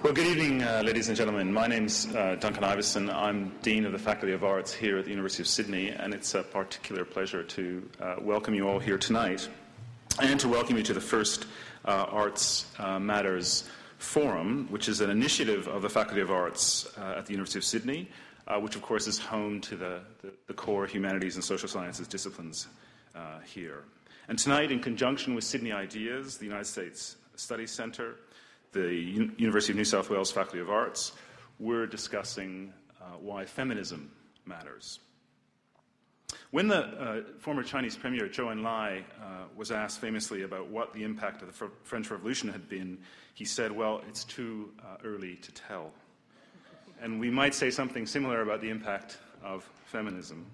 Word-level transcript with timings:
Well, 0.00 0.12
good 0.12 0.28
evening, 0.28 0.62
uh, 0.62 0.82
ladies 0.84 1.08
and 1.08 1.16
gentlemen. 1.16 1.52
My 1.52 1.66
name's 1.66 2.06
uh, 2.14 2.36
Duncan 2.38 2.62
Ivison. 2.62 3.12
I'm 3.12 3.52
Dean 3.62 3.84
of 3.84 3.90
the 3.90 3.98
Faculty 3.98 4.32
of 4.32 4.44
Arts 4.44 4.72
here 4.72 4.96
at 4.96 5.04
the 5.04 5.10
University 5.10 5.42
of 5.42 5.48
Sydney, 5.48 5.88
and 5.88 6.14
it's 6.14 6.36
a 6.36 6.44
particular 6.44 7.04
pleasure 7.04 7.42
to 7.42 7.90
uh, 8.00 8.14
welcome 8.20 8.54
you 8.54 8.68
all 8.68 8.78
here 8.78 8.96
tonight 8.96 9.48
and 10.22 10.38
to 10.38 10.46
welcome 10.46 10.76
you 10.76 10.84
to 10.84 10.94
the 10.94 11.00
first 11.00 11.46
uh, 11.84 12.06
Arts 12.10 12.66
uh, 12.78 13.00
Matters 13.00 13.68
Forum, 13.98 14.68
which 14.70 14.88
is 14.88 15.00
an 15.00 15.10
initiative 15.10 15.66
of 15.66 15.82
the 15.82 15.90
Faculty 15.90 16.20
of 16.20 16.30
Arts 16.30 16.96
uh, 16.96 17.16
at 17.18 17.26
the 17.26 17.32
University 17.32 17.58
of 17.58 17.64
Sydney, 17.64 18.08
which, 18.60 18.76
of 18.76 18.82
course, 18.82 19.08
is 19.08 19.18
home 19.18 19.60
to 19.62 19.74
the, 19.74 20.00
the, 20.22 20.32
the 20.46 20.54
core 20.54 20.86
humanities 20.86 21.34
and 21.34 21.42
social 21.42 21.68
sciences 21.68 22.06
disciplines 22.06 22.68
here. 23.44 23.82
And 24.28 24.38
tonight, 24.38 24.70
in 24.70 24.78
conjunction 24.78 25.34
with 25.34 25.42
Sydney 25.42 25.72
Ideas, 25.72 26.38
the 26.38 26.44
United 26.44 26.66
States 26.66 27.16
Studies 27.34 27.72
Centre, 27.72 28.14
the 28.72 28.92
U- 28.92 29.32
University 29.36 29.72
of 29.72 29.76
New 29.76 29.84
South 29.84 30.10
Wales 30.10 30.30
Faculty 30.30 30.60
of 30.60 30.70
Arts, 30.70 31.12
we're 31.58 31.86
discussing 31.86 32.72
uh, 33.00 33.16
why 33.20 33.44
feminism 33.44 34.10
matters. 34.44 35.00
When 36.50 36.68
the 36.68 36.78
uh, 36.78 37.20
former 37.38 37.62
Chinese 37.62 37.96
Premier 37.96 38.28
Zhou 38.28 38.52
Enlai 38.52 39.00
uh, 39.00 39.44
was 39.56 39.70
asked 39.70 40.00
famously 40.00 40.42
about 40.42 40.68
what 40.68 40.92
the 40.92 41.02
impact 41.02 41.42
of 41.42 41.48
the 41.48 41.54
Fr- 41.54 41.66
French 41.84 42.10
Revolution 42.10 42.50
had 42.50 42.68
been, 42.68 42.98
he 43.34 43.44
said, 43.44 43.72
Well, 43.72 44.02
it's 44.08 44.24
too 44.24 44.70
uh, 44.80 44.96
early 45.04 45.36
to 45.36 45.52
tell. 45.52 45.92
And 47.00 47.20
we 47.20 47.30
might 47.30 47.54
say 47.54 47.70
something 47.70 48.06
similar 48.06 48.42
about 48.42 48.60
the 48.60 48.70
impact 48.70 49.18
of 49.42 49.68
feminism. 49.84 50.46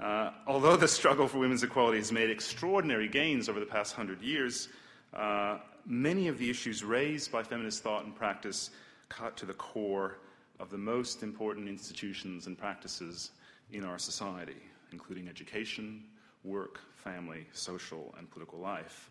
Uh, 0.00 0.30
although 0.46 0.76
the 0.76 0.88
struggle 0.88 1.28
for 1.28 1.38
women's 1.38 1.62
equality 1.62 1.98
has 1.98 2.10
made 2.10 2.30
extraordinary 2.30 3.08
gains 3.08 3.48
over 3.48 3.60
the 3.60 3.66
past 3.66 3.94
hundred 3.94 4.22
years, 4.22 4.68
uh, 5.14 5.58
many 5.86 6.28
of 6.28 6.38
the 6.38 6.50
issues 6.50 6.84
raised 6.84 7.32
by 7.32 7.42
feminist 7.42 7.82
thought 7.82 8.04
and 8.04 8.14
practice 8.14 8.70
cut 9.08 9.36
to 9.36 9.46
the 9.46 9.54
core 9.54 10.18
of 10.58 10.70
the 10.70 10.78
most 10.78 11.22
important 11.22 11.68
institutions 11.68 12.46
and 12.46 12.56
practices 12.56 13.30
in 13.72 13.84
our 13.84 13.98
society, 13.98 14.56
including 14.92 15.28
education, 15.28 16.04
work, 16.44 16.80
family, 16.96 17.46
social, 17.52 18.14
and 18.18 18.30
political 18.30 18.58
life. 18.58 19.10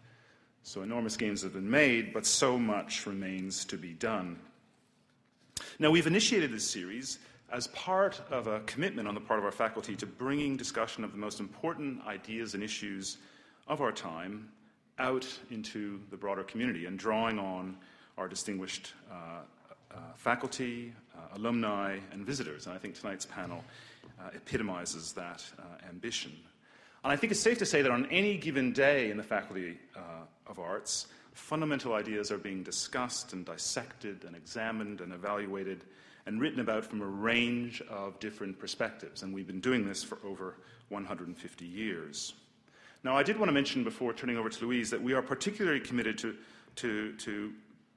So 0.64 0.82
enormous 0.82 1.18
gains 1.18 1.42
have 1.42 1.54
been 1.54 1.70
made, 1.70 2.14
but 2.14 2.26
so 2.26 2.58
much 2.58 3.06
remains 3.06 3.66
to 3.66 3.78
be 3.78 3.94
done. 3.94 4.40
Now, 5.80 5.92
we've 5.92 6.08
initiated 6.08 6.52
this 6.52 6.70
series 6.70 7.20
as 7.52 7.68
part 7.68 8.22
of 8.30 8.48
a 8.48 8.60
commitment 8.62 9.08
on 9.08 9.16
the 9.16 9.22
part 9.22 9.40
of 9.40 9.46
our 9.46 9.52
faculty 9.52 9.96
to 9.96 10.06
bringing 10.06 10.56
discussion 10.56 11.04
of 11.04 11.12
the 11.12 11.18
most 11.18 11.40
important 11.40 12.06
ideas 12.06 12.54
and 12.54 12.64
issues 12.64 13.18
of 13.68 13.82
our 13.82 13.92
time 13.92 14.50
out 15.00 15.28
into 15.50 16.00
the 16.12 16.18
broader 16.18 16.44
community 16.44 16.86
and 16.86 17.00
drawing 17.00 17.40
on 17.40 17.78
our 18.18 18.28
distinguished 18.28 18.94
uh, 19.12 19.16
uh, 19.92 19.98
faculty, 20.18 20.94
uh, 21.18 21.38
alumni, 21.38 21.98
and 22.12 22.26
visitors. 22.26 22.68
And 22.68 22.76
I 22.76 22.78
think 22.78 23.00
tonight's 23.00 23.26
panel 23.26 23.64
uh, 24.20 24.30
epitomizes 24.36 25.14
that 25.14 25.44
ambition. 25.88 26.34
And 27.04 27.14
I 27.14 27.16
think 27.16 27.32
it's 27.32 27.40
safe 27.40 27.58
to 27.60 27.66
say 27.66 27.82
that 27.82 27.92
on 27.92 28.06
any 28.08 28.38
given 28.38 28.74
day 28.74 29.10
in 29.10 29.18
the 29.18 29.24
Faculty 29.24 29.80
of 30.46 30.60
Arts, 30.60 31.08
fundamental 31.34 31.94
ideas 31.94 32.30
are 32.32 32.38
being 32.38 32.62
discussed 32.62 33.32
and 33.32 33.46
dissected 33.46 34.26
and 34.26 34.36
examined 34.36 35.00
and 35.00 35.14
evaluated 35.14 35.86
and 36.26 36.42
written 36.42 36.60
about 36.60 36.86
from 36.86 37.02
a 37.02 37.06
range 37.06 37.82
of 37.90 38.20
different 38.20 38.60
perspectives. 38.60 39.24
And 39.24 39.34
we've 39.34 39.48
been 39.48 39.62
doing 39.62 39.88
this 39.88 40.04
for 40.04 40.20
over 40.26 40.58
150 40.90 41.66
years. 41.66 42.34
Now, 43.04 43.16
I 43.16 43.24
did 43.24 43.38
want 43.38 43.50
to 43.50 43.54
mention 43.54 43.84
before 43.84 44.14
turning 44.14 44.38
over 44.38 44.50
to 44.50 44.66
Louise 44.66 44.90
that 44.90 45.02
we 45.02 45.14
are 45.14 45.22
particularly 45.22 45.80
committed 45.80 46.18
to, 46.20 46.36
to, 46.78 47.14
to 47.14 47.54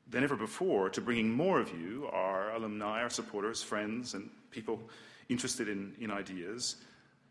than 0.08 0.22
ever 0.22 0.36
before 0.36 0.90
to 0.90 1.00
bringing 1.00 1.30
more 1.32 1.58
of 1.58 1.70
you, 1.70 2.08
our 2.12 2.52
alumni, 2.52 3.02
our 3.02 3.10
supporters, 3.10 3.62
friends, 3.62 4.14
and 4.14 4.30
people 4.50 4.80
interested 5.28 5.68
in, 5.68 5.94
in 5.98 6.10
ideas, 6.10 6.76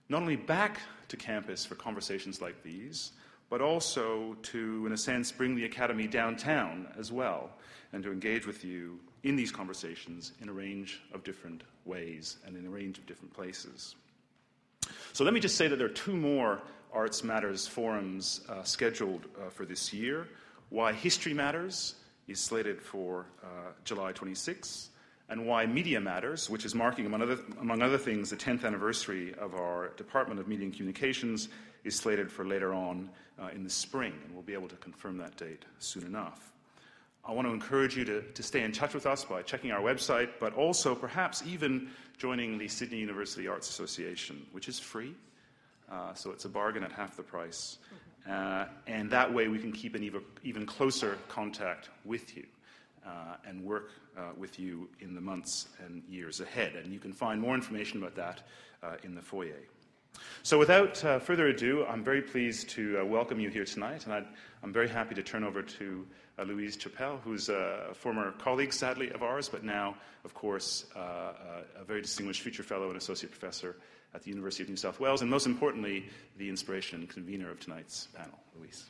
not 0.09 0.21
only 0.21 0.35
back 0.35 0.81
to 1.07 1.15
campus 1.15 1.65
for 1.65 1.75
conversations 1.75 2.41
like 2.41 2.61
these, 2.63 3.11
but 3.49 3.61
also 3.61 4.35
to, 4.41 4.85
in 4.85 4.91
a 4.91 4.97
sense, 4.97 5.31
bring 5.31 5.55
the 5.55 5.65
Academy 5.65 6.07
downtown 6.07 6.87
as 6.97 7.11
well 7.11 7.51
and 7.93 8.03
to 8.03 8.11
engage 8.11 8.47
with 8.47 8.65
you 8.65 8.99
in 9.23 9.35
these 9.35 9.51
conversations 9.51 10.31
in 10.41 10.49
a 10.49 10.53
range 10.53 11.01
of 11.13 11.23
different 11.23 11.63
ways 11.85 12.37
and 12.45 12.57
in 12.57 12.65
a 12.65 12.69
range 12.69 12.97
of 12.97 13.05
different 13.05 13.33
places. 13.33 13.95
So 15.13 15.23
let 15.23 15.33
me 15.33 15.39
just 15.39 15.57
say 15.57 15.67
that 15.67 15.75
there 15.75 15.85
are 15.85 15.89
two 15.89 16.15
more 16.15 16.61
Arts 16.93 17.23
Matters 17.23 17.67
forums 17.67 18.41
uh, 18.49 18.63
scheduled 18.63 19.25
uh, 19.39 19.49
for 19.49 19.65
this 19.65 19.93
year. 19.93 20.27
Why 20.69 20.93
History 20.93 21.33
Matters 21.33 21.95
is 22.27 22.39
slated 22.39 22.81
for 22.81 23.25
uh, 23.43 23.71
July 23.83 24.13
26th, 24.13 24.87
and 25.29 25.45
Why 25.45 25.65
Media 25.65 25.99
Matters, 25.99 26.49
which 26.49 26.65
is 26.65 26.75
marking, 26.75 27.05
among 27.05 27.21
other, 27.21 27.39
among 27.59 27.81
other 27.81 27.97
things, 27.97 28.29
the 28.29 28.35
10th 28.35 28.65
anniversary 28.65 29.33
of 29.35 29.55
our 29.55 29.89
Department 29.97 30.39
of 30.39 30.47
Media 30.47 30.65
and 30.65 30.73
Communications, 30.73 31.49
is 31.83 31.95
slated 31.95 32.31
for 32.31 32.45
later 32.45 32.73
on 32.73 33.09
uh, 33.41 33.47
in 33.55 33.63
the 33.63 33.69
spring, 33.69 34.13
and 34.25 34.33
we'll 34.33 34.43
be 34.43 34.53
able 34.53 34.67
to 34.67 34.75
confirm 34.75 35.17
that 35.17 35.35
date 35.37 35.65
soon 35.79 36.05
enough. 36.05 36.51
I 37.23 37.33
want 37.33 37.47
to 37.47 37.53
encourage 37.53 37.95
you 37.95 38.03
to, 38.05 38.21
to 38.21 38.43
stay 38.43 38.63
in 38.63 38.71
touch 38.71 38.93
with 38.93 39.05
us 39.05 39.23
by 39.23 39.41
checking 39.43 39.71
our 39.71 39.81
website, 39.81 40.29
but 40.39 40.53
also 40.55 40.95
perhaps 40.95 41.43
even 41.45 41.89
joining 42.17 42.57
the 42.57 42.67
Sydney 42.67 42.97
University 42.97 43.47
Arts 43.47 43.69
Association, 43.69 44.45
which 44.51 44.67
is 44.67 44.79
free. 44.79 45.13
Uh, 45.91 46.13
so 46.13 46.31
it's 46.31 46.45
a 46.45 46.49
bargain 46.49 46.83
at 46.83 46.91
half 46.91 47.17
the 47.17 47.23
price. 47.23 47.77
Uh, 48.29 48.65
and 48.87 49.09
that 49.09 49.33
way 49.33 49.47
we 49.47 49.59
can 49.59 49.71
keep 49.71 49.95
an 49.95 50.03
even, 50.03 50.21
even 50.43 50.65
closer 50.65 51.17
contact 51.27 51.89
with 52.05 52.37
you 52.37 52.45
uh, 53.05 53.35
and 53.45 53.63
work 53.63 53.89
uh, 54.17 54.29
with 54.37 54.59
you 54.59 54.87
in 54.99 55.15
the 55.15 55.21
months 55.21 55.67
and 55.85 56.03
years 56.07 56.39
ahead. 56.39 56.75
And 56.75 56.93
you 56.93 56.99
can 56.99 57.11
find 57.11 57.41
more 57.41 57.55
information 57.55 58.01
about 58.01 58.15
that 58.15 58.41
uh, 58.83 58.95
in 59.03 59.15
the 59.15 59.21
foyer. 59.21 59.59
So, 60.43 60.59
without 60.59 60.97
further 60.97 61.47
ado, 61.47 61.85
I'm 61.85 62.03
very 62.03 62.21
pleased 62.21 62.69
to 62.71 63.05
welcome 63.05 63.39
you 63.39 63.49
here 63.49 63.63
tonight, 63.63 64.05
and 64.05 64.13
i 64.13 64.21
am 64.61 64.73
very 64.73 64.89
happy 64.89 65.15
to 65.15 65.23
turn 65.23 65.45
over 65.45 65.61
to 65.61 66.05
Louise 66.45 66.75
Chappell, 66.75 67.21
who's 67.23 67.47
a 67.47 67.91
former 67.93 68.33
colleague, 68.33 68.73
sadly, 68.73 69.09
of 69.11 69.23
ours, 69.23 69.47
but 69.47 69.63
now, 69.63 69.95
of 70.25 70.33
course, 70.33 70.85
a 70.97 71.85
very 71.87 72.01
distinguished 72.01 72.41
future 72.41 72.61
fellow 72.61 72.89
and 72.89 72.97
associate 72.97 73.31
professor 73.31 73.77
at 74.13 74.23
the 74.23 74.29
University 74.29 74.63
of 74.63 74.69
New 74.69 74.75
South 74.75 74.99
Wales, 74.99 75.21
and 75.21 75.29
most 75.29 75.45
importantly, 75.45 76.05
the 76.37 76.49
inspiration 76.49 76.99
and 76.99 77.09
convener 77.09 77.49
of 77.49 77.59
tonight's 77.59 78.07
panel. 78.13 78.37
Louise. 78.57 78.85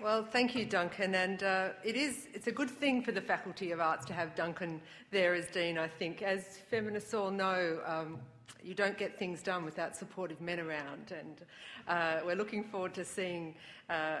Well, 0.00 0.24
thank 0.24 0.54
you, 0.54 0.64
Duncan. 0.64 1.16
And 1.16 1.42
uh, 1.42 1.70
it 1.82 1.96
is, 1.96 2.28
it's 2.32 2.46
a 2.46 2.52
good 2.52 2.70
thing 2.70 3.02
for 3.02 3.10
the 3.10 3.20
Faculty 3.20 3.72
of 3.72 3.80
Arts 3.80 4.06
to 4.06 4.12
have 4.12 4.36
Duncan 4.36 4.80
there 5.10 5.34
as 5.34 5.48
Dean, 5.48 5.76
I 5.76 5.88
think. 5.88 6.22
As 6.22 6.58
feminists 6.70 7.14
all 7.14 7.32
know, 7.32 7.80
um, 7.84 8.20
you 8.62 8.74
don't 8.74 8.96
get 8.96 9.18
things 9.18 9.42
done 9.42 9.64
without 9.64 9.96
supportive 9.96 10.40
men 10.40 10.60
around. 10.60 11.12
And 11.12 11.40
uh, 11.88 12.20
we're 12.24 12.36
looking 12.36 12.62
forward 12.62 12.94
to 12.94 13.04
seeing 13.04 13.56
uh, 13.90 13.92
uh 13.92 14.20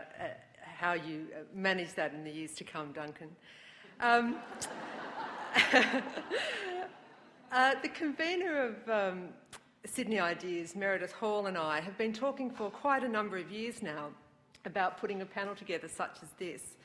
how 0.78 0.94
you 0.94 1.26
uh, 1.32 1.42
manage 1.54 1.94
that 1.94 2.12
in 2.12 2.24
the 2.24 2.30
years 2.30 2.54
to 2.54 2.64
come, 2.64 2.92
Duncan. 2.92 3.28
Um, 4.00 4.36
uh, 7.50 7.74
the 7.82 7.88
convener 7.88 8.68
of 8.68 8.88
um, 8.88 9.30
Sydney 9.84 10.20
Ideas, 10.20 10.76
Meredith 10.76 11.10
Hall, 11.10 11.46
and 11.46 11.58
I 11.58 11.80
have 11.80 11.98
been 11.98 12.12
talking 12.12 12.48
for 12.48 12.70
quite 12.70 13.02
a 13.02 13.08
number 13.08 13.36
of 13.38 13.50
years 13.50 13.82
now 13.82 14.10
about 14.64 14.98
putting 14.98 15.20
a 15.22 15.26
panel 15.26 15.56
together 15.56 15.88
such 15.88 16.18
as 16.22 16.28
this. 16.38 16.76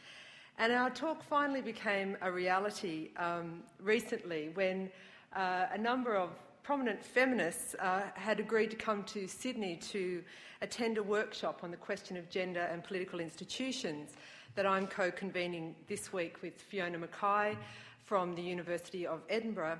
And 0.58 0.74
our 0.74 0.90
talk 0.90 1.24
finally 1.24 1.62
became 1.62 2.18
a 2.24 2.32
reality 2.32 3.12
um, 3.18 3.62
recently 3.80 4.50
when 4.56 4.90
uh, 5.36 5.68
a 5.72 5.78
number 5.78 6.16
of 6.16 6.32
prominent 6.64 7.04
feminists 7.04 7.76
uh, 7.76 8.02
had 8.16 8.40
agreed 8.40 8.72
to 8.72 8.78
come 8.78 9.04
to 9.04 9.28
Sydney 9.28 9.76
to 9.92 10.24
attend 10.64 10.98
a 10.98 11.04
workshop 11.04 11.60
on 11.62 11.70
the 11.70 11.78
question 11.78 12.18
of 12.18 12.28
gender 12.32 12.68
and 12.72 12.84
political 12.84 13.20
institutions 13.20 14.14
that 14.56 14.66
I'm 14.66 14.88
co 14.88 15.10
convening 15.10 15.76
this 15.88 16.14
week 16.14 16.42
with 16.42 16.62
Fiona 16.62 16.98
Mackay 16.98 17.58
from 18.06 18.36
the 18.36 18.42
University 18.42 19.08
of 19.08 19.22
Edinburgh 19.30 19.80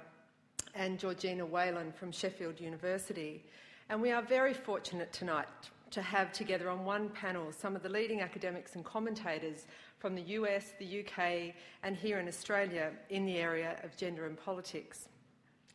and 0.74 0.98
Georgina 0.98 1.46
Waylen 1.46 1.94
from 1.94 2.12
Sheffield 2.12 2.60
University. 2.60 3.44
And 3.90 4.02
we 4.02 4.12
are 4.12 4.24
very 4.24 4.54
fortunate 4.54 5.14
tonight 5.14 5.48
to 5.92 6.02
have 6.02 6.32
together 6.32 6.70
on 6.70 6.86
one 6.86 7.10
panel 7.10 7.52
some 7.52 7.76
of 7.76 7.84
the 7.84 7.90
leading 7.90 8.22
academics 8.22 8.74
and 8.76 8.84
commentators 8.84 9.68
from 10.00 10.16
the 10.16 10.24
US, 10.40 10.74
the 10.80 11.02
UK, 11.02 11.54
and 11.84 11.96
here 11.96 12.20
in 12.20 12.28
Australia 12.28 12.92
in 13.12 13.26
the 13.26 13.38
area 13.38 13.80
of 13.84 13.96
gender 13.96 14.26
and 14.26 14.36
politics. 14.38 15.08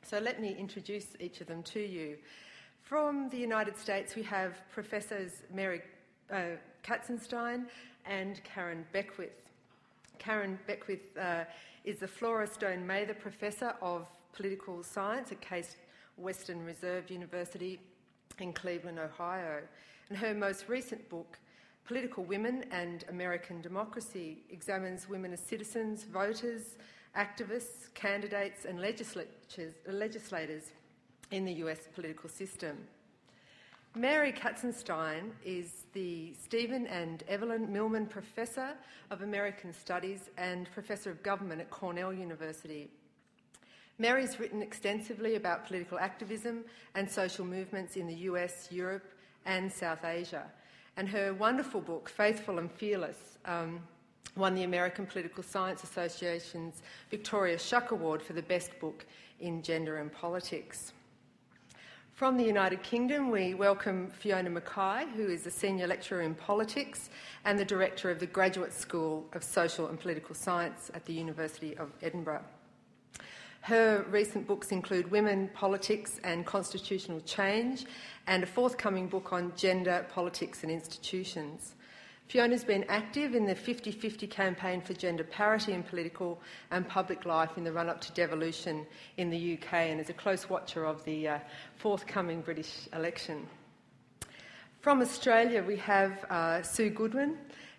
So 0.03 0.19
let 0.19 0.41
me 0.41 0.57
introduce 0.59 1.07
each 1.21 1.41
of 1.41 1.47
them 1.47 1.63
to 1.65 1.81
you. 1.81 2.17
From 2.83 3.29
the 3.29 3.39
United 3.39 3.77
States, 3.77 4.17
we 4.17 4.23
have 4.25 4.55
Professors 4.73 5.43
Mary 5.55 5.83
uh, 6.33 6.57
Katzenstein 6.83 7.67
and 8.09 8.43
Karen 8.43 8.85
Beckwith. 8.93 9.31
Karen 10.19 10.59
Beckwith 10.67 11.17
uh, 11.17 11.45
is 11.85 11.99
the 11.99 12.09
Flora 12.09 12.47
Stone 12.47 12.87
Mather 12.87 13.15
Professor 13.15 13.75
of 13.81 14.07
Political 14.33 14.83
Science 14.83 15.31
at 15.31 15.41
Case 15.41 15.77
Western 16.17 16.65
Reserve 16.65 17.11
University 17.11 17.79
in 18.41 18.53
Cleveland, 18.53 18.99
Ohio. 18.99 19.61
And 20.09 20.19
her 20.19 20.35
most 20.35 20.69
recent 20.69 21.09
book, 21.09 21.39
Political 21.87 22.25
Women 22.25 22.65
and 22.71 23.05
American 23.09 23.61
Democracy 23.61 24.39
examines 24.51 25.09
women 25.09 25.33
as 25.33 25.41
citizens, 25.41 26.05
voters, 26.05 26.77
activists, 27.17 27.93
candidates, 27.95 28.65
and 28.65 28.81
legislators 28.81 30.65
in 31.31 31.45
the 31.45 31.53
US 31.65 31.81
political 31.95 32.29
system. 32.29 32.77
Mary 33.95 34.33
Katzenstein 34.33 35.31
is 35.45 35.87
the 35.93 36.35
Stephen 36.35 36.87
and 36.89 37.25
Evalyn 37.29 37.69
Milman 37.69 38.07
Professor 38.07 38.75
of 39.11 39.23
American 39.23 39.73
Studies 39.73 40.31
and 40.37 40.71
Professor 40.73 41.11
of 41.11 41.23
Government 41.23 41.61
at 41.61 41.71
Cornell 41.71 42.13
University. 42.13 42.91
Mary's 43.99 44.39
written 44.39 44.63
extensively 44.63 45.35
about 45.37 45.67
political 45.67 45.99
activism 45.99 46.65
and 46.95 47.11
social 47.11 47.45
movements 47.45 47.97
in 47.97 48.07
the 48.07 48.15
US, 48.15 48.69
Europe, 48.71 49.11
and 49.47 49.73
South 49.73 50.05
Asia. 50.05 50.45
And 50.97 51.09
her 51.09 51.33
wonderful 51.33 51.81
book, 51.81 52.09
Faithful 52.09 52.59
and 52.59 52.71
Fearless, 52.71 53.39
um, 53.47 53.81
won 54.37 54.55
the 54.55 54.65
American 54.65 55.07
Political 55.07 55.43
Science 55.43 55.83
Association's 55.83 56.83
Victoria 57.11 57.57
Schuck 57.57 57.89
Award 57.89 58.23
for 58.23 58.35
the 58.35 58.43
best 58.43 58.79
book 58.81 59.07
in 59.41 59.63
gender 59.63 59.97
and 59.97 60.13
politics. 60.13 60.93
From 62.19 62.37
the 62.37 62.43
United 62.43 62.83
Kingdom, 62.83 63.31
we 63.31 63.55
welcome 63.55 64.11
Fiona 64.11 64.51
Mackay, 64.51 65.07
who 65.15 65.29
is 65.29 65.47
a 65.47 65.53
senior 65.53 65.87
lecturer 65.87 66.23
in 66.23 66.35
politics 66.35 67.11
and 67.45 67.57
the 67.57 67.65
director 67.65 68.11
of 68.11 68.19
the 68.19 68.27
Graduate 68.27 68.73
School 68.73 69.25
of 69.35 69.45
Social 69.45 69.87
and 69.87 70.01
Political 70.01 70.35
Science 70.35 70.91
at 70.95 71.05
the 71.05 71.13
University 71.13 71.77
of 71.77 71.93
Edinburgh. 72.03 72.43
Her 73.61 74.05
recent 74.11 74.49
books 74.49 74.73
include 74.73 75.13
Women, 75.13 75.49
Politics 75.55 76.19
and 76.25 76.45
Constitutional 76.45 77.21
Change, 77.21 77.87
and 78.27 78.43
a 78.43 78.47
forthcoming 78.47 79.07
book 79.07 79.33
on 79.33 79.53
gender, 79.55 80.05
politics, 80.13 80.65
and 80.65 80.73
institutions. 80.73 81.77
Fiona's 82.29 82.63
been 82.63 82.85
active 82.91 83.35
in 83.35 83.47
the 83.47 83.55
50 83.55 83.91
50 83.91 84.27
campaign 84.27 84.83
for 84.83 84.93
gender 84.93 85.25
parity 85.25 85.73
in 85.73 85.83
political 85.83 86.39
and 86.71 86.87
public 86.87 87.25
life 87.25 87.57
in 87.57 87.65
the 87.65 87.73
run 87.73 87.89
up 87.89 88.03
to 88.03 88.13
devolution 88.13 88.87
in 89.17 89.31
the 89.31 89.55
UK 89.55 89.73
and 89.73 89.99
is 89.99 90.11
a 90.11 90.13
close 90.13 90.51
watcher 90.51 90.85
of 90.85 91.03
the 91.05 91.27
uh, 91.27 91.39
forthcoming 91.77 92.43
British 92.43 92.87
election. 92.93 93.47
From 94.81 95.01
Australia, 95.01 95.63
we 95.63 95.77
have 95.79 96.25
uh, 96.25 96.63
Sue 96.63 96.91
Goodwin, 96.91 97.39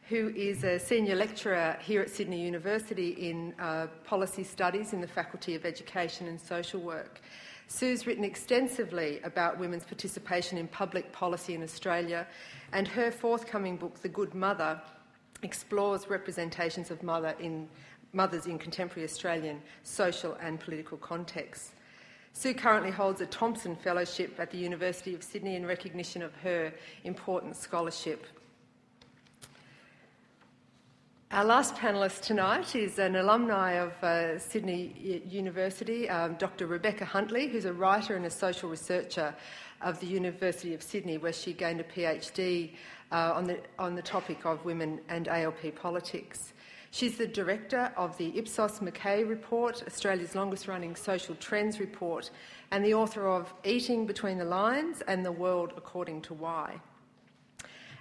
who 0.09 0.29
is 0.29 0.63
a 0.63 0.79
senior 0.79 1.13
lecturer 1.13 1.77
here 1.79 2.01
at 2.01 2.09
Sydney 2.09 2.41
University 2.41 3.09
in 3.29 3.53
uh, 3.59 3.85
policy 4.03 4.43
studies 4.43 4.93
in 4.93 4.99
the 4.99 5.07
Faculty 5.07 5.53
of 5.53 5.63
Education 5.63 6.27
and 6.27 6.41
Social 6.41 6.81
Work. 6.81 7.21
Sue's 7.71 8.07
written 8.07 8.24
extensively 8.24 9.19
about 9.24 9.60
women's 9.60 9.86
participation 9.86 10.57
in 10.57 10.68
public 10.68 11.12
policy 11.12 11.54
in 11.54 11.62
Australia, 11.62 12.25
and 12.74 12.88
her 12.88 13.12
forthcoming 13.12 13.77
book, 13.77 14.01
The 14.01 14.10
Good 14.10 14.33
Mother, 14.33 14.81
explores 15.44 16.10
representations 16.10 16.89
of 16.89 17.04
mother 17.04 17.36
in, 17.39 17.69
mothers 18.12 18.48
in 18.48 18.57
contemporary 18.57 19.07
Australian 19.07 19.62
social 19.83 20.33
and 20.42 20.60
political 20.60 20.98
contexts. 20.98 21.74
Sue 22.33 22.56
currently 22.56 22.89
holds 22.89 23.21
a 23.21 23.27
Thompson 23.27 23.75
Fellowship 23.75 24.39
at 24.39 24.50
the 24.50 24.57
University 24.57 25.13
of 25.13 25.24
Sydney 25.24 25.56
in 25.56 25.63
recognition 25.63 26.24
of 26.24 26.33
her 26.38 26.74
important 27.04 27.56
scholarship 27.56 28.25
our 31.31 31.45
last 31.45 31.75
panellist 31.75 32.21
tonight 32.21 32.75
is 32.75 32.97
an 32.97 33.15
alumni 33.15 33.73
of 33.73 33.91
uh, 34.03 34.39
Sydney 34.39 35.21
University, 35.29 36.09
um, 36.09 36.33
Dr. 36.39 36.65
Rebecca 36.65 37.05
Huntley, 37.05 37.47
who's 37.47 37.65
a 37.65 37.73
writer 37.73 38.15
and 38.15 38.25
a 38.25 38.31
social 38.31 38.67
researcher 38.67 39.35
of 39.81 39.99
the 39.99 40.07
University 40.07 40.73
of 40.73 40.81
Sydney, 40.81 41.19
where 41.19 41.31
she 41.31 41.53
gained 41.53 41.81
a 41.81 41.83
PhD 41.83 42.71
uh, 43.11 43.33
on, 43.35 43.43
the, 43.43 43.59
on 43.77 43.93
the 43.93 44.01
topic 44.01 44.43
of 44.43 44.65
women 44.65 45.01
and 45.07 45.27
ALP 45.27 45.75
politics. 45.75 46.53
She's 46.89 47.15
the 47.15 47.27
director 47.27 47.91
of 47.95 48.17
the 48.17 48.35
Ipsos 48.35 48.81
Mackay 48.81 49.23
Report, 49.23 49.83
Australia's 49.85 50.33
longest 50.33 50.67
running 50.67 50.95
social 50.95 51.35
trends 51.35 51.79
report, 51.79 52.31
and 52.71 52.83
the 52.83 52.95
author 52.95 53.27
of 53.27 53.53
Eating 53.63 54.07
Between 54.07 54.39
the 54.39 54.45
Lines 54.45 55.03
and 55.07 55.23
The 55.23 55.31
World 55.31 55.73
According 55.77 56.23
to 56.23 56.33
Y. 56.33 56.81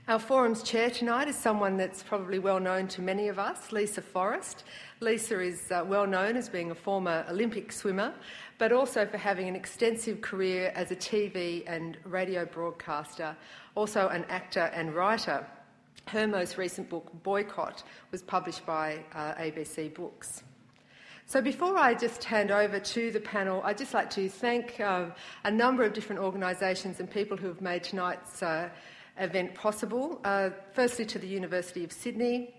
Our 0.08 0.18
forum's 0.18 0.62
chair 0.62 0.88
tonight 0.88 1.28
is 1.28 1.36
someone 1.36 1.76
that's 1.76 2.02
probably 2.02 2.38
well 2.38 2.58
known 2.58 2.88
to 2.88 3.02
many 3.02 3.28
of 3.28 3.38
us, 3.38 3.72
Lisa 3.72 4.00
Forrest. 4.00 4.64
Lisa 5.00 5.38
is 5.38 5.70
uh, 5.70 5.84
well 5.86 6.06
known 6.06 6.34
as 6.34 6.48
being 6.48 6.70
a 6.70 6.74
former 6.74 7.26
Olympic 7.28 7.70
swimmer, 7.70 8.14
but 8.56 8.72
also 8.72 9.04
for 9.04 9.18
having 9.18 9.50
an 9.50 9.54
extensive 9.54 10.22
career 10.22 10.72
as 10.74 10.90
a 10.90 10.96
TV 10.96 11.62
and 11.66 11.98
radio 12.04 12.46
broadcaster, 12.46 13.36
also 13.74 14.08
an 14.08 14.24
actor 14.30 14.70
and 14.72 14.94
writer. 14.94 15.46
Her 16.06 16.26
most 16.26 16.56
recent 16.56 16.88
book, 16.88 17.10
Boycott, 17.22 17.82
was 18.10 18.22
published 18.22 18.64
by 18.64 19.04
uh, 19.14 19.34
ABC 19.34 19.92
Books. 19.92 20.42
So, 21.26 21.42
before 21.42 21.76
I 21.76 21.92
just 21.92 22.24
hand 22.24 22.50
over 22.50 22.80
to 22.80 23.10
the 23.10 23.20
panel, 23.20 23.60
I'd 23.62 23.76
just 23.76 23.92
like 23.92 24.08
to 24.12 24.30
thank 24.30 24.80
uh, 24.80 25.10
a 25.44 25.50
number 25.50 25.82
of 25.82 25.92
different 25.92 26.22
organisations 26.22 26.98
and 26.98 27.10
people 27.10 27.36
who 27.36 27.48
have 27.48 27.60
made 27.60 27.84
tonight's 27.84 28.42
uh, 28.42 28.70
event 29.18 29.54
possible. 29.54 30.20
Uh, 30.24 30.50
firstly, 30.72 31.04
to 31.06 31.18
the 31.18 31.26
University 31.26 31.84
of 31.84 31.92
Sydney, 31.92 32.54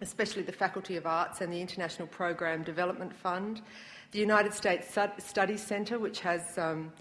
especially 0.00 0.42
the 0.42 0.52
Faculty 0.52 0.96
of 0.96 1.06
Arts 1.06 1.40
and 1.40 1.52
the 1.52 1.60
International 1.60 2.08
Program 2.08 2.62
Development 2.62 3.14
Fund, 3.14 3.62
the 4.12 4.18
United 4.18 4.54
States 4.54 4.96
Studies 5.18 5.62
Centre, 5.62 5.98
which 5.98 6.20
has 6.20 6.56
um, 6.58 6.92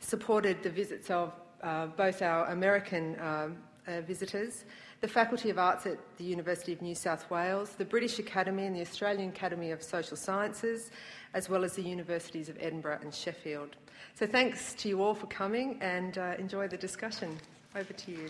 supported 0.00 0.62
the 0.62 0.70
visits 0.70 1.10
of 1.10 1.32
uh, 1.62 1.86
both 1.86 2.22
our 2.22 2.46
American 2.46 3.14
uh, 3.16 3.48
uh, 3.86 4.00
visitors, 4.02 4.64
the 5.00 5.08
Faculty 5.08 5.50
of 5.50 5.58
Arts 5.58 5.86
at 5.86 5.98
the 6.16 6.24
University 6.24 6.72
of 6.72 6.80
New 6.80 6.94
South 6.94 7.28
Wales, 7.30 7.70
the 7.70 7.84
British 7.84 8.18
Academy 8.18 8.66
and 8.66 8.76
the 8.76 8.80
Australian 8.80 9.30
Academy 9.30 9.70
of 9.70 9.82
Social 9.82 10.16
Sciences, 10.16 10.90
as 11.34 11.48
well 11.48 11.64
as 11.64 11.74
the 11.74 11.82
Universities 11.82 12.48
of 12.48 12.56
Edinburgh 12.60 13.00
and 13.02 13.12
Sheffield. 13.12 13.76
So, 14.14 14.26
thanks 14.26 14.74
to 14.74 14.88
you 14.88 15.02
all 15.02 15.14
for 15.14 15.26
coming 15.26 15.78
and 15.80 16.18
uh, 16.18 16.34
enjoy 16.38 16.68
the 16.68 16.76
discussion. 16.76 17.38
Over 17.74 17.92
to 17.94 18.10
you. 18.10 18.28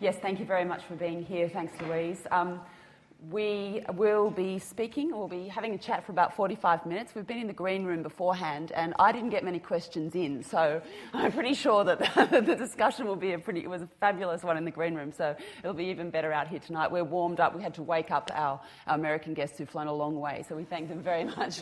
Yes, 0.00 0.16
thank 0.20 0.38
you 0.38 0.44
very 0.44 0.64
much 0.64 0.82
for 0.84 0.94
being 0.96 1.22
here. 1.22 1.48
Thanks, 1.48 1.72
Louise. 1.80 2.26
Um, 2.30 2.60
we 3.30 3.82
will 3.94 4.30
be 4.30 4.58
speaking 4.58 5.12
We'll 5.12 5.28
be 5.28 5.46
having 5.46 5.74
a 5.74 5.78
chat 5.78 6.04
for 6.04 6.12
about 6.12 6.34
45 6.34 6.86
minutes. 6.86 7.14
We've 7.14 7.26
been 7.26 7.38
in 7.38 7.46
the 7.46 7.52
green 7.52 7.84
room 7.84 8.02
beforehand, 8.02 8.72
and 8.72 8.94
I 8.98 9.12
didn't 9.12 9.30
get 9.30 9.44
many 9.44 9.58
questions 9.58 10.14
in, 10.14 10.42
so 10.42 10.82
I'm 11.12 11.30
pretty 11.30 11.54
sure 11.54 11.84
that 11.84 11.98
the 12.46 12.56
discussion 12.56 13.06
will 13.06 13.16
be 13.16 13.32
a 13.32 13.38
pretty. 13.38 13.60
It 13.60 13.70
was 13.70 13.82
a 13.82 13.88
fabulous 14.00 14.42
one 14.42 14.56
in 14.56 14.64
the 14.64 14.70
green 14.70 14.94
room, 14.94 15.12
so 15.12 15.36
it'll 15.60 15.74
be 15.74 15.86
even 15.86 16.10
better 16.10 16.32
out 16.32 16.48
here 16.48 16.58
tonight. 16.58 16.90
We're 16.90 17.04
warmed 17.04 17.40
up. 17.40 17.54
We 17.54 17.62
had 17.62 17.74
to 17.74 17.82
wake 17.82 18.10
up 18.10 18.30
our, 18.34 18.60
our 18.86 18.96
American 18.96 19.34
guests 19.34 19.58
who've 19.58 19.68
flown 19.68 19.86
a 19.86 19.94
long 19.94 20.18
way, 20.18 20.44
so 20.48 20.56
we 20.56 20.64
thank 20.64 20.88
them 20.88 21.02
very 21.02 21.24
much 21.36 21.60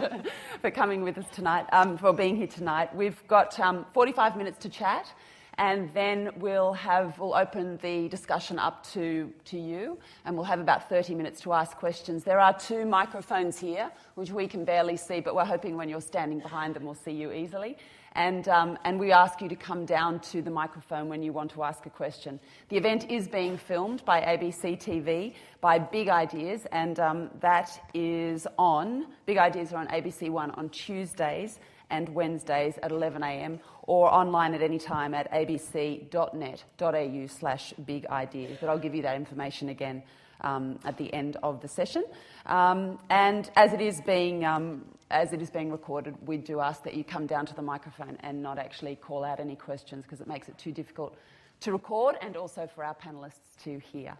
for, 0.60 0.70
coming 0.70 1.02
with 1.02 1.18
us 1.18 1.26
tonight, 1.32 1.66
um, 1.72 1.98
for 1.98 2.12
being 2.12 2.36
here 2.36 2.46
tonight. 2.46 2.94
We've 2.94 3.26
got 3.28 3.58
um, 3.60 3.84
45 3.92 4.36
minutes 4.36 4.58
to 4.60 4.68
chat 4.68 5.12
and 5.60 5.92
then 5.92 6.30
we'll 6.38 6.72
have 6.72 7.18
we'll 7.18 7.34
open 7.34 7.78
the 7.82 8.08
discussion 8.08 8.58
up 8.58 8.82
to, 8.92 9.30
to 9.44 9.58
you 9.58 9.98
and 10.24 10.34
we'll 10.34 10.44
have 10.44 10.58
about 10.58 10.88
30 10.88 11.14
minutes 11.14 11.40
to 11.42 11.52
ask 11.52 11.76
questions 11.76 12.24
there 12.24 12.40
are 12.40 12.58
two 12.58 12.86
microphones 12.86 13.58
here 13.58 13.92
which 14.14 14.30
we 14.30 14.48
can 14.48 14.64
barely 14.64 14.96
see 14.96 15.20
but 15.20 15.34
we're 15.34 15.44
hoping 15.44 15.76
when 15.76 15.88
you're 15.88 16.00
standing 16.00 16.40
behind 16.40 16.74
them 16.74 16.84
we'll 16.84 16.94
see 16.94 17.12
you 17.12 17.30
easily 17.30 17.76
and, 18.16 18.48
um, 18.48 18.76
and 18.84 18.98
we 18.98 19.12
ask 19.12 19.40
you 19.40 19.48
to 19.48 19.54
come 19.54 19.84
down 19.84 20.18
to 20.18 20.42
the 20.42 20.50
microphone 20.50 21.08
when 21.08 21.22
you 21.22 21.32
want 21.32 21.52
to 21.52 21.62
ask 21.62 21.86
a 21.86 21.90
question. 21.90 22.40
The 22.68 22.76
event 22.76 23.08
is 23.08 23.28
being 23.28 23.56
filmed 23.56 24.04
by 24.04 24.20
ABC 24.20 24.82
TV 24.82 25.34
by 25.60 25.78
Big 25.78 26.08
Ideas, 26.08 26.66
and 26.72 26.98
um, 26.98 27.30
that 27.38 27.70
is 27.94 28.48
on, 28.58 29.06
Big 29.26 29.38
Ideas 29.38 29.72
are 29.72 29.76
on 29.76 29.86
ABC 29.86 30.28
One 30.28 30.50
on 30.50 30.70
Tuesdays 30.70 31.60
and 31.90 32.08
Wednesdays 32.10 32.78
at 32.82 32.90
11am 32.90 33.60
or 33.82 34.12
online 34.12 34.54
at 34.54 34.62
any 34.62 34.78
time 34.78 35.14
at 35.14 35.30
abc.net.au 35.32 37.26
slash 37.26 37.72
big 37.84 38.06
ideas. 38.06 38.58
But 38.60 38.68
I'll 38.70 38.78
give 38.78 38.94
you 38.94 39.02
that 39.02 39.16
information 39.16 39.68
again 39.68 40.02
um, 40.42 40.78
at 40.84 40.96
the 40.96 41.12
end 41.12 41.36
of 41.42 41.60
the 41.60 41.68
session. 41.68 42.04
Um, 42.46 42.98
and 43.10 43.50
as 43.56 43.72
it 43.72 43.80
is 43.80 44.00
being 44.00 44.44
um, 44.44 44.84
as 45.10 45.32
it 45.32 45.42
is 45.42 45.50
being 45.50 45.72
recorded, 45.72 46.14
we 46.26 46.36
do 46.36 46.60
ask 46.60 46.84
that 46.84 46.94
you 46.94 47.02
come 47.02 47.26
down 47.26 47.44
to 47.46 47.54
the 47.54 47.62
microphone 47.62 48.16
and 48.20 48.40
not 48.42 48.58
actually 48.58 48.94
call 48.94 49.24
out 49.24 49.40
any 49.40 49.56
questions 49.56 50.04
because 50.04 50.20
it 50.20 50.28
makes 50.28 50.48
it 50.48 50.56
too 50.56 50.70
difficult 50.72 51.16
to 51.60 51.72
record 51.72 52.16
and 52.20 52.36
also 52.36 52.68
for 52.74 52.84
our 52.84 52.94
panellists 52.94 53.62
to 53.64 53.78
hear. 53.78 54.16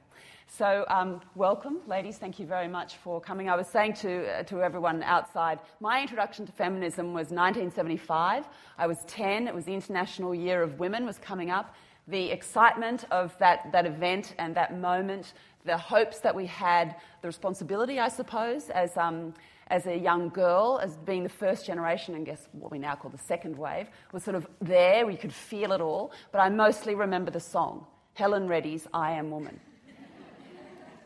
So, 0.47 0.85
um, 0.89 1.21
welcome, 1.37 1.79
ladies. 1.87 2.19
Thank 2.19 2.41
you 2.41 2.47
very 2.47 2.67
much 2.67 2.97
for 2.97 3.21
coming. 3.21 3.49
I 3.49 3.55
was 3.55 3.69
saying 3.69 3.95
to, 3.95 4.27
uh, 4.27 4.43
to 4.45 4.63
everyone 4.63 5.03
outside, 5.05 5.61
my 5.79 6.01
introduction 6.01 6.45
to 6.47 6.53
feminism 6.53 7.15
was 7.15 7.31
1975. 7.31 8.45
I 8.77 8.87
was 8.87 8.99
10. 9.07 9.47
It 9.47 9.55
was 9.55 9.65
the 9.65 9.75
International 9.75 10.35
Year 10.35 10.63
of 10.63 10.81
Women 10.81 11.07
was 11.07 11.19
coming 11.19 11.51
up. 11.51 11.75
The 12.09 12.31
excitement 12.31 13.05
of 13.13 13.39
that, 13.39 13.71
that 13.71 13.87
event 13.87 14.35
and 14.39 14.55
that 14.57 14.77
moment, 14.77 15.35
the 15.65 15.79
hopes 15.79 16.19
that 16.19 16.35
we 16.35 16.47
had, 16.47 16.97
the 17.23 17.29
responsibility, 17.29 18.01
I 18.01 18.09
suppose, 18.09 18.71
as, 18.71 18.97
um, 18.97 19.33
as 19.71 19.87
a 19.87 19.97
young 19.97 20.29
girl, 20.29 20.81
as 20.83 20.97
being 20.99 21.23
the 21.23 21.29
first 21.29 21.65
generation, 21.65 22.15
and 22.17 22.27
guess 22.27 22.49
what 22.53 22.73
we 22.73 22.79
now 22.79 22.97
call 22.97 23.11
the 23.11 23.19
second 23.19 23.57
wave, 23.57 23.87
was 24.13 24.25
sort 24.25 24.35
of 24.35 24.47
there. 24.61 25.07
We 25.07 25.17
could 25.17 25.33
feel 25.33 25.73
it 25.73 25.81
all. 25.81 26.13
But 26.33 26.41
I 26.41 26.49
mostly 26.49 26.95
remember 26.95 27.31
the 27.31 27.41
song, 27.41 27.87
Helen 28.15 28.49
Reddy's 28.49 28.87
I 28.93 29.13
Am 29.13 29.31
Woman. 29.31 29.59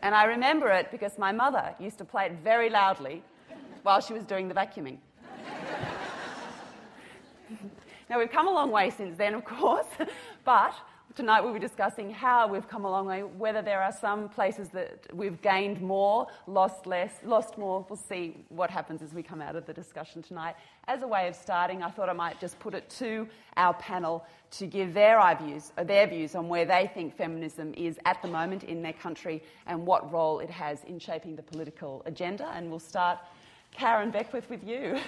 and 0.02 0.14
I 0.14 0.24
remember 0.24 0.70
it 0.70 0.90
because 0.90 1.18
my 1.18 1.30
mother 1.30 1.74
used 1.78 1.98
to 1.98 2.04
play 2.04 2.26
it 2.26 2.32
very 2.42 2.70
loudly 2.70 3.22
while 3.82 4.00
she 4.00 4.14
was 4.14 4.24
doing 4.24 4.48
the 4.48 4.54
vacuuming. 4.54 4.96
now, 8.08 8.18
we've 8.18 8.30
come 8.30 8.48
a 8.48 8.52
long 8.52 8.70
way 8.70 8.88
since 8.88 9.18
then, 9.18 9.34
of 9.34 9.44
course, 9.44 9.86
but 10.44 10.74
Tonight 11.14 11.42
we'll 11.42 11.54
be 11.54 11.60
discussing 11.60 12.10
how 12.10 12.48
we've 12.48 12.66
come 12.66 12.84
a 12.84 12.90
long 12.90 13.06
way, 13.06 13.22
whether 13.22 13.62
there 13.62 13.80
are 13.80 13.92
some 13.92 14.28
places 14.28 14.70
that 14.70 15.06
we've 15.12 15.40
gained 15.42 15.80
more, 15.80 16.26
lost 16.48 16.88
less, 16.88 17.12
lost 17.22 17.56
more. 17.56 17.86
We'll 17.88 17.96
see 17.96 18.44
what 18.48 18.68
happens 18.68 19.00
as 19.00 19.14
we 19.14 19.22
come 19.22 19.40
out 19.40 19.54
of 19.54 19.64
the 19.64 19.72
discussion 19.72 20.22
tonight. 20.24 20.56
As 20.88 21.02
a 21.02 21.06
way 21.06 21.28
of 21.28 21.36
starting, 21.36 21.84
I 21.84 21.90
thought 21.90 22.08
I 22.08 22.14
might 22.14 22.40
just 22.40 22.58
put 22.58 22.74
it 22.74 22.90
to 22.98 23.28
our 23.56 23.74
panel 23.74 24.26
to 24.58 24.66
give 24.66 24.92
their 24.92 25.20
views, 25.36 25.70
uh, 25.78 25.84
their 25.84 26.08
views 26.08 26.34
on 26.34 26.48
where 26.48 26.64
they 26.64 26.90
think 26.92 27.16
feminism 27.16 27.72
is 27.76 27.96
at 28.06 28.20
the 28.20 28.26
moment 28.26 28.64
in 28.64 28.82
their 28.82 28.92
country 28.92 29.40
and 29.66 29.86
what 29.86 30.12
role 30.12 30.40
it 30.40 30.50
has 30.50 30.82
in 30.82 30.98
shaping 30.98 31.36
the 31.36 31.44
political 31.44 32.02
agenda. 32.06 32.50
And 32.54 32.70
we'll 32.70 32.80
start 32.80 33.20
Karen 33.70 34.10
Beckwith 34.10 34.50
with 34.50 34.64
you. 34.64 34.98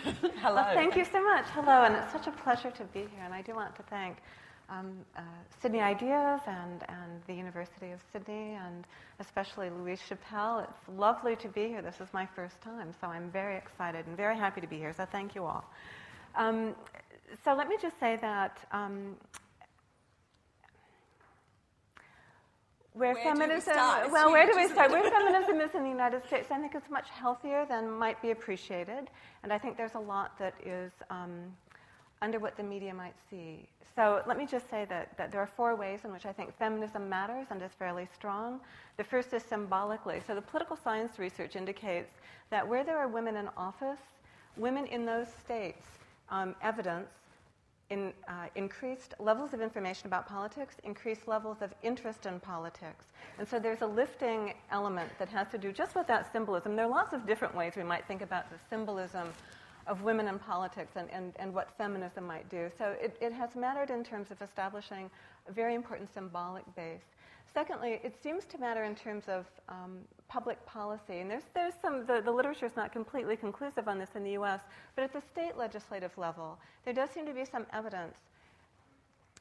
Hello. 0.41 0.63
Well, 0.63 0.73
thank 0.73 0.95
you 0.95 1.05
so 1.05 1.21
much. 1.21 1.47
Hello, 1.47 1.83
and 1.83 1.97
it's 1.97 2.13
such 2.13 2.29
a 2.29 2.31
pleasure 2.31 2.71
to 2.71 2.85
be 2.85 3.01
here. 3.01 3.25
And 3.25 3.35
I 3.35 3.43
do 3.43 3.57
want 3.57 3.75
to 3.75 3.83
thank 3.83 4.19
um, 4.69 4.93
uh, 5.17 5.21
Sydney 5.61 5.81
Ideas 5.81 6.41
and, 6.47 6.83
and 6.89 7.23
the 7.27 7.35
University 7.35 7.93
of 7.93 8.01
Sydney, 8.13 8.55
and 8.55 8.85
especially 9.21 9.71
Louise 9.71 10.01
Chappell. 10.09 10.61
It's 10.61 10.99
lovely 10.99 11.37
to 11.37 11.49
be 11.49 11.69
here. 11.69 11.83
This 11.83 12.01
is 12.01 12.09
my 12.13 12.27
first 12.35 12.61
time, 12.63 12.93
so 13.01 13.07
I'm 13.07 13.31
very 13.31 13.57
excited 13.57 14.07
and 14.07 14.17
very 14.17 14.37
happy 14.37 14.61
to 14.61 14.67
be 14.67 14.77
here, 14.77 14.93
so 14.93 15.05
thank 15.05 15.35
you 15.35 15.45
all. 15.45 15.65
Um, 16.35 16.75
so 17.45 17.55
let 17.55 17.69
me 17.69 17.77
just 17.81 17.99
say 17.99 18.17
that. 18.21 18.59
Um, 18.73 19.17
where, 22.93 23.13
where 23.13 23.23
feminism, 23.23 23.75
we 24.07 24.11
well, 24.11 24.33
where 24.33 24.47
do 24.47 24.53
we 24.57 24.69
start? 24.69 24.91
Where 24.91 25.09
feminism 25.11 25.61
is 25.61 25.75
in 25.75 25.83
the 25.83 25.91
United 25.91 26.27
States, 26.27 26.51
I 26.51 26.59
think 26.59 26.75
it's 26.75 26.91
much 26.91 27.11
healthier 27.11 27.67
than 27.69 27.91
might 27.91 28.21
be 28.23 28.31
appreciated, 28.31 29.11
and 29.43 29.53
I 29.53 29.59
think 29.59 29.77
there's 29.77 29.95
a 29.95 30.01
lot 30.01 30.39
that 30.39 30.55
is 30.65 30.93
um, 31.11 31.53
under 32.23 32.39
what 32.39 32.57
the 32.57 32.63
media 32.63 32.95
might 32.95 33.15
see. 33.31 33.69
So 33.95 34.23
let 34.27 34.37
me 34.37 34.47
just 34.47 34.69
say 34.69 34.85
that, 34.91 35.17
that 35.17 35.33
there 35.33 35.41
are 35.41 35.47
four 35.47 35.75
ways 35.75 36.01
in 36.05 36.13
which 36.13 36.27
I 36.27 36.33
think 36.33 36.57
feminism 36.59 37.09
matters 37.09 37.47
and 37.51 37.63
is 37.63 37.73
fairly 37.79 38.07
strong. 38.15 38.61
The 38.97 39.05
first 39.05 39.33
is 39.33 39.43
symbolically. 39.43 40.21
So 40.27 40.35
the 40.35 40.43
political 40.43 40.77
science 40.77 41.19
research 41.19 41.57
indicates 41.57 42.11
that 42.51 42.67
where 42.67 42.85
there 42.85 42.99
are 42.99 43.09
women 43.09 43.37
in 43.37 43.49
office, 43.57 44.01
women 44.57 44.87
in 44.87 45.07
those 45.07 45.29
states 45.45 45.87
um, 46.31 46.55
evidence 46.63 47.09
in, 47.91 48.13
uh, 48.29 48.47
increased 48.55 49.15
levels 49.19 49.53
of 49.55 49.61
information 49.61 50.09
about 50.09 50.29
politics, 50.29 50.77
increased 50.85 51.29
levels 51.29 51.59
of 51.63 51.73
interest 51.83 52.27
in 52.27 52.41
politics. 52.41 53.07
And 53.39 53.47
so 53.47 53.59
there's 53.59 53.83
a 53.83 53.87
lifting 53.87 54.55
element 54.73 55.11
that 55.19 55.29
has 55.29 55.49
to 55.53 55.59
do 55.59 55.73
just 55.73 55.95
with 55.95 56.07
that 56.09 56.31
symbolism. 56.33 56.75
There 56.75 56.85
are 56.85 56.91
lots 56.91 57.13
of 57.13 57.27
different 57.27 57.55
ways 57.55 57.75
we 57.77 57.85
might 57.85 58.07
think 58.07 58.23
about 58.23 58.51
the 58.51 58.57
symbolism 58.69 59.29
of 59.87 60.03
women 60.03 60.29
in 60.29 60.39
politics 60.39 60.93
and, 60.97 61.09
and, 61.11 61.33
and 61.39 61.53
what 61.55 61.71
feminism 61.79 62.27
might 62.27 62.49
do. 62.49 62.71
So 62.79 62.95
it, 63.01 63.17
it 63.21 63.33
has 63.33 63.55
mattered 63.55 63.91
in 63.91 64.05
terms 64.05 64.31
of 64.31 64.41
establishing 64.43 65.11
a 65.49 65.53
very 65.53 65.75
important 65.75 66.13
symbolic 66.13 66.65
base. 66.75 67.03
Secondly, 67.55 68.01
it 68.05 68.15
seems 68.23 68.45
to 68.47 68.59
matter 68.59 68.85
in 68.85 68.95
terms 68.95 69.25
of 69.29 69.47
um, 69.69 69.99
public 70.29 70.65
policy. 70.67 71.21
And 71.21 71.31
there's, 71.31 71.45
there's 71.55 71.75
some, 71.81 72.05
the, 72.05 72.21
the 72.23 72.31
literature 72.31 72.67
is 72.67 72.77
not 72.77 72.93
completely 72.93 73.37
conclusive 73.37 73.89
on 73.89 73.99
this 73.99 74.11
in 74.15 74.25
the 74.25 74.33
US, 74.33 74.61
but 74.95 75.05
at 75.05 75.13
the 75.13 75.23
state 75.33 75.57
legislative 75.57 76.11
level, 76.19 76.59
there 76.85 76.93
does 76.93 77.11
seem 77.11 77.25
to 77.27 77.33
be 77.33 77.45
some 77.45 77.65
evidence 77.73 78.15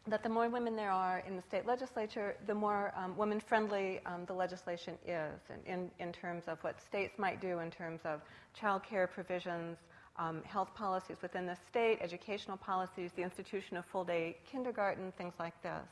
that 0.07 0.21
the 0.21 0.29
more 0.29 0.47
women 0.49 0.75
there 0.75 0.91
are 0.91 1.23
in 1.27 1.35
the 1.35 1.41
state 1.41 1.65
legislature, 1.65 2.35
the 2.45 2.53
more 2.53 2.93
um, 2.95 3.17
women 3.17 3.39
friendly 3.39 3.99
um, 4.05 4.23
the 4.27 4.33
legislation 4.33 4.93
is 5.05 5.41
in, 5.49 5.73
in, 5.73 5.91
in, 5.99 6.13
terms 6.13 6.43
of 6.47 6.63
what 6.63 6.79
states 6.79 7.17
might 7.17 7.41
do 7.41 7.59
in 7.59 7.71
terms 7.71 8.01
of 8.05 8.21
child 8.53 8.83
care 8.83 9.07
provisions, 9.07 9.77
um, 10.17 10.41
health 10.43 10.69
policies 10.75 11.17
within 11.21 11.45
the 11.45 11.57
state, 11.69 11.97
educational 12.01 12.57
policies, 12.57 13.11
the 13.15 13.23
institution 13.23 13.77
of 13.77 13.85
full 13.85 14.03
day 14.03 14.37
kindergarten, 14.49 15.11
things 15.17 15.33
like 15.39 15.61
this. 15.61 15.87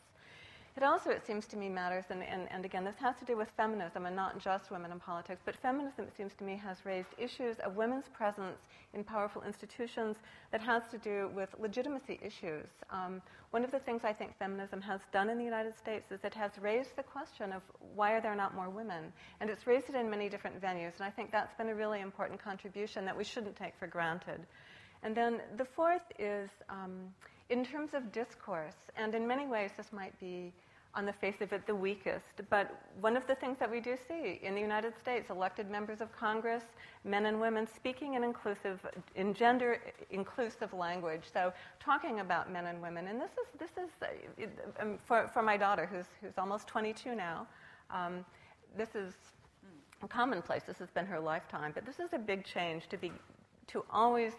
It 0.75 0.81
also, 0.81 1.11
it 1.11 1.25
seems 1.25 1.45
to 1.47 1.55
me, 1.55 1.69
matters, 1.69 2.05
and, 2.09 2.23
and, 2.23 2.51
and 2.51 2.65
again, 2.65 2.83
this 2.83 2.95
has 2.95 3.15
to 3.17 3.25
do 3.25 3.37
with 3.37 3.47
feminism 3.55 4.07
and 4.07 4.15
not 4.15 4.39
just 4.39 4.71
women 4.71 4.91
in 4.91 4.99
politics, 4.99 5.41
but 5.45 5.55
feminism, 5.55 6.05
it 6.05 6.17
seems 6.17 6.33
to 6.39 6.43
me, 6.43 6.55
has 6.55 6.83
raised 6.83 7.09
issues 7.19 7.59
of 7.59 7.75
women's 7.75 8.07
presence 8.09 8.57
in 8.95 9.03
powerful 9.03 9.43
institutions 9.43 10.17
that 10.51 10.61
has 10.61 10.81
to 10.89 10.97
do 10.97 11.29
with 11.35 11.49
legitimacy 11.59 12.19
issues. 12.23 12.65
Um, 12.89 13.21
one 13.51 13.63
of 13.63 13.69
the 13.69 13.77
things 13.77 14.01
I 14.03 14.13
think 14.13 14.35
feminism 14.39 14.81
has 14.81 15.01
done 15.11 15.29
in 15.29 15.37
the 15.37 15.43
United 15.43 15.77
States 15.77 16.11
is 16.11 16.19
it 16.23 16.33
has 16.33 16.51
raised 16.59 16.95
the 16.95 17.03
question 17.03 17.53
of 17.53 17.61
why 17.93 18.13
are 18.13 18.21
there 18.21 18.35
not 18.35 18.55
more 18.55 18.71
women? 18.71 19.13
And 19.41 19.51
it's 19.51 19.67
raised 19.67 19.89
it 19.89 19.95
in 19.95 20.09
many 20.09 20.27
different 20.27 20.59
venues, 20.59 20.95
and 20.97 21.05
I 21.05 21.11
think 21.11 21.31
that's 21.31 21.53
been 21.53 21.69
a 21.69 21.75
really 21.75 22.01
important 22.01 22.43
contribution 22.43 23.05
that 23.05 23.15
we 23.15 23.23
shouldn't 23.23 23.55
take 23.55 23.77
for 23.77 23.85
granted. 23.85 24.39
And 25.03 25.13
then 25.15 25.41
the 25.55 25.65
fourth 25.65 26.11
is 26.17 26.49
um, 26.67 27.13
in 27.49 27.63
terms 27.63 27.93
of 27.93 28.11
discourse, 28.11 28.77
and 28.97 29.13
in 29.13 29.27
many 29.27 29.45
ways 29.45 29.69
this 29.77 29.93
might 29.93 30.19
be 30.19 30.51
on 30.95 31.05
the 31.05 31.13
face 31.13 31.41
of 31.41 31.51
it 31.51 31.65
the 31.65 31.75
weakest. 31.75 32.41
But 32.49 32.79
one 33.01 33.17
of 33.17 33.25
the 33.25 33.35
things 33.35 33.57
that 33.59 33.69
we 33.69 33.79
do 33.79 33.97
see 34.07 34.39
in 34.43 34.53
the 34.53 34.61
United 34.61 34.93
States, 35.01 35.29
elected 35.29 35.69
members 35.69 36.01
of 36.01 36.11
Congress, 36.15 36.63
men 37.03 37.25
and 37.25 37.41
women 37.41 37.67
speaking 37.67 38.13
in 38.13 38.23
inclusive, 38.23 38.79
in 39.15 39.33
gender 39.33 39.79
inclusive 40.11 40.71
language. 40.73 41.23
So 41.31 41.51
talking 41.79 42.19
about 42.19 42.51
men 42.51 42.67
and 42.67 42.81
women, 42.81 43.07
and 43.07 43.19
this 43.19 43.31
is 43.31 43.59
this 43.59 43.71
is 43.77 44.49
um, 44.79 44.99
for 45.03 45.29
for 45.33 45.41
my 45.41 45.57
daughter 45.57 45.85
who's 45.85 46.07
who's 46.21 46.37
almost 46.37 46.67
22 46.67 47.15
now. 47.15 47.47
Um, 47.89 48.25
this 48.77 48.95
is 48.95 49.13
commonplace. 50.09 50.63
This 50.63 50.79
has 50.79 50.89
been 50.91 51.05
her 51.05 51.19
lifetime, 51.19 51.71
but 51.73 51.85
this 51.85 51.99
is 51.99 52.13
a 52.13 52.19
big 52.19 52.45
change 52.45 52.87
to 52.89 52.97
be 52.97 53.11
to 53.67 53.85
always 53.89 54.33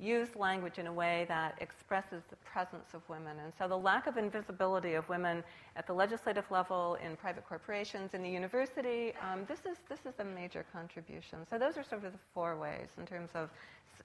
use 0.00 0.34
language 0.34 0.78
in 0.78 0.86
a 0.86 0.92
way 0.92 1.26
that 1.28 1.56
expresses 1.60 2.22
the 2.30 2.36
presence 2.36 2.94
of 2.94 3.06
women. 3.08 3.36
And 3.42 3.52
so 3.58 3.68
the 3.68 3.76
lack 3.76 4.06
of 4.06 4.16
invisibility 4.16 4.94
of 4.94 5.08
women 5.08 5.44
at 5.76 5.86
the 5.86 5.92
legislative 5.92 6.50
level, 6.50 6.96
in 7.04 7.16
private 7.16 7.46
corporations, 7.46 8.14
in 8.14 8.22
the 8.22 8.30
university, 8.30 9.12
um, 9.20 9.44
this, 9.46 9.60
is, 9.60 9.78
this 9.88 10.00
is 10.06 10.18
a 10.18 10.24
major 10.24 10.64
contribution. 10.72 11.40
So 11.48 11.58
those 11.58 11.76
are 11.76 11.84
sort 11.84 12.04
of 12.04 12.12
the 12.12 12.18
four 12.32 12.56
ways 12.56 12.88
in 12.98 13.06
terms 13.06 13.30
of 13.34 13.50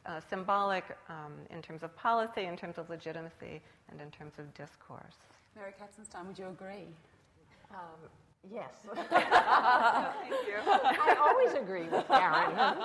uh, 0.06 0.20
symbolic, 0.30 0.84
um, 1.10 1.34
in 1.50 1.62
terms 1.62 1.82
of 1.82 1.96
policy, 1.96 2.44
in 2.46 2.58
terms 2.58 2.78
of 2.78 2.90
legitimacy, 2.90 3.62
and 3.90 4.02
in 4.02 4.12
terms 4.12 4.34
of 4.38 4.54
discourse. 4.54 5.16
Mary 5.56 5.72
Katzenstein, 5.80 6.28
would 6.28 6.38
you 6.38 6.48
agree? 6.48 6.88
Um, 7.72 8.10
Yes. 8.54 8.74
Thank 8.96 9.10
you. 10.48 10.58
I 10.66 11.16
always 11.20 11.54
agree 11.54 11.88
with 11.88 12.08
Karen. 12.08 12.56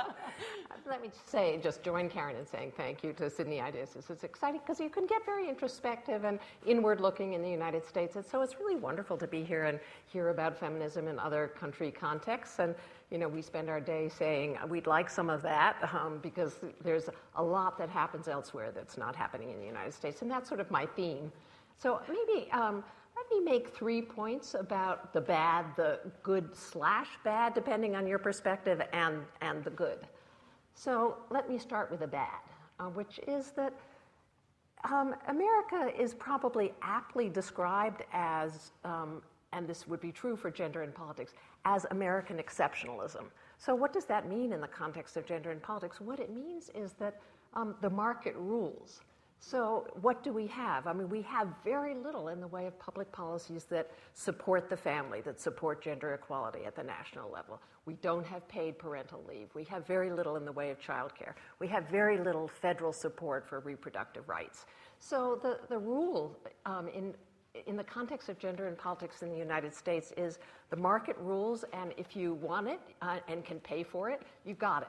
Let 0.88 1.02
me 1.02 1.10
say, 1.26 1.60
just 1.62 1.82
join 1.82 2.08
Karen 2.08 2.34
in 2.34 2.46
saying 2.46 2.72
thank 2.76 3.04
you 3.04 3.12
to 3.12 3.30
Sydney 3.30 3.60
Ideas. 3.60 3.90
This 3.90 4.10
is 4.10 4.24
exciting 4.24 4.60
because 4.60 4.80
you 4.80 4.88
can 4.88 5.06
get 5.06 5.24
very 5.24 5.48
introspective 5.48 6.24
and 6.24 6.40
inward 6.66 7.00
looking 7.00 7.34
in 7.34 7.42
the 7.42 7.50
United 7.50 7.84
States. 7.84 8.16
And 8.16 8.24
so 8.24 8.40
it's 8.42 8.58
really 8.58 8.74
wonderful 8.74 9.16
to 9.18 9.26
be 9.28 9.44
here 9.44 9.64
and 9.64 9.78
hear 10.06 10.30
about 10.30 10.58
feminism 10.58 11.06
in 11.06 11.18
other 11.18 11.48
country 11.48 11.92
contexts. 11.92 12.58
And, 12.58 12.74
you 13.10 13.18
know, 13.18 13.28
we 13.28 13.40
spend 13.40 13.68
our 13.68 13.80
day 13.80 14.08
saying 14.08 14.56
we'd 14.68 14.88
like 14.88 15.08
some 15.10 15.30
of 15.30 15.42
that 15.42 15.76
um, 15.94 16.18
because 16.22 16.58
there's 16.82 17.08
a 17.36 17.42
lot 17.42 17.78
that 17.78 17.88
happens 17.88 18.26
elsewhere 18.26 18.72
that's 18.74 18.96
not 18.96 19.14
happening 19.14 19.50
in 19.50 19.60
the 19.60 19.66
United 19.66 19.94
States. 19.94 20.22
And 20.22 20.30
that's 20.30 20.48
sort 20.48 20.60
of 20.60 20.70
my 20.72 20.86
theme. 20.86 21.30
So 21.78 22.00
maybe. 22.08 22.50
Um, 22.50 22.82
me 23.30 23.40
make 23.40 23.74
three 23.74 24.02
points 24.02 24.54
about 24.54 25.12
the 25.12 25.20
bad, 25.20 25.66
the 25.76 26.00
good 26.22 26.54
slash 26.56 27.08
bad, 27.24 27.54
depending 27.54 27.96
on 27.96 28.06
your 28.06 28.18
perspective, 28.18 28.82
and, 28.92 29.22
and 29.40 29.64
the 29.64 29.70
good. 29.70 30.06
So 30.74 31.16
let 31.30 31.48
me 31.48 31.58
start 31.58 31.90
with 31.90 32.00
the 32.00 32.06
bad, 32.06 32.40
uh, 32.78 32.84
which 32.84 33.20
is 33.26 33.50
that 33.52 33.72
um, 34.84 35.14
America 35.28 35.92
is 36.00 36.14
probably 36.14 36.72
aptly 36.82 37.28
described 37.28 38.02
as, 38.12 38.72
um, 38.84 39.22
and 39.52 39.68
this 39.68 39.86
would 39.86 40.00
be 40.00 40.12
true 40.12 40.36
for 40.36 40.50
gender 40.50 40.82
and 40.82 40.94
politics, 40.94 41.34
as 41.64 41.86
American 41.90 42.38
exceptionalism. 42.38 43.24
So, 43.58 43.74
what 43.74 43.92
does 43.92 44.06
that 44.06 44.26
mean 44.26 44.52
in 44.52 44.60
the 44.60 44.68
context 44.68 45.18
of 45.18 45.26
gender 45.26 45.50
and 45.50 45.62
politics? 45.62 46.00
What 46.00 46.18
it 46.18 46.32
means 46.32 46.70
is 46.74 46.94
that 46.94 47.20
um, 47.52 47.74
the 47.82 47.90
market 47.90 48.34
rules. 48.36 49.02
So, 49.42 49.86
what 50.02 50.22
do 50.22 50.34
we 50.34 50.46
have? 50.48 50.86
I 50.86 50.92
mean, 50.92 51.08
we 51.08 51.22
have 51.22 51.48
very 51.64 51.94
little 51.94 52.28
in 52.28 52.40
the 52.40 52.46
way 52.46 52.66
of 52.66 52.78
public 52.78 53.10
policies 53.10 53.64
that 53.70 53.90
support 54.12 54.68
the 54.68 54.76
family, 54.76 55.22
that 55.22 55.40
support 55.40 55.82
gender 55.82 56.12
equality 56.12 56.66
at 56.66 56.76
the 56.76 56.82
national 56.82 57.30
level. 57.30 57.58
We 57.86 57.94
don't 57.94 58.24
have 58.26 58.46
paid 58.48 58.78
parental 58.78 59.24
leave. 59.26 59.48
We 59.54 59.64
have 59.64 59.86
very 59.86 60.12
little 60.12 60.36
in 60.36 60.44
the 60.44 60.52
way 60.52 60.70
of 60.70 60.78
childcare. 60.78 61.32
We 61.58 61.68
have 61.68 61.88
very 61.88 62.18
little 62.18 62.48
federal 62.48 62.92
support 62.92 63.48
for 63.48 63.60
reproductive 63.60 64.28
rights. 64.28 64.66
So, 64.98 65.40
the, 65.42 65.58
the 65.70 65.78
rule 65.78 66.38
um, 66.66 66.88
in 66.88 67.14
in 67.66 67.76
the 67.76 67.84
context 67.84 68.28
of 68.28 68.38
gender 68.38 68.68
and 68.68 68.78
politics 68.78 69.22
in 69.22 69.30
the 69.30 69.38
United 69.38 69.74
States 69.74 70.12
is 70.16 70.38
the 70.68 70.76
market 70.76 71.16
rules, 71.18 71.64
and 71.72 71.92
if 71.96 72.14
you 72.14 72.34
want 72.34 72.68
it 72.68 72.78
uh, 73.02 73.18
and 73.26 73.44
can 73.44 73.58
pay 73.58 73.82
for 73.82 74.10
it, 74.10 74.22
you 74.44 74.54
got 74.54 74.82
it. 74.82 74.88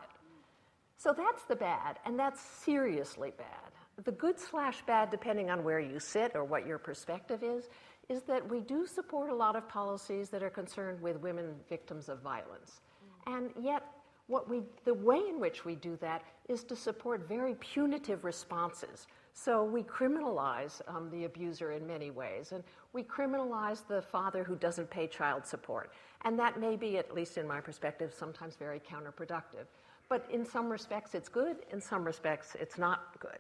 So 0.98 1.12
that's 1.18 1.44
the 1.46 1.56
bad, 1.56 1.98
and 2.06 2.20
that's 2.20 2.40
seriously 2.40 3.32
bad. 3.36 3.71
The 4.04 4.12
good 4.12 4.40
slash 4.40 4.82
bad, 4.86 5.12
depending 5.12 5.50
on 5.50 5.64
where 5.64 5.80
you 5.80 6.00
sit 6.00 6.32
or 6.36 6.44
what 6.44 6.66
your 6.66 6.78
perspective 6.78 7.44
is, 7.44 7.70
is 8.10 8.24
that 8.24 8.48
we 8.50 8.60
do 8.60 8.86
support 8.86 9.30
a 9.30 9.36
lot 9.36 9.56
of 9.56 9.68
policies 9.70 10.30
that 10.30 10.44
are 10.44 10.50
concerned 10.50 11.02
with 11.02 11.18
women 11.22 11.56
victims 11.70 12.10
of 12.10 12.22
violence. 12.22 12.82
And 13.28 13.52
yet, 13.62 13.84
what 14.28 14.50
we, 14.50 14.62
the 14.86 14.94
way 14.94 15.20
in 15.30 15.40
which 15.40 15.66
we 15.66 15.76
do 15.76 15.98
that 16.02 16.24
is 16.48 16.64
to 16.66 16.76
support 16.76 17.28
very 17.28 17.56
punitive 17.56 18.24
responses. 18.24 19.08
So 19.34 19.64
we 19.64 19.84
criminalize 19.84 20.82
um, 20.88 21.10
the 21.10 21.26
abuser 21.26 21.72
in 21.72 21.86
many 21.88 22.12
ways, 22.12 22.52
and 22.52 22.64
we 22.94 23.04
criminalize 23.04 23.88
the 23.88 24.02
father 24.02 24.44
who 24.44 24.56
doesn't 24.56 24.90
pay 24.90 25.08
child 25.08 25.46
support. 25.46 25.92
And 26.24 26.38
that 26.40 26.60
may 26.60 26.76
be, 26.76 26.98
at 26.98 27.14
least 27.14 27.38
in 27.38 27.48
my 27.48 27.62
perspective, 27.62 28.14
sometimes 28.18 28.56
very 28.56 28.80
counterproductive. 28.80 29.68
But 30.10 30.26
in 30.30 30.46
some 30.46 30.70
respects, 30.70 31.16
it's 31.16 31.30
good, 31.30 31.58
in 31.72 31.80
some 31.80 32.04
respects, 32.04 32.56
it's 32.60 32.78
not 32.78 33.20
good. 33.20 33.40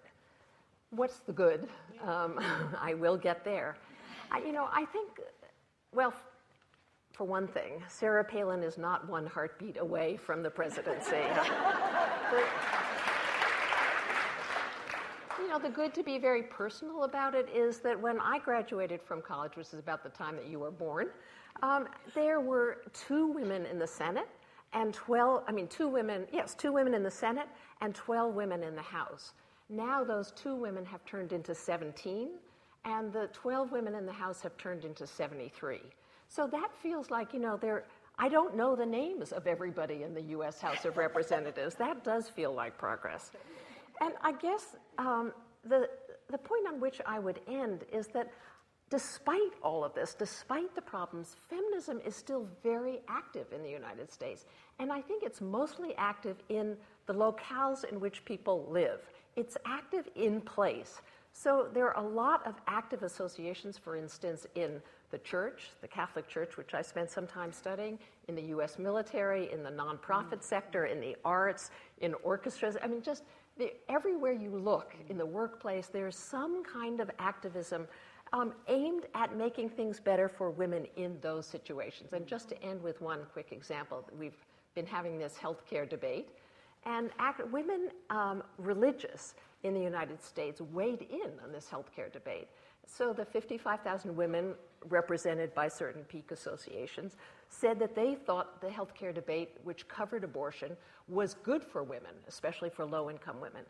What's 0.92 1.20
the 1.20 1.32
good? 1.32 1.68
Um, 2.04 2.40
I 2.82 2.94
will 2.94 3.18
get 3.18 3.44
there. 3.46 3.78
I, 4.30 4.40
you 4.40 4.52
know, 4.52 4.68
I 4.72 4.86
think, 4.86 5.22
well, 5.94 6.14
for 7.14 7.24
one 7.26 7.48
thing, 7.48 7.82
Sarah 7.88 8.24
Palin 8.24 8.62
is 8.62 8.78
not 8.78 9.08
one 9.08 9.26
heartbeat 9.26 9.78
away 9.78 10.18
from 10.18 10.44
the 10.44 10.50
presidency. 10.50 11.12
you 15.40 15.50
know, 15.50 15.60
the 15.60 15.70
good 15.70 15.94
to 15.94 16.04
be 16.04 16.18
very 16.18 16.44
personal 16.44 17.04
about 17.04 17.36
it 17.36 17.48
is 17.54 17.80
that 17.80 18.00
when 18.00 18.20
I 18.20 18.40
graduated 18.40 19.02
from 19.02 19.22
college, 19.22 19.56
which 19.56 19.68
is 19.68 19.80
about 19.80 20.04
the 20.04 20.10
time 20.10 20.36
that 20.36 20.48
you 20.48 20.60
were 20.60 20.72
born, 20.72 21.08
um, 21.64 21.88
there 22.14 22.42
were 22.42 22.82
two 22.94 23.28
women 23.28 23.66
in 23.66 23.80
the 23.80 23.88
Senate 23.88 24.28
and 24.74 24.94
12, 24.94 25.44
I 25.48 25.52
mean, 25.52 25.68
two 25.68 25.88
women, 25.88 26.28
yes, 26.32 26.54
two 26.54 26.74
women 26.74 26.94
in 26.94 27.04
the 27.04 27.12
Senate 27.12 27.48
and 27.82 27.96
12 27.96 28.34
women 28.34 28.64
in 28.64 28.76
the 28.76 28.82
House. 28.82 29.34
Now 29.72 30.04
those 30.04 30.32
two 30.32 30.54
women 30.54 30.84
have 30.86 31.06
turned 31.06 31.32
into 31.32 31.56
17, 31.56 32.32
and 32.84 33.14
the 33.14 33.30
12 33.32 33.72
women 33.72 33.96
in 33.96 34.06
the 34.06 34.12
House 34.12 34.42
have 34.42 34.58
turned 34.58 34.84
into 34.84 35.08
73. 35.08 35.80
So 36.28 36.46
that 36.48 36.70
feels 36.84 37.10
like, 37.10 37.34
you 37.34 37.40
know, 37.40 37.58
they're, 37.58 37.86
I 38.20 38.28
don't 38.28 38.56
know 38.56 38.76
the 38.76 38.86
names 38.86 39.32
of 39.32 39.48
everybody 39.48 40.04
in 40.04 40.14
the 40.14 40.22
U.S. 40.22 40.60
House 40.60 40.84
of 40.84 40.98
Representatives. 40.98 41.76
That 41.76 42.04
does 42.04 42.28
feel 42.28 42.54
like 42.54 42.78
progress. 42.78 43.32
And 44.02 44.14
I 44.22 44.34
guess 44.34 44.76
um, 44.98 45.32
the, 45.64 45.90
the 46.30 46.38
point 46.38 46.68
on 46.68 46.82
which 46.82 47.00
I 47.06 47.20
would 47.20 47.40
end 47.48 47.86
is 47.94 48.08
that 48.08 48.30
despite 48.90 49.54
all 49.64 49.86
of 49.86 49.94
this, 49.94 50.14
despite 50.14 50.76
the 50.76 50.82
problems, 50.82 51.38
feminism 51.50 52.02
is 52.06 52.16
still 52.16 52.48
very 52.62 53.00
active 53.08 53.48
in 53.54 53.64
the 53.64 53.70
United 53.70 54.12
States. 54.12 54.46
And 54.80 54.92
I 54.92 55.02
think 55.02 55.24
it's 55.24 55.40
mostly 55.40 55.96
active 55.98 56.38
in 56.50 56.76
the 57.06 57.14
locales 57.14 57.86
in 57.86 58.00
which 58.00 58.26
people 58.26 58.68
live. 58.70 59.00
It's 59.36 59.58
active 59.66 60.08
in 60.16 60.42
place. 60.42 61.02
So 61.34 61.68
there 61.74 61.94
are 61.94 62.04
a 62.04 62.08
lot 62.08 62.46
of 62.46 62.56
active 62.68 63.04
associations, 63.04 63.78
for 63.78 63.96
instance, 63.96 64.46
in 64.56 64.82
the 65.12 65.18
church, 65.20 65.70
the 65.82 65.88
Catholic 65.88 66.28
Church, 66.28 66.58
which 66.58 66.74
I 66.74 66.82
spent 66.82 67.10
some 67.10 67.28
time 67.28 67.52
studying, 67.52 68.00
in 68.28 68.36
the 68.36 68.44
US 68.56 68.80
military, 68.80 69.52
in 69.52 69.64
the 69.64 69.70
nonprofit 69.70 70.44
sector, 70.44 70.86
in 70.86 71.00
the 71.00 71.16
arts, 71.24 71.72
in 72.00 72.14
orchestras. 72.24 72.78
I 72.82 72.88
mean, 72.88 73.02
just 73.02 73.24
the, 73.58 73.74
everywhere 73.90 74.34
you 74.34 74.52
look 74.52 74.96
in 75.10 75.18
the 75.18 75.26
workplace, 75.26 75.88
there's 75.88 76.18
some 76.18 76.64
kind 76.64 77.00
of 77.00 77.12
activism 77.20 77.88
um, 78.34 78.54
aimed 78.68 79.08
at 79.14 79.36
making 79.36 79.70
things 79.70 80.00
better 80.00 80.30
for 80.30 80.50
women 80.50 80.88
in 80.96 81.18
those 81.22 81.46
situations. 81.46 82.14
And 82.14 82.26
just 82.26 82.50
to 82.50 82.64
end 82.64 82.82
with 82.82 83.02
one 83.02 83.20
quick 83.34 83.52
example, 83.52 84.08
we've 84.18 84.38
been 84.74 84.86
having 84.86 85.18
this 85.18 85.38
healthcare 85.42 85.90
debate, 85.90 86.30
and 86.86 87.12
women 87.52 87.90
um, 88.10 88.44
religious 88.58 89.36
in 89.64 89.74
the 89.74 89.82
United 89.82 90.24
States 90.24 90.62
weighed 90.62 91.06
in 91.10 91.32
on 91.44 91.52
this 91.52 91.68
healthcare 91.72 92.12
debate. 92.12 92.48
So 92.88 93.14
the 93.14 93.26
55,000 93.26 94.16
women 94.16 94.56
represented 94.90 95.54
by 95.54 95.68
certain 95.68 96.04
peak 96.04 96.32
associations 96.32 97.16
said 97.50 97.80
that 97.80 97.96
they 97.96 98.16
thought 98.16 98.60
the 98.62 98.68
healthcare 98.68 99.14
debate, 99.14 99.58
which 99.64 99.88
covered 99.88 100.24
abortion, 100.24 100.76
was 101.08 101.36
good 101.36 101.64
for 101.64 101.84
women, 101.84 102.12
especially 102.28 102.70
for 102.70 102.86
low 102.86 103.10
income 103.10 103.40
women. 103.40 103.64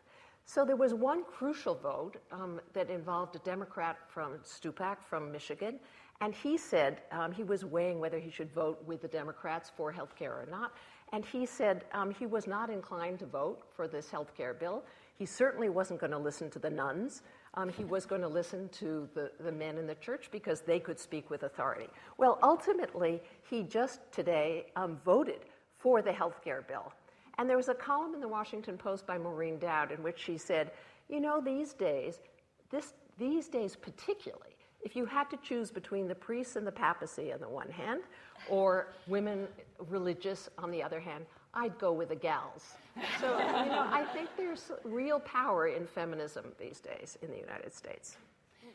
So 0.44 0.64
there 0.64 0.76
was 0.76 0.94
one 0.94 1.24
crucial 1.24 1.74
vote 1.74 2.16
um, 2.32 2.60
that 2.72 2.90
involved 2.90 3.36
a 3.36 3.38
Democrat 3.40 3.98
from 4.08 4.38
Stupak 4.44 4.96
from 5.08 5.30
Michigan, 5.30 5.78
and 6.20 6.34
he 6.34 6.56
said 6.56 7.02
um, 7.10 7.32
he 7.32 7.42
was 7.42 7.64
weighing 7.64 8.00
whether 8.00 8.18
he 8.18 8.30
should 8.30 8.52
vote 8.52 8.82
with 8.86 9.02
the 9.02 9.08
Democrats 9.08 9.70
for 9.76 9.92
health 9.92 10.16
care 10.16 10.32
or 10.32 10.46
not. 10.50 10.72
And 11.12 11.24
he 11.24 11.44
said 11.44 11.84
um, 11.92 12.10
he 12.10 12.26
was 12.26 12.46
not 12.46 12.70
inclined 12.70 13.18
to 13.20 13.26
vote 13.26 13.62
for 13.76 13.86
this 13.86 14.10
health 14.10 14.34
care 14.36 14.54
bill. 14.54 14.82
He 15.18 15.26
certainly 15.26 15.68
wasn't 15.68 16.00
going 16.00 16.12
to 16.12 16.18
listen 16.18 16.50
to 16.50 16.58
the 16.58 16.70
nuns. 16.70 17.22
Um, 17.54 17.68
he 17.68 17.84
was 17.84 18.06
going 18.06 18.22
to 18.22 18.28
listen 18.28 18.70
to 18.80 19.08
the, 19.14 19.30
the 19.40 19.52
men 19.52 19.76
in 19.76 19.86
the 19.86 19.94
church 19.96 20.30
because 20.32 20.62
they 20.62 20.80
could 20.80 20.98
speak 20.98 21.28
with 21.28 21.42
authority. 21.42 21.88
Well, 22.16 22.38
ultimately, 22.42 23.20
he 23.48 23.62
just 23.62 24.00
today 24.10 24.66
um, 24.74 24.98
voted 25.04 25.40
for 25.78 26.00
the 26.00 26.12
health 26.12 26.42
care 26.42 26.62
bill. 26.62 26.92
And 27.38 27.48
there 27.48 27.56
was 27.56 27.68
a 27.68 27.74
column 27.74 28.14
in 28.14 28.20
the 28.20 28.28
Washington 28.28 28.78
Post 28.78 29.06
by 29.06 29.18
Maureen 29.18 29.58
Dowd 29.58 29.92
in 29.92 30.02
which 30.02 30.18
she 30.18 30.38
said, 30.38 30.70
you 31.08 31.20
know, 31.20 31.40
these 31.40 31.74
days, 31.74 32.20
this, 32.70 32.94
these 33.18 33.48
days 33.48 33.76
particularly, 33.76 34.51
if 34.82 34.96
you 34.96 35.06
had 35.06 35.30
to 35.30 35.36
choose 35.38 35.70
between 35.70 36.08
the 36.08 36.14
priests 36.14 36.56
and 36.56 36.66
the 36.66 36.72
papacy 36.72 37.32
on 37.32 37.40
the 37.40 37.48
one 37.48 37.70
hand, 37.70 38.02
or 38.48 38.88
women 39.06 39.46
religious 39.88 40.48
on 40.58 40.70
the 40.70 40.82
other 40.82 41.00
hand, 41.00 41.24
I'd 41.54 41.78
go 41.78 41.92
with 41.92 42.08
the 42.08 42.16
gals. 42.16 42.74
So, 43.20 43.38
you 43.38 43.70
know, 43.70 43.86
I 43.90 44.06
think 44.12 44.30
there's 44.36 44.72
real 44.84 45.20
power 45.20 45.68
in 45.68 45.86
feminism 45.86 46.52
these 46.58 46.80
days 46.80 47.18
in 47.22 47.30
the 47.30 47.38
United 47.38 47.72
States. 47.72 48.16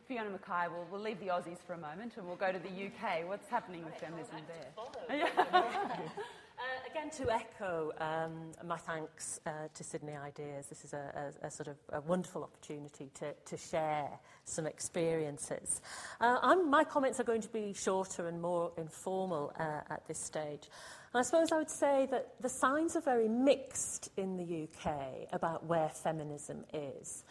Fiona 0.08 0.30
Mackay, 0.30 0.67
we'll, 0.72 0.86
we'll 0.91 1.02
leave 1.02 1.20
the 1.20 1.28
Aussies 1.28 1.58
for 1.65 1.74
a 1.74 1.78
moment 1.78 2.13
and 2.17 2.26
we'll 2.26 2.38
go 2.38 2.52
to 2.52 2.60
the 2.60 2.70
UK. 2.70 3.28
What's 3.28 3.50
happening 3.50 3.84
with 3.84 3.96
feminism 3.96 4.38
there? 4.48 5.28
Again, 6.91 7.10
to 7.17 7.30
echo 7.34 7.91
um, 8.00 8.54
my 8.65 8.78
thanks 8.78 9.41
uh, 9.45 9.67
to 9.73 9.84
Sydney 9.84 10.15
Ideas, 10.15 10.67
this 10.67 10.86
is 10.86 10.93
a, 10.93 11.34
a, 11.43 11.47
a 11.47 11.52
sort 11.52 11.67
of 11.67 11.76
a 11.91 12.00
wonderful 12.02 12.43
opportunity 12.43 13.10
to, 13.15 13.34
to 13.34 13.58
share 13.58 14.08
some 14.45 14.65
experiences. 14.65 15.82
Uh, 16.21 16.56
my 16.56 16.86
comments 16.86 17.19
are 17.19 17.26
going 17.26 17.41
to 17.41 17.50
be 17.50 17.73
shorter 17.73 18.28
and 18.28 18.41
more 18.41 18.71
informal 18.78 19.52
uh, 19.60 19.82
at 19.89 20.08
this 20.08 20.17
stage. 20.17 20.69
And 21.13 21.19
I 21.19 21.23
suppose 21.23 21.52
I 21.52 21.58
would 21.58 21.69
say 21.69 22.08
that 22.12 22.36
the 22.39 22.50
signs 22.50 22.95
are 22.95 23.02
very 23.02 23.28
mixed 23.28 24.10
in 24.15 24.38
the 24.38 24.63
UK 24.63 25.28
about 25.34 25.65
where 25.65 25.89
feminism 25.89 26.63
is. 26.73 27.26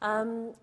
Um, 0.00 0.54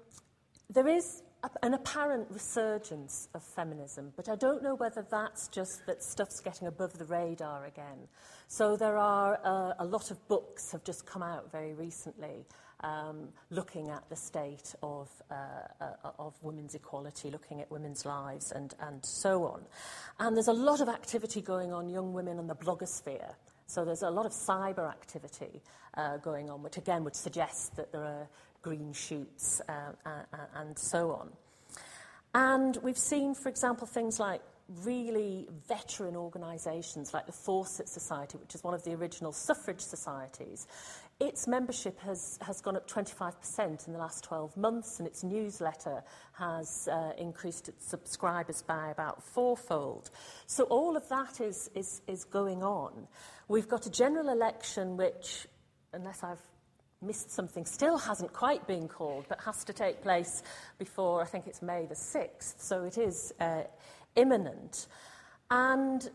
there 0.71 0.87
is 0.87 1.21
an 1.63 1.73
apparent 1.73 2.27
resurgence 2.29 3.29
of 3.33 3.43
feminism, 3.43 4.11
but 4.15 4.29
I 4.29 4.35
don't 4.35 4.61
know 4.61 4.75
whether 4.75 5.05
that's 5.09 5.47
just 5.47 5.85
that 5.87 6.03
stuff's 6.03 6.39
getting 6.41 6.67
above 6.67 6.93
the 6.97 7.05
radar 7.05 7.65
again. 7.65 8.07
So 8.47 8.75
there 8.75 8.97
are 8.97 9.39
uh, 9.43 9.73
a 9.79 9.85
lot 9.85 10.11
of 10.11 10.27
books 10.27 10.71
have 10.71 10.83
just 10.83 11.05
come 11.05 11.23
out 11.23 11.51
very 11.51 11.73
recently 11.73 12.45
um, 12.81 13.29
looking 13.49 13.89
at 13.89 14.07
the 14.09 14.15
state 14.15 14.73
of, 14.81 15.09
uh, 15.29 15.35
uh, 15.81 16.11
of 16.17 16.33
women's 16.41 16.75
equality, 16.75 17.29
looking 17.29 17.61
at 17.61 17.69
women's 17.69 18.05
lives 18.05 18.51
and, 18.51 18.73
and 18.81 19.05
so 19.05 19.43
on. 19.43 19.61
And 20.19 20.35
there's 20.35 20.47
a 20.47 20.53
lot 20.53 20.81
of 20.81 20.89
activity 20.89 21.41
going 21.41 21.73
on, 21.73 21.89
young 21.89 22.13
women 22.13 22.39
on 22.39 22.47
the 22.47 22.55
blogosphere. 22.55 23.33
So 23.67 23.85
there's 23.85 24.01
a 24.01 24.09
lot 24.09 24.25
of 24.25 24.31
cyber 24.31 24.89
activity 24.89 25.61
uh, 25.95 26.17
going 26.17 26.49
on, 26.49 26.63
which 26.63 26.77
again 26.77 27.03
would 27.03 27.15
suggest 27.15 27.75
that 27.75 27.91
there 27.91 28.03
are 28.03 28.27
green 28.61 28.93
shoots, 28.93 29.61
uh, 29.67 29.93
uh, 30.05 30.09
uh, 30.33 30.37
and 30.55 30.77
so 30.77 31.11
on. 31.11 31.31
And 32.33 32.77
we've 32.83 32.97
seen, 32.97 33.33
for 33.33 33.49
example, 33.49 33.87
things 33.87 34.19
like 34.19 34.41
really 34.83 35.47
veteran 35.67 36.15
organisations 36.15 37.13
like 37.13 37.25
the 37.25 37.31
Fawcett 37.31 37.89
Society, 37.89 38.37
which 38.37 38.53
is 38.53 38.63
one 38.63 38.73
of 38.73 38.83
the 38.83 38.93
original 38.93 39.31
suffrage 39.31 39.81
societies. 39.81 40.67
Its 41.19 41.47
membership 41.47 41.99
has, 41.99 42.37
has 42.41 42.61
gone 42.61 42.77
up 42.77 42.87
25% 42.87 43.87
in 43.87 43.93
the 43.93 43.99
last 43.99 44.23
12 44.23 44.55
months, 44.55 44.99
and 44.99 45.07
its 45.07 45.23
newsletter 45.23 46.03
has 46.33 46.87
uh, 46.91 47.11
increased 47.17 47.67
its 47.67 47.89
subscribers 47.89 48.61
by 48.61 48.89
about 48.89 49.23
fourfold. 49.23 50.11
So 50.45 50.65
all 50.65 50.95
of 50.95 51.09
that 51.09 51.41
is, 51.41 51.69
is, 51.75 52.01
is 52.07 52.23
going 52.23 52.63
on. 52.63 53.07
We've 53.47 53.67
got 53.67 53.85
a 53.85 53.91
general 53.91 54.29
election 54.29 54.95
which, 54.95 55.47
unless 55.93 56.23
I've 56.23 56.39
missed 57.01 57.31
something, 57.31 57.65
still 57.65 57.97
hasn't 57.97 58.33
quite 58.33 58.65
been 58.67 58.87
called, 58.87 59.25
but 59.29 59.39
has 59.41 59.63
to 59.65 59.73
take 59.73 60.01
place 60.01 60.43
before, 60.77 61.21
I 61.21 61.25
think 61.25 61.47
it's 61.47 61.61
May 61.61 61.85
the 61.85 61.95
6th, 61.95 62.55
so 62.59 62.83
it 62.83 62.97
is 62.97 63.33
uh, 63.39 63.63
imminent. 64.15 64.87
And 65.49 66.09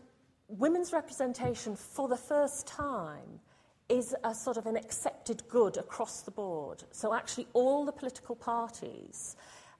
women's 0.47 0.93
representation 0.93 1.75
for 1.75 2.07
the 2.07 2.17
first 2.17 2.67
time 2.67 3.39
is 3.89 4.15
a 4.23 4.33
sort 4.33 4.57
of 4.57 4.65
an 4.65 4.75
accepted 4.75 5.47
good 5.47 5.77
across 5.77 6.21
the 6.21 6.31
board. 6.31 6.83
So 6.91 7.13
actually 7.13 7.47
all 7.53 7.85
the 7.85 7.91
political 7.91 8.35
parties 8.35 9.35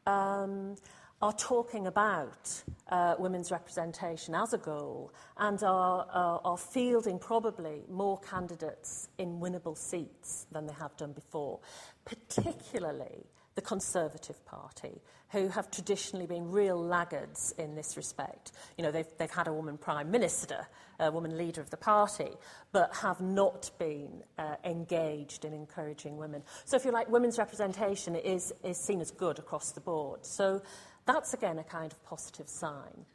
um, 0.06 0.76
are 1.21 1.34
talking 1.34 1.88
about 1.88 2.63
uh, 2.89 3.15
women's 3.17 3.51
representation 3.51 4.36
as 4.36 4.54
a 4.54 4.58
goal 4.58 5.13
and 5.38 5.63
are, 5.63 6.06
are, 6.12 6.41
are 6.43 6.58
fielding 6.58 7.17
probably 7.17 7.84
more 7.89 8.19
candidates 8.19 9.10
in 9.17 9.39
winnable 9.39 9.78
seats 9.78 10.45
than 10.51 10.67
they 10.67 10.73
have 10.73 10.95
done 10.97 11.13
before, 11.13 11.60
particularly 12.04 13.25
the 13.56 13.62
Conservative 13.62 14.45
Party, 14.45 15.01
who 15.30 15.47
have 15.47 15.71
traditionally 15.71 16.28
been 16.28 16.51
real 16.51 16.78
laggards 16.78 17.54
in 17.58 17.73
this 17.73 17.95
respect. 17.95 18.51
You 18.78 18.84
know, 18.84 18.91
they've, 18.91 19.08
they've 19.17 19.32
had 19.32 19.47
a 19.47 19.54
woman 19.54 19.78
prime 19.78 20.12
minister, 20.12 20.67
a 20.99 21.10
woman 21.10 21.38
leader 21.38 21.62
of 21.62 21.69
the 21.69 21.78
party, 21.78 22.32
but 22.73 22.93
have 22.95 23.21
not 23.21 23.71
been 23.80 24.23
uh, 24.38 24.56
engaged 24.65 25.45
in 25.45 25.54
encouraging 25.54 26.17
women. 26.17 26.43
So, 26.65 26.75
if 26.75 26.84
you 26.84 26.91
like, 26.91 27.10
women's 27.10 27.38
representation 27.38 28.15
is, 28.15 28.54
is 28.63 28.78
seen 28.78 28.99
as 28.99 29.12
good 29.12 29.39
across 29.39 29.71
the 29.71 29.82
board. 29.82 30.25
So, 30.25 30.62
that's 31.06 31.34
again 31.34 31.60
a 31.60 31.63
kind 31.63 31.91
of 31.91 32.04
positive 32.04 32.50
sign. 32.50 33.06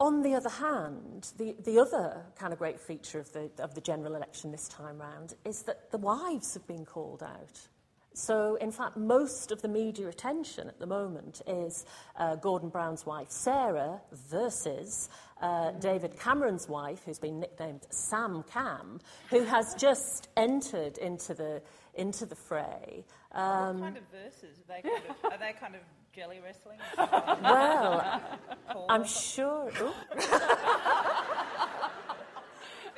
On 0.00 0.22
the 0.22 0.34
other 0.34 0.48
hand, 0.48 1.32
the, 1.38 1.56
the 1.64 1.80
other 1.80 2.24
kind 2.38 2.52
of 2.52 2.58
great 2.60 2.78
feature 2.80 3.18
of 3.18 3.32
the, 3.32 3.50
of 3.58 3.74
the 3.74 3.80
general 3.80 4.14
election 4.14 4.52
this 4.52 4.68
time 4.68 4.98
round 4.98 5.34
is 5.44 5.62
that 5.62 5.90
the 5.90 5.98
wives 5.98 6.54
have 6.54 6.66
been 6.68 6.84
called 6.84 7.22
out. 7.22 7.60
So, 8.14 8.56
in 8.56 8.72
fact, 8.72 8.96
most 8.96 9.52
of 9.52 9.62
the 9.62 9.68
media 9.68 10.08
attention 10.08 10.68
at 10.68 10.78
the 10.80 10.86
moment 10.86 11.40
is 11.46 11.84
uh, 12.16 12.34
Gordon 12.36 12.68
Brown's 12.68 13.06
wife, 13.06 13.30
Sarah, 13.30 14.00
versus 14.30 15.08
uh, 15.40 15.72
David 15.72 16.18
Cameron's 16.18 16.68
wife, 16.68 17.02
who's 17.04 17.18
been 17.20 17.38
nicknamed 17.38 17.82
Sam 17.90 18.44
Cam, 18.52 19.00
who 19.30 19.44
has 19.44 19.74
just 19.74 20.28
entered 20.36 20.98
into 20.98 21.32
the, 21.34 21.62
into 21.94 22.26
the 22.26 22.34
fray. 22.34 23.04
Um, 23.32 23.80
what 23.80 23.82
kind 23.82 23.96
of 23.98 24.02
verses? 24.10 24.58
Are 24.58 24.74
they 24.74 24.88
kind 24.88 25.02
of, 25.08 25.32
are 25.32 25.38
they 25.38 25.52
kind 25.60 25.74
of 25.76 25.80
jelly 26.18 26.40
wrestling? 26.44 26.78
well, 26.96 28.20
I'm 28.88 29.04
sure. 29.04 29.70
this 30.16 30.24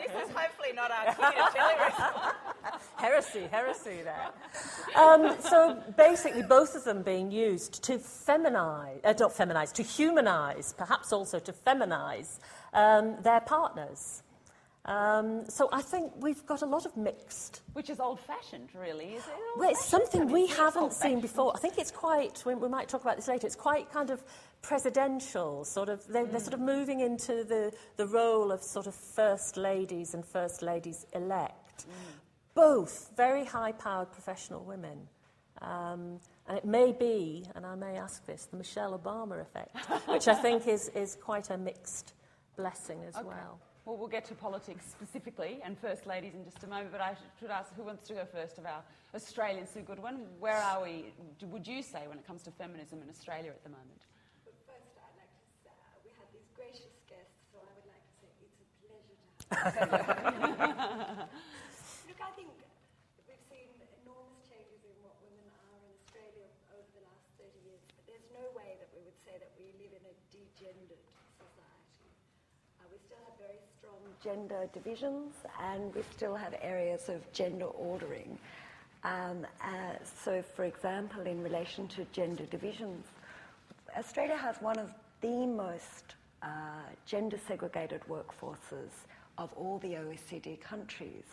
is 0.09 0.30
hopefully 0.35 0.72
not 0.74 0.90
our 0.90 1.14
key 1.14 1.37
jelly 1.54 1.74
wrestling 1.78 2.35
heresy, 2.96 3.46
heresy 3.50 3.98
there. 4.02 4.30
Um, 4.96 5.37
so 5.40 5.83
basically, 5.98 6.42
both 6.42 6.74
of 6.74 6.85
them 6.85 7.02
being 7.02 7.30
used 7.30 7.83
to 7.85 7.98
feminize, 7.98 9.00
uh, 9.04 9.12
not 9.12 9.35
feminize, 9.35 9.70
to 9.74 9.83
humanize, 9.83 10.72
perhaps 10.78 11.12
also 11.12 11.38
to 11.40 11.52
feminize 11.52 12.38
um, 12.72 13.16
their 13.22 13.40
partners. 13.40 14.22
Um, 14.87 15.45
so 15.49 15.69
I 15.73 15.83
think 15.83 16.12
we've 16.16 16.45
got 16.47 16.62
a 16.62 16.66
lot 16.66 16.87
of 16.87 16.97
mixed. 16.97 17.62
Which 17.75 17.90
is 17.90 18.01
old 18.01 18.19
fashioned, 18.21 18.71
really, 18.75 19.14
is 19.14 19.23
it? 19.27 19.35
Well, 19.57 19.71
it's 19.71 19.85
something 19.85 20.29
we 20.29 20.47
haven't 20.47 20.93
seen 20.95 21.21
before. 21.21 21.53
I 21.55 21.59
think 21.59 21.79
it's 21.79 21.90
quite, 21.90 22.43
we, 22.47 22.55
we, 22.55 22.69
might 22.69 22.88
talk 22.88 23.03
about 23.03 23.16
this 23.16 23.29
later, 23.29 23.47
it's 23.47 23.57
quite 23.57 23.93
kind 23.93 24.11
of 24.11 24.25
presidential, 24.62 25.64
sort 25.64 25.90
of, 25.90 26.07
they're, 26.07 26.25
mm. 26.25 26.31
they're 26.31 26.40
sort 26.40 26.55
of 26.55 26.61
moving 26.61 27.01
into 27.01 27.45
the, 27.45 27.73
the 27.97 28.07
role 28.07 28.51
of 28.51 28.62
sort 28.62 28.87
of 28.87 28.95
first 28.95 29.57
ladies 29.57 30.14
and 30.14 30.25
first 30.25 30.62
ladies 30.62 31.07
elect. 31.14 31.87
Mm 31.87 32.21
both 32.55 33.11
very 33.16 33.45
high 33.45 33.73
powered 33.73 34.12
professional 34.12 34.62
women. 34.64 35.09
Um, 35.62 36.21
and 36.47 36.57
it 36.59 36.64
may 36.64 36.93
be, 36.93 37.45
and 37.55 37.66
I 37.66 37.75
may 37.75 37.97
ask 37.97 38.25
this, 38.27 38.47
the 38.47 38.57
Michelle 38.57 38.99
Obama 38.99 39.40
effect, 39.40 39.77
which 40.09 40.29
I 40.29 40.35
think 40.35 40.66
is, 40.77 40.88
is 40.95 41.16
quite 41.16 41.51
a 41.51 41.59
mixed 41.59 42.14
blessing 42.57 43.01
as 43.07 43.16
okay. 43.16 43.27
well. 43.27 43.61
Well, 43.90 43.98
we'll 43.98 44.07
get 44.07 44.22
to 44.26 44.38
politics 44.38 44.87
specifically 44.87 45.59
and 45.66 45.74
First 45.74 46.07
Ladies 46.07 46.38
in 46.38 46.44
just 46.44 46.62
a 46.62 46.68
moment, 46.70 46.94
but 46.94 47.00
I 47.00 47.18
should 47.40 47.50
ask 47.50 47.74
who 47.74 47.83
wants 47.83 48.07
to 48.07 48.14
go 48.14 48.22
first 48.22 48.55
of 48.62 48.64
our 48.64 48.87
Australian 49.18 49.66
Sue 49.66 49.83
Goodwin. 49.83 50.31
Where 50.38 50.62
are 50.62 50.79
we, 50.79 51.11
would 51.42 51.66
you 51.66 51.83
say, 51.83 52.07
when 52.07 52.14
it 52.14 52.24
comes 52.24 52.46
to 52.46 52.55
feminism 52.55 53.03
in 53.03 53.11
Australia 53.11 53.50
at 53.50 53.66
the 53.66 53.74
moment? 53.74 54.07
first, 54.46 54.94
I'd 54.94 55.18
like 55.18 55.35
to 55.35 55.42
say 55.66 55.74
uh, 55.74 56.07
we 56.07 56.14
have 56.22 56.31
these 56.31 56.46
gracious 56.55 57.03
guests, 57.11 57.35
so 57.50 57.59
I 57.66 57.74
would 57.74 57.90
like 57.90 57.98
to 57.98 58.14
say 58.22 58.31
it's 58.46 58.62
a 58.62 58.70
pleasure 58.79 59.18
to 59.18 59.26
have 59.59 61.26
them. 61.26 62.22
I 62.22 62.31
think 62.38 62.55
we've 63.26 63.42
seen 63.50 63.74
enormous 64.07 64.38
changes 64.46 64.87
in 64.87 64.94
what 65.03 65.18
women 65.18 65.50
are 65.66 65.83
in 65.83 65.90
Australia 65.98 66.46
over 66.79 66.87
the 66.94 67.03
last 67.11 67.26
30 67.42 67.59
years, 67.66 67.83
but 67.98 68.07
there's 68.07 68.31
no 68.31 68.55
way 68.55 68.79
that 68.79 68.87
we 68.94 69.03
would 69.03 69.18
say 69.26 69.35
that 69.35 69.50
we 69.59 69.74
live 69.83 69.90
in 69.98 70.05
a 70.07 70.14
degendered 70.31 71.03
society. 71.42 72.07
Uh, 72.79 72.87
we 72.94 73.03
still 73.03 73.18
have 73.26 73.35
very 73.37 73.59
strong 73.81 74.10
gender 74.22 74.68
divisions 74.72 75.35
and 75.62 75.94
we 75.94 76.02
still 76.14 76.35
have 76.35 76.54
areas 76.61 77.09
of 77.09 77.20
gender 77.33 77.66
ordering. 77.66 78.38
Um, 79.02 79.46
uh, 79.62 79.94
so, 80.24 80.42
for 80.42 80.64
example, 80.64 81.22
in 81.22 81.42
relation 81.42 81.88
to 81.88 82.04
gender 82.12 82.44
divisions, 82.44 83.06
Australia 83.96 84.37
has 84.37 84.56
one 84.61 84.78
of 84.78 84.92
the 85.20 85.46
most 85.46 86.14
uh, 86.42 86.46
gender 87.06 87.38
segregated 87.46 88.02
workforces 88.09 88.90
of 89.38 89.52
all 89.54 89.78
the 89.78 89.94
OECD 89.94 90.61
countries. 90.61 91.24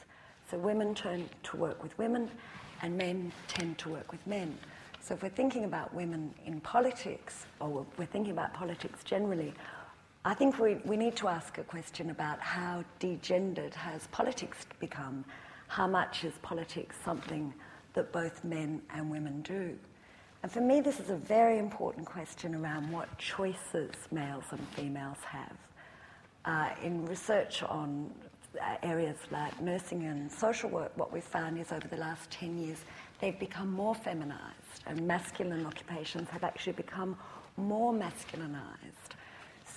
So 0.49 0.57
women 0.57 0.95
turn 0.95 1.29
to 1.43 1.57
work 1.57 1.83
with 1.83 1.97
women, 1.97 2.29
and 2.81 2.97
men 2.97 3.31
tend 3.47 3.77
to 3.79 3.89
work 3.89 4.11
with 4.11 4.25
men. 4.25 4.57
So 5.01 5.13
if 5.13 5.23
we're 5.23 5.29
thinking 5.29 5.65
about 5.65 5.93
women 5.93 6.33
in 6.45 6.61
politics, 6.61 7.45
or 7.59 7.85
we're 7.97 8.05
thinking 8.05 8.31
about 8.31 8.53
politics 8.53 9.03
generally, 9.03 9.53
I 10.27 10.33
think 10.33 10.59
we, 10.59 10.75
we 10.83 10.97
need 10.97 11.15
to 11.17 11.29
ask 11.29 11.57
a 11.57 11.63
question 11.63 12.09
about 12.09 12.41
how 12.41 12.83
degendered 12.99 13.73
has 13.73 14.07
politics 14.07 14.57
become? 14.77 15.23
How 15.69 15.87
much 15.87 16.25
is 16.25 16.33
politics 16.41 16.97
something 17.05 17.53
that 17.93 18.11
both 18.11 18.43
men 18.43 18.81
and 18.93 19.09
women 19.09 19.41
do? 19.43 19.77
And 20.43 20.51
for 20.51 20.59
me, 20.59 20.81
this 20.81 20.99
is 20.99 21.11
a 21.11 21.15
very 21.15 21.57
important 21.59 22.05
question 22.05 22.55
around 22.55 22.91
what 22.91 23.17
choices 23.17 23.93
males 24.11 24.43
and 24.51 24.59
females 24.75 25.19
have. 25.23 25.55
Uh, 26.43 26.69
in 26.83 27.05
research 27.05 27.63
on 27.63 28.13
uh, 28.61 28.75
areas 28.83 29.15
like 29.31 29.57
nursing 29.61 30.03
and 30.03 30.29
social 30.29 30.69
work, 30.69 30.91
what 30.97 31.13
we've 31.13 31.23
found 31.23 31.57
is 31.57 31.71
over 31.71 31.87
the 31.87 31.95
last 31.95 32.29
10 32.31 32.57
years, 32.57 32.79
they've 33.21 33.39
become 33.39 33.71
more 33.71 33.95
feminized, 33.95 34.83
and 34.87 35.07
masculine 35.07 35.65
occupations 35.65 36.27
have 36.31 36.43
actually 36.43 36.73
become 36.73 37.15
more 37.55 37.93
masculinized. 37.93 39.15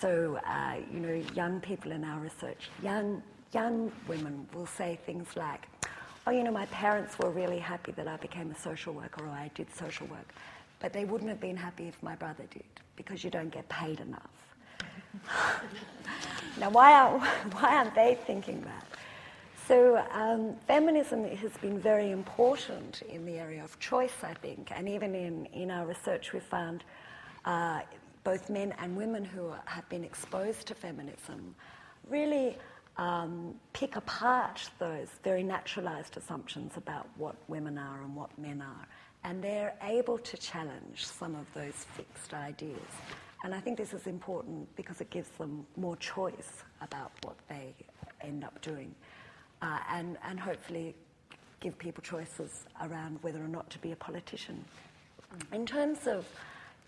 So, 0.01 0.41
uh, 0.47 0.77
you 0.91 0.99
know, 1.01 1.23
young 1.35 1.61
people 1.61 1.93
in 1.93 2.05
our 2.05 2.19
research, 2.21 2.71
young, 2.83 3.23
young 3.53 3.93
women 4.09 4.49
will 4.55 4.67
say 4.67 4.99
things 5.05 5.37
like, 5.37 5.67
oh, 6.27 6.31
you 6.31 6.43
know, 6.43 6.51
my 6.51 6.65
parents 6.67 7.19
were 7.19 7.31
really 7.31 7.59
happy 7.59 7.93
that 7.93 8.09
I 8.09 8.17
became 8.17 8.51
a 8.51 8.59
social 8.59 8.95
worker 8.95 9.27
or 9.27 9.29
I 9.29 9.51
did 9.55 9.67
social 9.75 10.07
work, 10.07 10.33
but 10.79 10.95
they 10.95 11.05
wouldn't 11.05 11.29
have 11.29 11.41
been 11.41 11.57
happy 11.57 11.87
if 11.87 12.03
my 12.03 12.15
brother 12.15 12.45
did 12.51 12.65
because 12.97 13.23
you 13.23 13.31
don't 13.31 13.51
get 13.51 13.69
paid 13.69 14.01
enough. 14.01 14.31
now, 16.59 16.71
why, 16.71 16.93
are, 16.95 17.19
why 17.53 17.77
aren't 17.77 17.95
they 17.95 18.19
thinking 18.27 18.63
that? 18.63 18.87
So, 19.69 20.03
um, 20.13 20.55
feminism 20.67 21.25
has 21.25 21.53
been 21.59 21.79
very 21.79 22.11
important 22.11 23.03
in 23.03 23.27
the 23.27 23.39
area 23.39 23.63
of 23.63 23.79
choice, 23.79 24.15
I 24.23 24.33
think, 24.33 24.73
and 24.75 24.89
even 24.89 25.15
in, 25.15 25.47
in 25.53 25.71
our 25.71 25.87
research, 25.87 26.33
we 26.33 26.41
found 26.41 26.85
uh, 27.45 27.81
both 28.25 28.51
men 28.51 28.75
and 28.79 28.97
women 28.97 29.25
who 29.25 29.53
have 29.65 29.89
been 29.89 30.05
exposed 30.05 30.67
to 30.69 30.75
feminism 30.75 31.55
really 32.09 32.57
um, 32.97 33.55
pick 33.73 33.97
apart 33.97 34.69
those 34.79 35.09
very 35.25 35.43
naturalized 35.43 36.17
assumptions 36.17 36.77
about 36.77 37.09
what 37.17 37.37
women 37.49 37.79
are 37.79 38.03
and 38.03 38.15
what 38.15 38.37
men 38.39 38.61
are, 38.61 38.87
and 39.25 39.43
they're 39.43 39.75
able 39.83 40.19
to 40.19 40.37
challenge 40.37 41.07
some 41.07 41.35
of 41.35 41.47
those 41.55 41.87
fixed 41.97 42.35
ideas. 42.35 42.79
And 43.43 43.55
I 43.55 43.61
think 43.61 43.79
this 43.79 43.95
is 43.95 44.07
important 44.07 44.75
because 44.77 45.01
it 45.01 45.09
gives 45.09 45.31
them 45.31 45.67
more 45.77 45.97
choice 45.97 46.63
about 46.83 47.13
what 47.23 47.37
they 47.49 47.75
end 48.21 48.45
up 48.45 48.61
doing. 48.61 48.95
Uh, 49.63 49.79
and, 49.91 50.19
and 50.25 50.39
hopefully 50.39 50.95
give 51.61 51.79
people 51.79 52.03
choices 52.03 52.65
around 52.83 53.19
whether 53.23 53.43
or 53.43 53.49
not 53.49 53.69
to 53.71 53.79
be 53.79 53.93
a 53.93 53.97
politician. 53.97 54.65
In 55.53 55.65
terms 55.67 56.07
of 56.07 56.27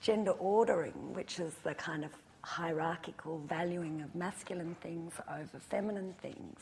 gender 0.03 0.33
ordering, 0.33 1.15
which 1.15 1.38
is 1.38 1.55
the 1.62 1.75
kind 1.75 2.05
of 2.05 2.11
hierarchical 2.43 3.38
valuing 3.49 4.03
of 4.03 4.12
masculine 4.17 4.77
things 4.83 5.15
over 5.31 5.59
feminine 5.71 6.12
things, 6.21 6.59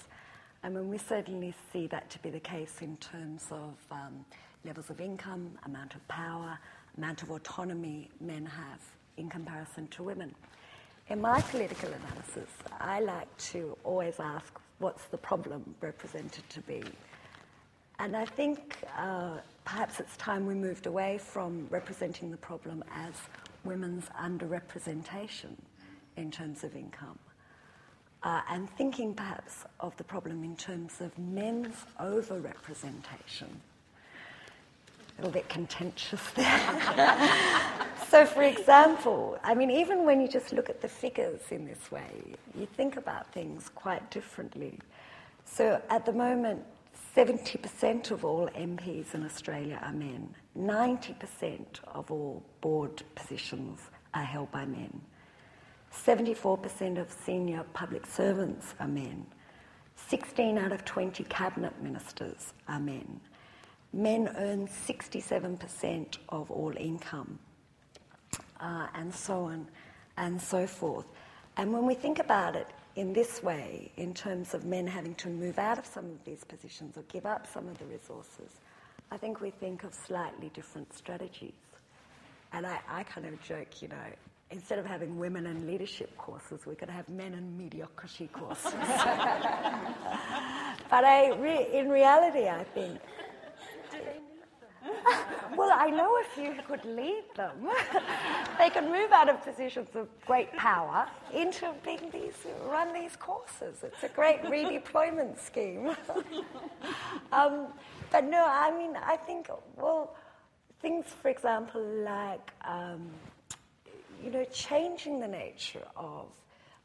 I 0.63 0.69
mean, 0.69 0.91
we 0.91 0.99
certainly 0.99 1.55
see 1.73 1.87
that 1.87 2.11
to 2.11 2.19
be 2.19 2.29
the 2.29 2.41
case 2.41 2.77
in 2.83 2.99
terms 2.99 3.47
of 3.51 3.75
um, 3.91 4.27
levels 4.65 4.91
of 4.91 5.01
income, 5.01 5.59
amount 5.65 5.95
of 5.95 6.07
power, 6.07 6.59
amount 6.99 7.23
of 7.23 7.31
autonomy 7.31 8.11
men 8.21 8.45
have 8.45 8.81
in 9.17 9.31
comparison 9.31 9.89
to 9.89 10.03
women. 10.03 10.35
In 11.09 11.21
my 11.23 11.41
political 11.41 11.89
analysis, 11.89 12.51
I 12.79 13.01
like 13.01 13.35
to 13.53 13.77
always 13.85 14.21
ask 14.21 14.61
what's 14.81 15.05
the 15.07 15.17
problem 15.17 15.75
represented 15.81 16.49
to 16.51 16.61
be. 16.61 16.83
And 17.99 18.15
I 18.15 18.27
think 18.27 18.77
uh, 18.99 19.39
perhaps 19.71 20.01
it's 20.01 20.17
time 20.17 20.47
we 20.47 20.55
moved 20.55 20.87
away 20.87 21.17
from 21.17 21.65
representing 21.71 22.29
the 22.29 22.37
problem 22.37 22.83
as 22.93 23.15
women's 23.63 24.07
underrepresentation 24.21 25.55
in 26.17 26.29
terms 26.29 26.65
of 26.65 26.75
income. 26.75 27.17
Uh, 28.25 28.41
and 28.51 28.69
thinking 28.71 29.15
perhaps 29.15 29.65
of 29.79 29.97
the 29.97 30.03
problem 30.03 30.43
in 30.43 30.57
terms 30.57 31.01
of 31.01 31.17
men's 31.17 31.85
overrepresentation. 32.01 33.47
A 33.47 35.19
little 35.19 35.31
bit 35.31 35.49
contentious 35.49 36.21
there. 36.35 37.29
so, 38.09 38.27
for 38.27 38.43
example, 38.43 39.39
I 39.45 39.55
mean, 39.55 39.71
even 39.71 40.05
when 40.05 40.21
you 40.21 40.27
just 40.27 40.53
look 40.53 40.69
at 40.69 40.83
the 40.83 40.89
figures 40.89 41.43
in 41.53 41.65
this 41.65 41.93
way, 41.93 42.11
you 42.59 42.67
think 42.67 42.97
about 42.97 43.33
things 43.33 43.71
quite 43.77 44.11
differently. 44.11 44.81
So, 45.45 45.81
at 45.91 46.05
the 46.05 46.13
moment, 46.13 46.65
70% 47.17 48.11
of 48.11 48.25
all 48.25 48.49
MPs 48.49 49.15
in 49.15 49.25
Australia 49.25 49.81
are 49.83 49.93
men. 49.93 50.35
90% 50.57 51.65
of 51.95 52.11
all 52.11 52.43
board 52.61 53.03
positions 53.15 53.81
are 54.15 54.25
held 54.25 54.51
by 54.53 54.65
men. 54.65 55.01
74% 55.93 56.99
of 56.99 57.11
senior 57.11 57.65
public 57.73 58.07
servants 58.07 58.75
are 58.79 58.89
men. 58.89 59.27
16 60.09 60.57
out 60.59 60.73
of 60.73 60.85
20 60.85 61.25
cabinet 61.25 61.73
ministers 61.83 62.55
are 62.69 62.81
men. 62.81 63.21
Men 63.93 64.33
earn 64.37 64.69
67% 64.69 66.19
of 66.29 66.51
all 66.51 66.73
income, 66.77 67.39
uh, 68.61 68.87
and 68.95 69.13
so 69.13 69.45
on 69.45 69.67
and 70.17 70.41
so 70.41 70.67
forth. 70.67 71.07
And 71.57 71.73
when 71.73 71.87
we 71.87 71.95
think 71.95 72.21
about 72.21 72.55
it 72.55 72.69
in 72.97 73.13
this 73.13 73.43
way, 73.43 73.93
in 73.97 74.15
terms 74.15 74.55
of 74.55 74.65
men 74.65 74.87
having 74.87 75.15
to 75.17 75.29
move 75.29 75.59
out 75.59 75.79
of 75.79 75.87
some 75.87 76.07
of 76.07 76.25
these 76.25 76.45
positions 76.45 76.97
or 76.97 77.03
give 77.03 77.27
up 77.27 77.47
some 77.47 77.69
of 77.69 77.79
the 77.79 77.85
resources, 77.87 78.61
I 79.11 79.17
think 79.17 79.41
we 79.41 79.51
think 79.51 79.85
of 79.85 79.95
slightly 79.95 80.51
different 80.55 80.93
strategies. 80.95 81.53
And 82.53 82.67
I, 82.67 82.81
I 82.89 83.03
kind 83.05 83.27
of 83.27 83.41
joke, 83.43 83.81
you 83.83 83.89
know, 83.89 83.97
instead 84.51 84.79
of 84.79 84.87
having 84.87 85.19
women 85.19 85.47
and 85.47 85.67
leadership 85.67 86.17
courses, 86.17 86.67
we 86.67 86.75
could 86.75 86.91
have 86.91 87.09
men 87.09 87.35
and 87.35 87.57
mediocrity 87.57 88.29
courses. 88.29 88.73
but 88.73 88.85
I 91.05 91.33
re- 91.39 91.69
in 91.73 91.89
reality, 91.89 92.49
I 92.49 92.65
think. 92.65 93.01
Well, 95.57 95.71
I 95.73 95.91
know 95.91 96.17
a 96.17 96.25
few 96.35 96.53
who 96.53 96.63
could 96.63 96.85
lead 96.85 97.25
them. 97.37 97.69
they 98.59 98.71
could 98.71 98.85
move 98.85 99.13
out 99.13 99.29
of 99.29 99.43
positions 99.43 99.89
of 99.95 100.09
great 100.27 100.53
power 100.57 101.07
into 101.33 101.73
being 101.85 102.11
these, 102.13 102.35
run 102.67 102.93
these 102.93 103.17
courses. 103.17 103.83
It's 103.83 104.03
a 104.03 104.09
great 104.09 104.43
redeployment 104.43 105.39
scheme. 105.39 105.89
um, 107.33 107.67
but 108.11 108.25
no, 108.25 108.45
I 108.49 108.77
mean, 108.77 108.97
I 108.97 109.17
think, 109.17 109.49
well, 109.77 110.17
things, 110.81 111.07
for 111.23 111.29
example, 111.29 111.83
like 111.83 112.53
um, 112.67 113.11
you 114.23 114.31
know, 114.31 114.45
changing 114.53 115.21
the 115.21 115.29
nature 115.29 115.87
of 115.97 116.27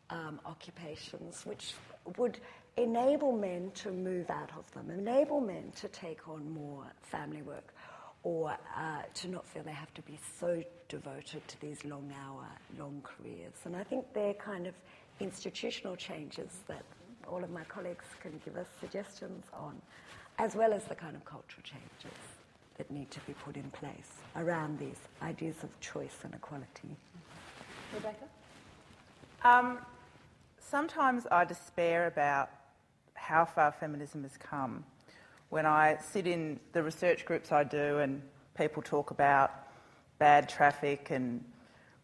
um, 0.09 0.39
occupations, 0.45 1.45
which 1.45 1.73
would 2.17 2.37
enable 2.77 3.31
men 3.31 3.71
to 3.75 3.91
move 3.91 4.29
out 4.29 4.51
of 4.57 4.69
them, 4.73 4.89
enable 4.91 5.41
men 5.41 5.71
to 5.77 5.87
take 5.87 6.27
on 6.27 6.49
more 6.51 6.83
family 7.01 7.41
work, 7.41 7.73
or 8.25 8.57
uh, 8.75 9.03
to 9.13 9.27
not 9.27 9.47
feel 9.47 9.61
they 9.61 9.71
have 9.71 9.93
to 9.93 10.01
be 10.01 10.17
so 10.39 10.61
devoted 10.89 11.47
to 11.47 11.61
these 11.61 11.85
long 11.85 12.11
hour, 12.25 12.47
long 12.77 12.99
careers. 13.03 13.53
And 13.65 13.75
I 13.75 13.83
think 13.83 14.03
they're 14.13 14.33
kind 14.33 14.65
of 14.65 14.73
institutional 15.19 15.95
changes 15.95 16.49
that 16.67 16.83
all 17.27 17.43
of 17.43 17.51
my 17.51 17.63
colleagues 17.65 18.05
can 18.19 18.41
give 18.43 18.57
us 18.57 18.65
suggestions 18.79 19.45
on, 19.53 19.79
as 20.39 20.55
well 20.55 20.73
as 20.73 20.83
the 20.85 20.95
kind 20.95 21.15
of 21.15 21.23
cultural 21.23 21.61
changes 21.63 22.17
that 22.79 22.89
need 22.89 23.11
to 23.11 23.19
be 23.21 23.33
put 23.33 23.55
in 23.57 23.69
place 23.69 24.09
around 24.35 24.79
these 24.79 24.99
ideas 25.21 25.57
of 25.61 25.79
choice 25.79 26.17
and 26.23 26.33
equality. 26.33 26.97
Rebecca? 27.93 28.25
Um, 29.43 29.77
sometimes 30.59 31.27
I 31.31 31.45
despair 31.45 32.07
about 32.07 32.49
how 33.13 33.45
far 33.45 33.71
feminism 33.71 34.23
has 34.23 34.35
come. 34.37 34.83
When 35.49 35.65
I 35.65 35.97
sit 36.11 36.27
in 36.27 36.59
the 36.73 36.83
research 36.83 37.25
groups 37.25 37.51
I 37.51 37.63
do 37.63 37.99
and 37.99 38.21
people 38.57 38.81
talk 38.81 39.11
about 39.11 39.51
bad 40.17 40.49
traffic 40.49 41.11
and 41.11 41.43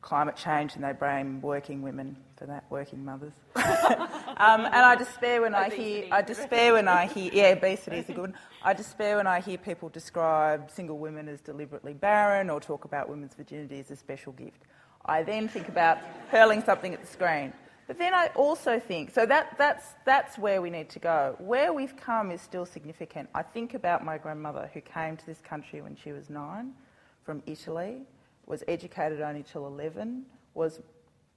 climate 0.01 0.35
change 0.35 0.75
and 0.75 0.83
they 0.83 0.93
blame 0.93 1.41
working 1.41 1.81
women 1.81 2.15
for 2.37 2.45
that, 2.47 2.65
working 2.69 3.05
mothers. 3.05 3.33
um, 3.55 4.65
and 4.65 4.75
I 4.75 4.95
despair 4.95 5.41
when 5.41 5.53
obesity. 5.53 5.81
I 5.81 5.85
hear, 5.85 6.07
I 6.11 6.21
despair 6.21 6.73
when 6.73 6.87
I 6.87 7.05
hear, 7.05 7.31
yeah, 7.33 7.49
obesity 7.49 7.97
is 7.97 8.09
a 8.09 8.13
good 8.13 8.21
one. 8.21 8.33
I 8.63 8.73
despair 8.73 9.17
when 9.17 9.27
I 9.27 9.39
hear 9.39 9.57
people 9.57 9.89
describe 9.89 10.71
single 10.71 10.97
women 10.97 11.27
as 11.27 11.39
deliberately 11.41 11.93
barren 11.93 12.49
or 12.49 12.59
talk 12.59 12.85
about 12.85 13.09
women's 13.09 13.35
virginity 13.35 13.79
as 13.79 13.91
a 13.91 13.95
special 13.95 14.33
gift. 14.33 14.63
I 15.05 15.23
then 15.23 15.47
think 15.47 15.67
about 15.67 15.99
hurling 16.29 16.63
something 16.63 16.93
at 16.93 17.01
the 17.01 17.07
screen. 17.07 17.53
But 17.91 17.97
then 17.97 18.13
I 18.13 18.27
also 18.37 18.79
think, 18.79 19.13
so 19.13 19.25
that, 19.25 19.57
that's, 19.57 19.85
that's 20.05 20.37
where 20.37 20.61
we 20.61 20.69
need 20.69 20.87
to 20.91 20.99
go. 20.99 21.35
Where 21.39 21.73
we've 21.73 21.97
come 21.97 22.31
is 22.31 22.39
still 22.39 22.65
significant. 22.65 23.27
I 23.35 23.43
think 23.43 23.73
about 23.73 24.05
my 24.05 24.17
grandmother 24.17 24.71
who 24.73 24.79
came 24.79 25.17
to 25.17 25.25
this 25.25 25.41
country 25.41 25.81
when 25.81 25.97
she 25.97 26.13
was 26.13 26.29
nine 26.29 26.71
from 27.25 27.43
Italy, 27.45 28.03
was 28.45 28.63
educated 28.69 29.19
only 29.19 29.43
till 29.43 29.67
11, 29.67 30.23
was 30.53 30.79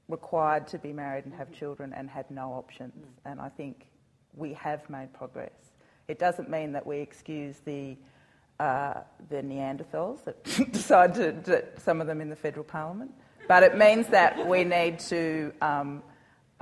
required 0.08 0.68
to 0.68 0.78
be 0.78 0.92
married 0.92 1.24
and 1.24 1.34
have 1.34 1.50
children 1.50 1.92
and 1.92 2.08
had 2.08 2.30
no 2.30 2.52
options. 2.52 3.04
And 3.24 3.40
I 3.40 3.48
think 3.48 3.86
we 4.36 4.52
have 4.52 4.88
made 4.88 5.12
progress. 5.12 5.50
It 6.06 6.20
doesn't 6.20 6.48
mean 6.48 6.70
that 6.70 6.86
we 6.86 6.98
excuse 6.98 7.56
the, 7.64 7.96
uh, 8.60 9.00
the 9.28 9.42
Neanderthals 9.42 10.22
that 10.22 10.44
decided 10.72 11.46
to, 11.46 11.64
some 11.78 12.00
of 12.00 12.06
them 12.06 12.20
in 12.20 12.30
the 12.30 12.36
federal 12.36 12.64
parliament. 12.64 13.10
But 13.48 13.64
it 13.64 13.76
means 13.76 14.06
that 14.06 14.46
we 14.46 14.62
need 14.62 15.00
to 15.00 15.52
um, 15.60 16.00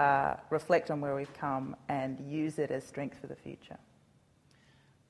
uh, 0.03 0.37
reflect 0.51 0.91
on 0.91 1.01
where 1.01 1.15
we've 1.15 1.33
come 1.35 1.77
and 1.89 2.19
use 2.29 2.59
it 2.59 2.71
as 2.73 2.85
strength 2.85 3.19
for 3.21 3.29
the 3.29 3.37
future. 3.37 3.79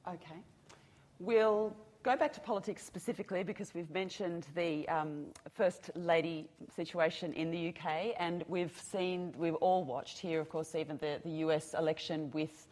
Okay. 0.06 0.40
We'll 1.18 1.74
go 2.02 2.14
back 2.16 2.32
to 2.34 2.40
politics 2.40 2.84
specifically 2.84 3.42
because 3.42 3.72
we've 3.72 3.90
mentioned 3.90 4.46
the 4.54 4.86
um, 4.88 5.26
First 5.54 5.90
Lady 5.94 6.50
situation 6.76 7.32
in 7.32 7.50
the 7.50 7.68
UK, 7.70 8.14
and 8.18 8.44
we've 8.48 8.78
seen, 8.78 9.32
we've 9.38 9.54
all 9.66 9.82
watched 9.84 10.18
here, 10.18 10.40
of 10.40 10.50
course, 10.50 10.74
even 10.74 10.98
the, 10.98 11.20
the 11.24 11.30
US 11.46 11.74
election 11.74 12.30
with 12.32 12.66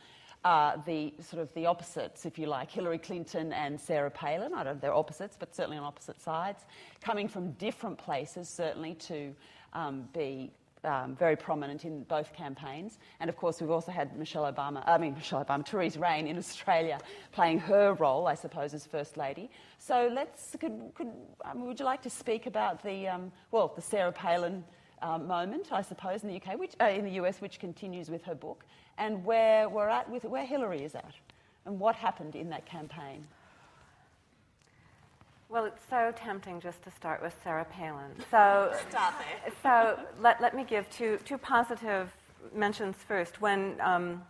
uh, 0.45 0.77
the 0.85 1.15
sort 1.21 1.41
of 1.41 1.53
the 1.55 1.65
opposites, 1.65 2.27
if 2.27 2.39
you 2.39 2.47
like, 2.47 2.71
Hillary 2.71 2.99
Clinton 2.99 3.53
and 3.53 3.81
Sarah 3.81 4.11
Palin. 4.11 4.53
I 4.53 4.65
don't 4.65 4.75
know 4.75 4.81
they're 4.81 4.95
opposites, 4.95 5.37
but 5.39 5.55
certainly 5.55 5.79
on 5.79 5.85
opposite 5.85 6.21
sides, 6.21 6.65
coming 7.01 7.29
from 7.29 7.53
different 7.53 7.97
places, 7.97 8.49
certainly 8.49 8.95
to 8.95 9.35
um, 9.73 10.09
be 10.13 10.51
um, 10.85 11.17
very 11.17 11.37
prominent 11.37 11.85
in 11.85 12.05
both 12.05 12.33
campaigns. 12.33 12.99
And 13.21 13.29
of 13.29 13.37
course, 13.37 13.61
we've 13.61 13.71
also 13.71 13.93
had 13.93 14.17
Michelle 14.19 14.51
Obama, 14.51 14.83
I 14.87 14.99
mean, 14.99 15.15
Michelle 15.15 15.45
Obama, 15.45 15.65
Theresa 15.71 15.99
Rein 15.99 16.27
in 16.27 16.39
Australia 16.39 16.99
playing 17.33 17.59
her 17.61 17.95
role, 17.95 18.27
I 18.27 18.35
suppose, 18.35 18.75
as 18.75 18.87
First 18.87 19.17
Lady. 19.17 19.51
So 19.79 20.11
let's, 20.13 20.57
could, 20.61 20.93
could, 20.95 21.13
um, 21.45 21.67
would 21.67 21.79
you 21.79 21.85
like 21.85 22.03
to 22.03 22.11
speak 22.11 22.47
about 22.47 22.83
the, 22.83 23.09
um, 23.09 23.33
well, 23.51 23.73
the 23.75 23.83
Sarah 23.83 24.13
Palin 24.13 24.65
uh, 25.03 25.19
moment, 25.19 25.73
I 25.73 25.83
suppose, 25.83 26.23
in 26.23 26.29
the 26.29 26.37
UK, 26.37 26.59
which, 26.59 26.75
uh, 26.81 26.85
in 26.85 27.05
the 27.05 27.13
US, 27.23 27.41
which 27.41 27.59
continues 27.59 28.11
with 28.11 28.23
her 28.25 28.35
book, 28.35 28.65
and 28.99 29.25
where 29.25 29.69
we're 29.69 29.89
at 29.89 30.09
with 30.11 30.25
where 30.25 30.45
Hillary 30.45 30.83
is 30.83 30.95
at, 30.95 31.15
and 31.65 31.79
what 31.79 31.95
happened 31.95 32.37
in 32.37 32.51
that 32.51 32.67
campaign. 32.67 33.27
Well, 35.51 35.65
it's 35.65 35.83
so 35.91 36.13
tempting 36.15 36.61
just 36.61 36.81
to 36.85 36.93
start 36.93 37.21
with 37.21 37.35
Sarah 37.43 37.65
Palin. 37.65 38.13
So, 38.31 38.73
so 39.65 39.99
let, 40.21 40.41
let 40.41 40.55
me 40.55 40.63
give 40.63 40.89
two, 40.91 41.19
two 41.25 41.39
positive 41.39 42.09
mentions 42.55 42.95
first. 43.09 43.41
When 43.41 43.75
um, 43.81 44.23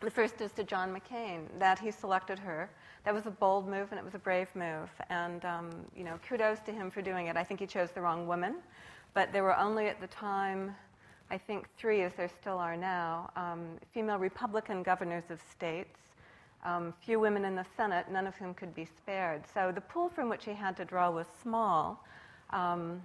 the 0.00 0.10
first 0.10 0.40
is 0.40 0.50
to 0.52 0.64
John 0.64 0.96
McCain, 0.96 1.42
that 1.58 1.78
he 1.78 1.90
selected 1.90 2.38
her. 2.38 2.70
That 3.04 3.12
was 3.12 3.26
a 3.26 3.30
bold 3.30 3.68
move 3.68 3.88
and 3.90 3.98
it 3.98 4.04
was 4.04 4.14
a 4.14 4.18
brave 4.18 4.48
move. 4.54 4.88
And, 5.10 5.44
um, 5.44 5.70
you 5.94 6.04
know, 6.04 6.18
kudos 6.26 6.60
to 6.60 6.72
him 6.72 6.90
for 6.90 7.02
doing 7.02 7.26
it. 7.26 7.36
I 7.36 7.44
think 7.44 7.60
he 7.60 7.66
chose 7.66 7.90
the 7.90 8.00
wrong 8.00 8.26
woman. 8.26 8.54
But 9.12 9.30
there 9.30 9.42
were 9.42 9.58
only 9.58 9.88
at 9.88 10.00
the 10.00 10.06
time, 10.06 10.74
I 11.30 11.36
think 11.36 11.68
three, 11.76 12.00
as 12.00 12.14
there 12.14 12.30
still 12.40 12.56
are 12.56 12.78
now, 12.78 13.30
um, 13.36 13.76
female 13.92 14.18
Republican 14.18 14.82
governors 14.82 15.24
of 15.28 15.38
states, 15.50 15.98
um, 16.64 16.92
few 17.04 17.18
women 17.18 17.44
in 17.44 17.54
the 17.54 17.66
Senate, 17.76 18.10
none 18.10 18.26
of 18.26 18.34
whom 18.36 18.54
could 18.54 18.74
be 18.74 18.84
spared. 18.84 19.42
So 19.52 19.72
the 19.72 19.80
pool 19.80 20.08
from 20.08 20.28
which 20.28 20.44
he 20.44 20.52
had 20.52 20.76
to 20.76 20.84
draw 20.84 21.10
was 21.10 21.26
small, 21.42 22.04
um, 22.50 23.02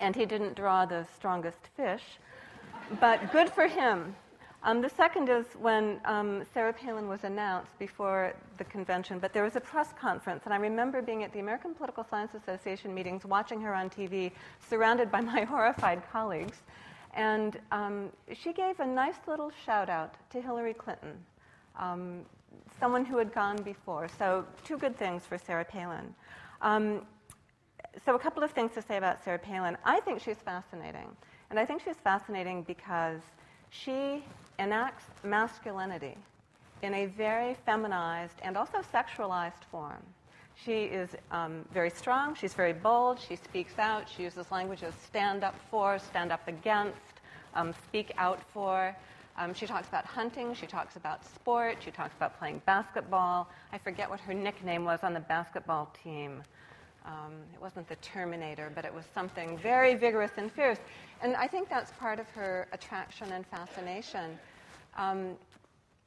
and 0.00 0.14
he 0.14 0.26
didn't 0.26 0.54
draw 0.54 0.86
the 0.86 1.06
strongest 1.16 1.68
fish. 1.76 2.04
But 3.00 3.32
good 3.32 3.50
for 3.50 3.66
him. 3.66 4.14
Um, 4.64 4.80
the 4.82 4.88
second 4.88 5.28
is 5.28 5.46
when 5.60 6.00
um, 6.04 6.42
Sarah 6.52 6.72
Palin 6.72 7.08
was 7.08 7.22
announced 7.22 7.78
before 7.78 8.34
the 8.56 8.64
convention, 8.64 9.20
but 9.20 9.32
there 9.32 9.44
was 9.44 9.54
a 9.54 9.60
press 9.60 9.92
conference, 9.98 10.42
and 10.46 10.52
I 10.52 10.56
remember 10.56 11.00
being 11.00 11.22
at 11.22 11.32
the 11.32 11.38
American 11.38 11.74
Political 11.74 12.06
Science 12.10 12.34
Association 12.34 12.92
meetings, 12.92 13.24
watching 13.24 13.60
her 13.60 13.72
on 13.72 13.88
TV, 13.88 14.32
surrounded 14.68 15.12
by 15.12 15.20
my 15.20 15.42
horrified 15.52 16.02
colleagues. 16.10 16.58
And 17.14 17.58
um, 17.70 18.10
she 18.32 18.52
gave 18.52 18.80
a 18.80 18.86
nice 18.86 19.18
little 19.28 19.52
shout 19.64 19.88
out 19.88 20.14
to 20.30 20.40
Hillary 20.40 20.74
Clinton, 20.74 21.14
um, 21.78 22.22
someone 22.80 23.04
who 23.04 23.18
had 23.18 23.32
gone 23.32 23.62
before. 23.62 24.08
So, 24.18 24.44
two 24.64 24.78
good 24.78 24.96
things 24.96 25.24
for 25.24 25.38
Sarah 25.38 25.64
Palin. 25.64 26.14
Um, 26.62 27.02
so, 28.04 28.14
a 28.14 28.18
couple 28.18 28.42
of 28.42 28.50
things 28.50 28.72
to 28.74 28.82
say 28.82 28.96
about 28.96 29.22
Sarah 29.24 29.38
Palin. 29.38 29.76
I 29.84 30.00
think 30.00 30.20
she's 30.20 30.36
fascinating. 30.36 31.08
And 31.50 31.58
I 31.58 31.64
think 31.64 31.82
she's 31.82 31.96
fascinating 31.96 32.62
because 32.62 33.20
she 33.70 34.24
enacts 34.58 35.04
masculinity 35.24 36.16
in 36.82 36.94
a 36.94 37.06
very 37.06 37.54
feminized 37.66 38.34
and 38.42 38.56
also 38.56 38.78
sexualized 38.92 39.64
form. 39.70 40.02
She 40.64 40.84
is 40.84 41.10
um, 41.30 41.64
very 41.72 41.90
strong, 41.90 42.34
she's 42.34 42.54
very 42.54 42.72
bold, 42.72 43.20
she 43.20 43.36
speaks 43.36 43.78
out, 43.78 44.08
she 44.08 44.24
uses 44.24 44.50
language 44.50 44.82
of 44.82 44.92
stand 45.06 45.44
up 45.44 45.54
for, 45.70 45.98
stand 45.98 46.32
up 46.32 46.46
against, 46.48 46.98
um, 47.54 47.72
speak 47.86 48.12
out 48.18 48.40
for. 48.52 48.94
Um, 49.38 49.54
she 49.54 49.66
talks 49.66 49.86
about 49.86 50.04
hunting, 50.04 50.52
she 50.52 50.66
talks 50.66 50.96
about 50.96 51.24
sport, 51.24 51.76
she 51.84 51.92
talks 51.92 52.14
about 52.16 52.36
playing 52.40 52.60
basketball. 52.66 53.48
I 53.72 53.78
forget 53.78 54.10
what 54.10 54.18
her 54.20 54.34
nickname 54.34 54.84
was 54.84 55.04
on 55.04 55.14
the 55.14 55.20
basketball 55.20 55.94
team. 56.02 56.42
Um, 57.06 57.34
it 57.54 57.62
wasn't 57.62 57.88
the 57.88 57.94
Terminator, 57.96 58.72
but 58.74 58.84
it 58.84 58.92
was 58.92 59.04
something 59.14 59.56
very 59.58 59.94
vigorous 59.94 60.32
and 60.36 60.50
fierce. 60.50 60.78
And 61.22 61.36
I 61.36 61.46
think 61.46 61.68
that's 61.68 61.92
part 61.92 62.18
of 62.18 62.28
her 62.30 62.66
attraction 62.72 63.30
and 63.30 63.46
fascination. 63.46 64.36
Um, 64.96 65.36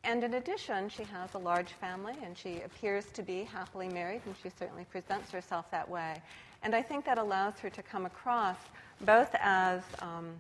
and 0.04 0.26
in 0.26 0.34
addition, 0.34 0.90
she 0.90 1.04
has 1.04 1.34
a 1.34 1.38
large 1.38 1.72
family 1.72 2.16
and 2.24 2.38
she 2.38 2.60
appears 2.62 3.06
to 3.14 3.24
be 3.24 3.44
happily 3.46 3.88
married, 3.88 4.22
and 4.26 4.36
she 4.44 4.50
certainly 4.60 4.86
presents 4.92 5.32
herself 5.32 5.72
that 5.72 5.88
way. 5.90 6.22
And 6.64 6.76
I 6.76 6.82
think 6.82 7.06
that 7.06 7.18
allows 7.18 7.58
her 7.60 7.70
to 7.70 7.82
come 7.82 8.06
across 8.06 8.58
both 9.06 9.34
as 9.40 9.84
um, 10.00 10.34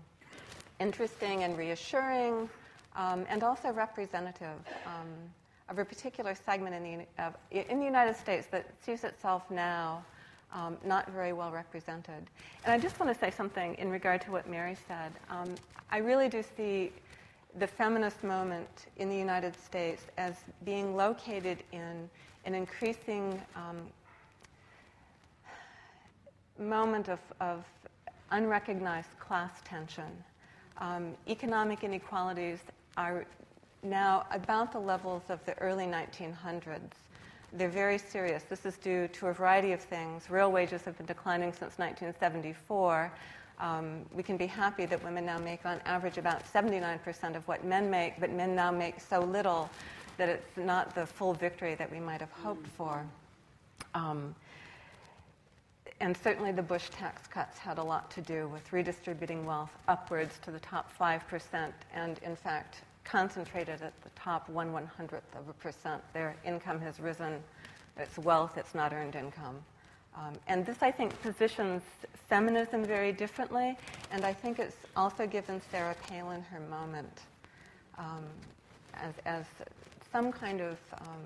interesting 0.79 1.43
and 1.43 1.57
reassuring, 1.57 2.49
um, 2.95 3.25
and 3.29 3.43
also 3.43 3.71
representative 3.71 4.59
um, 4.85 5.07
of 5.69 5.79
a 5.79 5.85
particular 5.85 6.35
segment 6.35 6.75
in 6.75 6.83
the, 6.83 7.23
of, 7.23 7.35
in 7.51 7.79
the 7.79 7.85
United 7.85 8.15
States 8.15 8.47
that 8.51 8.65
sees 8.83 9.03
itself 9.03 9.49
now 9.49 10.03
um, 10.53 10.77
not 10.83 11.09
very 11.11 11.33
well 11.33 11.51
represented. 11.51 12.29
And 12.65 12.73
I 12.73 12.77
just 12.77 12.99
want 12.99 13.11
to 13.13 13.17
say 13.17 13.31
something 13.31 13.75
in 13.75 13.89
regard 13.89 14.21
to 14.21 14.31
what 14.31 14.49
Mary 14.49 14.75
said. 14.87 15.11
Um, 15.29 15.55
I 15.89 15.97
really 15.97 16.27
do 16.27 16.43
see 16.57 16.91
the 17.57 17.67
feminist 17.67 18.23
moment 18.23 18.87
in 18.97 19.09
the 19.09 19.15
United 19.15 19.55
States 19.61 20.03
as 20.17 20.35
being 20.63 20.95
located 20.95 21.63
in 21.71 22.09
an 22.45 22.55
increasing 22.55 23.41
um, 23.55 23.77
moment 26.59 27.09
of, 27.09 27.19
of, 27.39 27.63
unrecognized 28.33 29.19
class 29.19 29.51
tension. 29.65 30.23
Um, 30.77 31.15
economic 31.27 31.83
inequalities 31.83 32.59
are 32.97 33.25
now 33.83 34.25
about 34.31 34.71
the 34.71 34.79
levels 34.79 35.23
of 35.29 35.43
the 35.45 35.57
early 35.59 35.85
1900s. 35.85 36.91
They're 37.53 37.69
very 37.69 37.97
serious. 37.97 38.43
This 38.43 38.65
is 38.65 38.77
due 38.77 39.07
to 39.09 39.27
a 39.27 39.33
variety 39.33 39.73
of 39.73 39.81
things. 39.81 40.29
Real 40.29 40.51
wages 40.51 40.83
have 40.83 40.97
been 40.97 41.05
declining 41.05 41.51
since 41.51 41.77
1974. 41.77 43.11
Um, 43.59 44.05
we 44.13 44.23
can 44.23 44.37
be 44.37 44.47
happy 44.47 44.85
that 44.85 45.03
women 45.03 45.25
now 45.25 45.37
make, 45.37 45.65
on 45.65 45.81
average, 45.85 46.17
about 46.17 46.43
79% 46.51 47.35
of 47.35 47.47
what 47.47 47.63
men 47.63 47.89
make, 47.89 48.19
but 48.19 48.31
men 48.31 48.55
now 48.55 48.71
make 48.71 48.99
so 48.99 49.19
little 49.19 49.69
that 50.17 50.29
it's 50.29 50.57
not 50.57 50.95
the 50.95 51.05
full 51.05 51.33
victory 51.33 51.75
that 51.75 51.91
we 51.91 51.99
might 51.99 52.21
have 52.21 52.31
hoped 52.31 52.67
for. 52.67 53.05
Um, 53.93 54.33
and 56.01 56.17
certainly 56.17 56.51
the 56.51 56.63
Bush 56.63 56.89
tax 56.89 57.27
cuts 57.27 57.59
had 57.59 57.77
a 57.77 57.83
lot 57.83 58.09
to 58.11 58.21
do 58.21 58.47
with 58.47 58.73
redistributing 58.73 59.45
wealth 59.45 59.69
upwards 59.87 60.39
to 60.43 60.49
the 60.49 60.59
top 60.59 60.91
5%, 60.99 61.71
and 61.93 62.19
in 62.23 62.35
fact, 62.35 62.81
concentrated 63.03 63.81
at 63.83 63.93
the 64.03 64.09
top 64.15 64.49
one 64.49 64.73
one 64.73 64.87
hundredth 64.87 65.35
of 65.35 65.47
a 65.47 65.53
percent. 65.53 66.01
Their 66.13 66.35
income 66.43 66.81
has 66.81 66.99
risen, 66.99 67.41
it's 67.97 68.17
wealth, 68.17 68.57
it's 68.57 68.73
not 68.73 68.93
earned 68.93 69.15
income. 69.15 69.57
Um, 70.15 70.33
and 70.47 70.65
this, 70.65 70.77
I 70.81 70.89
think, 70.91 71.19
positions 71.21 71.83
feminism 72.27 72.83
very 72.83 73.11
differently, 73.11 73.77
and 74.11 74.25
I 74.25 74.33
think 74.33 74.57
it's 74.57 74.77
also 74.95 75.27
given 75.27 75.61
Sarah 75.69 75.95
Palin 76.07 76.41
her 76.41 76.59
moment 76.61 77.21
um, 77.99 78.23
as, 78.95 79.13
as 79.25 79.45
some 80.11 80.31
kind 80.31 80.61
of 80.61 80.77
um, 80.99 81.21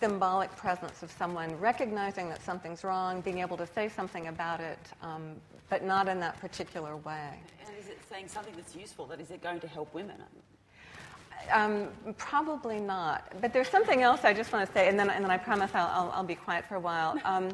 symbolic 0.00 0.54
presence 0.56 1.02
of 1.02 1.10
someone 1.12 1.58
recognizing 1.60 2.28
that 2.30 2.42
something's 2.42 2.82
wrong, 2.82 3.20
being 3.20 3.38
able 3.38 3.56
to 3.58 3.66
say 3.66 3.88
something 3.88 4.28
about 4.28 4.60
it, 4.60 4.78
um, 5.02 5.36
but 5.68 5.84
not 5.84 6.08
in 6.08 6.18
that 6.20 6.40
particular 6.40 6.96
way. 6.96 7.38
And 7.66 7.76
is 7.78 7.88
it 7.88 7.98
saying 8.10 8.28
something 8.28 8.54
that's 8.56 8.74
useful? 8.74 9.04
That 9.06 9.20
is 9.20 9.30
it 9.30 9.42
going 9.42 9.60
to 9.60 9.68
help 9.68 9.92
women? 9.92 10.16
Um, 11.52 11.88
probably 12.16 12.80
not. 12.80 13.32
But 13.40 13.52
there's 13.52 13.68
something 13.68 14.02
else 14.02 14.24
I 14.24 14.32
just 14.32 14.52
want 14.52 14.66
to 14.66 14.72
say, 14.72 14.88
and 14.88 14.98
then, 14.98 15.10
and 15.10 15.22
then 15.22 15.30
I 15.30 15.36
promise 15.36 15.70
I'll, 15.74 15.86
I'll, 15.88 16.10
I'll 16.12 16.24
be 16.24 16.34
quiet 16.34 16.64
for 16.66 16.76
a 16.76 16.80
while. 16.80 17.18
Um, 17.24 17.50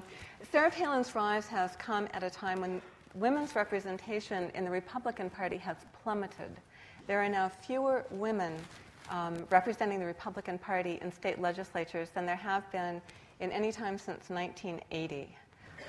Sarah 0.52 0.70
Palin's 0.70 1.14
rise 1.14 1.46
has 1.48 1.74
come 1.76 2.08
at 2.12 2.22
a 2.22 2.30
time 2.30 2.60
when 2.60 2.80
women's 3.14 3.56
representation 3.56 4.50
in 4.54 4.64
the 4.64 4.70
Republican 4.70 5.28
Party 5.28 5.56
has 5.56 5.76
plummeted. 6.02 6.50
There 7.06 7.22
are 7.22 7.28
now 7.28 7.48
fewer 7.48 8.04
women 8.10 8.54
um, 9.10 9.46
representing 9.50 9.98
the 9.98 10.06
Republican 10.06 10.58
Party 10.58 10.98
in 11.02 11.12
state 11.12 11.40
legislatures 11.40 12.10
than 12.14 12.26
there 12.26 12.36
have 12.36 12.70
been 12.72 13.00
in 13.40 13.52
any 13.52 13.72
time 13.72 13.98
since 13.98 14.30
1980. 14.30 15.28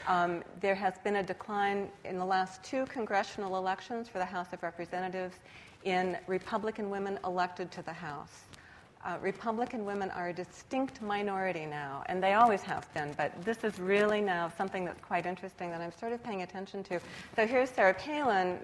Um, 0.07 0.43
there 0.61 0.75
has 0.75 0.97
been 1.03 1.17
a 1.17 1.23
decline 1.23 1.89
in 2.05 2.17
the 2.17 2.25
last 2.25 2.63
two 2.63 2.85
congressional 2.85 3.57
elections 3.57 4.07
for 4.07 4.19
the 4.19 4.25
House 4.25 4.47
of 4.53 4.63
Representatives 4.63 5.35
in 5.83 6.17
Republican 6.27 6.89
women 6.89 7.19
elected 7.25 7.71
to 7.71 7.81
the 7.81 7.93
House. 7.93 8.45
Uh, 9.05 9.17
Republican 9.21 9.85
women 9.85 10.09
are 10.11 10.29
a 10.29 10.33
distinct 10.33 11.01
minority 11.01 11.65
now, 11.65 12.03
and 12.07 12.21
they 12.21 12.33
always 12.33 12.61
have 12.61 12.91
been, 12.93 13.13
but 13.15 13.31
this 13.43 13.63
is 13.63 13.79
really 13.79 14.21
now 14.21 14.51
something 14.57 14.83
that's 14.83 14.99
quite 15.01 15.25
interesting 15.25 15.69
that 15.69 15.81
I'm 15.81 15.91
sort 15.91 16.13
of 16.13 16.23
paying 16.23 16.41
attention 16.41 16.83
to. 16.85 16.99
So 17.35 17.45
here's 17.45 17.69
Sarah 17.69 17.93
Palin. 17.93 18.59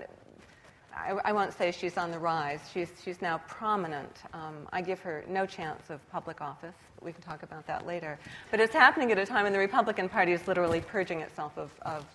I, 0.95 1.31
won't 1.31 1.53
say 1.53 1.71
she's 1.71 1.97
on 1.97 2.11
the 2.11 2.19
rise. 2.19 2.59
She's, 2.73 2.91
she's 3.03 3.21
now 3.21 3.39
prominent. 3.47 4.21
Um, 4.33 4.67
I 4.71 4.81
give 4.81 4.99
her 4.99 5.23
no 5.27 5.45
chance 5.45 5.89
of 5.89 6.07
public 6.11 6.41
office. 6.41 6.75
We 7.01 7.11
can 7.11 7.21
talk 7.21 7.43
about 7.43 7.65
that 7.67 7.85
later. 7.85 8.19
But 8.51 8.59
it's 8.59 8.73
happening 8.73 9.11
at 9.11 9.17
a 9.17 9.25
time 9.25 9.43
when 9.43 9.53
the 9.53 9.59
Republican 9.59 10.07
Party 10.07 10.31
is 10.31 10.47
literally 10.47 10.81
purging 10.81 11.21
itself 11.21 11.57
of, 11.57 11.71
of 11.81 12.05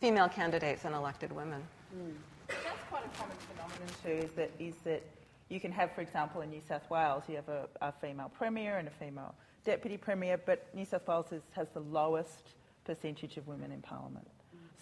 female 0.00 0.28
candidates 0.28 0.84
and 0.84 0.94
elected 0.94 1.32
women. 1.32 1.62
Mm. 1.96 2.12
That's 2.48 2.82
quite 2.90 3.04
a 3.04 3.18
common 3.18 3.36
phenomenon 3.50 3.88
too. 4.02 4.26
Is 4.26 4.32
that 4.32 4.50
is 4.58 4.74
that 4.84 5.02
you 5.48 5.60
can 5.60 5.72
have, 5.72 5.92
for 5.92 6.00
example, 6.00 6.40
in 6.40 6.50
New 6.50 6.62
South 6.66 6.88
Wales, 6.90 7.24
you 7.28 7.36
have 7.36 7.48
a, 7.48 7.68
a 7.80 7.92
female 7.92 8.30
premier 8.36 8.78
and 8.78 8.88
a 8.88 8.90
female 8.90 9.34
deputy 9.64 9.96
premier, 9.96 10.38
but 10.38 10.66
New 10.74 10.84
South 10.84 11.06
Wales 11.06 11.30
is, 11.32 11.42
has 11.52 11.68
the 11.70 11.80
lowest 11.80 12.54
percentage 12.84 13.36
of 13.36 13.46
women 13.46 13.70
in 13.70 13.80
parliament. 13.80 14.26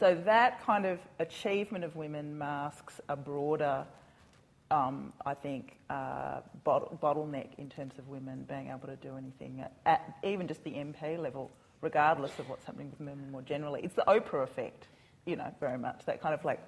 So 0.00 0.14
that 0.24 0.64
kind 0.64 0.86
of 0.86 0.98
achievement 1.18 1.84
of 1.84 1.94
women 1.94 2.38
masks 2.38 3.02
a 3.10 3.16
broader, 3.16 3.84
um, 4.70 5.12
I 5.26 5.34
think, 5.34 5.76
uh, 5.90 6.40
bot- 6.64 6.98
bottleneck 7.02 7.48
in 7.58 7.68
terms 7.68 7.98
of 7.98 8.08
women 8.08 8.46
being 8.48 8.68
able 8.70 8.88
to 8.88 8.96
do 8.96 9.18
anything 9.18 9.60
at, 9.60 9.74
at, 9.84 10.16
even 10.24 10.48
just 10.48 10.64
the 10.64 10.70
MP 10.70 11.18
level, 11.18 11.50
regardless 11.82 12.38
of 12.38 12.48
what's 12.48 12.64
happening 12.64 12.88
with 12.90 12.98
women 12.98 13.30
more 13.30 13.42
generally. 13.42 13.82
It's 13.82 13.94
the 13.94 14.04
Oprah 14.08 14.44
effect, 14.44 14.88
you 15.26 15.36
know, 15.36 15.54
very 15.60 15.76
much. 15.76 16.06
That 16.06 16.22
kind 16.22 16.32
of 16.32 16.46
like 16.46 16.66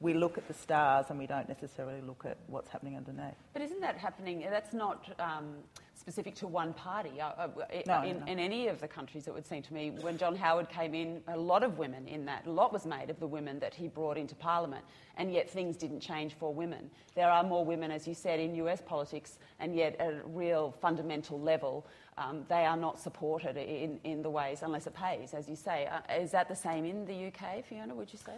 we 0.00 0.14
look 0.14 0.38
at 0.38 0.48
the 0.48 0.54
stars 0.54 1.06
and 1.10 1.18
we 1.18 1.26
don't 1.26 1.50
necessarily 1.50 2.00
look 2.00 2.24
at 2.24 2.38
what's 2.46 2.70
happening 2.70 2.96
underneath. 2.96 3.34
But 3.52 3.60
isn't 3.60 3.82
that 3.82 3.98
happening? 3.98 4.42
That's 4.48 4.72
not 4.72 5.04
um, 5.18 5.56
specific 6.00 6.34
to 6.36 6.46
one 6.46 6.72
party. 6.72 7.20
Uh, 7.20 7.26
uh, 7.36 7.48
no, 7.86 8.02
in, 8.02 8.20
no. 8.20 8.26
in, 8.26 8.38
any 8.38 8.68
of 8.68 8.80
the 8.80 8.88
countries, 8.88 9.28
it 9.28 9.34
would 9.34 9.46
seem 9.46 9.62
to 9.62 9.74
me, 9.74 9.90
when 10.00 10.16
John 10.16 10.34
Howard 10.34 10.70
came 10.70 10.94
in, 10.94 11.20
a 11.28 11.36
lot 11.36 11.62
of 11.62 11.76
women 11.78 12.08
in 12.08 12.24
that, 12.24 12.46
a 12.46 12.50
lot 12.50 12.72
was 12.72 12.86
made 12.86 13.10
of 13.10 13.20
the 13.20 13.26
women 13.26 13.58
that 13.60 13.74
he 13.74 13.86
brought 13.86 14.16
into 14.16 14.34
Parliament, 14.34 14.82
and 15.18 15.30
yet 15.30 15.48
things 15.48 15.76
didn't 15.76 16.00
change 16.00 16.34
for 16.34 16.54
women. 16.54 16.90
There 17.14 17.30
are 17.30 17.44
more 17.44 17.64
women, 17.64 17.90
as 17.90 18.08
you 18.08 18.14
said, 18.14 18.40
in 18.40 18.54
US 18.56 18.80
politics, 18.80 19.38
and 19.58 19.76
yet 19.76 19.94
at 20.00 20.14
a 20.14 20.22
real 20.24 20.74
fundamental 20.80 21.38
level, 21.38 21.86
um, 22.16 22.44
they 22.48 22.64
are 22.64 22.76
not 22.76 22.98
supported 22.98 23.56
in, 23.58 24.00
in 24.04 24.22
the 24.22 24.30
ways, 24.30 24.60
unless 24.62 24.86
it 24.86 24.94
pays, 24.94 25.34
as 25.34 25.48
you 25.48 25.56
say. 25.56 25.86
Uh, 25.86 26.14
is 26.14 26.30
that 26.30 26.48
the 26.48 26.56
same 26.56 26.86
in 26.86 27.04
the 27.04 27.26
UK, 27.26 27.64
Fiona, 27.64 27.94
would 27.94 28.10
you 28.12 28.18
say? 28.18 28.32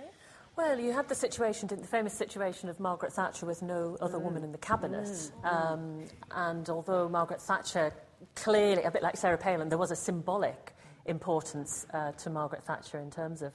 Well, 0.55 0.79
you 0.79 0.93
had 0.93 1.09
the 1.09 1.15
situation, 1.15 1.69
the 1.69 1.77
famous 1.79 2.13
situation 2.13 2.69
of 2.69 2.79
Margaret 2.79 3.13
Thatcher 3.13 3.47
with 3.47 3.63
no 3.63 3.97
other 4.01 4.19
mm. 4.19 4.23
woman 4.23 4.45
in 4.45 4.53
the 4.53 4.59
cabinet. 4.59 5.09
Mm. 5.09 5.45
Um, 5.45 6.05
and 6.31 6.69
although 6.69 7.09
Margaret 7.09 7.41
Thatcher 7.41 7.93
clearly, 8.35 8.83
a 8.83 8.91
bit 8.91 9.03
like 9.03 9.17
Sarah 9.17 9.39
Palin, 9.39 9.69
there 9.69 9.79
was 9.79 9.91
a 9.91 9.97
symbolic 9.97 10.75
importance 11.07 11.87
uh, 11.95 12.13
to 12.13 12.31
Margaret 12.31 12.65
Thatcher 12.65 12.99
in 12.99 13.11
terms 13.11 13.41
of, 13.43 13.53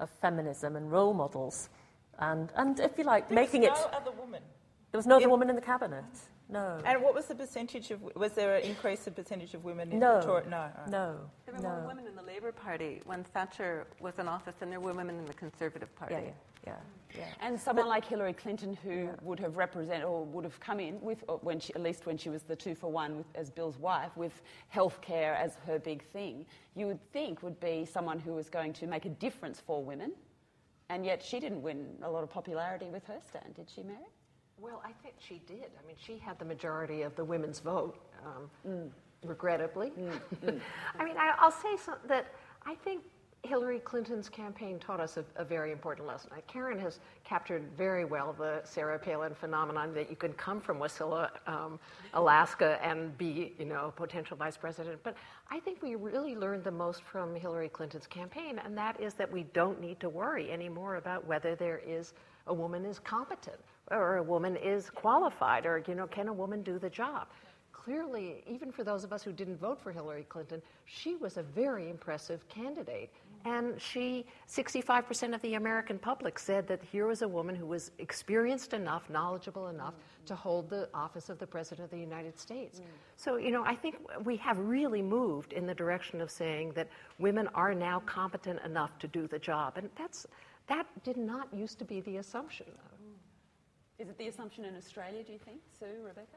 of 0.00 0.08
feminism 0.08 0.76
and 0.76 0.90
role 0.90 1.12
models. 1.12 1.68
And, 2.18 2.50
and 2.56 2.80
if 2.80 2.96
you 2.96 3.04
like, 3.04 3.30
making 3.30 3.62
was 3.62 3.78
it. 3.78 3.90
There 4.90 4.98
was 4.98 5.06
no 5.06 5.16
other 5.16 5.28
woman 5.28 5.50
in 5.50 5.54
the 5.54 5.62
cabinet. 5.62 6.04
No. 6.50 6.78
And 6.84 7.02
what 7.02 7.14
was 7.14 7.26
the 7.26 7.34
percentage 7.34 7.90
of? 7.90 8.02
Was 8.16 8.32
there 8.32 8.56
an 8.56 8.62
increase 8.62 9.06
in 9.06 9.12
percentage 9.12 9.54
of 9.54 9.64
women 9.64 9.92
in 9.92 9.98
no. 9.98 10.16
Victoria? 10.16 10.48
No. 10.48 10.56
Right. 10.56 10.88
No. 10.88 11.16
There 11.44 11.54
were 11.54 11.60
no. 11.60 11.68
more 11.68 11.86
women 11.88 12.06
in 12.06 12.16
the 12.16 12.22
Labour 12.22 12.52
Party 12.52 13.02
when 13.04 13.22
Thatcher 13.24 13.86
was 14.00 14.18
in 14.18 14.28
office 14.28 14.54
than 14.58 14.70
there 14.70 14.80
were 14.80 14.94
women 14.94 15.18
in 15.18 15.26
the 15.26 15.34
Conservative 15.34 15.94
Party. 15.94 16.14
Yeah, 16.14 16.20
yeah, 16.66 16.72
yeah. 17.14 17.18
yeah. 17.18 17.24
And 17.42 17.60
someone 17.60 17.84
but, 17.84 17.90
like 17.90 18.04
Hillary 18.06 18.32
Clinton, 18.32 18.78
who 18.82 18.90
yeah. 18.90 19.10
would 19.20 19.38
have 19.40 19.56
represented 19.56 20.04
or 20.04 20.24
would 20.24 20.44
have 20.44 20.58
come 20.58 20.80
in 20.80 20.98
with, 21.02 21.22
when 21.42 21.60
she, 21.60 21.74
at 21.74 21.82
least 21.82 22.06
when 22.06 22.16
she 22.16 22.30
was 22.30 22.42
the 22.42 22.56
two 22.56 22.74
for 22.74 22.90
one 22.90 23.18
with, 23.18 23.26
as 23.34 23.50
Bill's 23.50 23.78
wife, 23.78 24.16
with 24.16 24.40
healthcare 24.74 25.36
as 25.36 25.56
her 25.66 25.78
big 25.78 26.02
thing, 26.02 26.46
you 26.74 26.86
would 26.86 27.12
think 27.12 27.42
would 27.42 27.60
be 27.60 27.84
someone 27.84 28.18
who 28.18 28.32
was 28.32 28.48
going 28.48 28.72
to 28.74 28.86
make 28.86 29.04
a 29.04 29.10
difference 29.10 29.60
for 29.60 29.84
women. 29.84 30.12
And 30.88 31.04
yet 31.04 31.22
she 31.22 31.38
didn't 31.38 31.60
win 31.60 31.86
a 32.02 32.10
lot 32.10 32.22
of 32.22 32.30
popularity 32.30 32.86
with 32.86 33.04
her 33.04 33.18
stand, 33.28 33.54
did 33.54 33.68
she, 33.68 33.82
Mary? 33.82 33.98
Well, 34.60 34.82
I 34.84 34.92
think 35.02 35.14
she 35.18 35.40
did. 35.46 35.70
I 35.82 35.86
mean, 35.86 35.96
she 36.00 36.18
had 36.18 36.38
the 36.38 36.44
majority 36.44 37.02
of 37.02 37.14
the 37.16 37.24
women's 37.24 37.60
vote. 37.60 37.96
Um, 38.24 38.50
mm. 38.66 38.90
regrettably. 39.24 39.92
Mm. 40.44 40.60
I 40.98 41.04
mean, 41.04 41.16
I, 41.16 41.34
will 41.42 41.50
say 41.50 41.76
some, 41.76 41.96
that 42.06 42.32
I 42.64 42.74
think 42.74 43.02
Hillary 43.42 43.78
Clinton's 43.80 44.28
campaign 44.28 44.78
taught 44.78 45.00
us 45.00 45.16
a, 45.16 45.24
a, 45.36 45.44
very 45.44 45.72
important 45.72 46.06
lesson. 46.06 46.30
Karen 46.46 46.78
has 46.78 47.00
captured 47.24 47.62
very 47.76 48.04
well 48.04 48.34
the 48.36 48.60
Sarah 48.64 48.98
Palin 48.98 49.34
phenomenon 49.34 49.94
that 49.94 50.10
you 50.10 50.16
can 50.16 50.32
come 50.34 50.60
from 50.60 50.78
Wasilla, 50.78 51.30
um, 51.46 51.78
Alaska, 52.14 52.78
and 52.82 53.16
be, 53.16 53.54
you 53.58 53.64
know, 53.64 53.92
potential 53.96 54.36
vice 54.36 54.56
president. 54.56 55.00
But 55.02 55.16
I 55.50 55.60
think 55.60 55.82
we 55.82 55.94
really 55.94 56.34
learned 56.34 56.64
the 56.64 56.70
most 56.70 57.02
from 57.02 57.34
Hillary 57.34 57.68
Clinton's 57.68 58.06
campaign, 58.06 58.60
and 58.64 58.76
that 58.76 59.00
is 59.00 59.14
that 59.14 59.30
we 59.30 59.44
don't 59.54 59.80
need 59.80 60.00
to 60.00 60.08
worry 60.08 60.50
anymore 60.50 60.96
about 60.96 61.26
whether 61.26 61.54
there 61.54 61.80
is 61.86 62.14
a 62.48 62.54
woman 62.54 62.84
is 62.84 62.98
competent 62.98 63.58
or 63.90 64.16
a 64.16 64.22
woman 64.22 64.56
is 64.56 64.90
qualified 64.90 65.66
or, 65.66 65.82
you 65.86 65.94
know, 65.94 66.06
can 66.06 66.28
a 66.28 66.32
woman 66.32 66.62
do 66.62 66.78
the 66.78 66.90
job? 66.90 67.28
Clearly, 67.72 68.42
even 68.46 68.70
for 68.70 68.84
those 68.84 69.02
of 69.02 69.12
us 69.12 69.22
who 69.22 69.32
didn't 69.32 69.58
vote 69.58 69.80
for 69.80 69.92
Hillary 69.92 70.26
Clinton, 70.28 70.60
she 70.84 71.16
was 71.16 71.38
a 71.38 71.42
very 71.42 71.88
impressive 71.88 72.46
candidate. 72.48 73.10
And 73.44 73.80
she, 73.80 74.26
65% 74.48 75.34
of 75.34 75.40
the 75.42 75.54
American 75.54 75.98
public 75.98 76.38
said 76.38 76.66
that 76.68 76.82
here 76.82 77.06
was 77.06 77.22
a 77.22 77.28
woman 77.28 77.54
who 77.54 77.66
was 77.66 77.92
experienced 77.98 78.74
enough, 78.74 79.08
knowledgeable 79.08 79.68
enough 79.68 79.94
mm-hmm. 79.94 80.26
to 80.26 80.34
hold 80.34 80.68
the 80.68 80.88
office 80.92 81.30
of 81.30 81.38
the 81.38 81.46
President 81.46 81.84
of 81.84 81.90
the 81.90 81.98
United 81.98 82.38
States. 82.38 82.80
Mm. 82.80 82.84
So, 83.16 83.36
you 83.36 83.52
know, 83.52 83.64
I 83.64 83.74
think 83.74 83.96
we 84.24 84.36
have 84.36 84.58
really 84.58 85.00
moved 85.00 85.52
in 85.52 85.66
the 85.66 85.74
direction 85.74 86.20
of 86.20 86.30
saying 86.30 86.72
that 86.74 86.88
women 87.18 87.48
are 87.54 87.74
now 87.74 88.00
competent 88.00 88.60
enough 88.64 88.98
to 88.98 89.08
do 89.08 89.26
the 89.26 89.38
job. 89.38 89.74
And 89.76 89.88
that's, 89.96 90.26
that 90.68 90.86
did 91.04 91.16
not 91.16 91.48
used 91.54 91.78
to 91.78 91.84
be 91.84 92.00
the 92.00 92.16
assumption. 92.18 92.66
Is 93.98 94.08
it 94.08 94.16
the 94.16 94.28
assumption 94.28 94.64
in 94.64 94.76
Australia, 94.76 95.24
do 95.24 95.32
you 95.32 95.40
think, 95.44 95.58
Sue, 95.78 95.86
Rebecca? 96.04 96.36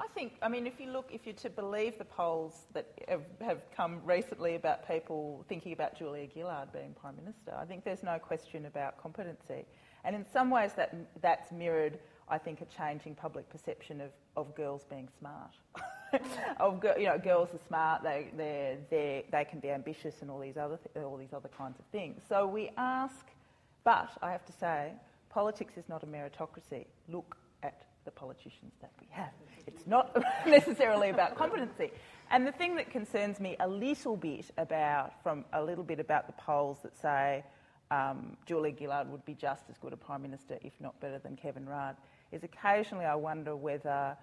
I 0.00 0.06
think, 0.14 0.32
I 0.42 0.48
mean, 0.48 0.66
if 0.66 0.80
you 0.80 0.90
look, 0.90 1.10
if 1.12 1.26
you're 1.26 1.34
to 1.36 1.50
believe 1.50 1.96
the 1.96 2.04
polls 2.04 2.66
that 2.74 2.86
have, 3.06 3.22
have, 3.40 3.60
come 3.76 4.00
recently 4.04 4.56
about 4.56 4.88
people 4.88 5.44
thinking 5.48 5.72
about 5.72 5.96
Julia 5.96 6.26
Gillard 6.32 6.72
being 6.72 6.94
Prime 7.00 7.14
Minister, 7.14 7.54
I 7.56 7.64
think 7.66 7.84
there's 7.84 8.02
no 8.02 8.18
question 8.18 8.66
about 8.66 9.00
competency. 9.00 9.64
And 10.04 10.16
in 10.16 10.24
some 10.32 10.50
ways, 10.50 10.72
that, 10.76 10.94
that's 11.20 11.52
mirrored, 11.52 12.00
I 12.28 12.38
think, 12.38 12.62
a 12.62 12.64
changing 12.64 13.14
public 13.14 13.48
perception 13.48 14.00
of, 14.00 14.10
of 14.36 14.54
girls 14.56 14.84
being 14.90 15.08
smart. 15.18 15.52
of 16.58 16.82
you 16.98 17.06
know, 17.06 17.18
girls 17.18 17.50
are 17.54 17.60
smart, 17.68 18.02
they, 18.02 18.28
they 18.36 18.78
they 18.90 19.24
they 19.30 19.44
can 19.44 19.60
be 19.60 19.70
ambitious 19.70 20.22
and 20.22 20.30
all 20.30 20.40
these, 20.40 20.56
other 20.56 20.78
th- 20.78 21.04
all 21.04 21.18
these 21.18 21.34
other 21.34 21.50
kinds 21.56 21.78
of 21.78 21.84
things. 21.92 22.22
So 22.28 22.46
we 22.46 22.70
ask, 22.78 23.26
but 23.84 24.08
I 24.22 24.32
have 24.32 24.44
to 24.46 24.52
say, 24.52 24.92
politics 25.30 25.76
is 25.76 25.88
not 25.88 26.02
a 26.02 26.06
meritocracy. 26.06 26.86
Look 27.08 27.36
at 27.62 27.84
the 28.04 28.10
politicians 28.10 28.72
that 28.80 28.90
we 29.00 29.06
have. 29.10 29.32
It's 29.66 29.86
not 29.86 30.16
necessarily 30.46 31.10
about 31.10 31.36
competency. 31.36 31.90
And 32.30 32.46
the 32.46 32.52
thing 32.52 32.76
that 32.76 32.90
concerns 32.90 33.40
me 33.40 33.56
a 33.60 33.68
little 33.68 34.16
bit 34.16 34.50
about, 34.56 35.22
from 35.22 35.44
a 35.52 35.62
little 35.62 35.84
bit 35.84 36.00
about 36.00 36.26
the 36.26 36.32
polls 36.34 36.78
that 36.82 36.96
say 36.96 37.44
um, 37.90 38.36
Julia 38.46 38.74
Gillard 38.78 39.10
would 39.10 39.24
be 39.24 39.34
just 39.34 39.64
as 39.70 39.78
good 39.78 39.92
a 39.92 39.96
Prime 39.96 40.22
Minister, 40.22 40.58
if 40.62 40.72
not 40.80 40.98
better 41.00 41.18
than 41.18 41.36
Kevin 41.36 41.66
Rudd, 41.66 41.96
is 42.32 42.44
occasionally 42.44 43.06
I 43.06 43.14
wonder 43.14 43.56
whether 43.56 44.16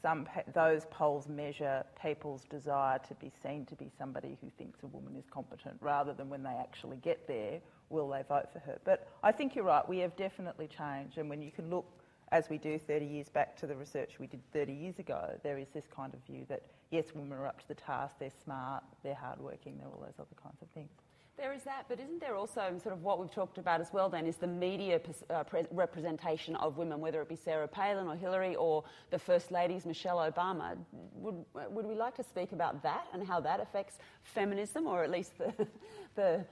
some 0.00 0.26
those 0.54 0.84
polls 0.90 1.28
measure 1.28 1.82
people's 2.00 2.44
desire 2.44 2.98
to 3.08 3.14
be 3.14 3.32
seen 3.42 3.64
to 3.66 3.74
be 3.74 3.90
somebody 3.98 4.36
who 4.42 4.50
thinks 4.58 4.82
a 4.82 4.86
woman 4.86 5.16
is 5.16 5.24
competent 5.30 5.76
rather 5.80 6.12
than 6.12 6.28
when 6.28 6.42
they 6.42 6.54
actually 6.60 6.98
get 6.98 7.26
there, 7.26 7.60
will 7.94 8.08
they 8.08 8.22
vote 8.28 8.52
for 8.52 8.58
her? 8.58 8.78
But 8.84 9.08
I 9.22 9.32
think 9.32 9.54
you're 9.54 9.64
right, 9.64 9.88
we 9.88 9.98
have 9.98 10.14
definitely 10.16 10.68
changed. 10.68 11.16
And 11.18 11.30
when 11.30 11.40
you 11.40 11.50
can 11.50 11.70
look 11.70 11.86
as 12.32 12.50
we 12.50 12.58
do 12.58 12.78
30 12.78 13.06
years 13.06 13.28
back 13.28 13.56
to 13.60 13.66
the 13.66 13.76
research 13.76 14.18
we 14.18 14.26
did 14.26 14.40
30 14.52 14.72
years 14.72 14.98
ago, 14.98 15.38
there 15.42 15.56
is 15.56 15.68
this 15.72 15.84
kind 15.94 16.12
of 16.14 16.20
view 16.24 16.44
that 16.48 16.62
yes, 16.90 17.06
women 17.14 17.38
are 17.38 17.46
up 17.46 17.60
to 17.60 17.68
the 17.68 17.74
task, 17.74 18.16
they're 18.18 18.30
smart, 18.44 18.82
they're 19.02 19.14
hardworking, 19.14 19.78
they're 19.78 19.88
all 19.88 20.00
those 20.04 20.18
other 20.18 20.36
kinds 20.42 20.60
of 20.60 20.68
things. 20.70 20.90
There 21.36 21.52
is 21.52 21.64
that, 21.64 21.86
but 21.88 21.98
isn't 21.98 22.20
there 22.20 22.36
also 22.36 22.78
sort 22.80 22.94
of 22.94 23.02
what 23.02 23.18
we've 23.18 23.30
talked 23.30 23.58
about 23.58 23.80
as 23.80 23.92
well 23.92 24.08
then 24.08 24.24
is 24.24 24.36
the 24.36 24.46
media 24.46 25.00
uh, 25.30 25.42
pre- 25.42 25.66
representation 25.72 26.54
of 26.56 26.76
women, 26.76 27.00
whether 27.00 27.20
it 27.22 27.28
be 27.28 27.34
Sarah 27.34 27.66
Palin 27.66 28.06
or 28.06 28.14
Hillary 28.14 28.54
or 28.54 28.84
the 29.10 29.18
First 29.18 29.50
Ladies, 29.50 29.84
Michelle 29.84 30.18
Obama. 30.18 30.76
Would, 30.92 31.44
would 31.70 31.86
we 31.86 31.96
like 31.96 32.14
to 32.16 32.22
speak 32.22 32.52
about 32.52 32.84
that 32.84 33.06
and 33.12 33.26
how 33.26 33.40
that 33.40 33.58
affects 33.58 33.98
feminism 34.22 34.86
or 34.86 35.02
at 35.02 35.10
least 35.10 35.36
the, 35.38 35.66
the 36.14 36.44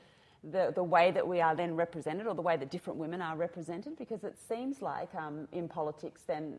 the, 0.50 0.72
the 0.74 0.82
way 0.82 1.10
that 1.10 1.26
we 1.26 1.40
are 1.40 1.54
then 1.54 1.76
represented 1.76 2.26
or 2.26 2.34
the 2.34 2.42
way 2.42 2.56
that 2.56 2.70
different 2.70 2.98
women 2.98 3.22
are 3.22 3.36
represented 3.36 3.96
because 3.96 4.24
it 4.24 4.36
seems 4.48 4.82
like 4.82 5.14
um, 5.14 5.46
in 5.52 5.68
politics 5.68 6.22
then 6.26 6.58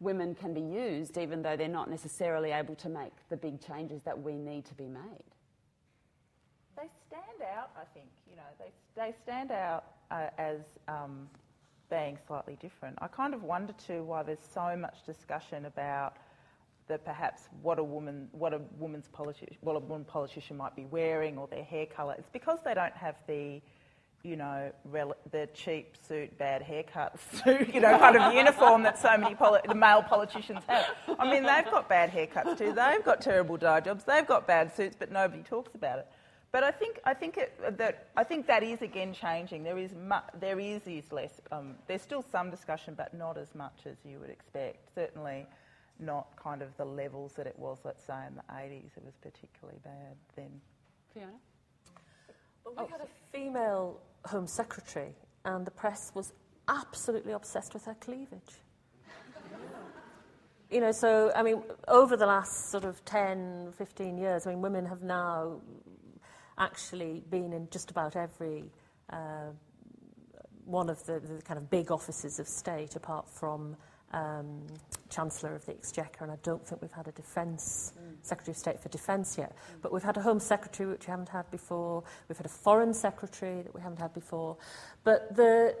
women 0.00 0.34
can 0.34 0.52
be 0.54 0.60
used 0.60 1.16
even 1.16 1.42
though 1.42 1.56
they're 1.56 1.68
not 1.68 1.90
necessarily 1.90 2.52
able 2.52 2.74
to 2.76 2.88
make 2.88 3.12
the 3.30 3.36
big 3.36 3.60
changes 3.60 4.02
that 4.04 4.20
we 4.20 4.34
need 4.34 4.64
to 4.66 4.74
be 4.74 4.86
made. 4.86 5.24
They 6.76 6.88
stand 7.08 7.42
out, 7.56 7.70
I 7.76 7.84
think. 7.94 8.08
You 8.30 8.36
know, 8.36 8.42
they, 8.58 8.70
they 8.94 9.14
stand 9.24 9.50
out 9.50 9.84
uh, 10.10 10.28
as 10.38 10.60
um, 10.86 11.28
being 11.90 12.18
slightly 12.26 12.56
different. 12.60 12.96
I 13.00 13.08
kind 13.08 13.34
of 13.34 13.42
wonder 13.42 13.72
too 13.72 14.04
why 14.04 14.22
there's 14.22 14.46
so 14.54 14.76
much 14.76 15.04
discussion 15.04 15.64
about 15.64 16.16
that 16.88 17.04
perhaps 17.04 17.42
what 17.62 17.78
a 17.78 17.84
woman, 17.84 18.28
what 18.32 18.52
a 18.52 18.60
woman's 18.78 19.08
politi- 19.08 19.56
what 19.60 19.76
a 19.76 19.78
woman 19.78 20.04
politician 20.04 20.56
might 20.56 20.74
be 20.74 20.84
wearing 20.86 21.38
or 21.38 21.46
their 21.46 21.64
hair 21.64 21.86
colour. 21.86 22.14
It's 22.18 22.30
because 22.30 22.58
they 22.64 22.74
don't 22.74 22.94
have 22.94 23.16
the, 23.26 23.60
you 24.22 24.36
know, 24.36 24.72
rel- 24.84 25.16
the 25.30 25.48
cheap 25.54 25.96
suit, 25.96 26.36
bad 26.38 26.62
haircut 26.62 27.18
suit, 27.44 27.72
you 27.74 27.80
know, 27.80 27.98
kind 27.98 28.16
of 28.16 28.34
uniform 28.34 28.82
that 28.82 28.98
so 28.98 29.16
many 29.16 29.34
poli- 29.34 29.60
the 29.66 29.74
male 29.74 30.02
politicians 30.02 30.60
have. 30.66 30.86
I 31.18 31.30
mean, 31.30 31.44
they've 31.44 31.70
got 31.70 31.88
bad 31.88 32.10
haircuts 32.10 32.58
too. 32.58 32.72
They've 32.72 33.04
got 33.04 33.20
terrible 33.20 33.56
dye 33.56 33.80
jobs. 33.80 34.04
They've 34.04 34.26
got 34.26 34.46
bad 34.46 34.74
suits, 34.74 34.96
but 34.98 35.12
nobody 35.12 35.42
talks 35.42 35.74
about 35.74 36.00
it. 36.00 36.06
But 36.50 36.64
I 36.64 36.70
think 36.70 36.98
I 37.04 37.12
think 37.12 37.36
it, 37.36 37.76
that 37.76 38.08
I 38.16 38.24
think 38.24 38.46
that 38.46 38.62
is 38.62 38.80
again 38.80 39.12
changing. 39.12 39.64
There 39.64 39.76
is 39.76 39.94
mu- 39.94 40.16
there 40.40 40.58
is, 40.58 40.86
is 40.86 41.12
less. 41.12 41.42
Um, 41.52 41.74
there's 41.86 42.00
still 42.00 42.22
some 42.32 42.48
discussion, 42.50 42.94
but 42.96 43.12
not 43.12 43.36
as 43.36 43.54
much 43.54 43.80
as 43.84 43.98
you 44.02 44.18
would 44.18 44.30
expect. 44.30 44.94
Certainly 44.94 45.46
not 46.00 46.36
kind 46.36 46.62
of 46.62 46.76
the 46.76 46.84
levels 46.84 47.32
that 47.34 47.46
it 47.46 47.58
was, 47.58 47.78
let's 47.84 48.04
say, 48.04 48.18
in 48.26 48.34
the 48.34 48.42
80s. 48.52 48.96
It 48.96 49.04
was 49.04 49.16
particularly 49.20 49.80
bad 49.82 50.16
then. 50.36 50.60
Fiona? 51.12 51.32
Well, 52.64 52.74
we 52.76 52.84
oh. 52.84 52.86
had 52.86 53.00
a 53.00 53.08
female 53.32 54.00
Home 54.26 54.46
Secretary, 54.46 55.14
and 55.44 55.66
the 55.66 55.70
press 55.70 56.12
was 56.14 56.32
absolutely 56.68 57.32
obsessed 57.32 57.74
with 57.74 57.84
her 57.84 57.94
cleavage. 57.94 58.54
you 60.70 60.80
know, 60.80 60.92
so, 60.92 61.32
I 61.34 61.42
mean, 61.42 61.62
over 61.88 62.16
the 62.16 62.26
last 62.26 62.70
sort 62.70 62.84
of 62.84 63.04
10, 63.04 63.72
15 63.76 64.18
years, 64.18 64.46
I 64.46 64.50
mean, 64.50 64.60
women 64.60 64.84
have 64.86 65.02
now 65.02 65.60
actually 66.58 67.22
been 67.30 67.52
in 67.52 67.68
just 67.70 67.90
about 67.90 68.16
every 68.16 68.64
uh, 69.10 69.50
one 70.64 70.90
of 70.90 71.02
the, 71.06 71.20
the, 71.20 71.40
kind 71.42 71.56
of 71.56 71.70
big 71.70 71.90
offices 71.90 72.38
of 72.38 72.46
state, 72.46 72.94
apart 72.96 73.26
from 73.28 73.74
um, 74.12 74.66
Chancellor 75.10 75.54
of 75.54 75.64
the 75.66 75.72
Exchequer, 75.72 76.24
and 76.24 76.32
I 76.32 76.36
don't 76.42 76.66
think 76.66 76.82
we've 76.82 76.92
had 76.92 77.08
a 77.08 77.12
Defence 77.12 77.92
mm. 77.98 78.16
Secretary 78.22 78.52
of 78.52 78.58
State 78.58 78.80
for 78.80 78.88
Defence 78.88 79.36
yet. 79.38 79.52
Mm. 79.52 79.82
But 79.82 79.92
we've 79.92 80.02
had 80.02 80.16
a 80.16 80.22
Home 80.22 80.40
Secretary, 80.40 80.88
which 80.88 81.06
we 81.06 81.10
haven't 81.10 81.28
had 81.28 81.50
before. 81.50 82.04
We've 82.28 82.36
had 82.36 82.46
a 82.46 82.50
Foreign 82.50 82.94
Secretary 82.94 83.62
that 83.62 83.74
we 83.74 83.80
haven't 83.80 84.00
had 84.00 84.14
before. 84.14 84.56
But 85.04 85.34
the, 85.36 85.74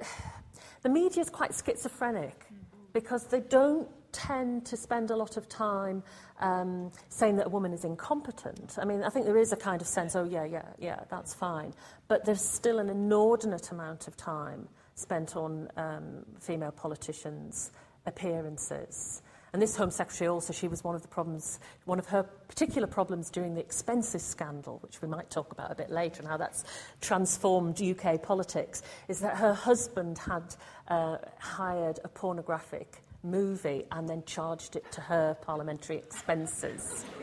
the 0.82 0.88
media 0.88 1.22
is 1.22 1.30
quite 1.30 1.52
schizophrenic 1.54 2.38
mm-hmm. 2.40 2.56
because 2.92 3.26
they 3.26 3.40
don't 3.40 3.88
tend 4.12 4.64
to 4.66 4.76
spend 4.76 5.10
a 5.10 5.16
lot 5.16 5.36
of 5.36 5.48
time 5.48 6.02
um, 6.40 6.90
saying 7.08 7.36
that 7.36 7.46
a 7.46 7.50
woman 7.50 7.72
is 7.72 7.84
incompetent. 7.84 8.76
I 8.80 8.84
mean, 8.84 9.02
I 9.02 9.10
think 9.10 9.26
there 9.26 9.36
is 9.36 9.52
a 9.52 9.56
kind 9.56 9.80
of 9.80 9.86
sense, 9.86 10.16
oh, 10.16 10.24
yeah, 10.24 10.44
yeah, 10.44 10.66
yeah, 10.78 11.00
that's 11.10 11.34
fine. 11.34 11.74
But 12.08 12.24
there's 12.24 12.40
still 12.40 12.78
an 12.78 12.88
inordinate 12.88 13.70
amount 13.70 14.08
of 14.08 14.16
time 14.16 14.68
spent 14.94 15.36
on 15.36 15.68
um, 15.76 16.24
female 16.40 16.72
politicians 16.72 17.70
appearances. 18.08 19.22
And 19.52 19.62
this 19.62 19.76
Home 19.76 19.90
Secretary 19.90 20.28
also, 20.28 20.52
she 20.52 20.68
was 20.68 20.84
one 20.84 20.94
of 20.94 21.02
the 21.02 21.08
problems, 21.08 21.58
one 21.86 21.98
of 21.98 22.06
her 22.08 22.22
particular 22.22 22.86
problems 22.86 23.30
during 23.30 23.54
the 23.54 23.60
expenses 23.60 24.22
scandal, 24.22 24.78
which 24.82 25.00
we 25.00 25.08
might 25.08 25.30
talk 25.30 25.52
about 25.52 25.70
a 25.70 25.74
bit 25.74 25.90
later, 25.90 26.20
and 26.20 26.28
how 26.28 26.36
that's 26.36 26.64
transformed 27.00 27.80
UK 27.80 28.22
politics, 28.22 28.82
is 29.08 29.20
that 29.20 29.36
her 29.36 29.54
husband 29.54 30.18
had 30.18 30.54
uh, 30.88 31.16
hired 31.38 31.98
a 32.04 32.08
pornographic 32.08 33.02
movie 33.22 33.84
and 33.92 34.08
then 34.08 34.22
charged 34.26 34.76
it 34.76 34.90
to 34.92 35.00
her 35.00 35.36
parliamentary 35.42 35.96
expenses. 35.96 37.04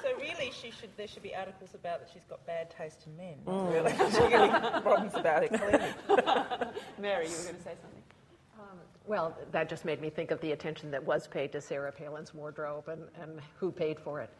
So 0.00 0.16
really, 0.16 0.50
she 0.52 0.70
should, 0.70 0.88
there 0.96 1.08
should 1.08 1.22
be 1.22 1.34
articles 1.34 1.74
about 1.74 2.00
that 2.00 2.08
she's 2.10 2.24
got 2.30 2.46
bad 2.46 2.70
taste 2.70 3.06
in 3.06 3.16
men. 3.16 3.34
Mm. 3.44 3.72
Really, 3.72 3.90
she's 3.90 4.18
getting 4.30 4.80
problems 4.80 5.12
about 5.14 5.42
it, 5.42 5.52
clearly. 5.52 5.84
Mary, 6.98 7.26
you 7.26 7.36
were 7.36 7.42
going 7.42 7.56
to 7.56 7.62
say 7.62 7.74
something? 7.82 8.02
Well, 9.06 9.36
that 9.52 9.68
just 9.68 9.84
made 9.84 10.00
me 10.00 10.10
think 10.10 10.30
of 10.30 10.40
the 10.40 10.52
attention 10.52 10.90
that 10.90 11.02
was 11.02 11.26
paid 11.26 11.52
to 11.52 11.60
Sarah 11.60 11.92
Palin's 11.92 12.34
wardrobe 12.34 12.88
and, 12.88 13.02
and 13.20 13.40
who 13.56 13.72
paid 13.72 13.98
for 13.98 14.20
it. 14.20 14.30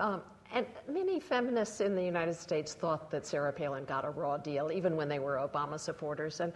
Um, 0.00 0.22
and 0.52 0.66
many 0.88 1.20
feminists 1.20 1.80
in 1.80 1.94
the 1.94 2.02
United 2.02 2.34
States 2.34 2.74
thought 2.74 3.10
that 3.10 3.26
Sarah 3.26 3.52
Palin 3.52 3.84
got 3.84 4.04
a 4.04 4.10
raw 4.10 4.36
deal, 4.36 4.70
even 4.72 4.96
when 4.96 5.08
they 5.08 5.18
were 5.18 5.36
Obama 5.36 5.78
supporters. 5.78 6.40
And, 6.40 6.52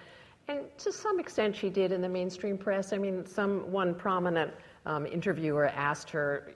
and 0.48 0.60
to 0.78 0.92
some 0.92 1.20
extent, 1.20 1.54
she 1.54 1.68
did 1.68 1.92
in 1.92 2.00
the 2.00 2.08
mainstream 2.08 2.56
press. 2.56 2.92
I 2.92 2.98
mean, 2.98 3.26
some 3.26 3.70
one 3.70 3.94
prominent 3.94 4.52
um, 4.86 5.06
interviewer 5.06 5.66
asked 5.68 6.10
her 6.10 6.52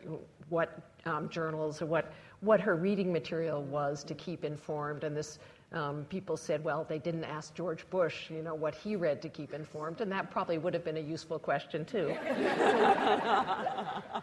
what 0.49 0.81
um, 1.05 1.29
journals 1.29 1.83
or 1.83 1.87
what, 1.87 2.13
what 2.41 2.61
her 2.61 2.75
reading 2.77 3.13
material 3.13 3.63
was 3.65 4.03
to 4.05 4.15
keep 4.15 4.45
informed. 4.45 5.05
And 5.05 5.17
this 5.17 5.39
um, 5.75 6.05
people 6.09 6.37
said, 6.37 6.63
well, 6.63 6.85
they 6.89 6.99
didn't 6.99 7.25
ask 7.25 7.55
George 7.55 7.89
Bush, 7.91 8.31
you 8.31 8.43
know, 8.43 8.55
what 8.55 8.75
he 8.75 8.97
read 8.97 9.23
to 9.23 9.29
keep 9.29 9.55
informed, 9.55 10.01
and 10.01 10.13
that 10.13 10.31
probably 10.31 10.59
would 10.59 10.75
have 10.75 10.85
been 10.85 10.97
a 10.97 11.01
useful 11.01 11.39
question 11.39 11.85
too. 11.85 12.15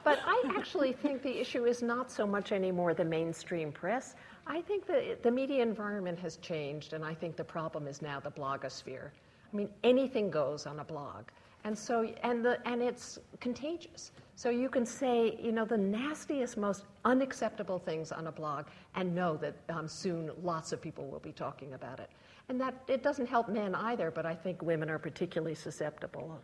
but 0.04 0.20
I 0.26 0.54
actually 0.58 0.93
think 0.93 1.22
the 1.24 1.39
issue 1.39 1.66
is 1.66 1.82
not 1.82 2.12
so 2.12 2.28
much 2.28 2.52
anymore 2.52 2.93
the 2.93 3.06
mainstream 3.06 3.72
press. 3.72 4.16
I 4.47 4.62
think 4.62 4.86
that 4.88 5.24
the 5.24 5.32
media 5.32 5.62
environment 5.62 6.20
has 6.20 6.38
changed, 6.38 6.93
and 6.93 7.04
I 7.04 7.14
think 7.14 7.36
the 7.36 7.43
problem 7.43 7.88
is 7.88 8.02
now 8.02 8.20
the 8.20 8.32
blogosphere. 8.32 9.10
I 9.52 9.56
mean, 9.56 9.70
anything 9.84 10.30
goes 10.30 10.66
on 10.66 10.80
a 10.80 10.84
blog. 10.84 11.26
And 11.70 11.78
so, 11.78 12.11
and, 12.24 12.43
the, 12.43 12.57
and 12.67 12.82
it's 12.82 13.20
contagious. 13.39 14.11
So 14.36 14.49
you 14.49 14.70
can 14.70 14.88
say, 14.88 15.38
you 15.39 15.51
know, 15.51 15.65
the 15.65 15.78
nastiest, 15.78 16.57
most 16.57 16.86
unacceptable 17.05 17.78
things 17.78 18.11
on 18.11 18.26
a 18.26 18.32
blog 18.32 18.65
and 18.95 19.13
know 19.13 19.38
that 19.38 19.55
um, 19.70 19.88
soon 19.88 20.32
lots 20.41 20.72
of 20.72 20.82
people 20.82 21.05
will 21.05 21.20
be 21.20 21.32
talking 21.32 21.76
about 21.76 21.99
it. 21.99 22.09
And 22.47 22.59
that 22.59 22.74
it 22.88 23.03
doesn't 23.03 23.28
help 23.28 23.49
men 23.49 23.76
either, 23.76 24.09
but 24.09 24.26
I 24.26 24.34
think 24.34 24.63
women 24.63 24.89
are 24.89 24.97
particularly 24.97 25.53
susceptible. 25.53 26.41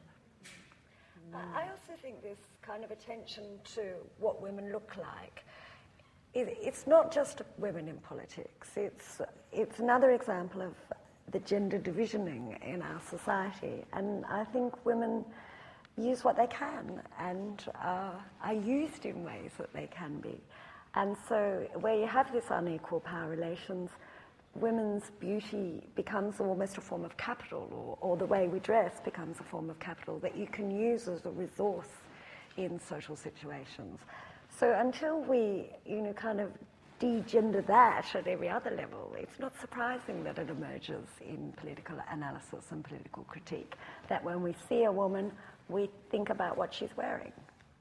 I 1.33 1.61
also 1.61 1.99
think 1.99 2.21
this 2.21 2.37
kind 2.61 2.83
of 2.83 2.91
attention 2.91 3.45
to 3.73 3.93
what 4.19 4.43
women 4.43 4.71
look 4.71 4.95
like. 4.95 5.43
it's 6.35 6.85
not 6.85 7.11
just 7.11 7.41
women 7.57 7.87
in 7.87 7.97
politics. 7.97 8.73
It's, 8.75 9.21
it's 9.51 9.79
another 9.79 10.11
example 10.11 10.61
of 10.61 10.75
the 11.31 11.39
gender 11.39 11.79
divisioning 11.79 12.57
in 12.63 12.81
our 12.81 13.01
society. 13.09 13.83
And 13.93 14.25
I 14.25 14.43
think 14.45 14.85
women 14.85 15.25
use 15.97 16.23
what 16.23 16.35
they 16.35 16.47
can 16.47 17.01
and 17.19 17.63
uh, 17.83 18.11
are 18.43 18.53
used 18.53 19.05
in 19.05 19.23
ways 19.23 19.51
that 19.57 19.73
they 19.73 19.87
can 19.87 20.19
be. 20.19 20.39
And 20.93 21.15
so, 21.27 21.67
where 21.75 21.95
you 21.95 22.07
have 22.07 22.31
this 22.31 22.45
unequal 22.49 23.01
power 23.01 23.29
relations, 23.29 23.91
women's 24.55 25.11
beauty 25.19 25.83
becomes 25.95 26.39
almost 26.39 26.77
a 26.77 26.81
form 26.81 27.03
of 27.03 27.17
capital, 27.17 27.97
or, 28.01 28.09
or 28.11 28.17
the 28.17 28.25
way 28.25 28.47
we 28.47 28.59
dress 28.59 29.01
becomes 29.03 29.39
a 29.41 29.43
form 29.43 29.69
of 29.69 29.77
capital 29.79 30.19
that 30.19 30.37
you 30.37 30.47
can 30.47 30.71
use 30.71 31.09
as 31.09 31.25
a 31.25 31.29
resource 31.31 31.89
in 32.55 32.79
social 32.79 33.17
situations. 33.17 33.99
So, 34.57 34.73
until 34.79 35.19
we, 35.19 35.69
you 35.85 36.01
know, 36.01 36.13
kind 36.13 36.39
of 36.39 36.51
degender 36.99 37.65
that 37.67 38.05
at 38.13 38.27
every 38.27 38.49
other 38.49 38.71
level, 38.71 39.13
it's 39.17 39.39
not 39.39 39.53
surprising 39.59 40.23
that 40.23 40.37
it 40.37 40.49
emerges 40.49 41.07
in 41.21 41.53
political 41.57 41.97
analysis 42.11 42.65
and 42.71 42.83
political 42.83 43.23
critique. 43.23 43.75
That 44.09 44.23
when 44.23 44.41
we 44.41 44.55
see 44.69 44.83
a 44.83 44.91
woman, 44.91 45.31
we 45.69 45.89
think 46.09 46.29
about 46.29 46.57
what 46.57 46.73
she's 46.73 46.95
wearing. 46.95 47.33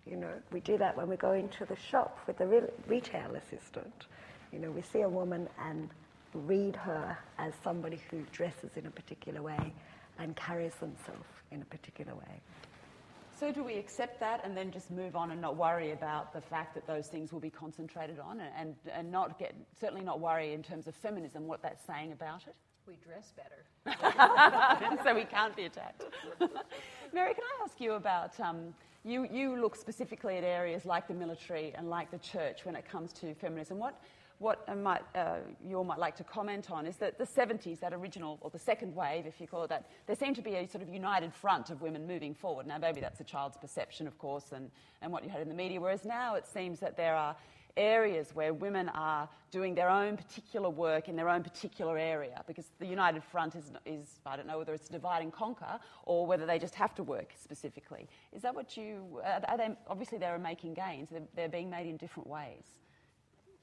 You 0.07 0.17
know, 0.17 0.33
we 0.53 0.61
do 0.61 0.77
that 0.79 0.97
when 0.97 1.09
we 1.09 1.17
go 1.17 1.33
into 1.33 1.65
the 1.65 1.77
shop 1.77 2.19
with 2.27 2.39
the 2.39 2.47
re- 2.47 2.71
retail 2.87 3.35
assistant. 3.37 4.07
You 4.53 4.59
know, 4.59 4.71
we 4.71 4.83
see 4.83 5.01
a 5.01 5.09
woman 5.09 5.49
and 5.59 5.89
read 6.35 6.77
her 6.77 7.17
as 7.39 7.55
somebody 7.63 8.01
who 8.11 8.23
dresses 8.33 8.71
in 8.77 8.87
a 8.87 8.91
particular 8.91 9.41
way 9.41 9.73
and 10.19 10.37
carries 10.37 10.75
themselves 10.75 11.25
in 11.51 11.63
a 11.63 11.65
particular 11.65 12.15
way. 12.15 12.41
So, 13.45 13.53
do 13.53 13.63
we 13.63 13.75
accept 13.75 14.21
that 14.21 14.41
and 14.43 14.57
then 14.57 14.71
just 14.71 14.91
move 14.91 15.15
on 15.15 15.31
and 15.31 15.39
not 15.39 15.55
worry 15.55 15.91
about 15.93 16.33
the 16.33 16.41
fact 16.41 16.75
that 16.77 16.87
those 16.87 17.09
things 17.09 17.31
will 17.31 17.41
be 17.41 17.51
concentrated 17.51 18.19
on 18.19 18.41
and, 18.41 18.75
and 18.91 19.13
not 19.13 19.39
get, 19.39 19.55
certainly 19.79 20.03
not 20.03 20.19
worry 20.19 20.55
in 20.55 20.63
terms 20.63 20.87
of 20.87 20.95
feminism, 20.95 21.47
what 21.47 21.61
that's 21.61 21.85
saying 21.87 22.13
about 22.13 22.47
it? 22.47 22.55
We 22.89 22.95
dress 23.05 23.35
better. 23.37 24.97
so 25.05 25.15
we 25.15 25.25
can't 25.25 25.55
be 25.55 25.65
attacked. 25.65 26.05
Mary, 27.13 27.35
can 27.35 27.43
I 27.43 27.65
ask 27.65 27.79
you 27.83 27.93
about 27.93 28.41
um, 28.41 28.73
you, 29.05 29.29
you 29.31 29.61
look 29.61 29.77
specifically 29.77 30.39
at 30.39 30.45
areas 30.45 30.87
like 30.87 31.07
the 31.07 31.13
military 31.13 31.75
and 31.77 31.91
like 31.91 32.11
the 32.11 32.19
church 32.21 32.65
when 32.65 32.75
it 32.75 32.89
comes 32.89 33.13
to 33.13 33.35
feminism. 33.35 33.79
What, 33.79 34.01
what 34.39 34.67
might, 34.77 35.03
uh, 35.15 35.37
you 35.65 35.77
all 35.77 35.85
might 35.85 35.99
like 35.99 36.17
to 36.17 36.25
comment 36.25 36.71
on 36.71 36.87
is 36.87 36.97
that 36.97 37.19
the 37.19 37.25
70s, 37.25 37.81
that 37.81 37.93
original, 37.93 38.39
or 38.41 38.51
the 38.51 38.59
second 38.59 38.95
wave, 38.95 39.27
if 39.27 39.41
you 39.41 39.47
call 39.47 39.63
it 39.65 39.69
that, 39.69 39.87
there 40.07 40.17
seemed 40.17 40.37
to 40.37 40.43
be 40.43 40.55
a 40.55 40.69
sort 40.69 40.83
of 40.83 40.89
united 40.89 41.33
front 41.33 41.71
of 41.71 41.83
women 41.83 42.07
moving 42.07 42.35
forward. 42.35 42.67
Now, 42.67 42.79
maybe 42.79 43.01
that's 43.01 43.21
a 43.21 43.25
child's 43.25 43.57
perception, 43.57 44.07
of 44.07 44.19
course, 44.19 44.53
and, 44.53 44.71
and 45.03 45.13
what 45.13 45.25
you 45.25 45.31
had 45.31 45.41
in 45.41 45.49
the 45.49 45.55
media, 45.55 45.81
whereas 45.81 46.05
now 46.05 46.35
it 46.35 46.47
seems 46.47 46.81
that 46.81 46.97
there 46.97 47.15
are 47.15 47.37
areas 47.77 48.35
where 48.35 48.53
women 48.53 48.89
are 48.91 49.29
doing 49.51 49.75
their 49.75 49.89
own 49.89 50.17
particular 50.17 50.71
work 50.71 51.09
in 51.09 51.17
their 51.17 51.29
own 51.29 51.43
particular 51.43 51.99
area 51.99 52.43
because 52.47 52.67
the 52.79 52.87
United 52.87 53.23
Front 53.25 53.55
is, 53.57 53.73
is 53.85 54.21
I 54.27 54.37
don't 54.37 54.47
know 54.47 54.59
whether 54.59 54.75
it's 54.75 54.89
divide 54.89 55.23
and 55.23 55.33
conquer 55.33 55.79
or 56.05 56.27
whether 56.27 56.47
they 56.47 56.59
just 56.59 56.75
have 56.75 56.95
to 56.97 57.03
work 57.03 57.33
specifically. 57.43 58.09
Is 58.33 58.43
that 58.43 58.55
what 58.55 58.77
you, 58.77 59.21
are 59.25 59.57
they, 59.57 59.71
obviously 59.89 60.19
they're 60.19 60.39
making 60.39 60.75
gains, 60.75 61.09
they're, 61.11 61.23
they're 61.35 61.49
being 61.49 61.71
made 61.71 61.87
in 61.87 61.97
different 61.97 62.29
ways. 62.29 62.65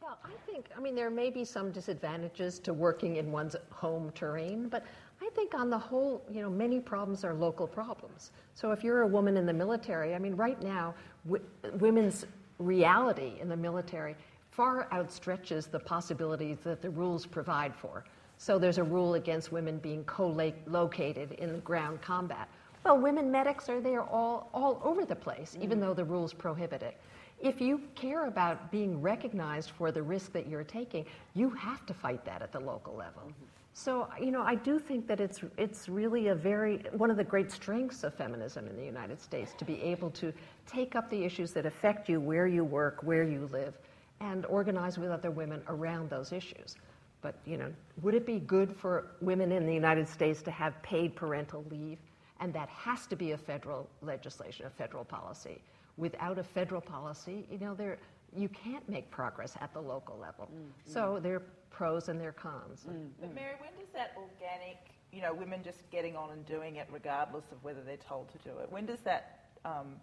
Well, 0.01 0.17
I 0.25 0.51
think, 0.51 0.65
I 0.75 0.79
mean, 0.79 0.95
there 0.95 1.11
may 1.11 1.29
be 1.29 1.45
some 1.45 1.71
disadvantages 1.71 2.57
to 2.61 2.73
working 2.73 3.17
in 3.17 3.31
one's 3.31 3.55
home 3.69 4.11
terrain, 4.15 4.67
but 4.67 4.83
I 5.21 5.29
think 5.35 5.53
on 5.53 5.69
the 5.69 5.77
whole, 5.77 6.23
you 6.27 6.41
know, 6.41 6.49
many 6.49 6.79
problems 6.79 7.23
are 7.23 7.35
local 7.35 7.67
problems. 7.67 8.31
So 8.55 8.71
if 8.71 8.83
you're 8.83 9.03
a 9.03 9.07
woman 9.07 9.37
in 9.37 9.45
the 9.45 9.53
military, 9.53 10.15
I 10.15 10.17
mean, 10.17 10.35
right 10.35 10.59
now, 10.59 10.95
w- 11.25 11.45
women's 11.73 12.25
reality 12.57 13.33
in 13.39 13.47
the 13.47 13.55
military 13.55 14.15
far 14.49 14.87
outstretches 14.91 15.69
the 15.69 15.79
possibilities 15.79 16.57
that 16.63 16.81
the 16.81 16.89
rules 16.89 17.27
provide 17.27 17.75
for. 17.75 18.03
So 18.37 18.57
there's 18.57 18.79
a 18.79 18.83
rule 18.83 19.13
against 19.13 19.51
women 19.51 19.77
being 19.77 20.03
co-located 20.05 21.33
in 21.33 21.59
ground 21.59 22.01
combat. 22.01 22.49
Well, 22.83 22.97
women 22.97 23.29
medics 23.29 23.69
are 23.69 23.79
there 23.79 24.01
all, 24.01 24.49
all 24.51 24.81
over 24.83 25.05
the 25.05 25.15
place, 25.15 25.55
even 25.61 25.77
mm-hmm. 25.77 25.81
though 25.81 25.93
the 25.93 26.05
rules 26.05 26.33
prohibit 26.33 26.81
it 26.81 26.97
if 27.41 27.59
you 27.59 27.81
care 27.95 28.27
about 28.27 28.71
being 28.71 29.01
recognized 29.01 29.71
for 29.71 29.91
the 29.91 30.01
risk 30.01 30.31
that 30.33 30.47
you're 30.47 30.63
taking, 30.63 31.05
you 31.33 31.49
have 31.51 31.85
to 31.87 31.93
fight 31.93 32.23
that 32.25 32.41
at 32.41 32.51
the 32.51 32.59
local 32.59 32.95
level. 32.95 33.23
Mm-hmm. 33.23 33.45
So, 33.73 34.09
you 34.19 34.31
know, 34.31 34.41
I 34.41 34.55
do 34.55 34.79
think 34.79 35.07
that 35.07 35.21
it's, 35.21 35.39
it's 35.57 35.87
really 35.87 36.27
a 36.27 36.35
very, 36.35 36.83
one 36.91 37.09
of 37.09 37.17
the 37.17 37.23
great 37.23 37.51
strengths 37.51 38.03
of 38.03 38.13
feminism 38.13 38.67
in 38.67 38.75
the 38.75 38.83
United 38.83 39.19
States 39.21 39.53
to 39.57 39.65
be 39.65 39.81
able 39.81 40.11
to 40.11 40.33
take 40.67 40.95
up 40.95 41.09
the 41.09 41.23
issues 41.23 41.51
that 41.53 41.65
affect 41.65 42.09
you 42.09 42.19
where 42.19 42.47
you 42.47 42.65
work, 42.65 43.01
where 43.01 43.23
you 43.23 43.49
live, 43.51 43.73
and 44.19 44.45
organize 44.47 44.97
with 44.97 45.09
other 45.09 45.31
women 45.31 45.63
around 45.67 46.09
those 46.09 46.33
issues. 46.33 46.75
But, 47.21 47.35
you 47.45 47.57
know, 47.57 47.71
would 48.01 48.13
it 48.13 48.25
be 48.25 48.39
good 48.39 48.75
for 48.75 49.05
women 49.21 49.51
in 49.51 49.65
the 49.65 49.73
United 49.73 50.07
States 50.07 50.41
to 50.43 50.51
have 50.51 50.79
paid 50.83 51.15
parental 51.15 51.63
leave? 51.71 51.97
And 52.41 52.53
that 52.53 52.69
has 52.69 53.07
to 53.07 53.15
be 53.15 53.31
a 53.31 53.37
federal 53.37 53.87
legislation, 54.01 54.65
a 54.65 54.69
federal 54.69 55.05
policy 55.05 55.61
without 56.01 56.39
a 56.39 56.43
federal 56.43 56.81
policy, 56.81 57.45
you 57.49 57.59
know, 57.59 57.75
there, 57.75 57.99
you 58.35 58.49
can't 58.49 58.87
make 58.89 59.09
progress 59.11 59.55
at 59.61 59.71
the 59.71 59.79
local 59.79 60.17
level. 60.17 60.49
Mm, 60.51 60.91
so 60.91 61.19
there 61.21 61.35
are 61.35 61.43
pros 61.69 62.09
and 62.09 62.19
there 62.19 62.29
are 62.29 62.33
cons. 62.33 62.85
Mm, 62.89 63.09
but 63.21 63.35
Mary, 63.35 63.53
when 63.59 63.69
does 63.79 63.93
that 63.93 64.13
organic, 64.17 64.77
you 65.13 65.21
know, 65.21 65.31
women 65.31 65.61
just 65.63 65.89
getting 65.91 66.17
on 66.17 66.31
and 66.31 66.43
doing 66.45 66.77
it 66.77 66.87
regardless 66.91 67.45
of 67.51 67.63
whether 67.63 67.81
they're 67.83 67.97
told 67.97 68.29
to 68.31 68.39
do 68.39 68.57
it, 68.57 68.71
when 68.71 68.87
does 68.87 68.99
that 69.01 69.51
um, 69.63 69.95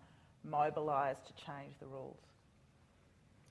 mobilise 0.45 1.17
to 1.27 1.33
change 1.45 1.75
the 1.81 1.87
rules? 1.87 2.21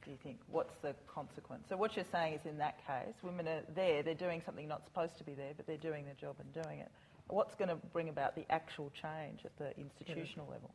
Do 0.06 0.12
you 0.12 0.18
think? 0.24 0.38
What's 0.50 0.76
the 0.82 0.96
consequence? 1.06 1.66
So 1.68 1.76
what 1.76 1.98
you're 1.98 2.06
saying 2.10 2.36
is 2.36 2.46
in 2.46 2.58
that 2.60 2.78
case, 2.88 3.16
women 3.24 3.46
are 3.46 3.64
there, 3.76 4.04
they're 4.04 4.14
doing 4.14 4.42
something 4.46 4.66
not 4.66 4.86
supposed 4.86 5.18
to 5.18 5.26
be 5.26 5.34
there, 5.34 5.52
but 5.58 5.68
they're 5.68 5.76
doing 5.76 6.06
their 6.06 6.14
job 6.14 6.38
and 6.40 6.64
doing 6.64 6.80
it. 6.80 6.90
What's 7.28 7.56
going 7.56 7.68
to 7.68 7.76
bring 7.92 8.08
about 8.08 8.34
the 8.34 8.50
actual 8.50 8.90
change 9.02 9.42
at 9.44 9.58
the 9.58 9.78
institutional 9.78 10.46
yeah. 10.48 10.54
level? 10.54 10.72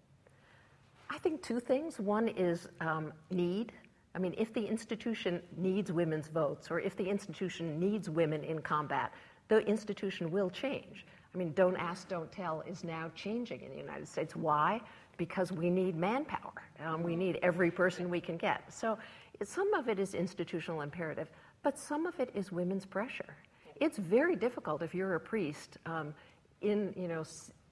I 1.12 1.18
think 1.18 1.42
two 1.42 1.60
things. 1.60 2.00
One 2.00 2.28
is 2.28 2.68
um, 2.80 3.12
need. 3.30 3.72
I 4.14 4.18
mean, 4.18 4.34
if 4.38 4.54
the 4.54 4.64
institution 4.64 5.42
needs 5.58 5.92
women's 5.92 6.28
votes 6.28 6.70
or 6.70 6.80
if 6.80 6.96
the 6.96 7.06
institution 7.06 7.78
needs 7.78 8.08
women 8.08 8.42
in 8.42 8.62
combat, 8.62 9.12
the 9.48 9.58
institution 9.58 10.30
will 10.30 10.48
change. 10.48 11.04
I 11.34 11.38
mean, 11.38 11.52
don't 11.52 11.76
ask, 11.76 12.08
don't 12.08 12.32
tell 12.32 12.62
is 12.62 12.82
now 12.82 13.10
changing 13.14 13.60
in 13.60 13.70
the 13.70 13.76
United 13.76 14.08
States. 14.08 14.34
Why? 14.34 14.80
Because 15.18 15.52
we 15.52 15.68
need 15.68 15.96
manpower. 15.96 16.62
Um, 16.82 17.02
we 17.02 17.14
need 17.14 17.38
every 17.42 17.70
person 17.70 18.08
we 18.08 18.20
can 18.20 18.38
get. 18.38 18.72
So 18.72 18.96
some 19.44 19.74
of 19.74 19.90
it 19.90 19.98
is 19.98 20.14
institutional 20.14 20.80
imperative, 20.80 21.28
but 21.62 21.78
some 21.78 22.06
of 22.06 22.18
it 22.20 22.30
is 22.34 22.50
women's 22.50 22.86
pressure. 22.86 23.36
It's 23.76 23.98
very 23.98 24.34
difficult 24.34 24.80
if 24.80 24.94
you're 24.94 25.14
a 25.16 25.20
priest 25.20 25.76
um, 25.84 26.14
in, 26.62 26.94
you 26.96 27.08
know, 27.08 27.22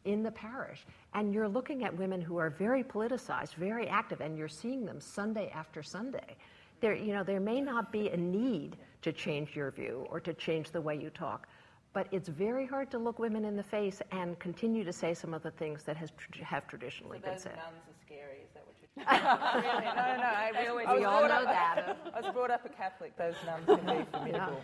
in 0.05 0.23
the 0.23 0.31
parish. 0.31 0.85
And 1.15 1.35
you're 1.35 1.49
looking 1.49 1.85
at 1.85 1.97
women 1.97 2.21
who 2.21 2.37
are 2.39 2.51
very 2.51 2.83
politicized, 2.83 3.55
very 3.55 3.89
active, 3.89 4.21
and 4.21 4.37
you're 4.37 4.49
seeing 4.49 4.85
them 4.85 5.01
Sunday 5.01 5.51
after 5.55 5.83
Sunday. 5.83 6.37
There, 6.81 6.95
you 6.95 7.13
know, 7.13 7.23
there 7.23 7.41
may 7.41 7.61
not 7.61 7.93
be 7.93 8.09
a 8.09 8.17
need 8.17 8.77
to 9.03 9.13
change 9.13 9.55
your 9.55 9.71
view 9.71 10.07
or 10.11 10.21
to 10.21 10.33
change 10.35 10.71
the 10.71 10.81
way 10.81 10.97
you 10.97 11.11
talk, 11.11 11.47
but 11.93 12.07
it's 12.13 12.29
very 12.29 12.67
hard 12.67 12.91
to 12.93 12.99
look 12.99 13.19
women 13.19 13.45
in 13.45 13.57
the 13.57 13.63
face 13.63 14.01
and 14.13 14.39
continue 14.39 14.85
to 14.85 14.93
say 14.93 15.13
some 15.13 15.35
of 15.35 15.43
the 15.43 15.51
things 15.51 15.83
that 15.85 15.97
has, 15.97 16.11
have 16.43 16.67
traditionally 16.69 17.19
so 17.23 17.31
been 17.31 17.39
said. 17.39 17.57
nuns 17.57 17.85
are 17.89 18.07
scary, 18.07 18.39
is 18.45 18.51
that 18.55 18.65
what 18.67 18.77
you're 18.80 18.80
really? 18.97 19.07
No, 19.07 19.93
no, 19.95 20.17
no. 20.17 20.23
I, 20.61 20.67
always- 20.69 20.87
I 20.87 20.93
was 20.93 21.01
We 21.01 21.05
all 21.05 21.21
brought 21.21 21.29
know 21.31 21.49
up, 21.49 21.55
that. 21.55 21.97
I 22.15 22.21
was 22.21 22.33
brought 22.33 22.51
up 22.51 22.65
a 22.65 22.69
Catholic. 22.69 23.17
Those 23.17 23.35
nuns 23.47 23.67
can 23.67 23.99
be 23.99 24.05
formidable. 24.11 24.61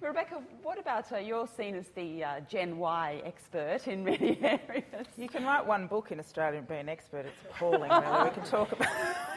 Rebecca, 0.00 0.42
what 0.62 0.78
about 0.78 1.10
uh, 1.12 1.16
you're 1.18 1.48
seen 1.56 1.74
as 1.74 1.86
the 1.94 2.22
uh, 2.22 2.40
Gen 2.48 2.78
Y 2.78 3.22
expert 3.24 3.88
in 3.88 4.04
many 4.04 4.38
areas? 4.42 5.06
You 5.16 5.28
can 5.28 5.44
write 5.44 5.64
one 5.66 5.86
book 5.86 6.12
in 6.12 6.20
Australia 6.20 6.58
and 6.58 6.68
be 6.68 6.74
an 6.74 6.88
expert. 6.88 7.26
It's 7.26 7.36
appalling, 7.50 7.90
really. 7.90 8.24
We 8.24 8.30
can 8.30 8.44
talk 8.44 8.72
about 8.72 8.88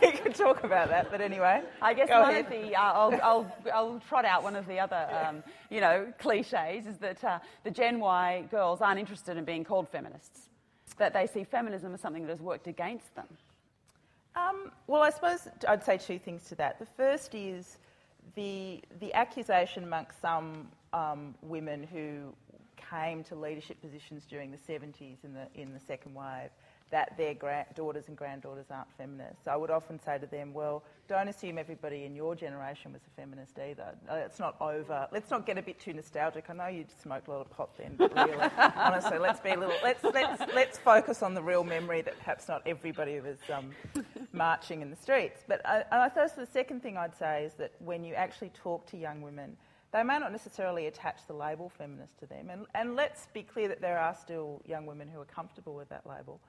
we 0.01 0.11
can 0.11 0.33
talk 0.33 0.63
about 0.63 0.89
that. 0.89 1.09
But 1.11 1.21
anyway, 1.21 1.61
I 1.81 1.93
guess 1.93 2.09
one 2.09 2.29
ahead. 2.31 2.45
of 2.45 2.51
the 2.51 2.75
uh, 2.75 2.81
I'll, 2.81 3.19
I'll, 3.23 3.57
I'll 3.73 3.99
trot 4.07 4.25
out 4.25 4.43
one 4.43 4.55
of 4.55 4.67
the 4.67 4.79
other 4.79 5.07
um, 5.25 5.43
you 5.69 5.79
know 5.81 6.11
cliches 6.19 6.85
is 6.87 6.97
that 6.97 7.23
uh, 7.23 7.39
the 7.63 7.71
Gen 7.71 7.99
Y 7.99 8.43
girls 8.51 8.81
aren't 8.81 8.99
interested 8.99 9.37
in 9.37 9.45
being 9.45 9.63
called 9.63 9.87
feminists. 9.89 10.49
That 10.97 11.13
they 11.13 11.27
see 11.27 11.45
feminism 11.45 11.93
as 11.93 12.01
something 12.01 12.23
that 12.23 12.31
has 12.31 12.41
worked 12.41 12.67
against 12.67 13.15
them. 13.15 13.27
Um, 14.35 14.71
well, 14.87 15.01
I 15.01 15.09
suppose 15.09 15.47
I'd 15.67 15.83
say 15.83 15.97
two 15.97 16.19
things 16.19 16.43
to 16.49 16.55
that. 16.55 16.79
The 16.79 16.85
first 16.85 17.35
is 17.35 17.77
the, 18.35 18.81
the 18.99 19.13
accusation 19.13 19.83
amongst 19.83 20.21
some 20.21 20.67
um, 20.93 21.35
women 21.41 21.83
who 21.83 22.33
came 22.77 23.23
to 23.25 23.35
leadership 23.35 23.81
positions 23.81 24.25
during 24.25 24.51
the 24.51 24.57
70s 24.57 25.23
in 25.23 25.33
the, 25.33 25.47
in 25.55 25.73
the 25.73 25.79
second 25.79 26.13
wave 26.13 26.49
that 26.91 27.15
their 27.17 27.35
daughters 27.75 28.07
and 28.07 28.17
granddaughters 28.17 28.65
aren't 28.71 28.91
feminists. 28.97 29.47
I 29.47 29.55
would 29.55 29.69
often 29.69 29.99
say 29.99 30.17
to 30.17 30.25
them, 30.25 30.53
well, 30.53 30.83
don't 31.07 31.27
assume 31.27 31.57
everybody 31.57 32.05
in 32.05 32.15
your 32.15 32.35
generation 32.35 32.93
was 32.93 33.01
a 33.05 33.21
feminist 33.21 33.57
either. 33.59 33.95
It's 34.11 34.39
not 34.39 34.55
over. 34.59 35.07
Let's 35.11 35.29
not 35.29 35.45
get 35.45 35.57
a 35.57 35.61
bit 35.61 35.79
too 35.79 35.93
nostalgic. 35.93 36.45
I 36.49 36.53
know 36.53 36.67
you 36.67 36.85
smoked 37.01 37.27
a 37.27 37.31
lot 37.31 37.41
of 37.41 37.49
pot 37.51 37.77
then, 37.77 37.95
but 37.97 38.13
really, 38.15 38.49
honestly, 38.75 39.19
let's 39.19 39.39
be 39.39 39.49
a 39.49 39.59
little. 39.59 39.75
Let's 39.83 40.03
let's 40.03 40.41
let's 40.53 40.77
focus 40.77 41.21
on 41.21 41.33
the 41.33 41.43
real 41.43 41.63
memory 41.63 42.01
that 42.01 42.17
perhaps 42.19 42.47
not 42.47 42.61
everybody 42.65 43.19
was 43.19 43.37
um, 43.53 43.71
marching 44.33 44.81
in 44.81 44.89
the 44.89 44.95
streets. 44.95 45.43
But 45.47 45.65
I, 45.65 45.83
and 45.91 46.01
I 46.01 46.09
suppose 46.09 46.33
the 46.33 46.45
second 46.45 46.81
thing 46.81 46.97
I'd 46.97 47.15
say 47.15 47.45
is 47.45 47.53
that 47.53 47.71
when 47.79 48.03
you 48.03 48.15
actually 48.15 48.49
talk 48.49 48.87
to 48.87 48.97
young 48.97 49.21
women, 49.21 49.57
they 49.91 50.03
may 50.03 50.19
not 50.19 50.31
necessarily 50.31 50.87
attach 50.87 51.25
the 51.27 51.33
label 51.33 51.69
feminist 51.69 52.19
to 52.19 52.27
them. 52.27 52.49
And, 52.49 52.65
and 52.75 52.95
let's 52.95 53.27
be 53.33 53.41
clear 53.41 53.67
that 53.69 53.81
there 53.81 53.97
are 53.97 54.13
still 54.13 54.61
young 54.65 54.85
women 54.85 55.07
who 55.07 55.19
are 55.19 55.25
comfortable 55.25 55.73
with 55.73 55.89
that 55.89 56.05
label. 56.05 56.39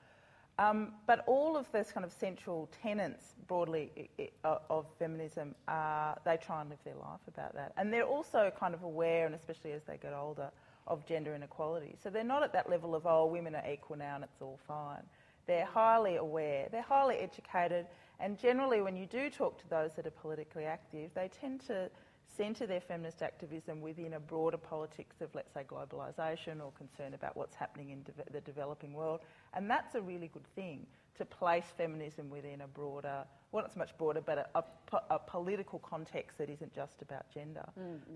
Um, 0.61 0.93
but 1.07 1.23
all 1.25 1.57
of 1.57 1.65
those 1.71 1.91
kind 1.91 2.05
of 2.05 2.11
central 2.11 2.69
tenets 2.83 3.33
broadly 3.47 4.09
of 4.43 4.85
feminism, 4.99 5.55
they 5.67 6.37
try 6.37 6.61
and 6.61 6.69
live 6.69 6.77
their 6.85 6.95
life 6.95 7.21
about 7.27 7.55
that. 7.55 7.71
And 7.77 7.91
they're 7.91 8.05
also 8.05 8.51
kind 8.59 8.75
of 8.75 8.83
aware, 8.83 9.25
and 9.25 9.33
especially 9.33 9.71
as 9.71 9.81
they 9.87 9.97
get 9.97 10.13
older, 10.13 10.51
of 10.85 11.03
gender 11.07 11.33
inequality. 11.33 11.95
So 12.03 12.11
they're 12.11 12.23
not 12.23 12.43
at 12.43 12.53
that 12.53 12.69
level 12.69 12.93
of, 12.93 13.07
oh, 13.07 13.25
women 13.25 13.55
are 13.55 13.67
equal 13.71 13.97
now 13.97 14.15
and 14.15 14.23
it's 14.23 14.41
all 14.41 14.59
fine. 14.67 15.03
They're 15.47 15.65
highly 15.65 16.17
aware, 16.17 16.67
they're 16.71 16.81
highly 16.83 17.15
educated, 17.15 17.87
and 18.19 18.37
generally, 18.37 18.81
when 18.81 18.95
you 18.95 19.07
do 19.07 19.31
talk 19.31 19.57
to 19.63 19.69
those 19.69 19.95
that 19.95 20.05
are 20.05 20.11
politically 20.11 20.65
active, 20.65 21.09
they 21.15 21.27
tend 21.41 21.61
to 21.67 21.89
centre 22.35 22.65
their 22.65 22.81
feminist 22.81 23.21
activism 23.21 23.81
within 23.81 24.13
a 24.13 24.19
broader 24.19 24.57
politics 24.57 25.21
of, 25.21 25.33
let's 25.35 25.53
say, 25.53 25.63
globalisation 25.63 26.61
or 26.63 26.71
concern 26.77 27.13
about 27.13 27.35
what's 27.35 27.55
happening 27.55 27.89
in 27.89 28.03
de- 28.03 28.31
the 28.31 28.41
developing 28.41 28.93
world. 28.93 29.19
And 29.53 29.69
that's 29.69 29.95
a 29.95 30.01
really 30.01 30.27
good 30.27 30.47
thing 30.55 30.85
to 31.17 31.25
place 31.25 31.65
feminism 31.77 32.29
within 32.29 32.61
a 32.61 32.67
broader, 32.67 33.25
well, 33.51 33.63
not 33.63 33.73
so 33.73 33.79
much 33.79 33.95
broader, 33.97 34.21
but 34.21 34.49
a, 34.55 34.63
a, 34.93 35.01
a 35.11 35.19
political 35.19 35.79
context 35.79 36.37
that 36.37 36.49
isn't 36.49 36.73
just 36.73 37.01
about 37.01 37.29
gender. 37.33 37.65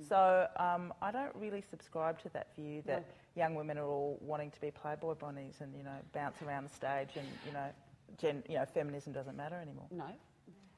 So 0.08 0.48
um, 0.58 0.94
I 1.02 1.12
don't 1.12 1.36
really 1.36 1.62
subscribe 1.70 2.20
to 2.24 2.30
that 2.30 2.56
view 2.56 2.82
that 2.86 3.06
young 3.36 3.54
women 3.56 3.78
are 3.78 3.86
all 3.86 4.18
wanting 4.22 4.50
to 4.52 4.62
be 4.62 4.72
Playboy 4.72 5.16
bunnies 5.16 5.56
and, 5.60 5.76
you 5.76 5.84
know, 5.84 5.98
bounce 6.14 6.42
around 6.42 6.70
the 6.70 6.74
stage 6.74 7.10
and, 7.16 7.28
you 7.46 7.52
know, 7.52 7.68
gen, 8.18 8.44
you 8.48 8.56
know, 8.56 8.66
feminism 8.66 9.12
doesn't 9.12 9.36
matter 9.36 9.56
anymore. 9.56 9.88
No. 9.92 10.06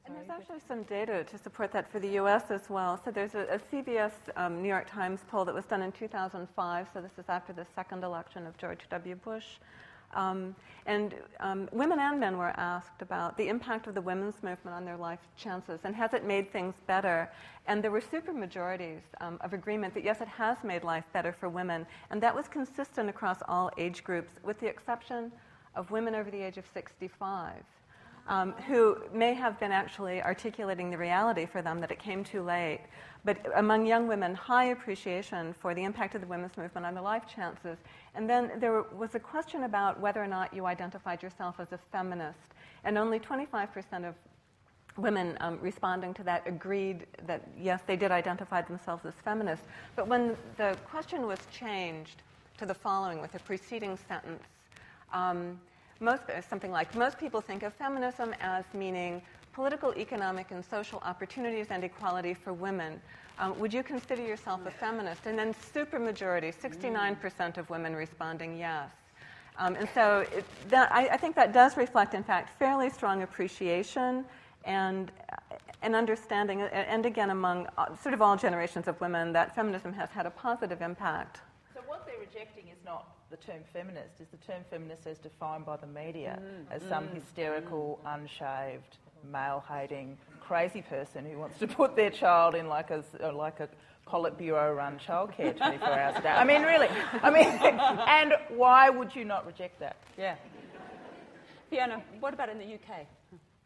And 0.08 0.16
there's 0.16 0.30
actually 0.30 0.60
some 0.66 0.84
data 0.84 1.22
to 1.22 1.36
support 1.36 1.70
that 1.72 1.92
for 1.92 1.98
the 1.98 2.18
US 2.18 2.50
as 2.50 2.70
well. 2.70 2.98
So 3.04 3.10
there's 3.10 3.34
a, 3.34 3.40
a 3.40 3.58
CBS 3.58 4.12
um, 4.36 4.62
New 4.62 4.68
York 4.68 4.90
Times 4.90 5.20
poll 5.28 5.44
that 5.44 5.54
was 5.54 5.66
done 5.66 5.82
in 5.82 5.92
2005. 5.92 6.86
So 6.94 7.02
this 7.02 7.12
is 7.18 7.26
after 7.28 7.52
the 7.52 7.66
second 7.74 8.02
election 8.02 8.46
of 8.46 8.56
George 8.56 8.80
W. 8.88 9.16
Bush. 9.16 9.44
Um, 10.14 10.56
and 10.86 11.14
um, 11.40 11.68
women 11.72 11.98
and 11.98 12.18
men 12.18 12.38
were 12.38 12.54
asked 12.56 13.02
about 13.02 13.36
the 13.36 13.48
impact 13.48 13.86
of 13.86 13.94
the 13.94 14.00
women's 14.00 14.42
movement 14.42 14.74
on 14.74 14.86
their 14.86 14.96
life 14.96 15.18
chances 15.36 15.80
and 15.84 15.94
has 15.94 16.14
it 16.14 16.24
made 16.24 16.50
things 16.50 16.72
better? 16.86 17.30
And 17.66 17.84
there 17.84 17.90
were 17.90 18.00
supermajorities 18.00 19.02
um, 19.20 19.36
of 19.42 19.52
agreement 19.52 19.92
that 19.92 20.04
yes, 20.04 20.22
it 20.22 20.28
has 20.28 20.56
made 20.64 20.84
life 20.84 21.04
better 21.12 21.34
for 21.38 21.50
women. 21.50 21.86
And 22.08 22.22
that 22.22 22.34
was 22.34 22.48
consistent 22.48 23.10
across 23.10 23.40
all 23.46 23.70
age 23.76 24.02
groups, 24.04 24.32
with 24.42 24.58
the 24.58 24.68
exception 24.68 25.30
of 25.74 25.90
women 25.90 26.14
over 26.14 26.30
the 26.30 26.40
age 26.40 26.56
of 26.56 26.64
65 26.72 27.62
um, 28.28 28.52
who 28.66 28.98
may 29.12 29.34
have 29.34 29.58
been 29.58 29.72
actually 29.72 30.22
articulating 30.22 30.90
the 30.90 30.98
reality 30.98 31.46
for 31.46 31.62
them 31.62 31.80
that 31.80 31.90
it 31.90 31.98
came 31.98 32.22
too 32.22 32.42
late. 32.42 32.80
But 33.24 33.38
among 33.56 33.86
young 33.86 34.06
women, 34.06 34.34
high 34.34 34.66
appreciation 34.66 35.54
for 35.54 35.74
the 35.74 35.82
impact 35.82 36.14
of 36.14 36.20
the 36.20 36.26
women's 36.26 36.56
movement 36.56 36.86
on 36.86 36.94
their 36.94 37.02
life 37.02 37.24
chances. 37.26 37.78
And 38.14 38.28
then 38.28 38.52
there 38.58 38.82
was 38.82 39.14
a 39.14 39.18
question 39.18 39.64
about 39.64 39.98
whether 39.98 40.22
or 40.22 40.26
not 40.26 40.54
you 40.54 40.66
identified 40.66 41.22
yourself 41.22 41.56
as 41.58 41.72
a 41.72 41.78
feminist. 41.90 42.38
And 42.84 42.96
only 42.96 43.18
25% 43.18 44.08
of 44.08 44.14
women 44.96 45.36
um, 45.40 45.58
responding 45.60 46.12
to 46.14 46.22
that 46.24 46.42
agreed 46.46 47.06
that 47.26 47.42
yes, 47.58 47.80
they 47.86 47.96
did 47.96 48.10
identify 48.10 48.60
themselves 48.62 49.04
as 49.06 49.14
feminists. 49.24 49.64
But 49.96 50.06
when 50.06 50.36
the 50.56 50.76
question 50.88 51.26
was 51.26 51.38
changed 51.52 52.22
to 52.58 52.66
the 52.66 52.74
following 52.74 53.20
with 53.20 53.32
the 53.32 53.38
preceding 53.40 53.98
sentence, 54.08 54.42
um, 55.12 55.58
most, 56.00 56.22
uh, 56.30 56.40
something 56.42 56.70
like 56.70 56.94
most 56.94 57.18
people 57.18 57.40
think 57.40 57.62
of 57.62 57.72
feminism 57.74 58.34
as 58.40 58.64
meaning 58.74 59.22
political, 59.52 59.92
economic, 59.96 60.50
and 60.50 60.64
social 60.64 61.00
opportunities 61.04 61.66
and 61.70 61.82
equality 61.82 62.34
for 62.34 62.52
women. 62.52 63.00
Um, 63.38 63.58
would 63.58 63.72
you 63.72 63.82
consider 63.82 64.22
yourself 64.22 64.60
a 64.66 64.70
feminist? 64.70 65.26
And 65.26 65.38
then 65.38 65.54
supermajority, 65.74 66.54
69% 66.54 67.56
of 67.58 67.68
women 67.70 67.94
responding 67.94 68.56
yes. 68.56 68.90
Um, 69.58 69.74
and 69.74 69.88
so 69.92 70.20
it, 70.32 70.44
that, 70.70 70.92
I, 70.92 71.08
I 71.08 71.16
think 71.16 71.34
that 71.34 71.52
does 71.52 71.76
reflect, 71.76 72.14
in 72.14 72.22
fact, 72.22 72.56
fairly 72.58 72.90
strong 72.90 73.22
appreciation 73.22 74.24
and 74.64 75.10
an 75.82 75.94
understanding, 75.94 76.60
and- 76.62 76.72
and 76.72 77.06
again, 77.06 77.30
among 77.30 77.66
uh, 77.76 77.94
sort 77.96 78.14
of 78.14 78.22
all 78.22 78.36
generations 78.36 78.86
of 78.86 79.00
women, 79.00 79.32
that 79.32 79.54
feminism 79.54 79.92
has 79.94 80.10
had 80.10 80.26
a 80.26 80.30
positive 80.30 80.82
impact. 80.82 81.40
So 81.74 81.80
what 81.86 82.06
they're 82.06 82.18
rejecting 82.18 82.68
is 82.68 82.78
not 82.84 83.06
the 83.30 83.36
term 83.36 83.60
feminist, 83.72 84.20
is 84.20 84.28
the 84.28 84.36
term 84.38 84.62
feminist 84.70 85.06
as 85.06 85.18
defined 85.18 85.66
by 85.66 85.76
the 85.76 85.86
media 85.86 86.40
as 86.70 86.82
some 86.88 87.08
hysterical, 87.08 88.00
unshaved, 88.06 88.96
male-hating, 89.30 90.16
crazy 90.40 90.82
person 90.82 91.24
who 91.26 91.38
wants 91.38 91.58
to 91.58 91.66
put 91.66 91.94
their 91.96 92.10
child 92.10 92.54
in 92.54 92.68
like 92.68 92.90
a, 92.90 93.04
uh, 93.22 93.32
like 93.32 93.60
a 93.60 93.68
Politburo-run 94.06 94.98
childcare 94.98 95.54
24 95.56 95.88
hours 95.88 96.16
a 96.16 96.22
day. 96.22 96.28
I 96.30 96.44
mean, 96.44 96.62
really. 96.62 96.88
I 97.22 97.30
mean, 97.30 97.46
and 98.08 98.32
why 98.56 98.88
would 98.88 99.14
you 99.14 99.24
not 99.24 99.46
reject 99.46 99.78
that? 99.80 99.96
Yeah. 100.16 100.36
Fiona, 101.68 102.02
what 102.20 102.32
about 102.32 102.48
in 102.48 102.58
the 102.58 102.64
UK? 102.64 103.06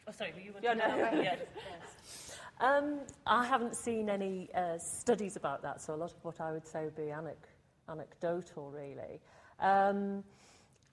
Oh, 0.09 0.13
sorry, 0.13 0.33
you 0.45 0.53
want 0.53 0.65
Yeah, 0.65 0.75
to 0.75 0.79
no. 0.89 0.97
know? 0.97 1.23
Yes, 1.23 1.39
yes. 1.55 2.39
Um, 2.61 3.01
I 3.27 3.45
haven't 3.47 3.77
seen 3.77 4.09
any 4.11 4.49
uh, 4.55 4.79
studies 4.79 5.37
about 5.37 5.63
that, 5.63 5.81
so 5.81 5.95
a 5.95 5.97
lot 5.97 6.11
of 6.11 6.17
what 6.25 6.41
I 6.41 6.51
would 6.51 6.67
say 6.67 6.83
would 6.85 6.97
be 6.97 7.03
anec- 7.03 7.49
anecdotal, 7.89 8.71
really. 8.73 9.21
Um, 9.63 10.25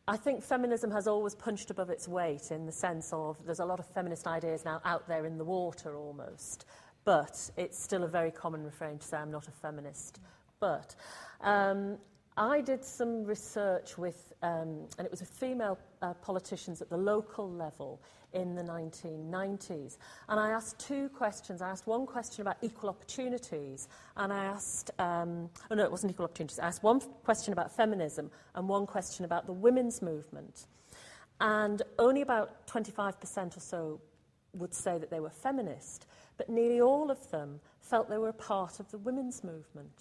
I 0.08 0.18
think 0.18 0.44
feminism 0.44 0.90
has 0.92 1.08
always 1.08 1.36
punched 1.36 1.70
above 1.70 1.90
its 1.90 2.08
weight 2.08 2.52
in 2.52 2.66
the 2.66 2.72
sense 2.72 3.12
of 3.12 3.38
there's 3.46 3.60
a 3.60 3.66
lot 3.66 3.80
of 3.80 3.86
feminist 3.88 4.26
ideas 4.26 4.66
now 4.66 4.82
out 4.86 5.08
there 5.08 5.26
in 5.26 5.38
the 5.38 5.44
water 5.44 5.96
almost, 5.96 6.66
but 7.04 7.52
it's 7.58 7.80
still 7.80 8.04
a 8.04 8.08
very 8.08 8.32
common 8.32 8.64
refrain 8.64 8.98
to 8.98 9.06
say 9.06 9.18
I'm 9.18 9.32
not 9.32 9.48
a 9.48 9.52
feminist. 9.52 10.20
But 10.60 10.96
um, 11.42 11.98
I 12.40 12.62
did 12.62 12.86
some 12.86 13.26
research 13.26 13.98
with, 13.98 14.32
um, 14.44 14.88
and 14.98 15.06
it 15.06 15.12
was 15.12 15.20
with 15.20 15.30
female 15.30 15.78
uh, 16.02 16.14
politicians 16.14 16.82
at 16.82 16.90
the 16.90 16.96
local 16.96 17.52
level 17.52 18.02
in 18.32 18.56
the 18.56 18.64
1990s. 18.64 19.98
And 20.30 20.40
I 20.40 20.52
asked 20.52 20.80
two 20.80 21.10
questions. 21.10 21.62
I 21.62 21.70
asked 21.70 21.86
one 21.86 22.06
question 22.06 22.42
about 22.42 22.56
equal 22.62 22.90
opportunities, 22.90 23.90
and 24.16 24.32
I 24.32 24.46
asked, 24.46 24.90
um, 25.00 25.50
oh 25.70 25.76
no, 25.76 25.84
it 25.84 25.92
wasn't 25.92 26.14
equal 26.14 26.24
opportunities. 26.24 26.60
I 26.60 26.68
asked 26.68 26.82
one 26.82 27.02
question 27.26 27.52
about 27.52 27.76
feminism 27.76 28.32
and 28.56 28.70
one 28.70 28.86
question 28.86 29.26
about 29.26 29.46
the 29.46 29.52
women's 29.54 30.02
movement. 30.02 30.68
And 31.42 31.82
only 31.98 32.22
about 32.22 32.66
25% 32.68 33.58
or 33.58 33.60
so 33.60 34.00
would 34.54 34.74
say 34.74 34.98
that 34.98 35.12
they 35.12 35.20
were 35.20 35.30
feminist, 35.30 36.08
but 36.38 36.48
nearly 36.48 36.80
all 36.80 37.12
of 37.12 37.30
them 37.32 37.60
felt 37.82 38.10
they 38.10 38.18
were 38.18 38.30
a 38.30 38.34
part 38.34 38.80
of 38.80 38.90
the 38.92 38.98
women's 38.98 39.44
movement. 39.44 39.92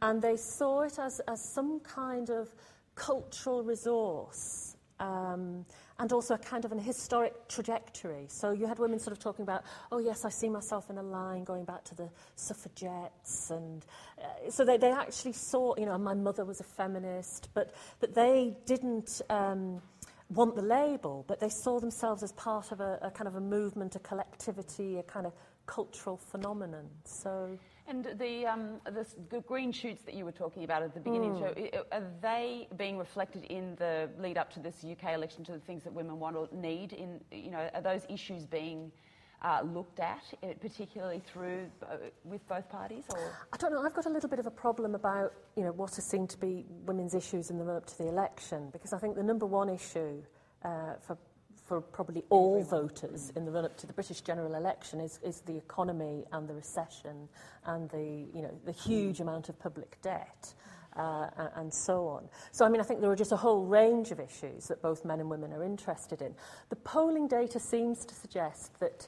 And 0.00 0.22
they 0.22 0.36
saw 0.36 0.82
it 0.82 0.98
as, 0.98 1.20
as 1.26 1.42
some 1.54 1.80
kind 1.80 2.30
of 2.30 2.48
cultural 2.94 3.62
resource 3.62 4.76
um, 5.00 5.64
and 5.98 6.12
also 6.12 6.34
a 6.34 6.38
kind 6.38 6.64
of 6.64 6.72
an 6.72 6.78
historic 6.78 7.48
trajectory. 7.48 8.26
So 8.28 8.52
you 8.52 8.66
had 8.66 8.78
women 8.78 8.98
sort 8.98 9.12
of 9.12 9.18
talking 9.18 9.42
about, 9.42 9.64
oh, 9.90 9.98
yes, 9.98 10.24
I 10.24 10.28
see 10.28 10.48
myself 10.48 10.90
in 10.90 10.98
a 10.98 11.02
line 11.02 11.44
going 11.44 11.64
back 11.64 11.84
to 11.84 11.94
the 11.94 12.08
suffragettes. 12.36 13.50
And 13.50 13.84
uh, 14.18 14.50
so 14.50 14.64
they, 14.64 14.76
they 14.76 14.92
actually 14.92 15.32
saw, 15.32 15.74
you 15.76 15.86
know, 15.86 15.98
my 15.98 16.14
mother 16.14 16.44
was 16.44 16.60
a 16.60 16.64
feminist, 16.64 17.48
but, 17.54 17.74
but 18.00 18.14
they 18.14 18.56
didn't. 18.66 19.20
Um, 19.30 19.82
want 20.30 20.54
the 20.54 20.60
label, 20.60 21.24
but 21.26 21.40
they 21.40 21.48
saw 21.48 21.80
themselves 21.80 22.22
as 22.22 22.32
part 22.32 22.70
of 22.70 22.80
a, 22.80 22.98
a 23.00 23.10
kind 23.10 23.26
of 23.26 23.36
a 23.36 23.40
movement, 23.40 23.96
a 23.96 23.98
collectivity, 23.98 24.98
a 24.98 25.02
kind 25.02 25.24
of 25.24 25.32
cultural 25.64 26.18
phenomenon. 26.18 26.84
So. 27.04 27.58
And 27.88 28.04
the, 28.18 28.46
um, 28.46 28.80
the, 28.84 29.06
the, 29.30 29.40
green 29.40 29.72
shoots 29.72 30.02
that 30.02 30.14
you 30.14 30.26
were 30.26 30.32
talking 30.32 30.64
about 30.64 30.82
at 30.82 30.92
the 30.92 31.00
beginning, 31.00 31.32
mm. 31.32 31.40
so 31.40 31.86
are 31.90 32.02
they 32.20 32.68
being 32.76 32.98
reflected 32.98 33.44
in 33.44 33.76
the 33.76 34.10
lead 34.20 34.36
up 34.36 34.52
to 34.52 34.60
this 34.60 34.84
UK 34.84 35.14
election 35.14 35.42
to 35.44 35.52
the 35.52 35.58
things 35.60 35.84
that 35.84 35.94
women 35.94 36.20
want 36.20 36.36
or 36.36 36.48
need? 36.52 36.92
In 36.92 37.18
you 37.32 37.50
know, 37.50 37.70
are 37.72 37.80
those 37.80 38.02
issues 38.10 38.44
being 38.44 38.92
uh, 39.40 39.62
looked 39.64 40.00
at, 40.00 40.22
uh, 40.42 40.48
particularly 40.60 41.20
through 41.20 41.70
uh, 41.82 41.96
with 42.24 42.46
both 42.46 42.68
parties? 42.68 43.04
Or? 43.08 43.32
I 43.54 43.56
don't 43.56 43.72
know. 43.72 43.82
I've 43.82 43.94
got 43.94 44.04
a 44.04 44.10
little 44.10 44.28
bit 44.28 44.38
of 44.38 44.46
a 44.46 44.50
problem 44.50 44.94
about 44.94 45.32
you 45.56 45.62
know 45.62 45.72
what 45.72 45.96
are 45.96 46.02
seen 46.02 46.26
to 46.26 46.38
be 46.38 46.66
women's 46.84 47.14
issues 47.14 47.50
in 47.50 47.56
the 47.56 47.64
run 47.64 47.76
up 47.76 47.86
to 47.86 47.98
the 47.98 48.08
election 48.08 48.68
because 48.70 48.92
I 48.92 48.98
think 48.98 49.16
the 49.16 49.22
number 49.22 49.46
one 49.46 49.70
issue 49.70 50.22
uh, 50.62 50.94
for 51.00 51.16
for 51.68 51.82
probably 51.82 52.24
all 52.30 52.62
voters 52.62 53.30
in 53.36 53.44
the 53.44 53.50
run 53.50 53.66
up 53.66 53.76
to 53.76 53.86
the 53.86 53.92
British 53.92 54.22
general 54.22 54.54
election 54.54 55.00
is, 55.00 55.20
is 55.22 55.42
the 55.42 55.56
economy 55.56 56.24
and 56.32 56.48
the 56.48 56.54
recession 56.54 57.28
and 57.66 57.90
the, 57.90 58.26
you 58.34 58.42
know, 58.42 58.58
the 58.64 58.72
huge 58.72 59.20
amount 59.20 59.48
of 59.50 59.58
public 59.58 60.00
debt. 60.02 60.54
Uh, 60.96 61.28
and 61.54 61.72
so 61.72 62.08
on. 62.08 62.28
So, 62.50 62.64
I 62.64 62.68
mean, 62.68 62.80
I 62.80 62.84
think 62.84 63.00
there 63.00 63.10
are 63.10 63.14
just 63.14 63.30
a 63.30 63.36
whole 63.36 63.64
range 63.64 64.10
of 64.10 64.18
issues 64.18 64.66
that 64.66 64.82
both 64.82 65.04
men 65.04 65.20
and 65.20 65.30
women 65.30 65.52
are 65.52 65.62
interested 65.62 66.22
in. 66.22 66.34
The 66.70 66.76
polling 66.76 67.28
data 67.28 67.60
seems 67.60 68.04
to 68.06 68.14
suggest 68.16 68.80
that 68.80 69.06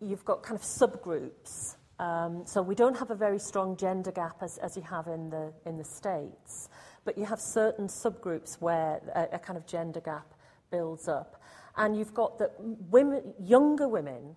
you've 0.00 0.24
got 0.24 0.42
kind 0.42 0.56
of 0.56 0.62
subgroups. 0.62 1.76
Um, 2.00 2.42
so 2.44 2.60
we 2.60 2.74
don't 2.74 2.96
have 2.96 3.12
a 3.12 3.14
very 3.14 3.38
strong 3.38 3.76
gender 3.76 4.10
gap 4.10 4.38
as, 4.42 4.58
as 4.58 4.76
you 4.76 4.82
have 4.82 5.06
in 5.06 5.30
the, 5.30 5.52
in 5.64 5.76
the 5.76 5.84
States, 5.84 6.70
but 7.04 7.16
you 7.16 7.24
have 7.24 7.40
certain 7.40 7.86
subgroups 7.86 8.60
where 8.60 9.00
a, 9.14 9.36
a 9.36 9.38
kind 9.38 9.56
of 9.56 9.64
gender 9.64 10.00
gap 10.00 10.34
builds 10.72 11.06
up. 11.06 11.37
And 11.78 11.96
you've 11.96 12.12
got 12.12 12.38
that 12.38 12.52
women, 12.58 13.34
younger 13.40 13.88
women 13.88 14.36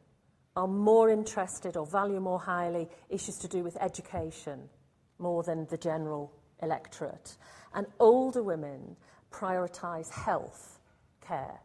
are 0.55 0.67
more 0.67 1.09
interested 1.09 1.75
or 1.75 1.85
value 1.85 2.19
more 2.19 2.39
highly 2.39 2.87
issues 3.09 3.37
to 3.37 3.47
do 3.47 3.63
with 3.63 3.75
education 3.81 4.69
more 5.17 5.43
than 5.43 5.65
the 5.69 5.77
general 5.77 6.31
electorate. 6.61 7.37
And 7.73 7.87
older 7.99 8.43
women 8.43 8.95
prioritise 9.31 10.09
health 10.09 10.79
care 11.25 11.59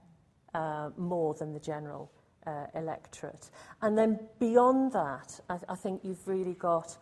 uh, 0.55 0.91
more 0.97 1.35
than 1.35 1.53
the 1.53 1.61
general 1.61 2.11
uh, 2.47 2.67
electorate. 2.75 3.51
And 3.83 3.99
then 3.99 4.21
beyond 4.39 4.93
that, 4.93 5.41
I, 5.51 5.59
I 5.69 5.75
think 5.75 6.03
you've 6.05 6.27
really 6.27 6.55
got, 6.55 6.97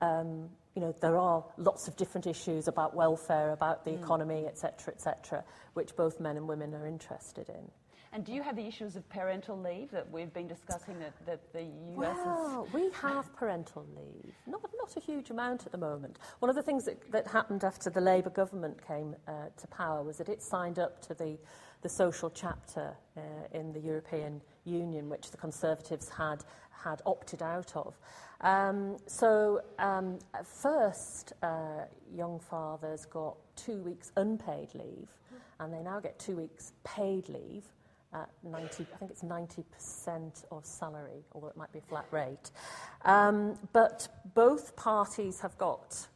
um, 0.00 0.48
you 0.74 0.82
know, 0.82 0.94
there 1.00 1.16
are 1.16 1.44
lots 1.56 1.86
of 1.86 1.96
different 1.96 2.26
issues 2.26 2.66
about 2.66 2.94
welfare, 2.94 3.52
about 3.52 3.84
the 3.84 3.92
mm. 3.92 4.02
economy, 4.02 4.46
etc., 4.46 4.92
etc., 4.94 5.44
which 5.74 5.94
both 5.96 6.18
men 6.18 6.36
and 6.36 6.48
women 6.48 6.74
are 6.74 6.86
interested 6.86 7.48
in. 7.48 7.70
And 8.12 8.24
do 8.24 8.32
you 8.32 8.42
have 8.42 8.56
the 8.56 8.66
issues 8.66 8.96
of 8.96 9.08
parental 9.08 9.56
leave 9.56 9.92
that 9.92 10.10
we've 10.10 10.32
been 10.32 10.48
discussing 10.48 10.98
that, 10.98 11.14
that 11.26 11.52
the 11.52 11.62
US 11.62 12.16
well, 12.16 12.68
we 12.74 12.90
have 12.90 13.34
parental 13.36 13.86
leave. 13.96 14.34
Not, 14.48 14.62
not 14.76 14.96
a 14.96 15.00
huge 15.00 15.30
amount 15.30 15.64
at 15.64 15.72
the 15.72 15.78
moment. 15.78 16.18
One 16.40 16.48
of 16.48 16.56
the 16.56 16.62
things 16.62 16.84
that, 16.86 16.98
that 17.12 17.28
happened 17.28 17.62
after 17.62 17.88
the 17.88 18.00
Labour 18.00 18.30
government 18.30 18.84
came 18.84 19.14
uh, 19.28 19.50
to 19.56 19.66
power 19.68 20.02
was 20.02 20.18
that 20.18 20.28
it 20.28 20.42
signed 20.42 20.80
up 20.80 21.00
to 21.02 21.14
the, 21.14 21.38
the 21.82 21.88
social 21.88 22.30
chapter 22.30 22.96
uh, 23.16 23.20
in 23.52 23.72
the 23.72 23.80
European 23.80 24.40
Union, 24.64 25.08
which 25.08 25.30
the 25.30 25.36
Conservatives 25.36 26.08
had, 26.08 26.42
had 26.72 27.02
opted 27.06 27.42
out 27.42 27.76
of. 27.76 27.96
Um, 28.40 28.96
so 29.06 29.60
um, 29.78 30.18
first, 30.44 31.32
uh, 31.44 31.84
young 32.12 32.40
fathers 32.40 33.04
got 33.04 33.36
two 33.54 33.82
weeks 33.82 34.10
unpaid 34.16 34.74
leave, 34.74 35.08
and 35.60 35.72
they 35.72 35.82
now 35.82 36.00
get 36.00 36.18
two 36.18 36.34
weeks 36.34 36.72
paid 36.82 37.28
leave 37.28 37.68
at 38.12 38.28
90, 38.42 38.86
I 38.92 38.96
think 38.96 39.10
it's 39.10 39.22
90% 39.22 40.44
of 40.50 40.64
salary, 40.64 41.24
although 41.32 41.48
it 41.48 41.56
might 41.56 41.72
be 41.72 41.78
a 41.78 41.82
flat 41.82 42.06
rate. 42.10 42.50
Um, 43.04 43.58
but 43.72 44.08
both 44.34 44.74
parties 44.76 45.40
have 45.40 45.56
got 45.58 46.06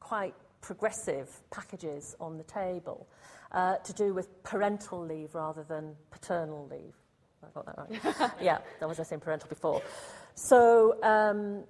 quite 0.00 0.34
progressive 0.60 1.30
packages 1.50 2.16
on 2.20 2.38
the 2.38 2.44
table 2.44 3.06
uh, 3.52 3.76
to 3.76 3.92
do 3.92 4.12
with 4.12 4.42
parental 4.42 5.04
leave 5.04 5.34
rather 5.34 5.62
than 5.62 5.94
paternal 6.10 6.66
leave. 6.70 6.94
I 7.42 7.46
got 7.54 7.66
that 7.66 7.78
right. 7.78 8.32
yeah, 8.40 8.58
that 8.80 8.88
was 8.88 8.98
I 8.98 9.02
saying 9.02 9.20
parental 9.20 9.48
before. 9.48 9.82
So 10.34 11.02
um, 11.02 11.64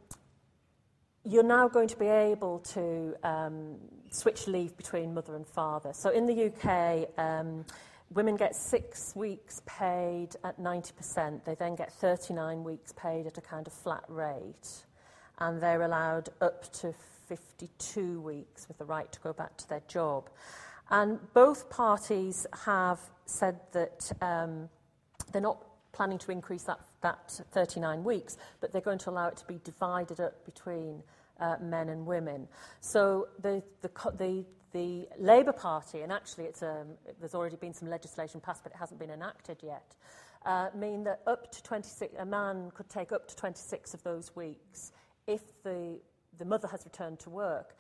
you're 1.25 1.43
now 1.43 1.69
going 1.69 1.89
to 1.89 1.97
be 1.97 2.07
able 2.07 2.61
to 2.61 3.15
um, 3.23 3.77
switch 4.11 4.47
leave 4.47 4.77
between 4.77 5.13
mother 5.13 5.37
and 5.37 5.47
father. 5.47 5.93
So 5.93 6.11
in 6.11 6.27
the 6.27 6.47
UK, 6.47 7.09
um, 7.19 7.65
Women 8.11 8.37
get 8.37 8.55
six 8.55 9.15
weeks 9.17 9.63
paid 9.67 10.31
at 10.45 10.61
90%. 10.61 11.45
They 11.45 11.55
then 11.55 11.75
get 11.75 11.93
39 11.93 12.63
weeks 12.63 12.93
paid 12.93 13.27
at 13.27 13.39
a 13.39 13.41
kind 13.41 13.67
of 13.67 13.73
flat 13.73 14.05
rate. 14.09 14.85
And 15.39 15.61
they're 15.61 15.83
allowed 15.83 16.29
up 16.41 16.73
to 16.75 16.95
52 17.29 18.21
weeks 18.21 18.69
with 18.69 18.79
the 18.79 18.85
right 18.85 19.11
to 19.11 19.21
go 19.21 19.33
back 19.33 19.57
to 19.57 19.69
their 19.69 19.83
job. 19.89 20.29
And 20.91 21.19
both 21.33 21.71
parties 21.71 22.47
have 22.65 23.01
said 23.27 23.59
that 23.73 24.13
um, 24.21 24.69
they're 25.33 25.41
not 25.41 25.65
planning 25.93 26.19
to 26.19 26.31
increase 26.31 26.65
that, 26.65 26.81
that 27.01 27.41
39 27.53 28.05
weeks, 28.05 28.37
but 28.61 28.73
they're 28.73 28.81
going 28.81 28.99
to 28.99 29.11
allow 29.11 29.29
it 29.29 29.37
to 29.39 29.47
be 29.47 29.61
divided 29.65 30.21
up 30.21 30.45
between 30.45 31.03
uh, 31.41 31.57
men 31.61 31.89
and 31.89 32.07
women. 32.07 32.49
So 32.81 33.29
the, 33.41 33.63
the, 33.81 33.91
the, 34.17 34.45
the 34.75 35.09
Labour 35.19 35.53
Party, 35.53 36.01
and 36.01 36.13
actually 36.13 36.45
it's, 36.45 36.63
um, 36.63 36.89
there's 37.21 37.35
already 37.35 37.57
been 37.57 37.73
some 37.73 37.89
legislation 37.89 38.41
passed, 38.41 38.65
but 38.65 38.73
it 38.73 38.79
hasn't 38.79 38.99
been 38.99 39.11
enacted 39.11 39.59
yet, 39.63 39.95
uh, 40.45 40.69
mean 40.75 41.05
that 41.05 41.21
up 41.27 41.51
to 41.53 41.63
26, 41.63 42.15
a 42.19 42.27
man 42.27 42.73
could 42.75 42.89
take 42.91 43.13
up 43.13 43.29
to 43.29 43.37
26 43.37 43.95
of 43.95 44.03
those 44.03 44.35
weeks 44.35 44.93
if 45.29 45.41
the, 45.63 45.99
the 46.39 46.45
mother 46.45 46.69
has 46.69 46.85
returned 46.85 47.21
to 47.21 47.31
work. 47.31 47.77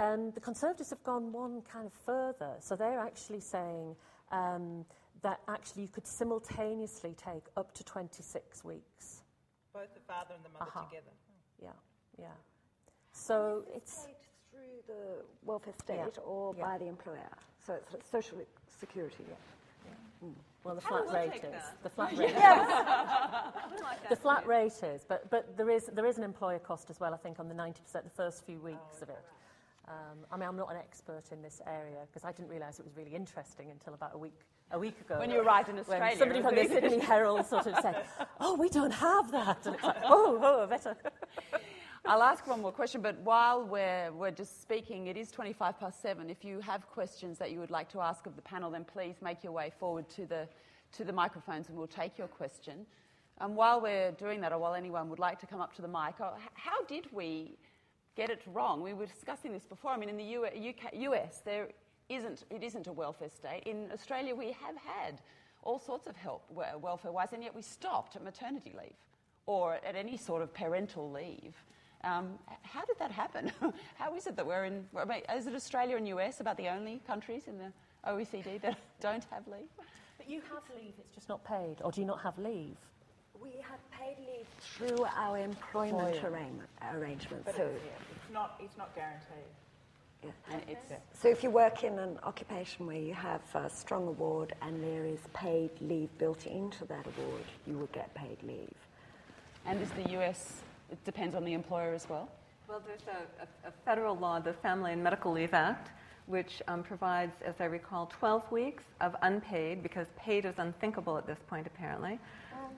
And 0.00 0.34
the 0.34 0.40
Conservatives 0.40 0.88
have 0.90 1.04
gone 1.04 1.30
one 1.30 1.60
kind 1.70 1.86
of 1.86 1.92
further. 1.92 2.54
So 2.60 2.74
they're 2.74 2.98
actually 2.98 3.40
saying 3.40 3.94
um, 4.32 4.86
that 5.20 5.40
actually 5.46 5.82
you 5.82 5.88
could 5.88 6.06
simultaneously 6.06 7.14
take 7.22 7.44
up 7.58 7.74
to 7.74 7.84
26 7.84 8.64
weeks. 8.64 9.22
Both 9.74 9.92
the 9.92 10.00
father 10.00 10.34
and 10.34 10.42
the 10.42 10.48
mother 10.48 10.70
uh-huh. 10.74 10.84
together. 10.86 11.12
Yeah, 11.62 11.68
yeah. 12.18 12.26
So 13.12 13.64
it's 13.76 14.06
through 14.70 14.94
the 14.94 15.24
welfare 15.44 15.74
state 15.82 15.96
yeah. 15.96 16.24
or 16.24 16.54
yeah. 16.56 16.64
by 16.64 16.78
the 16.78 16.86
employer. 16.86 17.30
So 17.64 17.78
it's 17.92 18.10
social 18.10 18.38
security. 18.78 19.24
Yeah. 19.28 19.34
yeah. 19.86 20.28
Mm. 20.28 20.34
Well, 20.64 20.74
the 20.74 20.80
flat 20.80 21.12
rate 21.12 21.42
is. 21.44 21.62
The 21.82 21.90
flat 21.90 22.12
rate 22.18 22.28
is. 22.28 22.34
the 24.08 24.16
flat 24.16 24.46
rate 24.46 24.82
is, 24.82 25.04
but, 25.08 25.30
but 25.30 25.56
there, 25.56 25.70
is, 25.70 25.86
there 25.94 26.06
is 26.06 26.18
an 26.18 26.24
employer 26.24 26.58
cost 26.58 26.90
as 26.90 27.00
well, 27.00 27.14
I 27.14 27.16
think, 27.16 27.40
on 27.40 27.48
the 27.48 27.54
90%, 27.54 27.74
the 27.92 28.10
first 28.10 28.44
few 28.44 28.58
weeks 28.58 28.98
oh, 28.98 29.02
of 29.02 29.08
it. 29.08 29.24
Um, 29.88 30.18
I 30.30 30.36
mean, 30.36 30.48
I'm 30.48 30.56
not 30.56 30.70
an 30.70 30.76
expert 30.76 31.24
in 31.32 31.42
this 31.42 31.60
area 31.66 31.98
because 32.06 32.24
I 32.24 32.32
didn't 32.32 32.50
realise 32.50 32.78
it 32.78 32.84
was 32.84 32.96
really 32.96 33.14
interesting 33.14 33.70
until 33.70 33.94
about 33.94 34.12
a 34.14 34.18
week 34.18 34.38
a 34.72 34.78
week 34.78 35.00
ago. 35.00 35.18
When 35.18 35.32
you 35.32 35.40
arrived 35.40 35.68
in 35.68 35.78
Australia. 35.80 36.16
somebody 36.16 36.42
from 36.42 36.54
the 36.54 36.64
Sydney 36.64 37.00
Herald 37.00 37.44
sort 37.46 37.66
of 37.66 37.74
said, 37.82 38.04
"Oh, 38.38 38.54
we 38.54 38.68
don't 38.68 38.92
have 38.92 39.32
that," 39.32 39.66
and 39.66 39.74
it's 39.74 39.82
like, 39.82 39.96
"Oh, 40.04 40.38
oh, 40.40 40.66
better." 40.68 40.96
I'll 42.06 42.22
ask 42.22 42.46
one 42.46 42.62
more 42.62 42.72
question, 42.72 43.02
but 43.02 43.18
while 43.18 43.62
we're, 43.62 44.10
we're 44.12 44.30
just 44.30 44.62
speaking, 44.62 45.08
it 45.08 45.18
is 45.18 45.30
25 45.30 45.78
past 45.78 46.00
seven. 46.00 46.30
If 46.30 46.44
you 46.44 46.58
have 46.60 46.86
questions 46.88 47.36
that 47.38 47.50
you 47.50 47.60
would 47.60 47.70
like 47.70 47.90
to 47.92 48.00
ask 48.00 48.24
of 48.24 48.36
the 48.36 48.42
panel, 48.42 48.70
then 48.70 48.84
please 48.84 49.16
make 49.20 49.44
your 49.44 49.52
way 49.52 49.70
forward 49.78 50.08
to 50.10 50.24
the, 50.24 50.48
to 50.92 51.04
the 51.04 51.12
microphones 51.12 51.68
and 51.68 51.76
we'll 51.76 51.86
take 51.86 52.16
your 52.16 52.26
question. 52.26 52.86
And 53.38 53.54
while 53.54 53.82
we're 53.82 54.12
doing 54.12 54.40
that, 54.40 54.52
or 54.52 54.58
while 54.58 54.74
anyone 54.74 55.10
would 55.10 55.18
like 55.18 55.38
to 55.40 55.46
come 55.46 55.60
up 55.60 55.74
to 55.76 55.82
the 55.82 55.88
mic, 55.88 56.14
oh, 56.20 56.32
how 56.54 56.82
did 56.88 57.04
we 57.12 57.58
get 58.16 58.30
it 58.30 58.40
wrong? 58.46 58.80
We 58.80 58.94
were 58.94 59.06
discussing 59.06 59.52
this 59.52 59.66
before. 59.66 59.90
I 59.90 59.98
mean, 59.98 60.08
in 60.08 60.16
the 60.16 60.36
UK, 60.70 60.94
US, 60.94 61.42
there 61.44 61.68
isn't, 62.08 62.44
it 62.50 62.62
isn't 62.62 62.86
a 62.86 62.92
welfare 62.92 63.28
state. 63.28 63.64
In 63.66 63.90
Australia, 63.92 64.34
we 64.34 64.46
have 64.46 64.76
had 64.76 65.20
all 65.62 65.78
sorts 65.78 66.06
of 66.06 66.16
help 66.16 66.44
welfare 66.50 67.12
wise, 67.12 67.34
and 67.34 67.42
yet 67.42 67.54
we 67.54 67.62
stopped 67.62 68.16
at 68.16 68.24
maternity 68.24 68.74
leave 68.76 68.96
or 69.44 69.74
at 69.86 69.94
any 69.94 70.16
sort 70.16 70.40
of 70.40 70.52
parental 70.54 71.10
leave. 71.10 71.54
Um, 72.02 72.38
how 72.62 72.84
did 72.84 72.98
that 72.98 73.10
happen? 73.10 73.52
how 73.98 74.14
is 74.14 74.26
it 74.26 74.36
that 74.36 74.46
we're 74.46 74.64
in, 74.64 74.86
I 74.96 75.04
mean, 75.04 75.22
is 75.36 75.46
it 75.46 75.54
Australia 75.54 75.96
and 75.96 76.08
US 76.08 76.40
about 76.40 76.56
the 76.56 76.68
only 76.68 77.00
countries 77.06 77.42
in 77.46 77.58
the 77.58 77.72
OECD 78.08 78.60
that 78.62 78.78
don't 79.00 79.24
have 79.30 79.46
leave? 79.46 79.68
But 80.16 80.28
you 80.28 80.40
have 80.52 80.62
leave, 80.74 80.94
it's 80.98 81.14
just 81.14 81.28
not 81.28 81.44
paid, 81.44 81.76
or 81.82 81.92
do 81.92 82.00
you 82.00 82.06
not 82.06 82.20
have 82.22 82.38
leave? 82.38 82.76
We 83.42 83.50
have 83.62 83.80
paid 83.90 84.16
leave 84.18 84.46
through 84.60 85.04
our 85.16 85.38
employment 85.38 86.20
oh, 86.22 86.30
yeah. 86.30 86.94
arrangement. 86.94 87.44
But 87.44 87.56
so 87.56 87.62
it's, 87.62 88.32
not, 88.32 88.56
it's 88.60 88.76
not 88.76 88.94
guaranteed. 88.94 89.48
Yeah. 90.22 90.96
So 91.14 91.28
if 91.28 91.42
you 91.42 91.50
work 91.50 91.82
in 91.82 91.98
an 91.98 92.18
occupation 92.22 92.86
where 92.86 92.98
you 92.98 93.14
have 93.14 93.40
a 93.54 93.70
strong 93.70 94.06
award 94.06 94.54
and 94.60 94.82
there 94.82 95.06
is 95.06 95.20
paid 95.32 95.70
leave 95.80 96.10
built 96.18 96.46
into 96.46 96.84
that 96.86 97.06
award, 97.06 97.44
you 97.66 97.78
will 97.78 97.88
get 97.92 98.12
paid 98.14 98.36
leave. 98.42 98.74
And 99.64 99.80
is 99.80 99.90
the 99.90 100.10
US 100.20 100.60
it 100.90 101.02
depends 101.04 101.34
on 101.34 101.44
the 101.44 101.52
employer 101.52 101.94
as 101.94 102.08
well? 102.08 102.28
Well, 102.68 102.82
there's 102.86 103.02
a, 103.08 103.42
a, 103.42 103.70
a 103.70 103.72
federal 103.84 104.16
law, 104.16 104.38
the 104.38 104.52
Family 104.52 104.92
and 104.92 105.02
Medical 105.02 105.32
Leave 105.32 105.54
Act, 105.54 105.90
which 106.26 106.62
um, 106.68 106.82
provides, 106.82 107.32
as 107.44 107.54
I 107.58 107.64
recall, 107.64 108.06
12 108.06 108.50
weeks 108.52 108.84
of 109.00 109.16
unpaid, 109.22 109.82
because 109.82 110.06
paid 110.16 110.44
is 110.44 110.54
unthinkable 110.58 111.18
at 111.18 111.26
this 111.26 111.38
point 111.48 111.66
apparently, 111.66 112.18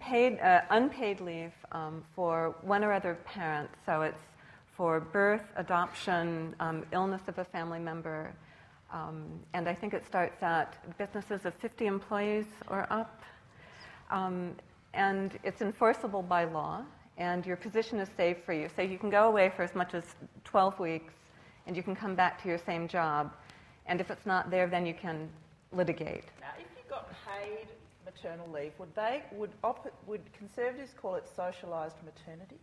paid, 0.01 0.41
uh, 0.41 0.63
unpaid 0.71 1.21
leave 1.21 1.53
um, 1.73 2.03
for 2.15 2.55
one 2.63 2.83
or 2.83 2.93
other 2.93 3.19
parent. 3.25 3.69
So 3.85 4.03
it's 4.03 4.17
for 4.77 5.01
birth, 5.01 5.45
adoption, 5.57 6.55
um, 6.61 6.85
illness 6.93 7.23
of 7.29 7.39
a 7.39 7.45
family 7.45 7.79
member, 7.79 8.33
um, 8.93 9.25
and 9.55 9.69
I 9.69 9.75
think 9.75 9.95
it 9.95 10.07
starts 10.07 10.43
at 10.43 10.77
businesses 10.99 11.45
of 11.45 11.55
50 11.55 11.87
employees 11.87 12.47
or 12.69 12.87
up. 12.91 13.23
Um, 14.11 14.53
and 14.95 15.39
it's 15.43 15.63
enforceable 15.63 16.23
by 16.23 16.45
law, 16.45 16.85
and 17.19 17.45
your 17.47 17.57
position 17.57 17.99
is 18.01 18.09
saved 18.17 18.43
for 18.45 18.53
you. 18.53 18.69
So 18.75 18.83
you 18.83 18.99
can 18.99 19.11
go 19.11 19.29
away 19.29 19.53
for 19.55 19.63
as 19.63 19.75
much 19.75 19.95
as 19.95 20.05
12 20.45 20.79
weeks, 20.79 21.15
and 21.67 21.77
you 21.77 21.83
can 21.83 21.95
come 21.95 22.15
back 22.15 22.41
to 22.43 22.49
your 22.49 22.59
same 22.59 22.89
job. 22.89 23.33
And 23.87 24.01
if 24.01 24.11
it's 24.11 24.27
not 24.27 24.51
there, 24.51 24.67
then 24.67 24.87
you 24.87 24.95
can 24.95 25.29
litigate. 25.73 26.25
Now, 26.41 26.49
if 26.59 26.67
you 26.77 26.83
got 26.89 27.11
paid 27.27 27.67
maternal 28.05 28.49
leave, 28.53 28.73
would 28.79 28.95
they 28.95 29.23
would 29.33 29.51
op- 29.65 29.93
would 30.07 30.21
conservatives 30.33 30.93
call 31.01 31.15
it 31.17 31.25
socialised 31.37 32.03
maternity? 32.05 32.59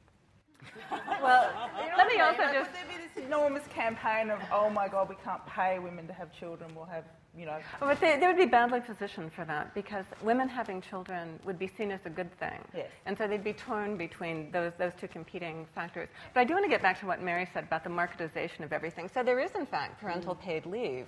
Well, 1.22 1.50
You 1.82 1.90
know 1.90 1.98
let 1.98 2.08
me 2.08 2.20
I 2.20 2.28
also 2.28 2.38
mean? 2.40 2.48
Like, 2.48 2.54
just. 2.58 2.72
Would 2.72 2.90
there 2.90 2.98
be 2.98 3.04
this 3.16 3.26
enormous 3.26 3.64
campaign 3.74 4.30
of, 4.30 4.40
oh 4.52 4.70
my 4.70 4.88
God, 4.88 5.10
we 5.10 5.16
can't 5.24 5.46
pay 5.46 5.80
women 5.80 6.06
to 6.08 6.14
have 6.14 6.32
children, 6.38 6.70
we'll 6.76 6.86
have, 6.86 7.06
you 7.38 7.46
know. 7.46 7.60
But 7.80 8.00
they, 8.00 8.18
they 8.20 8.28
would 8.28 8.38
be 8.38 8.46
badly 8.46 8.82
positioned 8.82 9.32
for 9.34 9.46
that 9.46 9.74
because 9.74 10.06
women 10.24 10.48
having 10.48 10.82
children 10.82 11.40
would 11.46 11.60
be 11.60 11.68
seen 11.68 11.92
as 11.92 12.00
a 12.06 12.10
good 12.10 12.32
thing. 12.40 12.60
Yes. 12.76 12.88
And 13.06 13.18
so 13.18 13.28
they'd 13.28 13.44
be 13.44 13.54
torn 13.54 13.98
between 13.98 14.52
those, 14.52 14.74
those 14.78 14.94
two 15.00 15.08
competing 15.08 15.68
factors. 15.76 16.10
But 16.34 16.42
I 16.42 16.44
do 16.44 16.54
want 16.54 16.66
to 16.66 16.70
get 16.70 16.82
back 16.82 17.00
to 17.02 17.06
what 17.06 17.22
Mary 17.22 17.48
said 17.54 17.64
about 17.66 17.84
the 17.84 17.90
marketization 17.90 18.62
of 18.62 18.74
everything. 18.74 19.10
So 19.14 19.24
there 19.24 19.40
is, 19.40 19.52
in 19.56 19.66
fact, 19.66 20.02
parental 20.02 20.36
mm-hmm. 20.36 20.44
paid 20.44 20.66
leave 20.66 21.08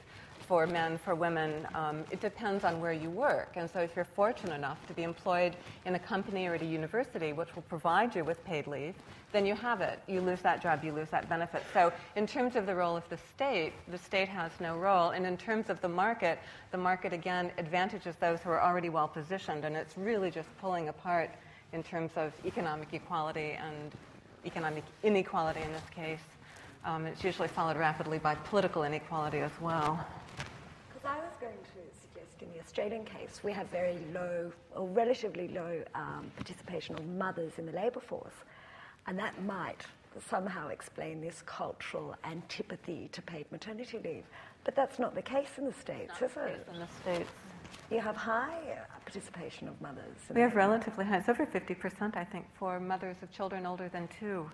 for 0.51 0.67
men, 0.67 0.97
for 0.97 1.15
women. 1.15 1.65
Um, 1.73 2.03
it 2.11 2.19
depends 2.19 2.65
on 2.65 2.81
where 2.81 2.91
you 2.91 3.09
work. 3.09 3.53
And 3.55 3.69
so 3.69 3.79
if 3.79 3.95
you're 3.95 4.03
fortunate 4.03 4.53
enough 4.53 4.85
to 4.87 4.93
be 4.93 5.03
employed 5.03 5.55
in 5.85 5.95
a 5.95 5.99
company 5.99 6.45
or 6.45 6.55
at 6.55 6.61
a 6.61 6.65
university 6.65 7.31
which 7.31 7.55
will 7.55 7.61
provide 7.61 8.13
you 8.13 8.25
with 8.25 8.43
paid 8.43 8.67
leave, 8.67 8.93
then 9.31 9.45
you 9.45 9.55
have 9.55 9.79
it. 9.79 9.99
You 10.09 10.19
lose 10.19 10.41
that 10.41 10.61
job, 10.61 10.83
you 10.83 10.91
lose 10.91 11.07
that 11.07 11.29
benefit. 11.29 11.63
So, 11.73 11.93
in 12.17 12.27
terms 12.27 12.57
of 12.57 12.65
the 12.65 12.75
role 12.75 12.97
of 12.97 13.07
the 13.07 13.17
state, 13.33 13.71
the 13.87 13.97
state 13.97 14.27
has 14.27 14.51
no 14.59 14.75
role. 14.75 15.11
And 15.11 15.25
in 15.25 15.37
terms 15.37 15.69
of 15.69 15.79
the 15.79 15.87
market, 15.87 16.37
the 16.71 16.77
market 16.77 17.13
again 17.13 17.53
advantages 17.57 18.17
those 18.19 18.41
who 18.41 18.49
are 18.49 18.61
already 18.61 18.89
well 18.89 19.07
positioned. 19.07 19.63
And 19.63 19.77
it's 19.77 19.97
really 19.97 20.31
just 20.31 20.49
pulling 20.59 20.89
apart 20.89 21.29
in 21.71 21.81
terms 21.81 22.11
of 22.17 22.33
economic 22.43 22.89
equality 22.91 23.51
and 23.51 23.93
economic 24.45 24.83
inequality 25.01 25.61
in 25.61 25.71
this 25.71 25.89
case. 25.95 26.27
Um, 26.83 27.05
it's 27.05 27.23
usually 27.23 27.47
followed 27.47 27.77
rapidly 27.77 28.19
by 28.19 28.35
political 28.35 28.83
inequality 28.83 29.37
as 29.37 29.51
well. 29.61 30.05
Because 31.41 31.55
I 31.55 31.59
was 31.59 31.69
going 31.73 31.87
to 31.89 31.99
suggest 32.01 32.41
in 32.43 32.53
the 32.53 32.59
Australian 32.63 33.03
case, 33.03 33.41
we 33.43 33.51
have 33.51 33.67
very 33.69 33.97
low 34.13 34.51
or 34.75 34.87
relatively 34.87 35.47
low 35.47 35.83
um, 35.95 36.31
participation 36.35 36.95
of 36.95 37.05
mothers 37.07 37.53
in 37.57 37.65
the 37.65 37.71
labour 37.71 37.99
force. 37.99 38.33
And 39.07 39.17
that 39.17 39.41
might 39.43 39.81
somehow 40.29 40.67
explain 40.67 41.19
this 41.19 41.41
cultural 41.45 42.15
antipathy 42.25 43.09
to 43.13 43.21
paid 43.23 43.51
maternity 43.51 43.99
leave. 44.03 44.23
But 44.63 44.75
that's 44.75 44.99
not 44.99 45.15
the 45.15 45.21
case 45.23 45.57
in 45.57 45.65
the 45.65 45.73
States, 45.73 46.13
is 46.21 46.31
it? 46.37 46.67
In 46.71 46.79
the 46.79 46.87
States, 47.01 47.29
You 47.89 48.01
have 48.01 48.15
high 48.15 48.59
uh, 48.73 48.99
participation 49.03 49.67
of 49.67 49.81
mothers. 49.81 50.17
in 50.29 50.35
we 50.35 50.41
have 50.41 50.55
relatively 50.55 51.05
high, 51.05 51.17
it's 51.17 51.29
over 51.29 51.47
50%, 51.47 52.15
I 52.15 52.23
think, 52.23 52.45
for 52.53 52.79
mothers 52.79 53.17
of 53.23 53.31
children 53.31 53.65
older 53.65 53.89
than 53.89 54.07
two. 54.19 54.47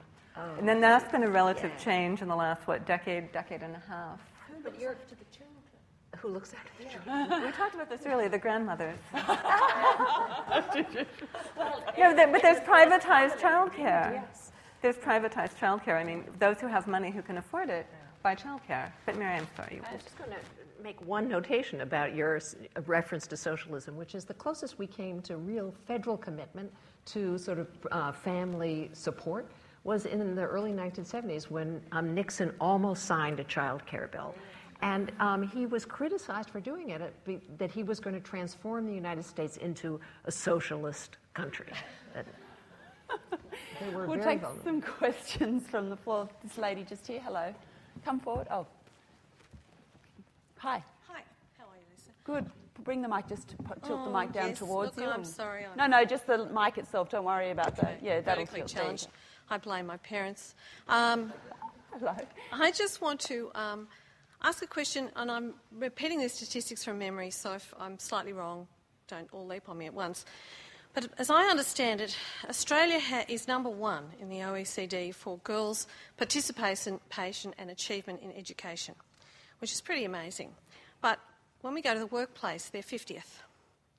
and 0.58 0.68
then 0.68 0.80
that's 0.80 1.12
been 1.12 1.24
a 1.24 1.30
relative 1.30 1.72
yeah. 1.72 1.84
change 1.84 2.22
in 2.22 2.30
the 2.30 2.36
last, 2.36 2.66
what, 2.66 2.86
decade, 2.86 3.32
decade 3.34 3.62
and 3.62 3.76
a 3.76 3.84
half. 3.90 4.22
But 4.64 4.80
you're 4.80 4.96
who 6.22 6.28
looks 6.30 6.54
after 6.54 6.72
the 6.84 6.90
children? 6.90 7.44
We 7.46 7.52
talked 7.52 7.76
about 7.76 7.90
this 7.90 8.02
earlier, 8.06 8.30
the 8.30 8.38
grandmothers. 8.38 8.98
no, 11.98 12.16
there- 12.16 12.28
but 12.32 12.42
there's 12.42 12.60
privatized 12.62 13.38
childcare. 13.40 14.14
Yes. 14.14 14.52
There's 14.82 14.96
privatized 14.98 15.58
childcare. 15.58 15.96
I 16.00 16.04
mean, 16.04 16.24
those 16.40 16.60
who 16.60 16.68
have 16.68 16.88
money 16.88 17.10
who 17.12 17.22
can 17.22 17.38
afford 17.38 17.70
it 17.70 17.88
buy 18.24 18.36
childcare. 18.36 18.92
But 19.06 19.18
Mary, 19.18 19.36
I'm 19.38 19.48
sorry. 19.56 19.82
I 19.90 19.94
was 19.94 20.04
just 20.04 20.18
going 20.18 20.32
to 20.32 20.38
make 20.84 21.02
one 21.06 21.28
notation 21.28 21.82
about 21.82 22.16
your 22.16 22.40
reference 22.86 23.26
to 23.28 23.38
socialism, 23.38 23.96
which 23.98 24.16
is 24.16 24.26
the 24.26 24.34
closest 24.34 24.78
we 24.78 24.88
came 24.88 25.22
to 25.22 25.38
real 25.38 25.74
federal 25.86 26.18
commitment 26.18 26.72
to 27.06 27.38
sort 27.38 27.60
of 27.60 27.68
uh, 27.92 28.12
family 28.12 28.90
support 28.94 29.50
was 29.84 30.06
in 30.06 30.36
the 30.36 30.44
early 30.44 30.72
1970s 30.74 31.46
when 31.50 31.82
um, 31.94 32.14
Nixon 32.14 32.52
almost 32.60 33.06
signed 33.06 33.40
a 33.40 33.44
child 33.46 33.86
care 33.86 34.10
bill. 34.12 34.36
And 34.82 35.12
um, 35.20 35.42
he 35.42 35.66
was 35.66 35.86
criticized 35.86 36.50
for 36.52 36.60
doing 36.60 36.90
it, 36.92 37.02
uh, 37.02 37.08
be- 37.26 37.42
that 37.58 37.72
he 37.72 37.84
was 37.84 38.00
going 38.00 38.16
to 38.16 38.22
transform 38.22 38.86
the 38.86 38.94
United 38.94 39.26
States 39.26 39.58
into 39.58 40.00
a 40.26 40.32
socialist 40.32 41.18
country. 41.34 41.68
They 43.80 43.90
were 43.94 44.06
We'll 44.08 44.18
very 44.18 44.34
take 44.36 44.42
vulnerable. 44.42 44.64
some 44.64 44.82
questions 45.00 45.68
from 45.68 45.90
the 45.90 45.96
floor. 45.96 46.30
This 46.44 46.58
lady 46.58 46.84
just 46.84 47.08
here, 47.08 47.20
hello. 47.22 47.54
Come 48.06 48.20
forward. 48.20 48.48
Oh. 48.52 48.66
Hi. 50.58 50.84
Hi, 51.08 51.22
how 51.58 51.66
are 51.66 51.76
you, 51.78 51.84
Lisa? 51.92 52.12
Good. 52.24 52.50
Bring 52.84 53.02
the 53.02 53.08
mic, 53.08 53.28
just 53.28 53.56
put, 53.66 53.84
tilt 53.84 54.04
the 54.06 54.10
Oh, 54.10 54.20
mic 54.20 54.32
down 54.32 54.50
yes. 54.50 54.60
towards 54.60 54.96
Look, 54.98 55.06
you. 55.06 55.12
I'm 55.12 55.24
sorry, 55.26 55.64
I'm- 55.66 55.76
No, 55.78 55.88
no, 55.88 56.06
just 56.06 56.28
the 56.28 56.46
mic 56.48 56.78
itself. 56.78 57.10
Don't 57.10 57.26
worry 57.26 57.50
about 57.52 57.76
that. 57.78 58.00
Yeah, 58.04 58.22
that'll 58.22 58.46
Vertically 58.46 58.62
tilt. 58.62 58.70
There 58.74 58.82
challenged. 58.84 59.08
I 59.50 59.58
blame 59.58 59.86
my 59.88 59.98
parents. 59.98 60.54
Um. 60.88 61.34
Hello. 62.00 62.14
I 62.52 62.72
just 62.72 63.02
want 63.02 63.20
to 63.22 63.50
um, 63.56 63.88
ask 64.44 64.64
a 64.64 64.68
question, 64.68 65.10
and 65.16 65.30
I'm 65.32 65.54
repeating 65.72 66.20
the 66.20 66.30
statistics 66.30 66.84
from 66.84 67.00
memory, 67.00 67.32
so 67.32 67.54
if 67.54 67.74
I'm 67.80 68.00
slightly 68.00 68.34
wrong, 68.34 68.68
don't 69.08 69.28
all 69.32 69.46
leap 69.46 69.70
on 69.70 69.78
me 69.78 69.86
at 69.86 69.94
once. 69.94 70.26
But 70.94 71.10
as 71.18 71.30
I 71.30 71.44
understand 71.46 72.02
it, 72.02 72.18
Australia 72.50 73.00
ha- 73.00 73.26
is 73.28 73.48
number 73.48 73.70
one 73.70 74.06
in 74.20 74.30
the 74.30 74.38
OECD 74.38 75.14
for 75.14 75.38
girls' 75.44 75.88
participation 76.18 77.00
and 77.58 77.70
achievement 77.70 78.22
in 78.22 78.32
education, 78.32 78.96
which 79.60 79.72
is 79.72 79.82
pretty 79.82 80.06
amazing. 80.06 80.56
But 81.02 81.20
when 81.62 81.74
we 81.74 81.82
go 81.82 81.94
to 81.94 82.00
the 82.00 82.08
workplace, 82.08 82.70
they're 82.70 82.82
50th. 82.82 83.42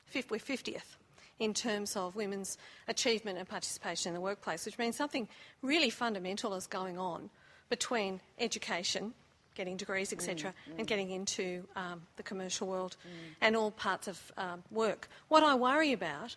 Fif- 0.07 0.31
we're 0.31 0.39
50th 0.39 0.97
in 1.39 1.55
terms 1.55 1.95
of 1.97 2.17
women's 2.17 2.59
achievement 2.89 3.39
and 3.39 3.49
participation 3.49 4.11
in 4.11 4.15
the 4.15 4.21
workplace, 4.21 4.67
which 4.67 4.79
means 4.79 4.97
something 4.97 5.29
really 5.63 5.91
fundamental 5.91 6.55
is 6.55 6.67
going 6.67 6.99
on 6.99 7.31
between 7.69 8.21
education, 8.39 9.15
getting 9.59 9.77
degrees, 9.77 10.13
etc., 10.13 10.55
and 10.79 10.87
getting 10.87 11.11
into 11.11 11.65
um, 11.77 12.01
the 12.17 12.23
commercial 12.23 12.67
world 12.69 12.97
and 13.43 13.57
all 13.57 13.73
parts 13.73 14.09
of 14.09 14.33
um, 14.39 14.63
work. 14.71 15.09
What 15.29 15.43
I 15.43 15.55
worry 15.55 15.93
about 15.93 16.37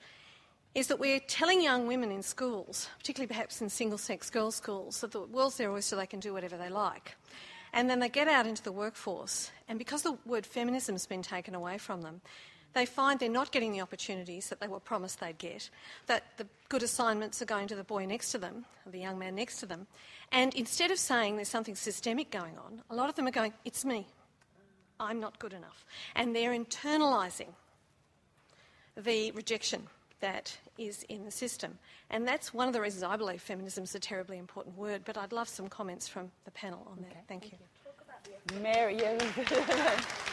is 0.74 0.88
that 0.88 1.00
we're 1.00 1.20
telling 1.20 1.62
young 1.62 1.86
women 1.88 2.12
in 2.12 2.24
schools, 2.24 2.90
particularly 2.98 3.28
perhaps 3.28 3.62
in 3.62 3.70
single 3.70 3.98
sex 3.98 4.30
girls' 4.30 4.56
schools, 4.56 5.02
that 5.02 5.12
the 5.12 5.22
world's 5.22 5.58
their 5.58 5.72
oyster, 5.72 5.96
they 5.96 6.08
can 6.08 6.20
do 6.20 6.34
whatever 6.34 6.58
they 6.58 6.70
like. 6.70 7.16
And 7.74 7.90
then 7.90 8.00
they 8.00 8.10
get 8.10 8.28
out 8.28 8.48
into 8.48 8.64
the 8.64 8.72
workforce, 8.72 9.52
and 9.70 9.78
because 9.78 10.02
the 10.02 10.18
word 10.26 10.46
feminism 10.46 10.96
has 10.96 11.06
been 11.06 11.22
taken 11.22 11.56
away 11.56 11.78
from 11.78 12.02
them, 12.02 12.22
they 12.74 12.86
find 12.86 13.20
they're 13.20 13.30
not 13.30 13.52
getting 13.52 13.74
the 13.74 13.82
opportunities 13.82 14.50
that 14.50 14.60
they 14.60 14.68
were 14.68 14.80
promised 14.80 15.20
they'd 15.20 15.38
get, 15.38 15.70
that 16.08 16.24
the 16.38 16.48
good 16.70 16.84
assignments 16.84 17.42
are 17.42 17.46
going 17.46 17.68
to 17.68 17.76
the 17.76 17.84
boy 17.84 18.06
next 18.06 18.32
to 18.32 18.38
them, 18.38 18.66
or 18.86 18.92
the 18.92 19.00
young 19.00 19.20
man 19.20 19.36
next 19.36 19.58
to 19.60 19.66
them. 19.66 19.88
And 20.32 20.54
instead 20.56 20.92
of 20.92 21.00
saying 21.00 21.36
there's 21.36 21.50
something 21.50 21.76
systemic 21.76 22.32
going 22.32 22.58
on, 22.58 22.82
a 22.90 22.96
lot 22.96 23.10
of 23.10 23.16
them 23.16 23.28
are 23.28 23.32
going, 23.32 23.54
it's 23.66 23.84
me. 23.84 24.08
I'm 25.00 25.20
not 25.20 25.40
good 25.40 25.54
enough. 25.54 25.86
And 26.16 26.36
they're 26.36 26.52
internalising 26.52 27.50
the 28.96 29.32
rejection 29.32 29.88
that 30.22 30.56
is 30.78 31.04
in 31.10 31.26
the 31.26 31.32
system. 31.32 31.78
And 32.10 32.28
that's 32.28 32.54
one 32.54 32.68
of 32.68 32.74
the 32.74 32.82
reasons 32.82 33.04
I 33.04 33.16
believe 33.18 33.42
feminism 33.42 33.84
is 33.84 33.96
a 33.96 34.00
terribly 34.00 34.38
important 34.38 34.78
word, 34.78 35.02
but 35.04 35.18
I'd 35.18 35.32
love 35.32 35.50
some 35.50 35.68
comments 35.68 36.08
from 36.08 36.32
the 36.46 36.52
panel 36.52 36.88
on 36.90 37.02
that. 37.02 37.28
Thank 37.28 37.52
you. 37.52 37.58
Mary, 38.62 38.98
yeah. 38.98 39.18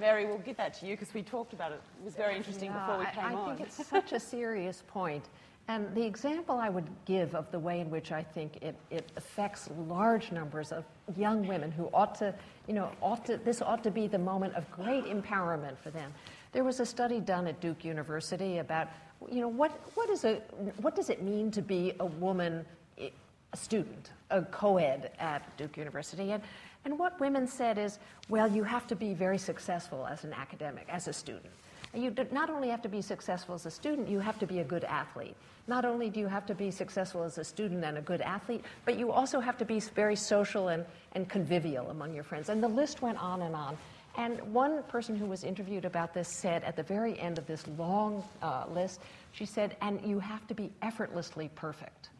Mary, 0.00 0.26
we'll 0.26 0.38
get 0.38 0.56
that 0.56 0.74
to 0.80 0.86
you 0.86 0.96
because 0.96 1.14
we 1.14 1.22
talked 1.22 1.52
about 1.52 1.70
it. 1.70 1.80
It 2.00 2.04
was 2.04 2.14
very 2.14 2.36
interesting 2.36 2.72
before 2.72 2.98
we 2.98 3.04
came 3.06 3.24
I, 3.24 3.32
I 3.32 3.34
on. 3.34 3.56
think 3.56 3.68
it's 3.68 3.86
such 3.86 4.12
a 4.12 4.18
serious 4.18 4.82
point. 4.88 5.28
And 5.68 5.94
the 5.94 6.04
example 6.04 6.58
I 6.58 6.68
would 6.68 6.88
give 7.04 7.34
of 7.34 7.50
the 7.52 7.58
way 7.58 7.80
in 7.80 7.88
which 7.88 8.10
I 8.10 8.22
think 8.22 8.58
it, 8.62 8.74
it 8.90 9.10
affects 9.16 9.70
large 9.88 10.32
numbers 10.32 10.72
of 10.72 10.84
young 11.16 11.46
women 11.46 11.70
who 11.70 11.88
ought 11.94 12.14
to, 12.16 12.34
you 12.66 12.74
know, 12.74 12.90
ought 13.00 13.24
to, 13.26 13.36
this 13.36 13.62
ought 13.62 13.82
to 13.84 13.90
be 13.90 14.06
the 14.08 14.18
moment 14.18 14.54
of 14.54 14.68
great 14.70 15.04
empowerment 15.04 15.78
for 15.78 15.90
them. 15.90 16.12
There 16.50 16.64
was 16.64 16.80
a 16.80 16.86
study 16.86 17.20
done 17.20 17.46
at 17.46 17.60
Duke 17.60 17.84
University 17.84 18.58
about, 18.58 18.88
you 19.30 19.40
know, 19.40 19.48
what, 19.48 19.70
what, 19.94 20.10
is 20.10 20.24
a, 20.24 20.42
what 20.78 20.96
does 20.96 21.10
it 21.10 21.22
mean 21.22 21.50
to 21.52 21.62
be 21.62 21.92
a 22.00 22.06
woman, 22.06 22.64
eh, 22.98 23.10
a 23.52 23.56
student, 23.56 24.10
a 24.30 24.42
co-ed 24.42 25.12
at 25.20 25.56
Duke 25.56 25.76
University? 25.76 26.32
And, 26.32 26.42
and 26.84 26.98
what 26.98 27.18
women 27.20 27.46
said 27.46 27.78
is, 27.78 28.00
well, 28.28 28.50
you 28.50 28.64
have 28.64 28.88
to 28.88 28.96
be 28.96 29.14
very 29.14 29.38
successful 29.38 30.06
as 30.06 30.24
an 30.24 30.32
academic, 30.32 30.86
as 30.88 31.06
a 31.06 31.12
student. 31.12 31.52
You 31.94 32.14
not 32.32 32.50
only 32.50 32.68
have 32.68 32.82
to 32.82 32.88
be 32.88 33.00
successful 33.00 33.54
as 33.54 33.64
a 33.66 33.70
student, 33.70 34.08
you 34.08 34.18
have 34.18 34.38
to 34.40 34.46
be 34.46 34.58
a 34.58 34.64
good 34.64 34.84
athlete. 34.84 35.36
Not 35.68 35.84
only 35.84 36.10
do 36.10 36.18
you 36.18 36.26
have 36.26 36.44
to 36.46 36.54
be 36.54 36.70
successful 36.70 37.22
as 37.22 37.38
a 37.38 37.44
student 37.44 37.84
and 37.84 37.98
a 37.98 38.00
good 38.00 38.20
athlete, 38.20 38.64
but 38.84 38.98
you 38.98 39.12
also 39.12 39.38
have 39.38 39.56
to 39.58 39.64
be 39.64 39.78
very 39.80 40.16
social 40.16 40.68
and, 40.68 40.84
and 41.12 41.28
convivial 41.28 41.90
among 41.90 42.14
your 42.14 42.24
friends. 42.24 42.48
And 42.48 42.62
the 42.62 42.68
list 42.68 43.00
went 43.00 43.18
on 43.18 43.42
and 43.42 43.54
on. 43.54 43.76
And 44.16 44.40
one 44.52 44.82
person 44.84 45.16
who 45.16 45.26
was 45.26 45.44
interviewed 45.44 45.84
about 45.84 46.12
this 46.12 46.28
said 46.28 46.64
at 46.64 46.76
the 46.76 46.82
very 46.82 47.18
end 47.18 47.38
of 47.38 47.46
this 47.46 47.66
long 47.78 48.22
uh, 48.42 48.64
list, 48.68 49.00
she 49.30 49.46
said, 49.46 49.76
and 49.80 50.00
you 50.04 50.18
have 50.18 50.46
to 50.48 50.54
be 50.54 50.70
effortlessly 50.82 51.50
perfect. 51.54 52.10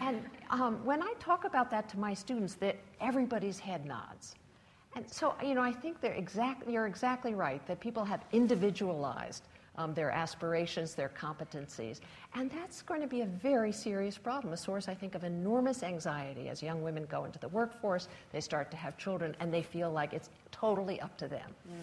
And 0.00 0.24
um, 0.50 0.84
when 0.84 1.02
I 1.02 1.12
talk 1.20 1.44
about 1.44 1.70
that 1.70 1.88
to 1.90 1.98
my 1.98 2.14
students, 2.14 2.54
that 2.54 2.76
everybody's 3.00 3.58
head 3.58 3.84
nods. 3.84 4.34
And 4.96 5.08
so, 5.08 5.34
you 5.44 5.54
know, 5.54 5.62
I 5.62 5.72
think 5.72 6.00
they're 6.00 6.14
exact, 6.14 6.68
you're 6.68 6.86
exactly 6.86 7.34
right 7.34 7.64
that 7.66 7.78
people 7.78 8.04
have 8.04 8.24
individualized 8.32 9.44
um, 9.78 9.94
their 9.94 10.10
aspirations, 10.10 10.94
their 10.94 11.08
competencies. 11.08 12.00
And 12.34 12.50
that's 12.50 12.82
going 12.82 13.00
to 13.00 13.06
be 13.06 13.22
a 13.22 13.26
very 13.26 13.72
serious 13.72 14.18
problem, 14.18 14.52
a 14.52 14.56
source, 14.56 14.88
I 14.88 14.94
think, 14.94 15.14
of 15.14 15.24
enormous 15.24 15.82
anxiety 15.82 16.48
as 16.48 16.62
young 16.62 16.82
women 16.82 17.06
go 17.08 17.24
into 17.24 17.38
the 17.38 17.48
workforce, 17.48 18.08
they 18.32 18.40
start 18.40 18.70
to 18.72 18.76
have 18.76 18.98
children, 18.98 19.34
and 19.40 19.54
they 19.54 19.62
feel 19.62 19.90
like 19.90 20.12
it's 20.12 20.28
totally 20.50 21.00
up 21.00 21.16
to 21.18 21.28
them. 21.28 21.50
Mm. 21.66 21.74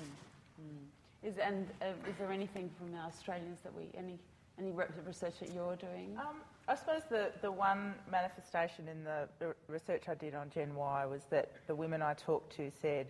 Mm. 0.61 1.29
Is, 1.29 1.37
and 1.37 1.67
uh, 1.81 1.85
is 2.07 2.15
there 2.19 2.31
anything 2.31 2.69
from 2.77 2.91
the 2.91 2.99
Australians 2.99 3.59
that 3.63 3.73
we, 3.73 3.85
any, 3.97 4.19
any 4.59 4.73
research 5.05 5.39
that 5.39 5.53
you're 5.53 5.77
doing? 5.77 6.15
Um, 6.19 6.41
I 6.67 6.75
suppose 6.75 7.03
the, 7.09 7.31
the 7.41 7.51
one 7.51 7.93
manifestation 8.11 8.87
in 8.89 9.03
the, 9.03 9.29
the, 9.39 9.55
research 9.67 10.03
I 10.09 10.15
did 10.15 10.35
on 10.35 10.49
Gen 10.49 10.75
Y 10.75 11.05
was 11.05 11.21
that 11.29 11.51
the 11.67 11.75
women 11.75 12.01
I 12.01 12.13
talked 12.15 12.55
to 12.57 12.71
said, 12.81 13.07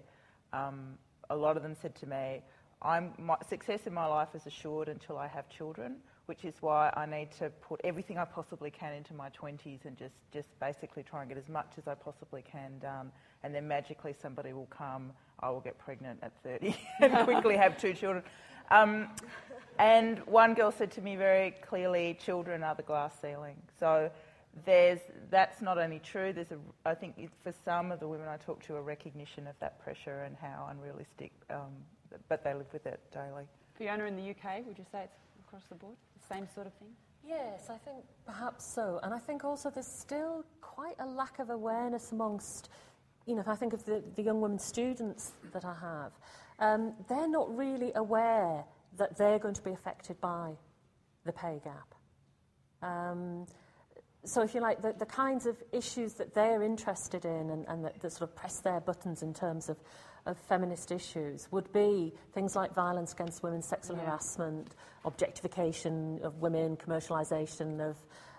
um, 0.54 0.98
a 1.30 1.36
lot 1.36 1.58
of 1.58 1.64
them 1.64 1.76
said 1.82 1.96
to 1.96 2.06
me, 2.06 2.42
I'm, 2.86 3.14
my, 3.18 3.36
success 3.50 3.88
in 3.88 3.94
my 3.94 4.06
life 4.06 4.30
is 4.36 4.46
assured 4.46 4.90
until 4.90 5.18
I 5.18 5.28
have 5.28 5.50
children, 5.50 5.96
which 6.28 6.46
is 6.46 6.54
why 6.62 6.94
I 6.96 7.08
need 7.08 7.32
to 7.40 7.50
put 7.50 7.82
everything 7.84 8.20
I 8.20 8.26
possibly 8.26 8.70
can 8.70 8.94
into 8.94 9.14
my 9.16 9.30
20s 9.30 9.86
and 9.86 9.98
just, 9.98 10.14
just 10.32 10.48
basically 10.60 11.02
try 11.02 11.22
and 11.22 11.30
get 11.30 11.38
as 11.38 11.50
much 11.50 11.72
as 11.80 11.88
I 11.88 11.96
possibly 11.96 12.44
can 12.44 12.78
done. 12.80 13.12
And 13.44 13.56
then 13.56 13.68
magically 13.68 14.14
somebody 14.22 14.54
will 14.54 14.68
come, 14.68 15.12
I 15.40 15.50
will 15.50 15.62
get 15.62 15.80
pregnant 15.80 16.20
at 16.22 16.32
30 16.44 16.76
and 17.02 17.26
quickly 17.26 17.58
have 17.58 17.76
two 17.78 17.94
children. 17.94 18.24
Um, 18.70 19.10
and 19.80 20.20
one 20.20 20.54
girl 20.54 20.72
said 20.72 20.92
to 20.92 21.02
me 21.02 21.16
very 21.16 21.52
clearly, 21.68 22.18
children 22.24 22.62
are 22.62 22.76
the 22.76 22.84
glass 22.84 23.14
ceiling. 23.20 23.58
So 23.80 24.12
there's, 24.64 25.00
that's 25.32 25.60
not 25.60 25.80
only 25.80 26.00
true, 26.00 26.34
there's 26.34 26.52
a, 26.52 26.60
I 26.86 26.94
think 26.94 27.30
for 27.44 27.54
some 27.66 27.92
of 27.92 28.00
the 28.00 28.08
women 28.08 28.28
I 28.28 28.38
talk 28.38 28.64
to, 28.68 28.76
a 28.76 28.82
recognition 28.82 29.48
of 29.48 29.56
that 29.60 29.84
pressure 29.84 30.24
and 30.24 30.36
how 30.40 30.68
unrealistic 30.72 31.32
um, 31.50 31.74
but 32.30 32.44
they 32.44 32.54
live 32.54 32.72
with 32.74 32.86
it 32.86 33.00
daily. 33.12 33.46
Fiona, 33.78 34.06
in 34.06 34.16
the 34.16 34.30
UK, 34.30 34.66
would 34.66 34.78
you 34.78 34.86
say 34.92 35.04
it's 35.04 35.18
across 35.46 35.64
the 35.70 35.76
board, 35.76 35.96
the 36.20 36.36
same 36.36 36.48
sort 36.54 36.68
of 36.68 36.74
thing? 36.74 36.90
Yes, 37.28 37.70
I 37.70 37.78
think 37.78 38.04
perhaps 38.26 38.66
so. 38.66 39.00
And 39.04 39.14
I 39.14 39.20
think 39.20 39.44
also 39.44 39.70
there's 39.70 39.88
still 39.88 40.46
quite 40.62 40.96
a 41.00 41.06
lack 41.06 41.40
of 41.40 41.50
awareness 41.50 42.12
amongst, 42.12 42.70
you 43.26 43.36
know, 43.36 43.42
if 43.42 43.48
I 43.48 43.56
think 43.56 43.74
of 43.74 43.84
the, 43.86 44.04
the 44.16 44.22
young 44.22 44.42
women 44.42 44.60
students 44.60 45.34
that 45.52 45.66
I 45.66 45.76
have, 45.82 46.12
um, 46.60 46.94
they're 47.10 47.28
not 47.28 47.56
really 47.56 47.92
aware 47.96 48.64
that 48.98 49.18
they're 49.18 49.40
going 49.40 49.56
to 49.56 49.62
be 49.64 49.72
affected 49.72 50.22
by 50.22 50.52
the 51.26 51.34
pay 51.34 51.60
gap. 51.64 51.96
Um, 52.82 53.48
so, 54.24 54.42
if 54.42 54.56
you 54.56 54.62
like, 54.62 54.82
the, 54.82 54.94
the 54.94 55.06
kinds 55.06 55.46
of 55.46 55.56
issues 55.72 56.14
that 56.14 56.34
they're 56.34 56.64
interested 56.64 57.26
in 57.26 57.50
and, 57.50 57.66
and 57.68 57.86
that, 57.86 58.00
that 58.02 58.12
sort 58.12 58.30
of 58.30 58.36
press 58.36 58.60
their 58.60 58.80
buttons 58.80 59.22
in 59.22 59.34
terms 59.34 59.70
of 59.70 59.78
of 60.26 60.38
feminist 60.38 60.92
issues 60.92 61.48
would 61.52 61.72
be 61.72 62.14
things 62.34 62.56
like 62.56 62.74
violence 62.74 63.14
against 63.14 63.44
women, 63.44 63.62
sexual 63.62 63.96
yeah. 63.98 64.06
harassment, 64.06 64.76
objectification 65.06 66.20
of 66.24 66.42
women, 66.42 66.78
commercialisation 66.78 67.80
of, 67.80 67.98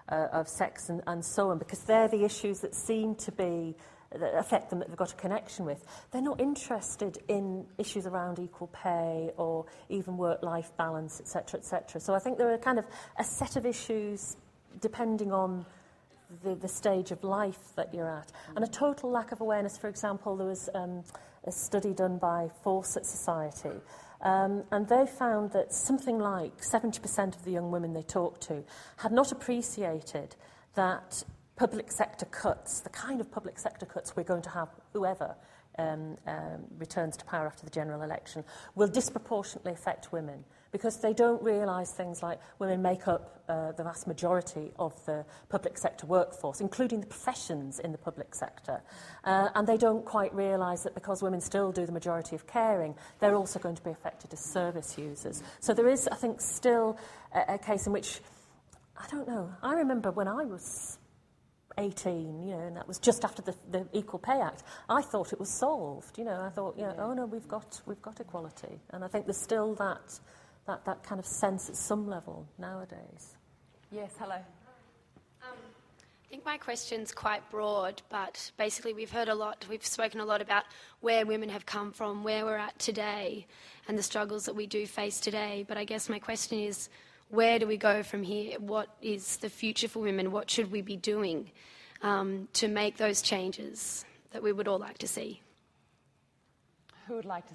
uh, 0.09 0.26
of 0.32 0.49
sex, 0.49 0.89
and, 0.89 1.03
and 1.07 1.24
so 1.24 1.51
on, 1.51 1.59
because 1.59 1.80
they're 1.84 2.09
the 2.09 2.24
issues 2.24 2.61
that 2.61 2.74
seem 2.74 3.14
to 3.14 3.32
be 3.32 3.76
that 4.12 4.39
affect 4.39 4.70
them 4.70 4.78
that 4.78 4.89
they've 4.89 4.97
got 4.97 5.12
a 5.12 5.16
connection 5.16 5.64
with. 5.64 5.84
They're 6.11 6.22
not 6.22 6.41
interested 6.41 7.18
in 7.28 7.66
issues 7.76 8.07
around 8.07 8.39
equal 8.39 8.68
pay 8.68 9.32
or 9.37 9.66
even 9.89 10.16
work-life 10.16 10.70
balance, 10.76 11.20
etc., 11.20 11.61
etc. 11.61 12.01
So 12.01 12.14
I 12.14 12.18
think 12.18 12.39
there 12.39 12.53
are 12.53 12.59
kind 12.59 12.78
of 12.78 12.87
a 13.18 13.24
set 13.24 13.57
of 13.57 13.66
issues 13.66 14.37
depending 14.80 15.32
on 15.32 15.66
the, 16.43 16.55
the 16.55 16.68
stage 16.68 17.11
of 17.11 17.22
life 17.22 17.74
that 17.77 17.93
you're 17.95 18.11
at. 18.11 18.33
And 18.55 18.64
a 18.64 18.68
total 18.68 19.11
lack 19.11 19.33
of 19.33 19.41
awareness, 19.41 19.79
for 19.79 19.89
example, 19.89 20.37
there 20.37 20.47
was 20.47 20.68
um, 20.74 21.03
a 21.45 21.53
study 21.53 21.93
done 21.93 22.18
by 22.18 22.49
Fawcett 22.62 23.07
Society, 23.07 23.81
um, 24.22 24.64
and 24.72 24.89
they 24.89 25.07
found 25.07 25.53
that 25.53 25.72
something 25.72 26.18
like 26.18 26.61
70% 26.61 27.37
of 27.37 27.45
the 27.45 27.53
young 27.53 27.70
women 27.70 27.93
they 27.93 28.03
talked 28.03 28.43
to 28.49 28.64
had 28.97 29.12
not 29.12 29.31
appreciated 29.31 30.35
that 30.74 31.22
public 31.57 31.91
sector 31.91 32.27
cuts, 32.27 32.81
the 32.81 32.91
kind 32.91 33.20
of 33.20 33.31
public 33.31 33.59
sector 33.59 33.87
cuts 33.87 34.14
we're 34.16 34.24
going 34.24 34.43
to 34.43 34.51
have, 34.51 34.68
whoever 34.93 35.35
um, 35.79 36.16
um, 36.27 36.64
returns 36.79 37.16
to 37.16 37.24
power 37.24 37.47
after 37.47 37.64
the 37.64 37.70
general 37.70 38.03
election, 38.03 38.45
will 38.74 38.89
disproportionately 38.89 39.72
affect 39.72 40.12
women 40.12 40.45
because 40.77 40.99
they 40.99 41.14
don't 41.14 41.43
realise 41.43 41.91
things 41.91 42.22
like 42.22 42.39
women 42.59 42.83
make 42.83 43.09
up 43.09 43.41
uh, 43.49 43.72
the 43.72 43.83
vast 43.83 44.07
majority 44.07 44.70
of 44.79 44.93
the 45.07 45.24
public 45.49 45.79
sector 45.79 46.07
workforce, 46.07 46.61
including 46.61 47.01
the 47.01 47.07
professions 47.07 47.79
in 47.79 47.93
the 47.93 47.99
public 47.99 48.35
sector. 48.35 48.83
Uh, 49.24 49.49
and 49.55 49.66
they 49.66 49.79
don't 49.79 50.05
quite 50.05 50.35
realise 50.35 50.83
that 50.83 50.95
because 50.95 51.22
women 51.22 51.41
still 51.41 51.72
do 51.72 51.87
the 51.87 51.93
majority 51.93 52.37
of 52.37 52.47
caring, 52.47 52.95
they're 53.20 53.37
also 53.37 53.59
going 53.59 53.74
to 53.74 53.83
be 53.83 53.89
affected 53.89 54.31
as 54.35 54.53
service 54.53 54.99
users. 54.99 55.43
So 55.61 55.72
there 55.72 55.89
is, 55.89 56.07
I 56.09 56.16
think, 56.16 56.43
still 56.43 56.99
a, 57.35 57.55
a 57.55 57.59
case 57.59 57.87
in 57.87 57.95
which, 57.95 58.20
I 58.99 59.07
don't 59.11 59.27
know, 59.27 59.51
I 59.62 59.77
remember 59.77 60.11
when 60.11 60.29
I 60.29 60.45
was 60.45 60.99
18, 61.79 62.47
you 62.47 62.55
know, 62.55 62.61
and 62.61 62.77
that 62.77 62.87
was 62.87 62.99
just 62.99 63.24
after 63.24 63.41
the, 63.41 63.55
the 63.70 63.87
Equal 63.95 64.18
Pay 64.18 64.41
Act. 64.43 64.62
I 64.91 65.01
thought 65.01 65.33
it 65.33 65.41
was 65.41 65.49
solved, 65.49 66.18
you 66.18 66.24
know. 66.24 66.41
I 66.41 66.51
thought, 66.51 66.77
you 66.77 66.85
know, 66.85 66.95
oh 66.99 67.14
no, 67.14 67.27
we've 67.27 67.49
got 67.49 67.81
we've 67.87 68.01
got 68.03 68.20
equality, 68.20 68.81
and 68.91 69.05
I 69.05 69.09
think 69.09 69.27
there's 69.27 69.41
still 69.41 69.74
that 69.77 70.18
that, 70.67 70.85
that 70.85 71.03
kind 71.03 71.19
of 71.19 71.27
sense 71.27 71.69
at 71.69 71.77
some 71.77 72.09
level 72.09 72.47
nowadays. 72.59 73.37
Yes, 73.91 74.12
hello. 74.19 74.37
Um, 75.43 75.57
I 76.25 76.29
think 76.29 76.45
my 76.45 76.59
question's 76.59 77.12
quite 77.12 77.49
broad, 77.51 78.03
but 78.11 78.51
basically 78.57 78.93
we've 78.93 79.11
heard 79.11 79.29
a 79.29 79.35
lot, 79.35 79.64
we've 79.71 79.87
spoken 79.87 80.21
a 80.21 80.25
lot 80.25 80.43
about 80.43 80.64
where 81.01 81.25
women 81.25 81.49
have 81.49 81.67
come 81.67 81.93
from, 81.93 82.25
where 82.25 82.45
we're 82.45 82.57
at 82.57 82.79
today, 82.79 83.47
and 83.87 83.97
the 83.97 84.03
struggles 84.03 84.45
that 84.47 84.57
we 84.57 84.67
do 84.67 84.87
face 84.87 85.21
today. 85.21 85.64
But 85.69 85.79
I 85.79 85.85
guess 85.85 86.09
my 86.09 86.19
question 86.19 86.59
is, 86.59 86.89
where 87.29 87.59
do 87.59 87.67
we 87.67 87.77
go 87.77 88.03
from 88.03 88.23
here? 88.23 88.59
What 88.59 88.89
is 89.03 89.37
the 89.39 89.49
future 89.49 89.89
for 89.89 90.01
women? 90.01 90.33
What 90.33 90.51
should 90.51 90.71
we 90.71 90.81
be 90.83 90.97
doing 90.97 91.51
um, 92.03 92.49
to 92.55 92.69
make 92.69 92.97
those 92.97 93.23
changes 93.23 94.05
that 94.33 94.43
we 94.43 94.53
would 94.53 94.69
all 94.69 94.79
like 94.79 94.99
to 94.99 95.09
see? 95.09 95.41
Who 97.07 97.14
would 97.14 97.25
like 97.25 97.47
to 97.49 97.55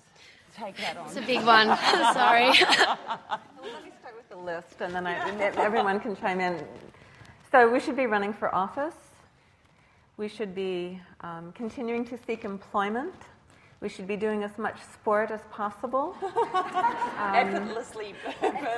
take 0.55 0.77
that 0.77 0.97
on. 0.97 1.07
It's 1.07 1.17
a 1.17 1.21
big 1.21 1.43
one. 1.45 1.67
Sorry. 2.13 2.49
well, 2.49 2.97
let 3.63 3.83
me 3.83 3.91
start 3.99 4.15
with 4.15 4.29
the 4.29 4.37
list, 4.37 4.81
and 4.81 4.93
then 4.93 5.07
I, 5.07 5.15
everyone 5.57 5.99
can 5.99 6.15
chime 6.15 6.39
in. 6.39 6.63
So 7.51 7.69
we 7.69 7.79
should 7.79 7.95
be 7.95 8.05
running 8.05 8.33
for 8.33 8.53
office. 8.53 8.95
We 10.17 10.27
should 10.27 10.53
be 10.53 10.99
um, 11.21 11.51
continuing 11.53 12.05
to 12.05 12.17
seek 12.25 12.45
employment. 12.45 13.15
We 13.81 13.89
should 13.89 14.07
be 14.07 14.15
doing 14.15 14.43
as 14.43 14.57
much 14.59 14.79
sport 14.93 15.31
as 15.31 15.41
possible. 15.51 16.15
Um, 16.21 17.35
Effortlessly. 17.35 18.13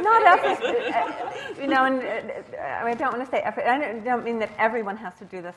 not 0.01 0.25
effort, 0.25 0.63
uh, 0.63 1.61
you 1.61 1.67
know, 1.67 1.83
and 1.83 2.01
uh, 2.01 2.85
I 2.85 2.93
don't 2.93 3.11
want 3.11 3.25
to 3.25 3.29
say 3.29 3.39
effort. 3.39 3.65
I 3.65 3.99
don't 3.99 4.23
mean 4.23 4.39
that 4.39 4.51
everyone 4.57 4.95
has 4.97 5.13
to 5.15 5.25
do 5.25 5.41
this 5.41 5.55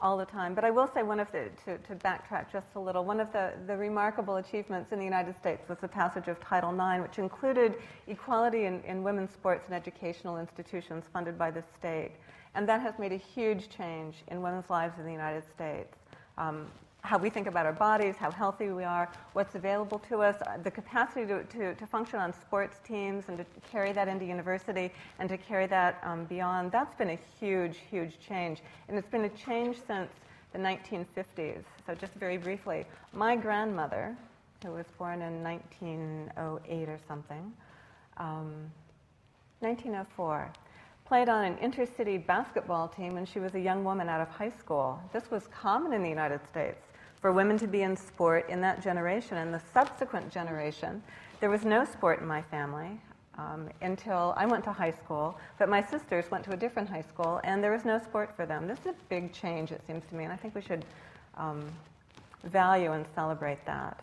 all 0.00 0.16
the 0.16 0.24
time. 0.24 0.54
But 0.54 0.64
I 0.64 0.70
will 0.70 0.88
say 0.94 1.02
one 1.02 1.20
of 1.20 1.30
the, 1.32 1.48
to, 1.64 1.78
to 1.78 1.94
backtrack 1.96 2.50
just 2.52 2.66
a 2.76 2.80
little, 2.80 3.04
one 3.04 3.20
of 3.20 3.32
the, 3.32 3.52
the 3.66 3.76
remarkable 3.76 4.36
achievements 4.36 4.92
in 4.92 4.98
the 4.98 5.04
United 5.04 5.36
States 5.36 5.68
was 5.68 5.78
the 5.78 5.88
passage 5.88 6.28
of 6.28 6.38
Title 6.40 6.70
IX, 6.70 7.02
which 7.02 7.18
included 7.18 7.74
equality 8.06 8.64
in, 8.64 8.82
in 8.82 9.02
women's 9.02 9.32
sports 9.32 9.66
and 9.66 9.74
educational 9.74 10.38
institutions 10.38 11.04
funded 11.12 11.36
by 11.36 11.50
the 11.50 11.62
state. 11.78 12.12
And 12.54 12.68
that 12.68 12.80
has 12.80 12.98
made 12.98 13.12
a 13.12 13.16
huge 13.16 13.68
change 13.68 14.16
in 14.28 14.40
women's 14.40 14.70
lives 14.70 14.98
in 14.98 15.04
the 15.04 15.12
United 15.12 15.44
States. 15.54 15.96
Um, 16.36 16.66
how 17.02 17.16
we 17.16 17.30
think 17.30 17.46
about 17.46 17.64
our 17.64 17.72
bodies, 17.72 18.16
how 18.16 18.30
healthy 18.30 18.70
we 18.70 18.84
are, 18.84 19.08
what's 19.32 19.54
available 19.54 19.98
to 20.00 20.20
us, 20.20 20.36
uh, 20.42 20.58
the 20.62 20.70
capacity 20.70 21.26
to, 21.26 21.44
to, 21.44 21.74
to, 21.74 21.86
function 21.86 22.18
on 22.18 22.32
sports 22.32 22.80
teams 22.86 23.24
and 23.28 23.38
to 23.38 23.46
carry 23.70 23.92
that 23.92 24.08
into 24.08 24.24
university 24.24 24.92
and 25.18 25.28
to 25.28 25.38
carry 25.38 25.66
that 25.66 26.00
um, 26.02 26.24
beyond, 26.24 26.72
that's 26.72 26.94
been 26.96 27.10
a 27.10 27.18
huge, 27.38 27.78
huge 27.90 28.18
change. 28.20 28.60
And 28.88 28.98
it's 28.98 29.08
been 29.08 29.24
a 29.24 29.30
change 29.30 29.76
since 29.86 30.10
the 30.52 30.58
1950s. 30.58 31.62
So, 31.86 31.94
just 31.94 32.12
very 32.14 32.36
briefly, 32.36 32.84
my 33.12 33.36
grandmother, 33.36 34.16
who 34.64 34.72
was 34.72 34.86
born 34.98 35.22
in 35.22 35.42
1908 35.42 36.88
or 36.88 36.98
something, 37.06 37.52
um, 38.16 38.70
1904, 39.60 40.52
played 41.08 41.30
on 41.30 41.42
an 41.42 41.56
intercity 41.56 42.24
basketball 42.24 42.86
team 42.86 43.14
when 43.14 43.24
she 43.24 43.40
was 43.40 43.54
a 43.54 43.60
young 43.60 43.82
woman 43.82 44.10
out 44.10 44.20
of 44.20 44.28
high 44.28 44.50
school. 44.50 45.00
This 45.10 45.30
was 45.30 45.46
common 45.46 45.94
in 45.94 46.02
the 46.02 46.08
United 46.08 46.46
States 46.46 46.84
for 47.22 47.32
women 47.32 47.56
to 47.58 47.66
be 47.66 47.80
in 47.80 47.96
sport 47.96 48.48
in 48.50 48.60
that 48.60 48.82
generation 48.82 49.38
and 49.38 49.52
the 49.52 49.62
subsequent 49.72 50.30
generation. 50.30 51.02
There 51.40 51.48
was 51.48 51.64
no 51.64 51.86
sport 51.86 52.20
in 52.20 52.26
my 52.26 52.42
family. 52.42 53.00
um, 53.38 53.68
until 53.82 54.34
I 54.36 54.46
went 54.46 54.64
to 54.64 54.72
high 54.72 54.90
school, 54.90 55.38
but 55.58 55.68
my 55.68 55.82
sisters 55.82 56.30
went 56.30 56.44
to 56.44 56.52
a 56.52 56.56
different 56.56 56.88
high 56.88 57.02
school, 57.02 57.40
and 57.44 57.62
there 57.62 57.70
was 57.72 57.84
no 57.84 57.98
sport 57.98 58.34
for 58.36 58.44
them. 58.44 58.66
This 58.66 58.80
is 58.80 58.86
a 58.86 58.94
big 59.08 59.32
change, 59.32 59.70
it 59.70 59.80
seems 59.86 60.04
to 60.06 60.14
me, 60.16 60.24
and 60.24 60.32
I 60.32 60.36
think 60.36 60.54
we 60.54 60.60
should 60.60 60.84
um, 61.36 61.64
value 62.44 62.92
and 62.92 63.06
celebrate 63.14 63.64
that. 63.64 64.02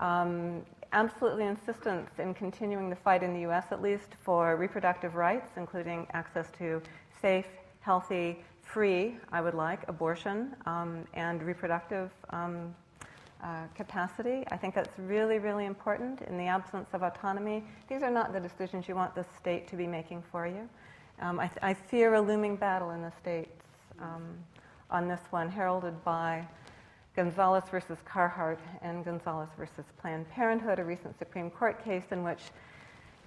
Um, 0.00 0.62
absolutely 0.92 1.44
insistence 1.44 2.10
in 2.18 2.34
continuing 2.34 2.90
the 2.90 2.96
fight 2.96 3.22
in 3.22 3.34
the 3.34 3.40
U.S., 3.40 3.66
at 3.70 3.82
least, 3.82 4.14
for 4.20 4.56
reproductive 4.56 5.14
rights, 5.14 5.52
including 5.56 6.06
access 6.12 6.50
to 6.58 6.82
safe, 7.20 7.46
healthy, 7.80 8.38
free, 8.62 9.16
I 9.30 9.40
would 9.40 9.54
like, 9.54 9.88
abortion 9.88 10.54
um, 10.66 11.04
and 11.14 11.42
reproductive 11.42 12.10
um, 12.30 12.74
uh, 13.42 13.66
capacity. 13.74 14.44
I 14.50 14.56
think 14.56 14.74
that's 14.74 14.96
really, 14.98 15.38
really 15.38 15.66
important 15.66 16.22
in 16.22 16.38
the 16.38 16.46
absence 16.46 16.88
of 16.92 17.02
autonomy. 17.02 17.64
These 17.88 18.02
are 18.02 18.10
not 18.10 18.32
the 18.32 18.40
decisions 18.40 18.88
you 18.88 18.94
want 18.94 19.14
the 19.14 19.24
state 19.36 19.66
to 19.68 19.76
be 19.76 19.86
making 19.86 20.22
for 20.30 20.46
you. 20.46 20.68
Um, 21.20 21.40
I, 21.40 21.48
th- 21.48 21.58
I, 21.62 21.74
fear 21.74 22.14
a 22.14 22.20
looming 22.20 22.56
battle 22.56 22.90
in 22.90 23.02
the 23.02 23.12
states 23.20 23.64
um, 24.00 24.22
on 24.90 25.08
this 25.08 25.20
one, 25.30 25.48
heralded 25.48 26.02
by 26.04 26.46
Gonzales 27.14 27.64
versus 27.70 27.98
Carhart 28.04 28.58
and 28.80 29.04
Gonzales 29.04 29.48
versus 29.58 29.84
Planned 30.00 30.28
Parenthood, 30.30 30.78
a 30.78 30.84
recent 30.84 31.18
Supreme 31.18 31.50
Court 31.50 31.82
case 31.84 32.04
in 32.10 32.22
which 32.22 32.40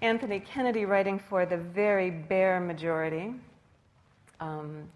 Anthony 0.01 0.39
Kennedy, 0.39 0.85
writing 0.85 1.19
for 1.19 1.45
the 1.45 1.57
very 1.57 2.09
bare 2.09 2.59
majority, 2.59 3.33
um, 4.39 4.89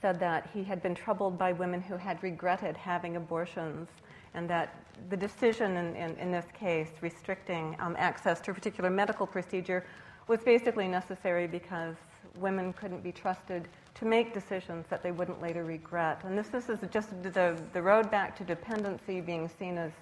said 0.00 0.20
that 0.20 0.50
he 0.52 0.62
had 0.62 0.82
been 0.82 0.94
troubled 0.94 1.38
by 1.38 1.52
women 1.52 1.80
who 1.80 1.96
had 1.96 2.22
regretted 2.22 2.76
having 2.76 3.16
abortions 3.16 3.88
and 4.34 4.50
that 4.50 4.84
the 5.08 5.16
decision 5.16 5.76
in, 5.76 5.96
in, 5.96 6.16
in 6.16 6.32
this 6.32 6.46
case 6.58 6.90
restricting 7.00 7.76
um, 7.78 7.94
access 7.98 8.40
to 8.40 8.50
a 8.50 8.54
particular 8.54 8.90
medical 8.90 9.26
procedure 9.26 9.84
was 10.26 10.40
basically 10.40 10.88
necessary 10.88 11.46
because 11.46 11.94
women 12.36 12.72
couldn't 12.72 13.02
be 13.02 13.12
trusted 13.12 13.68
to 13.94 14.04
make 14.04 14.34
decisions 14.34 14.86
that 14.90 15.02
they 15.02 15.12
wouldn't 15.12 15.40
later 15.40 15.64
regret. 15.64 16.20
And 16.24 16.36
this, 16.36 16.48
this 16.48 16.68
is 16.68 16.78
just 16.90 17.10
the, 17.22 17.56
the 17.72 17.82
road 17.82 18.10
back 18.10 18.36
to 18.38 18.44
dependency 18.44 19.20
being 19.20 19.48
seen 19.58 19.78
as 19.78 19.92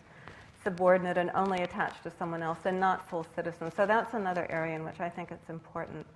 subordinate 0.65 1.19
and 1.19 1.31
only 1.35 1.63
attached 1.63 2.03
to 2.05 2.11
someone 2.11 2.43
else 2.43 2.59
and 2.65 2.79
not 2.79 3.09
full 3.09 3.27
citizens. 3.35 3.75
So 3.77 3.85
that's 3.85 4.15
another 4.15 4.47
area 4.51 4.77
in 4.77 4.85
which 4.85 5.01
I 5.01 5.09
think 5.09 5.31
it's 5.31 5.51
important. 5.51 6.07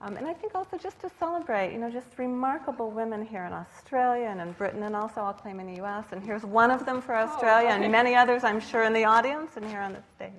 Um, 0.00 0.16
and 0.16 0.26
I 0.26 0.32
think 0.32 0.54
also 0.54 0.78
just 0.78 1.00
to 1.00 1.10
celebrate, 1.18 1.72
you 1.72 1.78
know, 1.78 1.90
just 1.90 2.06
remarkable 2.18 2.90
women 2.90 3.26
here 3.26 3.44
in 3.44 3.52
Australia 3.52 4.26
and 4.26 4.40
in 4.40 4.52
Britain, 4.52 4.84
and 4.84 4.94
also 4.94 5.22
I'll 5.22 5.32
claim 5.32 5.58
in 5.58 5.66
the 5.66 5.76
U.S. 5.78 6.04
And 6.12 6.22
here's 6.22 6.44
one 6.44 6.70
of 6.70 6.86
them 6.86 7.02
for 7.02 7.16
oh, 7.16 7.24
Australia, 7.24 7.70
oh, 7.72 7.82
and 7.82 7.90
many 7.90 8.14
others, 8.14 8.44
I'm 8.44 8.60
sure, 8.60 8.84
in 8.84 8.92
the 8.92 9.04
audience 9.04 9.56
and 9.56 9.66
here 9.66 9.80
on 9.80 9.94
the 9.94 10.02
stage. 10.14 10.30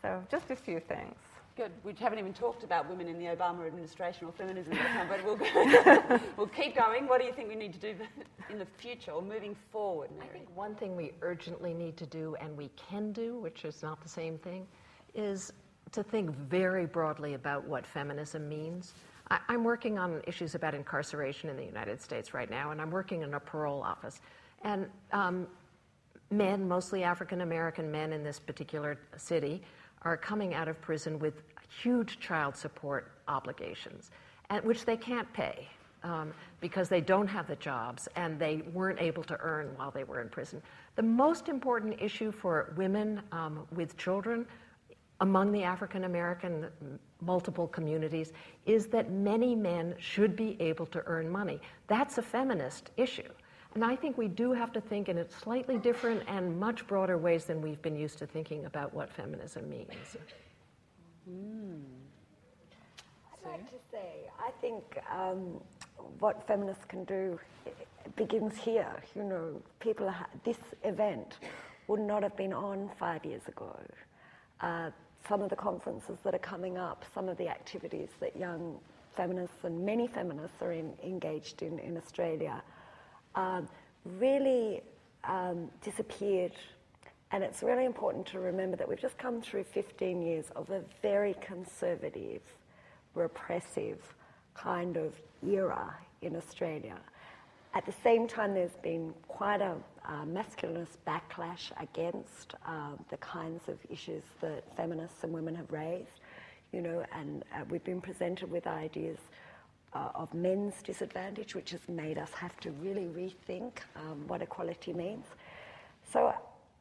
So 0.00 0.22
just 0.30 0.50
a 0.50 0.56
few 0.56 0.78
things. 0.78 1.16
Good. 1.54 1.70
We 1.84 1.92
haven't 2.00 2.18
even 2.18 2.32
talked 2.32 2.64
about 2.64 2.88
women 2.88 3.08
in 3.08 3.18
the 3.18 3.26
Obama 3.26 3.66
administration 3.66 4.26
or 4.26 4.32
feminism 4.32 4.72
but 5.06 5.22
we'll, 5.22 5.38
we'll 6.38 6.46
keep 6.46 6.74
going. 6.74 7.06
What 7.06 7.20
do 7.20 7.26
you 7.26 7.32
think 7.34 7.50
we 7.50 7.56
need 7.56 7.74
to 7.74 7.78
do 7.78 7.94
in 8.48 8.58
the 8.58 8.64
future 8.78 9.10
or 9.10 9.20
moving 9.20 9.54
forward, 9.70 10.08
Mary? 10.16 10.30
I 10.30 10.32
think 10.32 10.56
one 10.56 10.74
thing 10.74 10.96
we 10.96 11.12
urgently 11.20 11.74
need 11.74 11.98
to 11.98 12.06
do, 12.06 12.36
and 12.40 12.56
we 12.56 12.70
can 12.76 13.12
do, 13.12 13.38
which 13.38 13.66
is 13.66 13.82
not 13.82 14.00
the 14.02 14.08
same 14.08 14.38
thing, 14.38 14.66
is 15.14 15.52
to 15.92 16.02
think 16.02 16.30
very 16.30 16.86
broadly 16.86 17.34
about 17.34 17.68
what 17.68 17.86
feminism 17.86 18.48
means. 18.48 18.94
I, 19.28 19.38
am 19.50 19.62
working 19.62 19.98
on 19.98 20.22
issues 20.26 20.54
about 20.54 20.74
incarceration 20.74 21.50
in 21.50 21.56
the 21.56 21.64
United 21.64 22.00
States 22.00 22.32
right 22.32 22.50
now, 22.50 22.70
and 22.70 22.80
I'm 22.80 22.90
working 22.90 23.20
in 23.20 23.34
a 23.34 23.40
parole 23.40 23.82
office. 23.82 24.22
And 24.62 24.86
um, 25.12 25.46
men, 26.30 26.66
mostly 26.66 27.02
African 27.02 27.42
American 27.42 27.90
men 27.90 28.12
in 28.14 28.24
this 28.24 28.38
particular 28.38 28.98
city, 29.16 29.62
are 30.02 30.16
coming 30.16 30.54
out 30.54 30.68
of 30.68 30.80
prison 30.80 31.18
with 31.18 31.42
huge 31.82 32.20
child 32.20 32.56
support 32.56 33.12
obligations, 33.28 34.10
which 34.62 34.84
they 34.84 34.96
can't 34.96 35.32
pay. 35.32 35.68
Um, 36.04 36.34
because 36.60 36.88
they 36.88 37.00
don't 37.00 37.28
have 37.28 37.46
the 37.46 37.54
jobs 37.54 38.08
and 38.16 38.36
they 38.36 38.62
weren't 38.72 39.00
able 39.00 39.22
to 39.22 39.38
earn 39.38 39.68
while 39.76 39.92
they 39.92 40.02
were 40.02 40.20
in 40.20 40.28
prison. 40.28 40.60
The 40.96 41.02
most 41.04 41.48
important 41.48 42.02
issue 42.02 42.32
for 42.32 42.74
women 42.76 43.22
um, 43.30 43.68
with 43.70 43.96
children 43.96 44.44
among 45.20 45.52
the 45.52 45.62
African 45.62 46.02
American 46.02 46.66
multiple 47.20 47.68
communities 47.68 48.32
is 48.66 48.88
that 48.88 49.12
many 49.12 49.54
men 49.54 49.94
should 49.98 50.34
be 50.34 50.60
able 50.60 50.86
to 50.86 51.02
earn 51.06 51.30
money. 51.30 51.60
That's 51.86 52.18
a 52.18 52.22
feminist 52.22 52.90
issue. 52.96 53.30
And 53.74 53.84
I 53.84 53.96
think 53.96 54.18
we 54.18 54.28
do 54.28 54.52
have 54.52 54.72
to 54.72 54.80
think 54.80 55.08
in 55.08 55.24
slightly 55.30 55.78
different 55.78 56.22
and 56.28 56.58
much 56.60 56.86
broader 56.86 57.16
ways 57.16 57.46
than 57.46 57.62
we've 57.62 57.80
been 57.80 57.96
used 57.96 58.18
to 58.18 58.26
thinking 58.26 58.66
about 58.66 58.92
what 58.92 59.10
feminism 59.10 59.68
means. 59.68 60.16
Mm. 61.28 61.80
I'd 63.32 63.50
like 63.50 63.70
to 63.70 63.76
say, 63.90 64.28
I 64.38 64.50
think 64.60 64.98
um, 65.10 65.60
what 66.18 66.46
feminists 66.46 66.84
can 66.86 67.04
do 67.04 67.38
begins 68.16 68.58
here. 68.58 68.94
You 69.16 69.24
know, 69.24 69.62
people, 69.80 70.10
ha- 70.10 70.28
this 70.44 70.58
event 70.84 71.38
would 71.88 72.00
not 72.00 72.22
have 72.22 72.36
been 72.36 72.52
on 72.52 72.90
five 72.98 73.24
years 73.24 73.42
ago. 73.48 73.74
Uh, 74.60 74.90
some 75.26 75.40
of 75.40 75.48
the 75.48 75.56
conferences 75.56 76.18
that 76.24 76.34
are 76.34 76.38
coming 76.38 76.76
up, 76.76 77.04
some 77.14 77.28
of 77.28 77.38
the 77.38 77.48
activities 77.48 78.08
that 78.20 78.36
young 78.36 78.78
feminists 79.16 79.56
and 79.64 79.84
many 79.84 80.06
feminists 80.06 80.56
are 80.60 80.72
in, 80.72 80.92
engaged 81.02 81.62
in 81.62 81.78
in 81.78 81.96
Australia, 81.96 82.62
um, 83.34 83.68
really 84.04 84.82
um, 85.24 85.70
disappeared. 85.82 86.52
And 87.30 87.42
it's 87.42 87.62
really 87.62 87.86
important 87.86 88.26
to 88.26 88.40
remember 88.40 88.76
that 88.76 88.88
we've 88.88 89.00
just 89.00 89.16
come 89.18 89.40
through 89.40 89.64
15 89.64 90.20
years 90.22 90.46
of 90.54 90.70
a 90.70 90.82
very 91.00 91.34
conservative, 91.40 92.42
repressive 93.14 94.14
kind 94.54 94.96
of 94.96 95.14
era 95.46 95.94
in 96.20 96.36
Australia. 96.36 96.98
At 97.74 97.86
the 97.86 97.94
same 98.04 98.28
time, 98.28 98.52
there's 98.52 98.76
been 98.82 99.14
quite 99.28 99.62
a 99.62 99.76
uh, 100.04 100.24
masculinist 100.26 100.98
backlash 101.06 101.72
against 101.80 102.54
uh, 102.66 102.96
the 103.08 103.16
kinds 103.16 103.66
of 103.68 103.78
issues 103.88 104.24
that 104.42 104.64
feminists 104.76 105.24
and 105.24 105.32
women 105.32 105.54
have 105.54 105.72
raised, 105.72 106.20
you 106.72 106.82
know, 106.82 107.02
and 107.14 107.44
uh, 107.54 107.64
we've 107.70 107.84
been 107.84 108.02
presented 108.02 108.50
with 108.50 108.66
ideas 108.66 109.18
uh, 109.94 110.10
of 110.14 110.32
men's 110.32 110.74
disadvantage, 110.82 111.54
which 111.54 111.70
has 111.70 111.86
made 111.88 112.18
us 112.18 112.30
have 112.32 112.58
to 112.60 112.70
really 112.72 113.06
rethink 113.06 113.78
um, 113.96 114.26
what 114.26 114.42
equality 114.42 114.92
means. 114.92 115.26
So 116.12 116.32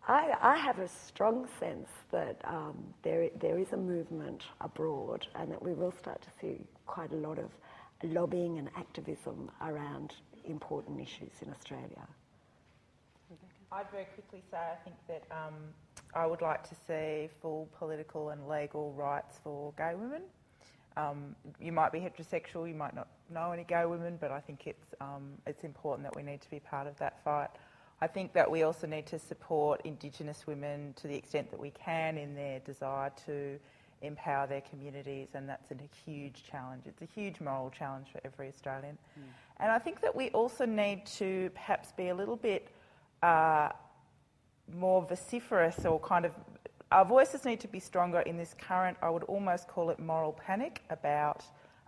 I, 0.07 0.33
I, 0.41 0.57
have 0.57 0.79
a 0.79 0.87
strong 0.87 1.47
sense 1.59 1.89
that 2.11 2.41
um, 2.43 2.83
there, 3.03 3.29
there 3.39 3.59
is 3.59 3.71
a 3.73 3.77
movement 3.77 4.43
abroad 4.59 5.27
and 5.35 5.51
that 5.51 5.61
we 5.61 5.73
will 5.73 5.91
start 5.91 6.21
to 6.21 6.29
see 6.39 6.65
quite 6.85 7.11
a 7.11 7.15
lot 7.15 7.37
of 7.37 7.51
lobbying 8.03 8.57
and 8.57 8.69
activism 8.75 9.51
around 9.61 10.15
important 10.45 10.99
issues 10.99 11.33
in 11.41 11.51
Australia. 11.51 12.07
I'd 13.71 13.89
very 13.89 14.05
quickly 14.05 14.43
say 14.51 14.57
I 14.57 14.83
think 14.83 14.95
that 15.07 15.23
um, 15.31 15.53
I 16.13 16.25
would 16.25 16.41
like 16.41 16.67
to 16.67 16.75
see 16.87 17.29
full 17.41 17.69
political 17.77 18.29
and 18.29 18.47
legal 18.47 18.91
rights 18.93 19.39
for 19.43 19.73
gay 19.77 19.93
women. 19.95 20.23
Um, 20.97 21.35
you 21.59 21.71
might 21.71 21.91
be 21.91 21.99
heterosexual, 21.99 22.67
you 22.67 22.75
might 22.75 22.95
not 22.95 23.07
know 23.29 23.51
any 23.51 23.63
gay 23.63 23.85
women, 23.85 24.17
but 24.19 24.31
I 24.31 24.39
think 24.39 24.67
it's, 24.67 24.93
um, 24.99 25.31
it's 25.47 25.63
important 25.63 26.03
that 26.03 26.15
we 26.15 26.23
need 26.23 26.41
to 26.41 26.49
be 26.49 26.59
part 26.59 26.87
of 26.87 26.97
that 26.97 27.23
fight. 27.23 27.49
I 28.01 28.07
think 28.07 28.33
that 28.33 28.49
we 28.49 28.63
also 28.63 28.87
need 28.87 29.05
to 29.07 29.19
support 29.19 29.81
Indigenous 29.85 30.47
women 30.47 30.93
to 30.97 31.07
the 31.07 31.15
extent 31.15 31.51
that 31.51 31.59
we 31.59 31.69
can 31.71 32.17
in 32.17 32.35
their 32.35 32.59
desire 32.59 33.11
to 33.25 33.59
empower 34.01 34.47
their 34.47 34.61
communities, 34.61 35.29
and 35.33 35.47
that's 35.47 35.69
a 35.71 35.75
huge 36.05 36.43
challenge. 36.49 36.83
It's 36.87 37.01
a 37.01 37.19
huge 37.19 37.39
moral 37.39 37.69
challenge 37.69 38.07
for 38.11 38.19
every 38.25 38.47
Australian. 38.47 38.97
Mm. 39.17 39.23
And 39.57 39.71
I 39.71 39.77
think 39.77 40.01
that 40.01 40.15
we 40.15 40.29
also 40.31 40.65
need 40.65 41.05
to 41.17 41.51
perhaps 41.53 41.91
be 41.91 42.09
a 42.09 42.15
little 42.15 42.35
bit 42.35 42.67
uh, 43.21 43.69
more 44.73 45.05
vociferous 45.07 45.85
or 45.85 45.99
kind 45.99 46.25
of. 46.25 46.31
Our 46.91 47.05
voices 47.05 47.45
need 47.45 47.61
to 47.61 47.69
be 47.69 47.79
stronger 47.79 48.19
in 48.21 48.35
this 48.35 48.53
current, 48.59 48.97
I 49.01 49.09
would 49.09 49.23
almost 49.23 49.69
call 49.69 49.91
it 49.91 49.99
moral 49.99 50.33
panic 50.33 50.81
about 50.89 51.45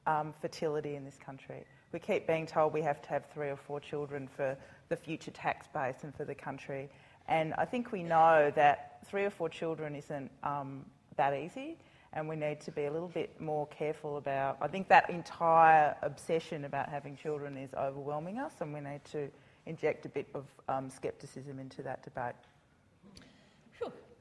um, 0.07 0.33
fertility 0.39 0.95
in 0.95 1.03
this 1.03 1.17
country. 1.17 1.65
We 1.91 1.99
keep 1.99 2.25
being 2.25 2.45
told 2.45 2.73
we 2.73 2.81
have 2.83 3.01
to 3.01 3.09
have 3.09 3.25
three 3.33 3.49
or 3.49 3.57
four 3.57 3.81
children 3.81 4.29
for 4.33 4.57
the 4.87 4.95
future 4.95 5.31
tax 5.31 5.67
base 5.67 5.97
and 6.03 6.15
for 6.15 6.23
the 6.23 6.33
country. 6.33 6.89
And 7.27 7.53
I 7.55 7.65
think 7.65 7.91
we 7.91 8.01
know 8.01 8.51
that 8.55 8.99
three 9.05 9.25
or 9.25 9.29
four 9.29 9.49
children 9.49 9.95
isn't 9.95 10.31
um, 10.43 10.85
that 11.17 11.33
easy 11.33 11.77
and 12.13 12.29
we 12.29 12.35
need 12.35 12.61
to 12.61 12.71
be 12.71 12.85
a 12.85 12.91
little 12.91 13.09
bit 13.09 13.41
more 13.41 13.67
careful 13.67 14.17
about. 14.17 14.57
I 14.61 14.67
think 14.67 14.87
that 14.87 15.09
entire 15.09 15.95
obsession 16.01 16.65
about 16.65 16.89
having 16.89 17.17
children 17.17 17.57
is 17.57 17.73
overwhelming 17.73 18.37
us, 18.37 18.53
and 18.59 18.71
we 18.71 18.81
need 18.81 19.03
to 19.05 19.29
inject 19.65 20.05
a 20.05 20.09
bit 20.09 20.27
of 20.35 20.45
um, 20.69 20.89
scepticism 20.89 21.59
into 21.59 21.81
that 21.81 22.03
debate. 22.03 22.35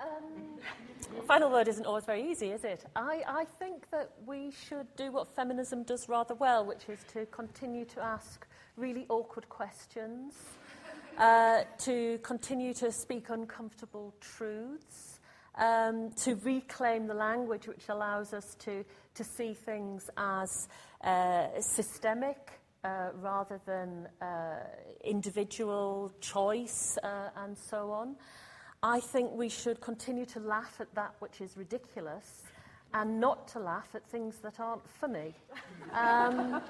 Um, 0.03 0.59
final 1.27 1.51
word 1.51 1.69
isn't 1.69 1.87
always 1.87 2.05
very 2.05 2.29
easy, 2.29 2.51
is 2.51 2.65
it? 2.65 2.85
I, 2.97 3.23
I 3.27 3.45
think 3.45 3.89
that 3.91 4.11
we 4.27 4.51
should 4.51 4.87
do 4.97 5.13
what 5.13 5.29
feminism 5.35 5.85
does 5.85 6.09
rather 6.09 6.35
well, 6.35 6.65
which 6.65 6.89
is 6.89 6.99
to 7.13 7.27
continue 7.27 7.85
to 7.87 8.03
ask 8.03 8.47
really 8.77 9.07
awkward 9.09 9.49
questions, 9.49 10.35
uh, 11.19 11.63
to 11.79 12.19
continue 12.23 12.75
to 12.75 12.91
speak 12.91 13.31
uncomfortable 13.31 14.15
truths, 14.21 15.21
um, 15.57 16.11
to 16.17 16.35
reclaim 16.37 17.07
the 17.07 17.15
language 17.15 17.69
which 17.69 17.89
allows 17.89 18.33
us 18.33 18.57
to, 18.57 18.85
to 19.15 19.23
see 19.23 19.53
things 19.53 20.11
as 20.17 20.69
uh, 21.05 21.47
systemic 21.61 22.61
uh, 22.83 23.11
rather 23.21 23.61
than 23.67 24.09
uh, 24.21 24.57
individual 25.05 26.11
choice 26.21 26.99
uh, 27.05 27.29
and 27.37 27.57
so 27.57 27.93
on. 27.93 28.17
I 28.85 28.99
think 28.99 29.31
we 29.33 29.49
should 29.49 29.81
continue 29.81 30.27
to 30.27 30.41
laugh 30.41 30.81
at 30.81 30.93
that 30.97 31.15
which 31.21 31.41
is 31.41 31.57
ridiculous 31.57 32.43
and 32.93 33.21
not 33.21 33.47
to 33.49 33.61
laugh 33.61 33.89
at 33.95 34.05
things 34.07 34.39
that 34.39 34.59
aren't 34.59 34.89
funny. 34.89 35.35
Um, 35.93 36.61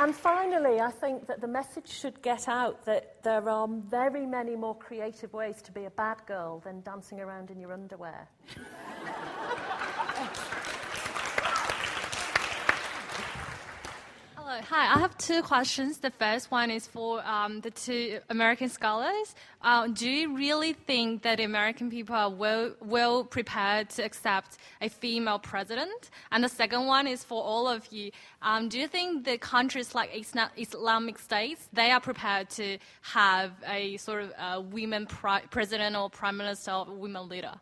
And 0.00 0.14
finally, 0.14 0.80
I 0.80 0.92
think 0.92 1.26
that 1.26 1.40
the 1.40 1.48
message 1.48 1.88
should 1.88 2.22
get 2.22 2.46
out 2.46 2.84
that 2.84 3.20
there 3.24 3.48
are 3.48 3.66
very 3.66 4.26
many 4.26 4.54
more 4.54 4.76
creative 4.76 5.32
ways 5.32 5.60
to 5.62 5.72
be 5.72 5.86
a 5.86 5.90
bad 5.90 6.24
girl 6.24 6.60
than 6.60 6.82
dancing 6.82 7.18
around 7.18 7.50
in 7.50 7.58
your 7.58 7.72
underwear. 7.72 8.28
Hello. 14.48 14.62
Hi, 14.70 14.94
I 14.94 14.98
have 15.00 15.14
two 15.18 15.42
questions. 15.42 15.98
The 15.98 16.10
first 16.10 16.50
one 16.50 16.70
is 16.70 16.86
for 16.86 17.22
um, 17.26 17.60
the 17.60 17.70
two 17.70 18.20
American 18.30 18.70
scholars. 18.70 19.34
Uh, 19.60 19.88
do 19.88 20.08
you 20.08 20.34
really 20.34 20.72
think 20.72 21.20
that 21.24 21.38
American 21.38 21.90
people 21.90 22.14
are 22.14 22.30
well, 22.30 22.72
well 22.80 23.24
prepared 23.24 23.90
to 23.90 24.02
accept 24.02 24.56
a 24.80 24.88
female 24.88 25.38
president? 25.38 26.08
And 26.32 26.42
the 26.42 26.48
second 26.48 26.86
one 26.86 27.06
is 27.06 27.22
for 27.22 27.42
all 27.42 27.68
of 27.68 27.92
you. 27.92 28.10
Um, 28.40 28.70
do 28.70 28.80
you 28.80 28.88
think 28.88 29.26
the 29.26 29.36
countries 29.36 29.94
like 29.94 30.08
Islamic 30.56 31.18
states, 31.18 31.68
they 31.74 31.90
are 31.90 32.00
prepared 32.00 32.48
to 32.50 32.78
have 33.02 33.52
a 33.66 33.98
sort 33.98 34.22
of 34.22 34.32
uh, 34.38 34.62
women 34.62 35.06
president 35.50 35.94
or 35.94 36.08
prime 36.08 36.38
minister 36.38 36.70
or 36.70 36.94
women 36.94 37.28
leader? 37.28 37.52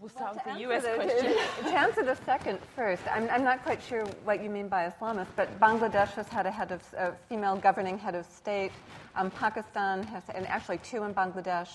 We'll 0.00 0.08
start 0.08 0.38
well, 0.46 0.56
with 0.58 0.66
the 0.66 0.72
US 0.72 0.82
the, 0.84 0.94
question. 0.94 1.26
To, 1.26 1.62
to, 1.70 1.78
answer 1.78 2.02
the 2.02 2.16
second 2.24 2.58
first, 2.74 3.02
I'm, 3.12 3.28
I'm, 3.28 3.44
not 3.44 3.62
quite 3.62 3.82
sure 3.82 4.06
what 4.24 4.42
you 4.42 4.48
mean 4.48 4.66
by 4.66 4.90
Islamist, 4.90 5.26
but 5.36 5.60
Bangladesh 5.60 6.12
has 6.12 6.26
had 6.26 6.46
a 6.46 6.50
head 6.50 6.72
of 6.72 6.80
a 6.96 7.12
female 7.28 7.56
governing 7.56 7.98
head 7.98 8.14
of 8.14 8.24
state. 8.24 8.72
Um, 9.14 9.30
Pakistan 9.30 10.02
has, 10.04 10.22
and 10.34 10.46
actually 10.46 10.78
two 10.78 11.02
in 11.02 11.12
Bangladesh. 11.12 11.68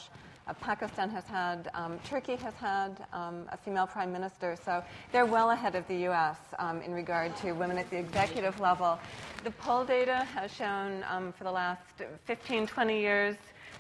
Uh, 0.48 0.54
Pakistan 0.54 1.08
has 1.12 1.26
had, 1.26 1.70
um, 1.76 2.00
Turkey 2.04 2.36
has 2.38 2.56
had 2.56 3.06
um, 3.14 3.46
a 3.52 3.58
female 3.58 3.86
prime 3.86 4.12
minister, 4.12 4.56
so 4.56 4.84
they're 5.12 5.28
well 5.28 5.52
ahead 5.52 5.76
of 5.76 5.88
the 5.88 5.98
U.S. 6.10 6.38
Um, 6.58 6.82
in 6.82 6.94
regard 6.94 7.36
to 7.38 7.52
women 7.52 7.78
at 7.78 7.88
the 7.92 7.98
executive 8.00 8.60
level. 8.60 8.98
The 9.44 9.52
poll 9.52 9.86
data 9.86 10.26
has 10.34 10.52
shown 10.52 11.04
um, 11.12 11.32
for 11.32 11.44
the 11.44 11.52
last 11.52 11.82
15, 12.26 12.66
20 12.66 13.00
years 13.00 13.36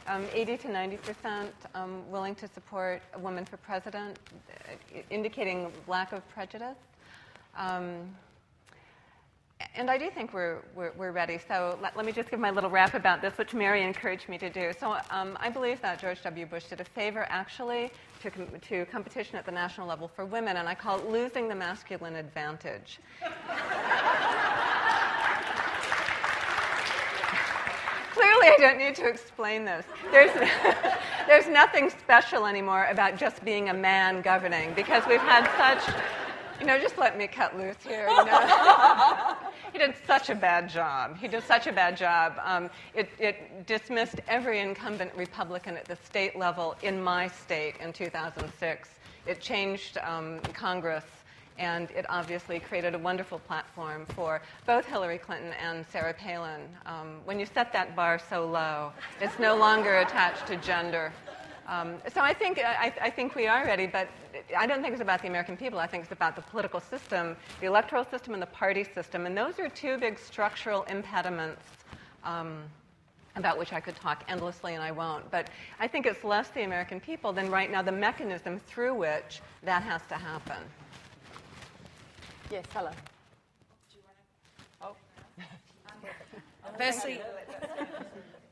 um, 0.07 0.25
80 0.33 0.57
to 0.57 0.71
90 0.71 0.97
percent 0.97 1.53
um, 1.73 2.09
willing 2.09 2.35
to 2.35 2.47
support 2.47 3.01
a 3.13 3.19
woman 3.19 3.45
for 3.45 3.57
president, 3.57 4.19
uh, 4.69 4.99
indicating 5.09 5.71
lack 5.87 6.13
of 6.13 6.27
prejudice. 6.29 6.77
Um, 7.57 8.15
and 9.75 9.89
I 9.89 9.97
do 9.97 10.09
think 10.09 10.33
we're, 10.33 10.59
we're, 10.75 10.91
we're 10.97 11.11
ready. 11.11 11.39
So 11.47 11.77
let, 11.81 11.95
let, 11.95 12.05
me 12.05 12.11
just 12.11 12.29
give 12.29 12.39
my 12.39 12.51
little 12.51 12.69
rap 12.69 12.93
about 12.93 13.21
this, 13.21 13.37
which 13.37 13.53
Mary 13.53 13.83
encouraged 13.83 14.27
me 14.27 14.37
to 14.37 14.49
do. 14.49 14.71
So 14.77 14.97
um, 15.09 15.37
I 15.39 15.49
believe 15.49 15.81
that 15.81 15.99
George 15.99 16.21
W. 16.23 16.45
Bush 16.45 16.65
did 16.65 16.81
a 16.81 16.85
favor, 16.85 17.25
actually, 17.29 17.91
to, 18.21 18.31
com- 18.31 18.47
to 18.69 18.85
competition 18.85 19.37
at 19.37 19.45
the 19.45 19.51
national 19.51 19.87
level 19.87 20.07
for 20.07 20.25
women, 20.25 20.57
and 20.57 20.67
I 20.67 20.75
call 20.75 20.99
it 20.99 21.09
losing 21.09 21.47
the 21.47 21.55
masculine 21.55 22.15
advantage. 22.15 22.99
Clearly, 28.15 28.47
I 28.47 28.55
don't 28.59 28.77
need 28.77 28.95
to 28.95 29.09
explain 29.09 29.65
this. 29.65 29.85
There's, 30.09 30.31
there's 31.27 31.47
nothing 31.47 31.89
special 31.89 32.45
anymore 32.45 32.85
about 32.85 33.17
just 33.17 33.43
being 33.43 33.67
a 33.67 33.73
man 33.73 34.21
governing 34.21 34.73
because 34.73 35.03
we've 35.05 35.19
had 35.19 35.45
such, 35.57 35.93
you 36.61 36.65
know, 36.65 36.79
just 36.79 36.97
let 36.97 37.17
me 37.17 37.27
cut 37.27 37.57
loose 37.57 37.75
here. 37.85 38.07
You 38.07 38.23
know? 38.23 39.35
he 39.73 39.79
did 39.79 39.95
such 40.07 40.29
a 40.29 40.35
bad 40.35 40.69
job. 40.69 41.17
He 41.17 41.27
did 41.27 41.43
such 41.43 41.67
a 41.67 41.73
bad 41.73 41.97
job. 41.97 42.39
Um, 42.41 42.69
it, 42.93 43.09
it 43.19 43.67
dismissed 43.67 44.21
every 44.29 44.61
incumbent 44.61 45.11
Republican 45.17 45.75
at 45.75 45.83
the 45.83 45.97
state 45.97 46.37
level 46.37 46.77
in 46.83 47.03
my 47.03 47.27
state 47.27 47.75
in 47.81 47.91
2006. 47.91 48.89
It 49.27 49.41
changed 49.41 49.97
um, 49.97 50.39
Congress 50.53 51.03
and 51.57 51.89
it 51.91 52.05
obviously 52.09 52.59
created 52.59 52.95
a 52.95 52.97
wonderful 52.97 53.39
platform 53.39 54.05
for 54.07 54.41
both 54.65 54.85
Hillary 54.85 55.17
Clinton 55.17 55.53
and 55.53 55.85
Sarah 55.91 56.13
Palin. 56.13 56.61
Um, 56.85 57.21
when 57.25 57.39
you 57.39 57.45
set 57.45 57.71
that 57.73 57.95
bar 57.95 58.19
so 58.29 58.45
low, 58.45 58.91
it's 59.21 59.39
no 59.39 59.55
longer 59.55 59.99
attached 59.99 60.47
to 60.47 60.57
gender. 60.57 61.13
Um, 61.67 61.95
so 62.13 62.21
I 62.21 62.33
think, 62.33 62.59
I, 62.59 62.93
I, 63.01 63.09
think 63.09 63.33
we 63.33 63.47
are 63.47 63.65
ready, 63.65 63.87
but 63.87 64.07
I 64.55 64.67
don't 64.67 64.83
think 64.83 64.93
it's 64.93 65.01
about 65.01 65.23
the 65.23 65.27
American 65.27 65.57
people. 65.57 65.79
I 65.79 65.87
think 65.87 66.03
it's 66.03 66.11
about 66.11 66.35
the 66.35 66.43
political 66.43 66.79
system, 66.79 67.35
the 67.59 67.65
electoral 67.65 68.05
system, 68.05 68.33
and 68.33 68.41
the 68.41 68.47
party 68.47 68.83
system. 68.83 69.25
And 69.25 69.35
those 69.35 69.59
are 69.59 69.67
two 69.67 69.97
big 69.97 70.19
structural 70.19 70.83
impediments 70.83 71.63
um, 72.23 72.59
about 73.35 73.57
which 73.57 73.73
I 73.73 73.79
could 73.79 73.95
talk 73.95 74.23
endlessly, 74.27 74.75
and 74.75 74.83
I 74.83 74.91
won't. 74.91 75.29
But 75.31 75.49
I 75.79 75.87
think 75.87 76.05
it's 76.05 76.23
less 76.23 76.49
the 76.49 76.63
American 76.63 76.99
people 76.99 77.33
than 77.33 77.49
right 77.49 77.71
now 77.71 77.81
the 77.81 77.91
mechanism 77.91 78.59
through 78.59 78.93
which 78.93 79.41
that 79.63 79.81
has 79.81 80.01
to 80.09 80.15
happen. 80.15 80.61
Yes, 82.51 82.65
hello. 82.73 82.91
Oh. 84.81 84.95
Firstly, 86.77 87.19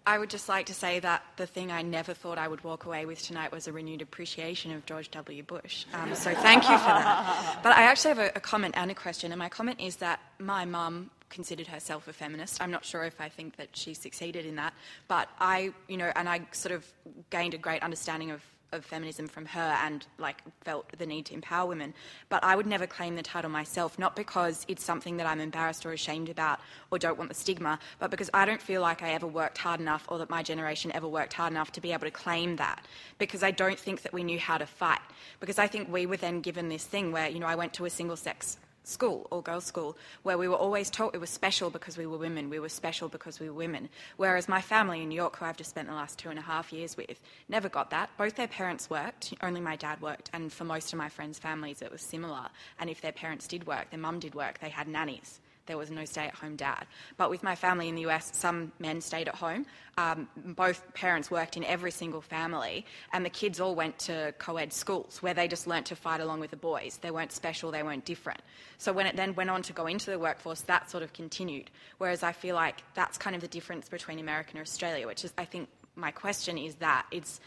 I 0.06 0.18
would 0.18 0.30
just 0.30 0.50
like 0.50 0.66
to 0.66 0.74
say 0.74 1.00
that 1.00 1.24
the 1.38 1.46
thing 1.46 1.72
I 1.72 1.84
never 1.84 2.14
thought 2.14 2.38
I 2.38 2.48
would 2.48 2.64
walk 2.64 2.86
away 2.86 3.06
with 3.06 3.22
tonight 3.22 3.52
was 3.52 3.68
a 3.68 3.72
renewed 3.72 4.02
appreciation 4.02 4.72
of 4.74 4.86
George 4.86 5.12
W. 5.12 5.44
Bush. 5.44 5.86
Um, 5.94 6.16
so 6.16 6.34
thank 6.34 6.64
you 6.64 6.78
for 6.78 6.86
that. 6.86 7.60
But 7.64 7.74
I 7.74 7.84
actually 7.84 8.10
have 8.16 8.20
a, 8.20 8.32
a 8.36 8.40
comment 8.40 8.74
and 8.78 8.90
a 8.90 8.96
question, 8.96 9.32
and 9.32 9.40
my 9.40 9.50
comment 9.50 9.80
is 9.80 9.98
that 9.98 10.20
my 10.40 10.66
mum 10.66 11.12
considered 11.30 11.68
herself 11.68 12.08
a 12.08 12.14
feminist. 12.14 12.62
I'm 12.62 12.72
not 12.72 12.86
sure 12.86 13.04
if 13.04 13.22
I 13.22 13.30
think 13.30 13.58
that 13.58 13.70
she 13.74 13.94
succeeded 13.94 14.46
in 14.46 14.56
that, 14.56 14.74
but 15.08 15.30
I, 15.40 15.72
you 15.88 15.98
know, 15.98 16.12
and 16.16 16.28
I 16.28 16.42
sort 16.52 16.74
of 16.74 16.86
gained 17.30 17.54
a 17.54 17.58
great 17.58 17.82
understanding 17.84 18.32
of 18.32 18.42
of 18.74 18.84
feminism 18.84 19.28
from 19.28 19.46
her 19.46 19.78
and 19.84 20.06
like 20.18 20.42
felt 20.62 20.86
the 20.98 21.06
need 21.06 21.26
to 21.28 21.34
empower 21.34 21.68
women. 21.68 21.94
But 22.30 22.44
I 22.44 22.56
would 22.56 22.66
never 22.66 22.88
claim 22.88 23.16
the 23.16 23.24
title 23.24 23.50
myself, 23.50 23.98
not 23.98 24.16
because 24.16 24.66
it's 24.68 24.84
something 24.84 25.18
that 25.18 25.28
I'm 25.28 25.40
embarrassed 25.40 25.86
or 25.86 25.94
ashamed 25.94 26.30
about 26.30 26.60
or 26.92 27.00
don't 27.00 27.18
want 27.18 27.30
the 27.30 27.36
stigma, 27.36 27.80
but 28.00 28.12
because 28.12 28.30
I 28.34 28.46
don't 28.46 28.62
feel 28.62 28.82
like 28.82 29.02
I 29.02 29.12
ever 29.14 29.28
worked 29.28 29.58
hard 29.58 29.80
enough 29.80 30.06
or 30.10 30.18
that 30.18 30.30
my 30.30 30.44
generation 30.44 30.92
ever 30.94 31.08
worked 31.08 31.34
hard 31.34 31.52
enough 31.52 31.72
to 31.74 31.82
be 31.82 31.94
able 31.94 32.06
to 32.06 32.12
claim 32.12 32.56
that. 32.58 32.86
Because 33.18 33.44
I 33.44 33.52
don't 33.52 33.80
think 33.80 34.02
that 34.02 34.14
we 34.14 34.24
knew 34.24 34.40
how 34.40 34.58
to 34.58 34.66
fight. 34.66 35.02
Because 35.40 35.60
I 35.60 35.68
think 35.68 35.92
we 35.92 36.06
were 36.06 36.18
then 36.18 36.42
given 36.42 36.70
this 36.70 36.86
thing 36.86 37.12
where, 37.12 37.30
you 37.30 37.40
know, 37.40 37.48
I 37.48 37.56
went 37.56 37.74
to 37.76 37.86
a 37.86 37.90
single 37.90 38.18
sex 38.18 38.58
school, 38.84 39.28
all 39.32 39.42
girls 39.42 39.66
school, 39.66 39.98
where 40.24 40.38
we 40.38 40.48
were 40.48 40.56
always 40.56 40.90
told 40.90 41.16
it 41.16 41.20
was 41.20 41.30
special 41.30 41.70
because 41.70 41.98
we 41.98 42.06
were 42.06 42.18
women, 42.18 42.50
we 42.50 42.60
were 42.60 42.70
special 42.70 43.10
because 43.10 43.40
we 43.40 43.50
were 43.50 43.56
women. 43.56 43.90
Whereas 44.18 44.48
my 44.48 44.62
family 44.62 45.02
in 45.02 45.10
New 45.10 45.16
York, 45.16 45.38
who 45.38 45.46
I've 45.46 45.58
just 45.58 45.70
spent 45.70 45.88
the 45.88 45.94
last 45.94 46.20
two 46.20 46.30
and 46.30 46.40
a 46.40 46.44
half 46.44 46.74
years 46.74 46.98
with, 46.98 47.22
never 47.50 47.70
got 47.70 47.90
that. 47.92 48.10
Both 48.18 48.36
their 48.36 48.48
parents 48.48 48.90
worked, 48.90 49.34
only 49.42 49.62
my 49.62 49.76
dad 49.76 50.02
worked, 50.02 50.30
and 50.34 50.52
for 50.52 50.64
most 50.64 50.94
of 50.94 50.98
my 51.00 51.10
friends' 51.10 51.40
families 51.40 51.82
it 51.82 51.92
was 51.92 52.02
similar. 52.02 52.48
And 52.80 52.90
if 52.90 53.02
their 53.02 53.12
parents 53.12 53.48
did 53.48 53.68
work, 53.68 53.90
their 53.90 54.00
mum 54.00 54.20
did 54.20 54.36
work, 54.36 54.60
they 54.60 54.70
had 54.70 54.88
nannies 54.88 55.40
there 55.66 55.78
was 55.78 55.90
no 55.90 56.06
stay 56.06 56.26
at 56.26 56.36
home 56.36 56.56
dad. 56.56 56.86
But 57.18 57.30
with 57.30 57.44
my 57.44 57.56
family 57.56 57.90
in 57.90 57.96
the 57.96 58.06
US, 58.08 58.32
some 58.34 58.72
men 58.80 59.02
stayed 59.02 59.28
at 59.28 59.36
home. 59.36 59.66
Um, 59.98 60.28
both 60.36 60.94
parents 60.94 61.30
worked 61.30 61.56
in 61.56 61.64
every 61.64 61.92
single 61.92 62.22
family, 62.22 62.86
and 63.12 63.24
the 63.24 63.30
kids 63.30 63.60
all 63.60 63.76
went 63.76 64.00
to 64.00 64.34
co 64.40 64.58
ed 64.58 64.74
schools 64.74 65.22
where 65.22 65.34
they 65.34 65.48
just 65.48 65.68
learnt 65.68 65.86
to 65.88 65.96
fight 65.96 66.20
along 66.20 66.40
with 66.40 66.50
the 66.50 66.58
boys. 66.58 66.98
They 67.02 67.12
weren't 67.12 67.32
special, 67.32 67.72
they 67.72 67.84
weren't 67.84 68.06
different. 68.06 68.42
So 68.78 68.92
when 68.92 69.06
it 69.06 69.16
then 69.16 69.36
went 69.36 69.50
on 69.50 69.62
to 69.64 69.74
go 69.74 69.86
into 69.86 70.10
the 70.10 70.20
workforce, 70.20 70.62
that 70.62 70.90
sort 70.90 71.04
of 71.04 71.14
continued. 71.14 71.70
Whereas 72.00 72.24
I 72.24 72.32
feel 72.32 72.56
like 72.56 72.84
that's 72.96 73.18
kind 73.18 73.36
of 73.36 73.42
the 73.42 73.48
difference 73.48 73.88
between 73.88 74.20
America 74.20 74.52
and 74.54 74.62
Australia, 74.62 75.06
which 75.06 75.24
is, 75.24 75.32
I 75.38 75.46
think, 75.46 75.70
my 75.96 76.12
question 76.12 76.58
is 76.58 76.76
that 76.76 77.06
it's 77.12 77.40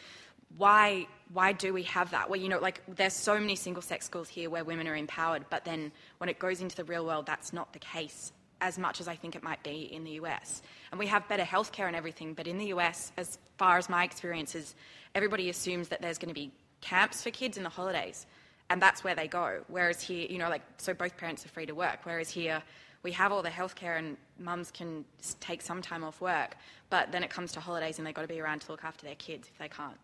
why 0.57 1.07
why 1.33 1.53
do 1.53 1.73
we 1.73 1.83
have 1.83 2.11
that? 2.13 2.31
Well, 2.31 2.41
you 2.41 2.49
know, 2.49 2.61
like 2.61 2.83
there's 2.87 3.13
so 3.13 3.39
many 3.39 3.57
single 3.57 3.83
sex 3.83 4.07
schools 4.07 4.29
here 4.29 4.49
where 4.49 4.65
women 4.65 4.87
are 4.87 4.95
empowered, 4.95 5.45
but 5.51 5.65
then 5.65 5.91
when 6.19 6.31
it 6.31 6.39
goes 6.39 6.61
into 6.61 6.77
the 6.77 6.85
real 6.85 7.05
world, 7.05 7.27
that's 7.27 7.53
not 7.53 7.73
the 7.73 7.81
case 7.81 8.33
as 8.61 8.79
much 8.79 9.01
as 9.01 9.09
I 9.09 9.17
think 9.17 9.35
it 9.35 9.43
might 9.43 9.63
be 9.63 9.93
in 9.93 10.05
the 10.05 10.13
US. 10.13 10.63
And 10.91 10.99
we 10.99 11.07
have 11.09 11.29
better 11.29 11.43
healthcare 11.43 11.89
and 11.89 11.97
everything, 11.97 12.33
but 12.33 12.47
in 12.47 12.59
the 12.59 12.67
US, 12.67 13.13
as 13.17 13.39
far 13.59 13.77
as 13.77 13.89
my 13.89 14.05
experience 14.05 14.55
is, 14.55 14.75
everybody 15.15 15.51
assumes 15.51 15.89
that 15.89 16.01
there's 16.01 16.19
going 16.19 16.29
to 16.29 16.35
be 16.35 16.53
camps 16.81 17.23
for 17.23 17.31
kids 17.31 17.57
in 17.57 17.65
the 17.65 17.69
holidays, 17.69 18.27
and 18.71 18.81
that's 18.81 19.03
where 19.03 19.15
they 19.15 19.29
go. 19.29 19.63
Whereas 19.69 20.01
here, 20.01 20.27
you 20.31 20.39
know, 20.39 20.49
like 20.49 20.63
so 20.79 20.95
both 20.95 21.17
parents 21.17 21.45
are 21.45 21.49
free 21.49 21.67
to 21.67 21.75
work. 21.75 22.01
Whereas 22.05 22.31
here, 22.31 22.63
we 23.03 23.13
have 23.13 23.33
all 23.33 23.43
the 23.43 23.51
healthcare 23.51 23.99
and 23.99 24.17
mums 24.39 24.71
can 24.71 25.05
take 25.41 25.61
some 25.61 25.83
time 25.83 26.05
off 26.05 26.21
work, 26.21 26.57
but 26.89 27.13
then 27.13 27.23
it 27.25 27.31
comes 27.31 27.53
to 27.53 27.61
holidays 27.61 27.99
and 27.99 28.07
they've 28.07 28.15
got 28.15 28.23
to 28.23 28.29
be 28.29 28.41
around 28.41 28.61
to 28.63 28.73
look 28.73 28.85
after 28.85 29.07
their 29.07 29.17
kids 29.17 29.49
if 29.53 29.59
they 29.59 29.69
can't 29.69 29.97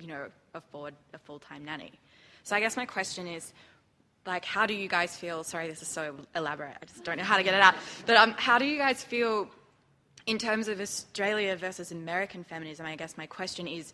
you 0.00 0.08
know, 0.08 0.26
afford 0.54 0.94
a 1.14 1.18
full 1.18 1.38
time 1.38 1.64
nanny. 1.64 1.92
So 2.42 2.56
I 2.56 2.60
guess 2.60 2.76
my 2.76 2.86
question 2.86 3.26
is, 3.26 3.52
like, 4.26 4.44
how 4.44 4.66
do 4.66 4.74
you 4.74 4.88
guys 4.88 5.16
feel? 5.16 5.44
Sorry, 5.44 5.68
this 5.68 5.82
is 5.82 5.88
so 5.88 6.14
elaborate. 6.34 6.76
I 6.82 6.84
just 6.86 7.04
don't 7.04 7.18
know 7.18 7.24
how 7.24 7.36
to 7.36 7.42
get 7.42 7.54
it 7.54 7.60
out. 7.60 7.74
But 8.06 8.16
um, 8.16 8.34
how 8.36 8.58
do 8.58 8.66
you 8.66 8.78
guys 8.78 9.02
feel 9.02 9.48
in 10.26 10.38
terms 10.38 10.68
of 10.68 10.80
Australia 10.80 11.56
versus 11.56 11.92
American 11.92 12.44
feminism, 12.44 12.86
I 12.86 12.96
guess 12.96 13.16
my 13.16 13.26
question 13.26 13.66
is 13.66 13.92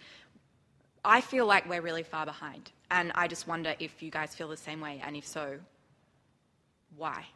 I 1.04 1.20
feel 1.20 1.46
like 1.46 1.68
we're 1.68 1.80
really 1.80 2.02
far 2.02 2.26
behind. 2.26 2.72
And 2.90 3.12
I 3.14 3.28
just 3.28 3.46
wonder 3.46 3.74
if 3.78 4.02
you 4.02 4.10
guys 4.10 4.34
feel 4.34 4.48
the 4.48 4.56
same 4.56 4.80
way, 4.80 5.02
and 5.04 5.16
if 5.16 5.26
so, 5.26 5.58
why? 6.96 7.26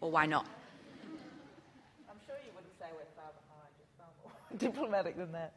Or 0.00 0.10
why 0.10 0.26
not? 0.26 0.46
I'm 2.10 2.16
sure 2.26 2.36
you 2.44 2.52
wouldn't 2.54 2.78
say 2.78 2.86
we're 2.92 3.04
far 3.16 3.32
behind. 3.40 3.72
You're 3.78 3.92
far 3.98 4.08
more 4.22 4.58
diplomatic 4.58 5.16
than 5.16 5.32
that. 5.32 5.52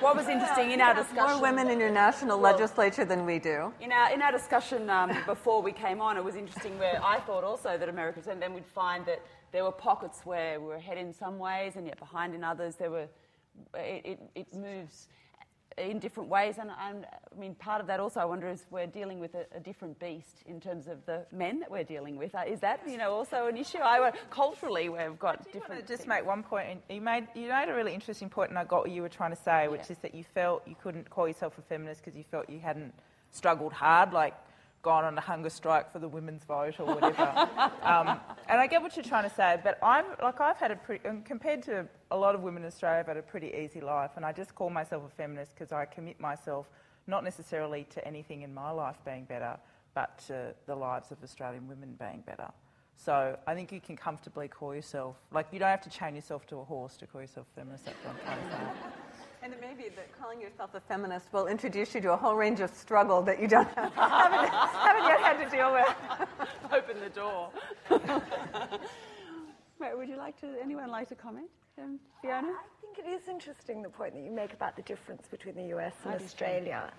What 0.00 0.14
was 0.14 0.28
interesting 0.28 0.72
in 0.72 0.80
our 0.80 0.94
discussion. 0.94 1.32
More 1.32 1.40
women 1.40 1.70
in 1.70 1.80
your 1.80 1.90
national 1.90 2.38
Well- 2.38 2.52
legislature 2.52 3.04
than 3.04 3.24
we 3.24 3.38
do. 3.38 3.72
In 3.80 3.92
our, 3.92 4.12
in 4.12 4.20
our 4.20 4.32
discussion 4.32 4.90
um, 4.90 5.10
before 5.26 5.62
we 5.62 5.72
came 5.72 6.00
on, 6.00 6.16
it 6.16 6.24
was 6.24 6.36
interesting 6.36 6.78
where 6.78 7.00
I 7.02 7.20
thought 7.20 7.44
also 7.44 7.78
that 7.78 7.88
Americans, 7.88 8.26
and 8.26 8.40
then 8.40 8.52
we'd 8.52 8.66
find 8.66 9.06
that 9.06 9.20
there 9.52 9.64
were 9.64 9.72
pockets 9.72 10.20
where 10.24 10.60
we 10.60 10.66
were 10.66 10.74
ahead 10.74 10.98
in 10.98 11.12
some 11.12 11.38
ways 11.38 11.76
and 11.76 11.86
yet 11.86 11.98
behind 11.98 12.34
in 12.34 12.44
others. 12.44 12.76
There 12.76 12.90
were, 12.90 13.08
it, 13.74 14.04
it, 14.04 14.20
it 14.34 14.54
moves 14.54 15.08
in 15.78 15.98
different 15.98 16.28
ways, 16.30 16.56
and, 16.58 16.70
and 16.80 17.04
I 17.04 17.38
mean, 17.38 17.54
part 17.54 17.80
of 17.82 17.86
that 17.88 18.00
also, 18.00 18.18
I 18.20 18.24
wonder, 18.24 18.48
is 18.48 18.64
we're 18.70 18.86
dealing 18.86 19.20
with 19.20 19.34
a, 19.34 19.44
a 19.54 19.60
different 19.60 19.98
beast 19.98 20.42
in 20.46 20.58
terms 20.60 20.86
of 20.86 21.04
the 21.04 21.26
men 21.32 21.60
that 21.60 21.70
we're 21.70 21.84
dealing 21.84 22.16
with. 22.16 22.34
Uh, 22.34 22.44
Is 22.46 22.60
that, 22.60 22.80
you 22.88 22.96
know, 22.96 23.12
also 23.12 23.46
an 23.46 23.58
issue? 23.58 23.78
I, 23.82 24.10
culturally, 24.30 24.88
we've 24.88 25.18
got 25.18 25.44
different. 25.52 25.86
just 25.86 26.04
things. 26.04 26.08
make 26.08 26.24
one 26.26 26.42
point. 26.42 26.80
You 26.88 27.00
made 27.02 27.28
you 27.34 27.48
made 27.50 27.68
a 27.68 27.74
really 27.74 27.92
interesting 27.92 28.30
point, 28.30 28.48
and 28.50 28.58
I 28.58 28.64
got 28.64 28.80
what 28.82 28.90
you 28.90 29.02
were 29.02 29.10
trying 29.10 29.34
to 29.36 29.42
say, 29.42 29.68
which 29.68 29.82
Yeah. 29.86 29.92
is 29.92 29.98
that 29.98 30.14
you 30.14 30.24
felt 30.24 30.62
you 30.66 30.76
couldn't 30.82 31.10
call 31.10 31.28
yourself 31.28 31.58
a 31.58 31.62
feminist 31.62 32.02
because 32.02 32.16
you 32.16 32.24
felt 32.30 32.48
you 32.48 32.58
hadn't 32.60 32.94
struggled 33.30 33.74
hard, 33.74 34.12
like 34.14 34.34
gone 34.86 35.04
on 35.04 35.18
a 35.18 35.20
hunger 35.20 35.50
strike 35.50 35.92
for 35.92 35.98
the 35.98 36.06
women's 36.06 36.44
vote 36.44 36.78
or 36.78 36.86
whatever. 36.86 37.22
um, 37.82 38.20
and 38.48 38.60
I 38.60 38.68
get 38.68 38.80
what 38.80 38.94
you're 38.94 39.04
trying 39.04 39.28
to 39.28 39.34
say, 39.34 39.58
but 39.64 39.82
I'm 39.82 40.04
like 40.22 40.40
I've 40.40 40.58
had 40.58 40.70
a 40.70 40.76
pretty, 40.76 41.02
compared 41.24 41.64
to 41.64 41.88
a 42.12 42.16
lot 42.16 42.36
of 42.36 42.42
women 42.42 42.62
in 42.62 42.68
Australia, 42.68 43.00
I've 43.00 43.08
had 43.08 43.16
a 43.16 43.22
pretty 43.22 43.48
easy 43.48 43.80
life, 43.80 44.12
and 44.14 44.24
I 44.24 44.30
just 44.30 44.54
call 44.54 44.70
myself 44.70 45.02
a 45.04 45.08
feminist 45.08 45.56
because 45.56 45.72
I 45.72 45.86
commit 45.86 46.20
myself 46.20 46.70
not 47.08 47.24
necessarily 47.24 47.84
to 47.94 48.06
anything 48.06 48.42
in 48.42 48.54
my 48.54 48.70
life 48.70 48.94
being 49.04 49.24
better, 49.24 49.58
but 49.92 50.16
to 50.28 50.54
the 50.66 50.76
lives 50.76 51.10
of 51.10 51.18
Australian 51.24 51.66
women 51.66 51.96
being 51.98 52.22
better. 52.24 52.52
So 52.94 53.36
I 53.44 53.54
think 53.56 53.72
you 53.72 53.80
can 53.80 53.96
comfortably 53.96 54.46
call 54.46 54.72
yourself, 54.72 55.16
like, 55.32 55.48
you 55.50 55.58
don't 55.58 55.68
have 55.68 55.82
to 55.82 55.90
chain 55.90 56.14
yourself 56.14 56.46
to 56.46 56.58
a 56.58 56.64
horse 56.64 56.96
to 56.98 57.08
call 57.08 57.22
yourself 57.22 57.48
a 57.56 57.60
feminist. 57.60 57.86
That's 57.86 57.96
what 58.04 58.14
I'm 58.14 58.24
trying 58.24 58.48
to 58.48 58.54
say. 58.54 59.05
And 59.46 59.54
it 59.54 59.60
may 59.60 59.80
be 59.80 59.90
that 59.90 60.20
calling 60.20 60.40
yourself 60.40 60.74
a 60.74 60.80
feminist 60.80 61.32
will 61.32 61.46
introduce 61.46 61.94
you 61.94 62.00
to 62.00 62.12
a 62.14 62.16
whole 62.16 62.34
range 62.34 62.58
of 62.58 62.74
struggle 62.74 63.22
that 63.22 63.40
you 63.40 63.46
don't 63.46 63.68
have, 63.76 63.92
haven't, 63.94 64.48
haven't 64.50 65.04
yet 65.04 65.20
had 65.20 65.44
to 65.44 65.56
deal 65.56 65.72
with. 65.72 66.48
Open 66.72 66.98
the 66.98 67.10
door. 67.10 67.50
Right, 69.78 69.96
would 69.96 70.08
you 70.08 70.16
like 70.16 70.40
to, 70.40 70.48
anyone 70.60 70.88
like 70.90 71.06
to 71.10 71.14
comment? 71.14 71.48
Um, 71.78 72.00
Fiona? 72.22 72.48
I 72.48 72.80
think 72.80 73.06
it 73.06 73.10
is 73.10 73.28
interesting 73.28 73.82
the 73.82 73.90
point 73.90 74.14
that 74.14 74.22
you 74.22 74.30
make 74.30 74.54
about 74.54 74.74
the 74.74 74.80
difference 74.82 75.28
between 75.30 75.54
the 75.54 75.76
US 75.76 75.92
and 76.04 76.14
I. 76.14 76.16
Australia. 76.16 76.90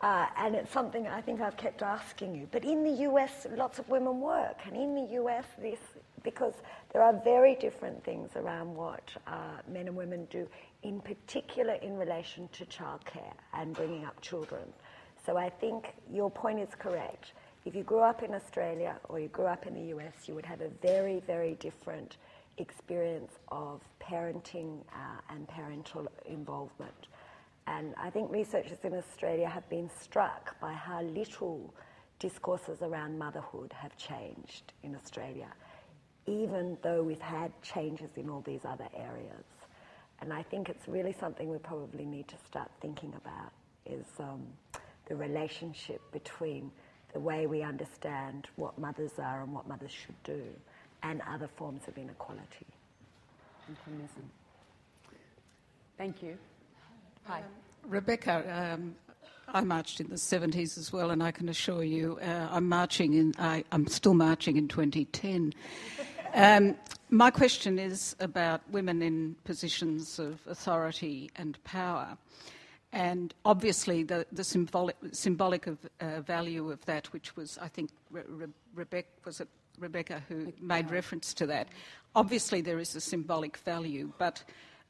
Uh, 0.00 0.26
and 0.38 0.54
it's 0.54 0.72
something 0.72 1.08
I 1.08 1.20
think 1.20 1.40
I've 1.40 1.56
kept 1.56 1.82
asking 1.82 2.36
you. 2.36 2.48
But 2.52 2.64
in 2.64 2.84
the 2.84 3.02
US, 3.10 3.48
lots 3.56 3.80
of 3.80 3.88
women 3.88 4.20
work. 4.20 4.58
And 4.64 4.76
in 4.76 4.94
the 4.94 5.14
US, 5.20 5.44
this, 5.60 5.80
because 6.22 6.54
there 6.92 7.02
are 7.02 7.20
very 7.24 7.56
different 7.56 8.02
things 8.04 8.30
around 8.36 8.74
what 8.74 9.02
uh, 9.26 9.58
men 9.68 9.88
and 9.88 9.96
women 9.96 10.26
do, 10.30 10.48
in 10.82 11.00
particular 11.00 11.74
in 11.74 11.96
relation 11.96 12.48
to 12.52 12.64
childcare 12.64 13.34
and 13.54 13.74
bringing 13.74 14.04
up 14.04 14.20
children. 14.20 14.72
So 15.24 15.36
I 15.36 15.50
think 15.50 15.94
your 16.10 16.30
point 16.30 16.60
is 16.60 16.74
correct. 16.78 17.32
If 17.66 17.74
you 17.74 17.82
grew 17.82 18.00
up 18.00 18.22
in 18.22 18.34
Australia 18.34 18.98
or 19.08 19.20
you 19.20 19.28
grew 19.28 19.44
up 19.44 19.66
in 19.66 19.74
the 19.74 19.94
US, 19.96 20.14
you 20.26 20.34
would 20.34 20.46
have 20.46 20.62
a 20.62 20.70
very, 20.80 21.20
very 21.26 21.54
different 21.60 22.16
experience 22.56 23.32
of 23.48 23.80
parenting 24.00 24.80
uh, 24.92 25.34
and 25.34 25.46
parental 25.48 26.06
involvement. 26.26 27.08
And 27.66 27.94
I 27.96 28.10
think 28.10 28.32
researchers 28.32 28.78
in 28.82 28.94
Australia 28.94 29.48
have 29.48 29.68
been 29.68 29.90
struck 30.00 30.58
by 30.60 30.72
how 30.72 31.02
little 31.02 31.72
discourses 32.18 32.82
around 32.82 33.18
motherhood 33.18 33.72
have 33.72 33.96
changed 33.96 34.72
in 34.82 34.96
Australia, 34.96 35.48
even 36.26 36.76
though 36.82 37.02
we've 37.02 37.20
had 37.20 37.52
changes 37.62 38.10
in 38.16 38.28
all 38.28 38.42
these 38.42 38.64
other 38.64 38.88
areas. 38.96 39.44
And 40.20 40.32
I 40.32 40.42
think 40.42 40.68
it's 40.68 40.86
really 40.86 41.14
something 41.18 41.48
we 41.48 41.58
probably 41.58 42.04
need 42.04 42.28
to 42.28 42.36
start 42.46 42.70
thinking 42.80 43.14
about 43.16 43.52
is 43.86 44.06
um, 44.18 44.42
the 45.06 45.16
relationship 45.16 46.00
between 46.12 46.70
the 47.12 47.20
way 47.20 47.46
we 47.46 47.62
understand 47.62 48.46
what 48.56 48.78
mothers 48.78 49.12
are 49.18 49.42
and 49.42 49.52
what 49.52 49.66
mothers 49.66 49.90
should 49.90 50.22
do 50.22 50.42
and 51.02 51.22
other 51.28 51.48
forms 51.56 51.82
of 51.88 51.96
inequality. 51.96 52.66
Feminism. 53.84 54.30
Thank 55.96 56.22
you. 56.22 56.36
Hi. 57.24 57.42
Rebecca, 57.86 58.74
um, 58.74 58.96
I 59.48 59.60
marched 59.60 60.00
in 60.00 60.08
the 60.08 60.16
70s 60.16 60.76
as 60.76 60.92
well, 60.92 61.10
and 61.10 61.22
I 61.22 61.30
can 61.30 61.48
assure 61.48 61.84
you, 61.84 62.18
uh, 62.20 62.48
I'm 62.50 62.68
marching 62.68 63.14
in. 63.14 63.34
I, 63.38 63.64
I'm 63.70 63.86
still 63.86 64.14
marching 64.14 64.56
in 64.56 64.68
2010. 64.68 65.52
Um, 66.34 66.76
my 67.10 67.30
question 67.30 67.78
is 67.78 68.16
about 68.20 68.60
women 68.70 69.02
in 69.02 69.36
positions 69.44 70.18
of 70.18 70.40
authority 70.46 71.30
and 71.36 71.62
power, 71.64 72.16
and 72.92 73.34
obviously 73.44 74.02
the, 74.02 74.26
the 74.32 74.44
symbolic, 74.44 74.96
symbolic 75.12 75.66
of, 75.66 75.78
uh, 76.00 76.20
value 76.20 76.70
of 76.70 76.84
that, 76.86 77.12
which 77.12 77.36
was, 77.36 77.58
I 77.60 77.68
think, 77.68 77.90
Re- 78.10 78.22
Re- 78.28 78.46
Rebecca 78.74 79.08
was 79.24 79.40
it 79.40 79.48
Rebecca 79.78 80.22
who 80.28 80.52
made 80.60 80.90
reference 80.90 81.32
to 81.34 81.46
that. 81.46 81.68
Obviously, 82.14 82.60
there 82.60 82.78
is 82.78 82.94
a 82.94 83.00
symbolic 83.00 83.56
value, 83.58 84.12
but 84.18 84.44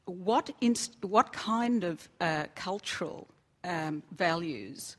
what, 0.05 0.51
inst- 0.59 1.03
what 1.05 1.31
kind 1.31 1.83
of 1.83 2.09
uh, 2.19 2.45
cultural 2.55 3.27
um, 3.63 4.03
values 4.15 4.97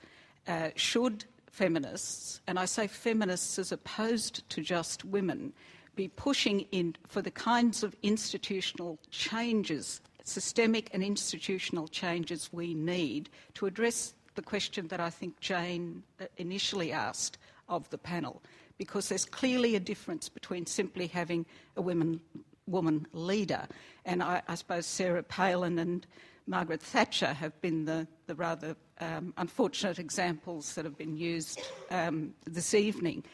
uh, 0.49 0.71
should 0.77 1.25
feminists, 1.51 2.41
and 2.47 2.59
I 2.59 2.65
say 2.65 2.87
feminists 2.87 3.59
as 3.59 3.73
opposed 3.73 4.49
to 4.51 4.63
just 4.63 5.05
women, 5.05 5.53
be 5.95 6.09
pushing 6.09 6.61
in 6.73 6.97
for 7.07 7.23
the 7.23 7.31
kinds 7.31 7.83
of 7.83 7.95
institutional 8.03 8.99
changes, 9.11 10.01
systemic 10.25 10.91
and 10.93 11.03
institutional 11.03 11.89
changes 11.89 12.51
we 12.53 12.75
need 12.75 13.29
to 13.55 13.67
address 13.67 14.15
the 14.35 14.43
question 14.43 14.89
that 14.89 15.01
I 15.01 15.11
think 15.11 15.39
Jane 15.41 16.03
uh, 16.21 16.25
initially 16.39 16.93
asked 16.93 17.39
of 17.69 17.89
the 17.91 17.99
panel? 17.99 18.43
Because 18.79 19.09
there's 19.09 19.25
clearly 19.25 19.77
a 19.77 19.81
difference 19.81 20.29
between 20.29 20.67
simply 20.67 21.07
having 21.07 21.47
a 21.77 21.83
women 21.83 22.21
woman 22.67 23.07
leader. 23.13 23.67
And 24.05 24.23
I, 24.23 24.43
I 24.49 24.55
suppose 24.55 24.87
Sarah 24.87 25.23
Palin 25.23 25.79
and 25.79 26.07
Margaret 26.47 26.83
Thatcher 26.83 27.33
have 27.33 27.61
been 27.61 27.85
the, 27.85 28.07
the 28.27 28.35
rather 28.35 28.77
um, 29.01 29.33
unfortunate 29.37 29.99
examples 29.99 30.75
that 30.75 30.85
have 30.85 30.97
been 30.97 31.17
used 31.17 31.61
um, 31.91 32.35
this 32.45 32.75
evening. 32.75 33.25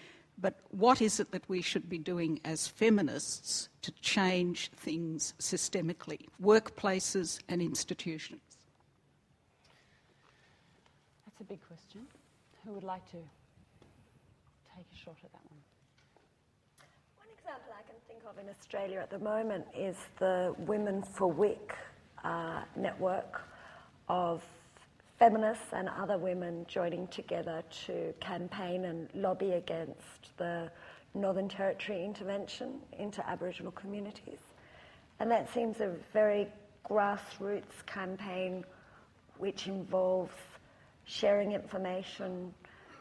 But 0.41 0.61
what 0.71 1.03
is 1.03 1.19
it 1.19 1.33
that 1.33 1.49
we 1.49 1.61
should 1.61 1.89
be 1.89 1.99
doing 1.99 2.41
as 2.45 2.69
feminists 2.69 3.69
to 3.83 3.91
change 4.01 4.71
things 4.77 5.35
systemically, 5.41 6.27
workplaces 6.41 7.41
and 7.49 7.61
institutions? 7.61 8.41
That's 11.27 11.41
a 11.41 11.45
big 11.45 11.61
question. 11.67 12.03
Who 12.65 12.73
would 12.73 12.85
like 12.85 13.05
to 13.11 13.19
take 14.77 14.87
a 14.93 14.97
shot 14.97 15.17
at 15.25 15.33
that 15.33 15.43
one? 15.51 15.61
One 17.17 17.29
example 17.37 17.73
I 17.77 17.83
can 17.83 17.97
think 18.07 18.23
of 18.29 18.39
in 18.39 18.49
Australia 18.49 19.01
at 19.01 19.11
the 19.11 19.19
moment 19.19 19.65
is 19.77 19.97
the 20.21 20.55
Women 20.59 21.03
for 21.03 21.27
Wik 21.27 21.75
uh, 22.23 22.63
network 22.77 23.43
of 24.09 24.45
feminists 25.19 25.67
and 25.73 25.89
other 25.89 26.17
women 26.17 26.65
joining 26.69 27.07
together 27.09 27.63
to 27.87 28.15
campaign 28.21 28.85
and 28.85 29.09
lobby 29.15 29.53
against 29.53 30.37
the 30.37 30.71
Northern 31.15 31.49
Territory 31.49 32.05
intervention 32.05 32.81
into 32.99 33.29
Aboriginal 33.29 33.73
communities. 33.73 34.39
And 35.19 35.31
that 35.31 35.53
seems 35.53 35.81
a 35.81 35.95
very 36.13 36.47
grassroots 36.89 37.85
campaign 37.87 38.65
which 39.39 39.67
involves 39.67 40.33
sharing 41.05 41.53
information, 41.53 42.55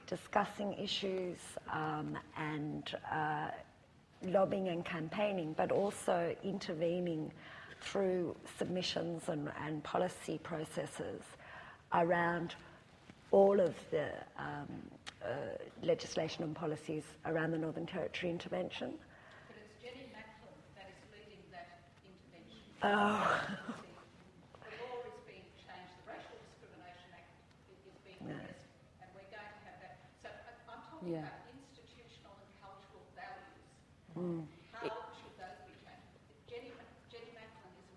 discussing 0.08 0.74
issues, 0.74 1.38
um, 1.72 2.18
and 2.38 2.96
uh, 3.12 3.50
lobbying 4.24 4.70
and 4.70 4.84
campaigning, 4.84 5.54
but 5.56 5.72
also 5.72 6.36
intervening 6.44 7.32
through 7.82 8.36
submissions 8.58 9.30
and, 9.30 9.52
and 9.64 9.84
policy 9.84 10.40
processes 10.42 11.22
around 11.94 12.56
all 13.32 13.60
of 13.60 13.76
the 13.92 14.08
um, 14.38 14.68
uh, 15.24 15.28
legislation 15.84 16.44
and 16.44 16.56
policies 16.56 17.04
around 17.26 17.52
the 17.52 17.58
Northern 17.58 17.86
Territory 17.86 18.32
intervention. 18.32 18.94
But 19.48 19.58
it's 19.60 19.76
Jenny 19.84 20.08
Macklin 20.16 20.56
that 20.76 20.88
is 20.92 21.00
leading 21.12 21.44
that 21.52 21.84
intervention. 22.08 22.64
Oh. 22.84 23.42
The 24.64 24.72
law 24.80 25.00
is 25.08 25.20
being 25.28 25.48
changed, 25.60 25.92
the 26.04 26.12
Racial 26.12 26.38
Discrimination 26.48 27.10
Act 27.16 27.32
is 27.72 27.98
being 28.04 28.20
No. 28.24 28.36
and 28.36 29.08
we're 29.16 29.28
going 29.28 29.44
to 29.52 29.62
have 29.68 29.78
that. 29.84 29.96
So 30.24 30.30
I'm 30.32 30.80
talking 30.88 31.12
Yeah. 31.12 31.28
about 31.28 31.52
institutional 31.52 32.36
and 32.40 32.52
cultural 32.64 33.04
values. 33.16 33.68
Mm. 34.16 34.48
How 34.72 34.88
should 35.20 35.36
those 35.36 35.60
be 35.68 35.76
changed? 35.84 36.16
Jenny, 36.48 36.72
Jenny 37.12 37.32
Macklin 37.36 37.76
is 37.76 37.88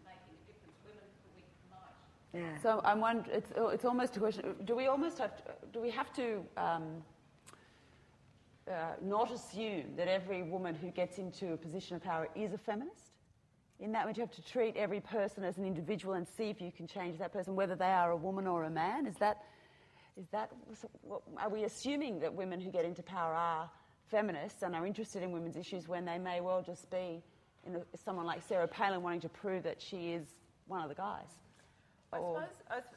Yeah. 2.32 2.56
So 2.62 2.80
I'm 2.84 3.00
wondering, 3.00 3.36
it's, 3.36 3.52
it's 3.56 3.84
almost 3.84 4.16
a 4.16 4.20
question, 4.20 4.54
do 4.64 4.76
we 4.76 4.86
almost 4.86 5.18
have 5.18 5.36
to, 5.36 5.42
do 5.72 5.80
we 5.80 5.90
have 5.90 6.12
to 6.14 6.42
um, 6.56 7.02
uh, 8.68 8.72
not 9.02 9.32
assume 9.32 9.96
that 9.96 10.06
every 10.06 10.42
woman 10.42 10.74
who 10.74 10.90
gets 10.90 11.18
into 11.18 11.52
a 11.52 11.56
position 11.56 11.96
of 11.96 12.02
power 12.02 12.28
is 12.36 12.52
a 12.52 12.58
feminist? 12.58 13.10
In 13.80 13.92
that, 13.92 14.06
would 14.06 14.16
you 14.16 14.20
have 14.20 14.30
to 14.32 14.42
treat 14.42 14.76
every 14.76 15.00
person 15.00 15.42
as 15.42 15.58
an 15.58 15.64
individual 15.64 16.14
and 16.14 16.28
see 16.28 16.50
if 16.50 16.60
you 16.60 16.70
can 16.70 16.86
change 16.86 17.18
that 17.18 17.32
person, 17.32 17.56
whether 17.56 17.74
they 17.74 17.90
are 17.90 18.10
a 18.10 18.16
woman 18.16 18.46
or 18.46 18.64
a 18.64 18.70
man? 18.70 19.06
Is 19.06 19.16
that, 19.16 19.42
is 20.20 20.28
that, 20.28 20.52
are 21.38 21.48
we 21.48 21.64
assuming 21.64 22.20
that 22.20 22.32
women 22.32 22.60
who 22.60 22.70
get 22.70 22.84
into 22.84 23.02
power 23.02 23.34
are 23.34 23.70
feminists 24.08 24.62
and 24.62 24.76
are 24.76 24.86
interested 24.86 25.22
in 25.22 25.32
women's 25.32 25.56
issues 25.56 25.88
when 25.88 26.04
they 26.04 26.18
may 26.18 26.40
well 26.40 26.62
just 26.62 26.90
be 26.90 27.22
a, 27.66 27.96
someone 27.96 28.26
like 28.26 28.42
Sarah 28.46 28.68
Palin 28.68 29.02
wanting 29.02 29.20
to 29.20 29.28
prove 29.28 29.62
that 29.62 29.80
she 29.80 30.12
is 30.12 30.26
one 30.66 30.82
of 30.82 30.88
the 30.88 30.94
guys? 30.94 31.38
I 32.12 32.18
suppose 32.18 32.48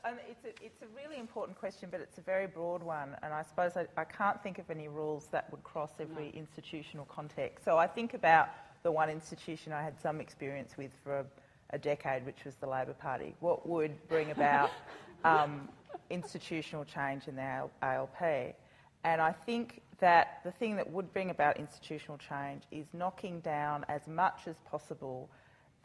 I, 0.04 0.12
it's, 0.30 0.44
a, 0.46 0.66
it's 0.66 0.82
a 0.82 0.88
really 0.96 1.20
important 1.20 1.58
question, 1.58 1.90
but 1.92 2.02
it's 2.02 2.18
a 2.18 2.22
very 2.22 2.48
broad 2.48 2.82
one, 2.82 3.16
and 3.22 3.34
I 3.34 3.44
suppose 3.44 3.78
I, 3.78 3.86
I 3.96 4.06
can't 4.06 4.42
think 4.42 4.58
of 4.58 4.70
any 4.72 4.88
rules 4.88 5.28
that 5.32 5.52
would 5.52 5.64
cross 5.64 5.92
every 6.00 6.32
no. 6.34 6.40
institutional 6.40 7.06
context. 7.06 7.64
So 7.64 7.78
I 7.78 7.86
think 7.86 8.16
about 8.16 8.50
the 8.82 8.92
one 8.92 9.10
institution 9.10 9.72
I 9.72 9.84
had 9.84 10.00
some 10.00 10.20
experience 10.20 10.78
with 10.78 10.92
for 11.04 11.20
a, 11.20 11.26
a 11.72 11.78
decade, 11.78 12.26
which 12.26 12.44
was 12.44 12.56
the 12.56 12.68
Labor 12.68 12.94
Party. 12.94 13.36
What 13.40 13.68
would 13.68 14.08
bring 14.08 14.32
about 14.32 14.72
um, 15.24 15.70
institutional 16.10 16.84
change 16.84 17.28
in 17.28 17.36
the 17.36 17.70
ALP? 17.82 18.56
And 19.04 19.22
I 19.22 19.32
think 19.32 19.82
that 20.00 20.40
the 20.44 20.52
thing 20.52 20.76
that 20.78 20.90
would 20.90 21.14
bring 21.14 21.30
about 21.30 21.58
institutional 21.58 22.18
change 22.18 22.64
is 22.72 22.88
knocking 22.94 23.40
down 23.42 23.86
as 23.90 24.08
much 24.08 24.48
as 24.48 24.56
possible 24.70 25.30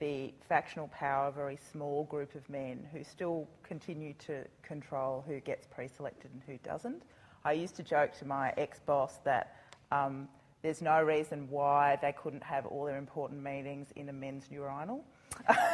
the 0.01 0.33
factional 0.49 0.89
power 0.89 1.27
of 1.27 1.35
a 1.35 1.37
very 1.37 1.59
small 1.73 2.05
group 2.05 2.35
of 2.35 2.49
men 2.49 2.87
who 2.93 3.03
still 3.03 3.49
continue 3.63 4.15
to 4.27 4.45
control 4.63 5.25
who 5.27 5.41
gets 5.41 5.67
pre-selected 5.67 6.31
and 6.33 6.43
who 6.47 6.59
doesn't. 6.69 7.03
I 7.45 7.53
used 7.53 7.77
to 7.77 7.83
joke 7.83 8.13
to 8.19 8.25
my 8.25 8.53
ex-boss 8.57 9.19
that 9.25 9.57
um, 9.91 10.29
there's 10.63 10.83
no 10.83 11.03
reason 11.03 11.49
why 11.51 11.99
they 12.03 12.13
couldn't 12.13 12.43
have 12.43 12.67
all 12.67 12.85
their 12.85 12.99
important 12.99 13.43
meetings 13.43 13.89
in 13.97 14.09
a 14.09 14.13
men's 14.13 14.51
urinal. 14.51 15.05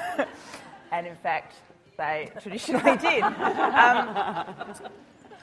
and 0.92 1.06
in 1.06 1.16
fact, 1.16 1.56
they 1.96 2.30
traditionally 2.40 2.96
did. 2.98 3.22
Um, 3.22 4.74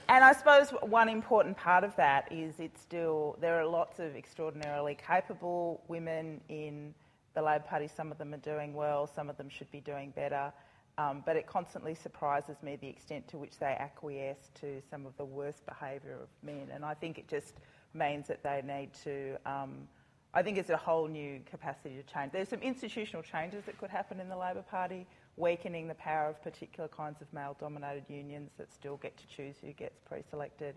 and 0.10 0.26
I 0.26 0.34
suppose 0.34 0.70
one 0.82 1.10
important 1.10 1.58
part 1.58 1.84
of 1.84 1.96
that 1.96 2.32
is 2.32 2.60
it's 2.60 2.82
still, 2.82 3.38
there 3.40 3.60
are 3.60 3.66
lots 3.66 4.00
of 4.00 4.16
extraordinarily 4.16 4.96
capable 4.96 5.82
women 5.88 6.42
in 6.50 6.94
the 7.34 7.42
Labor 7.42 7.64
Party, 7.68 7.88
some 7.88 8.12
of 8.12 8.18
them 8.18 8.34
are 8.34 8.38
doing 8.38 8.74
well, 8.74 9.08
some 9.08 9.30
of 9.30 9.38
them 9.38 9.50
should 9.50 9.72
be 9.72 9.80
doing 9.80 10.12
better. 10.12 10.52
Um, 10.98 11.24
but 11.26 11.36
it 11.36 11.48
constantly 11.48 11.96
surprises 11.96 12.58
me 12.62 12.78
the 12.80 12.88
extent 12.88 13.28
to 13.30 13.38
which 13.38 13.58
they 13.60 13.78
acquiesce 13.80 14.52
to 14.60 14.82
some 14.90 15.06
of 15.06 15.16
the 15.18 15.26
worst 15.26 15.66
behaviour 15.66 16.20
of 16.22 16.28
men. 16.44 16.68
And 16.74 16.84
I 16.84 16.94
think 16.94 17.18
it 17.18 17.28
just 17.28 17.56
means 17.94 18.28
that 18.28 18.44
they 18.44 18.62
need 18.62 18.92
to, 19.06 19.38
um, 19.46 19.88
I 20.34 20.44
think 20.44 20.58
it's 20.58 20.70
a 20.70 20.78
whole 20.78 21.08
new 21.08 21.40
capacity 21.50 21.96
to 21.96 22.14
change. 22.14 22.34
There's 22.34 22.50
some 22.50 22.62
institutional 22.62 23.24
changes 23.24 23.64
that 23.66 23.78
could 23.78 23.90
happen 23.90 24.20
in 24.20 24.28
the 24.28 24.38
Labor 24.38 24.64
Party, 24.64 25.08
weakening 25.38 25.88
the 25.88 25.96
power 25.96 26.28
of 26.30 26.44
particular 26.44 26.90
kinds 26.90 27.22
of 27.22 27.32
male 27.34 27.56
dominated 27.60 28.04
unions 28.10 28.52
that 28.58 28.72
still 28.72 28.98
get 28.98 29.18
to 29.18 29.28
choose 29.28 29.56
who 29.62 29.72
gets 29.72 30.00
pre 30.08 30.22
selected. 30.30 30.76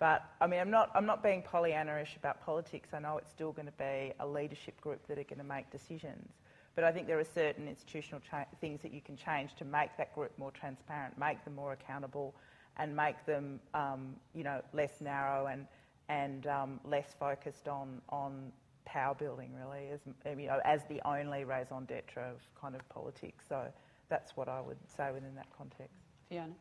But 0.00 0.24
I 0.40 0.46
mean, 0.46 0.58
I'm 0.58 0.70
not, 0.70 0.90
I'm 0.94 1.06
not 1.06 1.22
being 1.22 1.42
Pollyanna-ish 1.42 2.16
about 2.16 2.42
politics. 2.44 2.88
I 2.94 2.98
know 2.98 3.18
it's 3.18 3.30
still 3.30 3.52
going 3.52 3.66
to 3.66 3.72
be 3.72 4.12
a 4.18 4.26
leadership 4.26 4.80
group 4.80 5.06
that 5.06 5.18
are 5.18 5.24
going 5.24 5.38
to 5.38 5.44
make 5.44 5.70
decisions. 5.70 6.32
But 6.74 6.84
I 6.84 6.92
think 6.92 7.06
there 7.06 7.18
are 7.18 7.24
certain 7.24 7.68
institutional 7.68 8.20
cha- 8.28 8.46
things 8.60 8.80
that 8.80 8.94
you 8.94 9.02
can 9.02 9.16
change 9.16 9.54
to 9.56 9.64
make 9.66 9.90
that 9.98 10.14
group 10.14 10.32
more 10.38 10.50
transparent, 10.52 11.18
make 11.18 11.44
them 11.44 11.54
more 11.54 11.72
accountable, 11.72 12.34
and 12.78 12.96
make 12.96 13.26
them, 13.26 13.60
um, 13.74 14.16
you 14.34 14.42
know, 14.42 14.62
less 14.72 15.00
narrow 15.00 15.46
and 15.46 15.66
and 16.08 16.46
um, 16.48 16.80
less 16.84 17.14
focused 17.20 17.68
on 17.68 18.00
on 18.08 18.50
power 18.86 19.14
building, 19.14 19.50
really, 19.54 19.90
as 19.92 20.00
you 20.38 20.46
know, 20.46 20.60
as 20.64 20.80
the 20.88 21.00
only 21.06 21.44
raison 21.44 21.84
d'être 21.84 22.18
of 22.18 22.40
kind 22.58 22.74
of 22.74 22.88
politics. 22.88 23.44
So 23.48 23.66
that's 24.08 24.36
what 24.36 24.48
I 24.48 24.60
would 24.60 24.78
say 24.96 25.12
within 25.12 25.34
that 25.34 25.46
context. 25.56 26.00
Fiona 26.28 26.54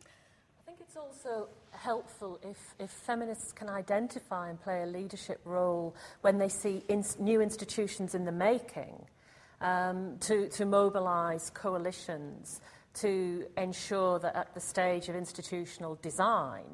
think 0.69 0.81
it's 0.81 0.97
also 0.97 1.47
helpful 1.71 2.39
if, 2.43 2.75
if 2.77 2.91
feminists 2.91 3.51
can 3.51 3.69
identify 3.69 4.51
and 4.51 4.61
play 4.61 4.83
a 4.83 4.85
leadership 4.85 5.41
role 5.43 5.95
when 6.21 6.37
they 6.37 6.47
see 6.47 6.83
new 7.17 7.41
institutions 7.41 8.13
in 8.13 8.23
the 8.23 8.31
making 8.31 8.93
um, 9.61 10.15
to, 10.19 10.47
to 10.49 10.67
mobilise 10.67 11.49
coalitions 11.49 12.61
to 12.93 13.47
ensure 13.57 14.19
that 14.19 14.35
at 14.35 14.53
the 14.53 14.59
stage 14.59 15.09
of 15.09 15.15
institutional 15.15 15.95
design 16.03 16.65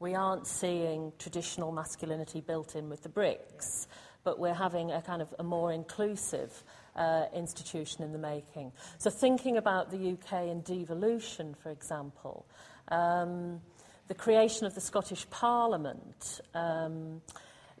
we 0.00 0.14
aren't 0.14 0.46
seeing 0.46 1.12
traditional 1.18 1.72
masculinity 1.72 2.40
built 2.40 2.74
in 2.74 2.88
with 2.88 3.02
the 3.02 3.08
bricks, 3.10 3.86
but 4.24 4.38
we're 4.38 4.54
having 4.54 4.92
a 4.92 5.02
kind 5.02 5.20
of 5.20 5.34
a 5.38 5.42
more 5.42 5.72
inclusive 5.72 6.64
uh, 6.96 7.24
institution 7.34 8.02
in 8.02 8.12
the 8.12 8.18
making. 8.18 8.72
So 8.96 9.10
thinking 9.10 9.58
about 9.58 9.90
the 9.90 10.12
UK 10.12 10.48
and 10.48 10.64
devolution, 10.64 11.54
for 11.54 11.70
example, 11.70 12.46
um, 12.88 13.60
the 14.08 14.14
creation 14.14 14.66
of 14.66 14.74
the 14.74 14.80
Scottish 14.80 15.28
Parliament, 15.30 16.40
um, 16.54 17.20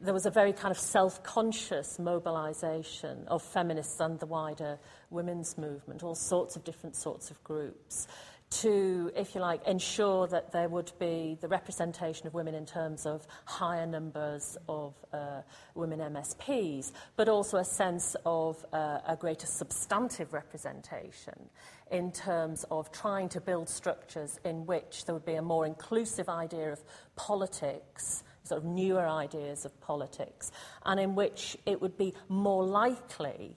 there 0.00 0.12
was 0.12 0.26
a 0.26 0.30
very 0.30 0.52
kind 0.52 0.72
of 0.72 0.78
self-conscious 0.78 1.98
mobilisation 1.98 3.26
of 3.28 3.42
feminists 3.42 3.98
and 4.00 4.20
the 4.20 4.26
wider 4.26 4.78
women's 5.10 5.56
movement, 5.56 6.02
all 6.02 6.14
sorts 6.14 6.56
of 6.56 6.64
different 6.64 6.96
sorts 6.96 7.30
of 7.30 7.42
groups 7.44 8.06
to, 8.48 9.10
if 9.16 9.34
you 9.34 9.40
like, 9.40 9.66
ensure 9.66 10.26
that 10.28 10.52
there 10.52 10.68
would 10.68 10.92
be 10.98 11.36
the 11.40 11.48
representation 11.48 12.26
of 12.26 12.34
women 12.34 12.54
in 12.54 12.64
terms 12.64 13.04
of 13.04 13.26
higher 13.44 13.86
numbers 13.86 14.56
of 14.68 14.94
uh, 15.12 15.42
women 15.74 15.98
MSPs, 15.98 16.92
but 17.16 17.28
also 17.28 17.58
a 17.58 17.64
sense 17.64 18.14
of 18.24 18.64
uh, 18.72 19.00
a 19.06 19.16
greater 19.18 19.46
substantive 19.46 20.32
representation 20.32 21.48
in 21.90 22.10
terms 22.12 22.64
of 22.70 22.90
trying 22.90 23.28
to 23.28 23.40
build 23.40 23.68
structures 23.68 24.40
in 24.44 24.66
which 24.66 25.04
there 25.04 25.14
would 25.14 25.24
be 25.24 25.34
a 25.34 25.42
more 25.42 25.66
inclusive 25.66 26.28
idea 26.28 26.72
of 26.72 26.82
politics 27.14 28.24
sort 28.46 28.62
of 28.62 28.64
newer 28.64 29.06
ideas 29.06 29.64
of 29.64 29.80
politics, 29.80 30.52
and 30.84 31.00
in 31.00 31.14
which 31.14 31.56
it 31.66 31.80
would 31.80 31.98
be 31.98 32.14
more 32.28 32.64
likely 32.64 33.56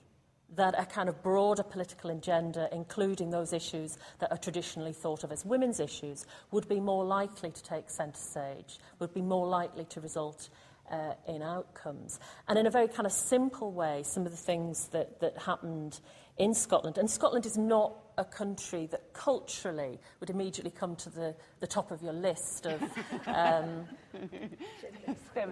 that 0.56 0.74
a 0.80 0.86
kind 0.86 1.08
of 1.08 1.22
broader 1.22 1.62
political 1.62 2.10
agenda, 2.10 2.68
including 2.72 3.30
those 3.30 3.54
issues 3.54 3.98
that 4.18 4.32
are 4.32 4.38
traditionally 4.38 4.94
thought 4.94 5.24
of 5.24 5.32
as 5.32 5.46
women's 5.46 5.80
issues, 5.80 6.26
would 6.52 6.68
be 6.68 6.80
more 6.80 7.06
likely 7.06 7.52
to 7.52 7.64
take 7.64 7.90
centre 7.90 8.20
stage, 8.20 8.80
would 8.98 9.14
be 9.14 9.22
more 9.22 9.48
likely 9.48 9.86
to 9.86 10.02
result 10.02 10.50
uh, 10.92 11.14
in 11.28 11.44
outcomes. 11.44 12.20
And 12.48 12.58
in 12.58 12.66
a 12.66 12.72
very 12.72 12.88
kind 12.88 13.06
of 13.06 13.12
simple 13.12 13.72
way, 13.72 14.02
some 14.04 14.26
of 14.26 14.32
the 14.32 14.38
things 14.38 14.88
that, 14.88 15.20
that 15.20 15.38
happened 15.38 16.00
in 16.40 16.54
Scotland, 16.54 16.98
and 16.98 17.10
Scotland 17.10 17.46
is 17.46 17.58
not 17.58 17.94
a 18.18 18.24
country 18.24 18.86
that 18.88 19.14
culturally 19.14 20.00
would 20.20 20.30
immediately 20.30 20.72
come 20.72 20.96
to 20.96 21.10
the, 21.10 21.36
the 21.60 21.68
top 21.68 21.92
of 21.92 22.02
your 22.02 22.14
list 22.14 22.66
of 22.66 22.82
um, 23.28 23.86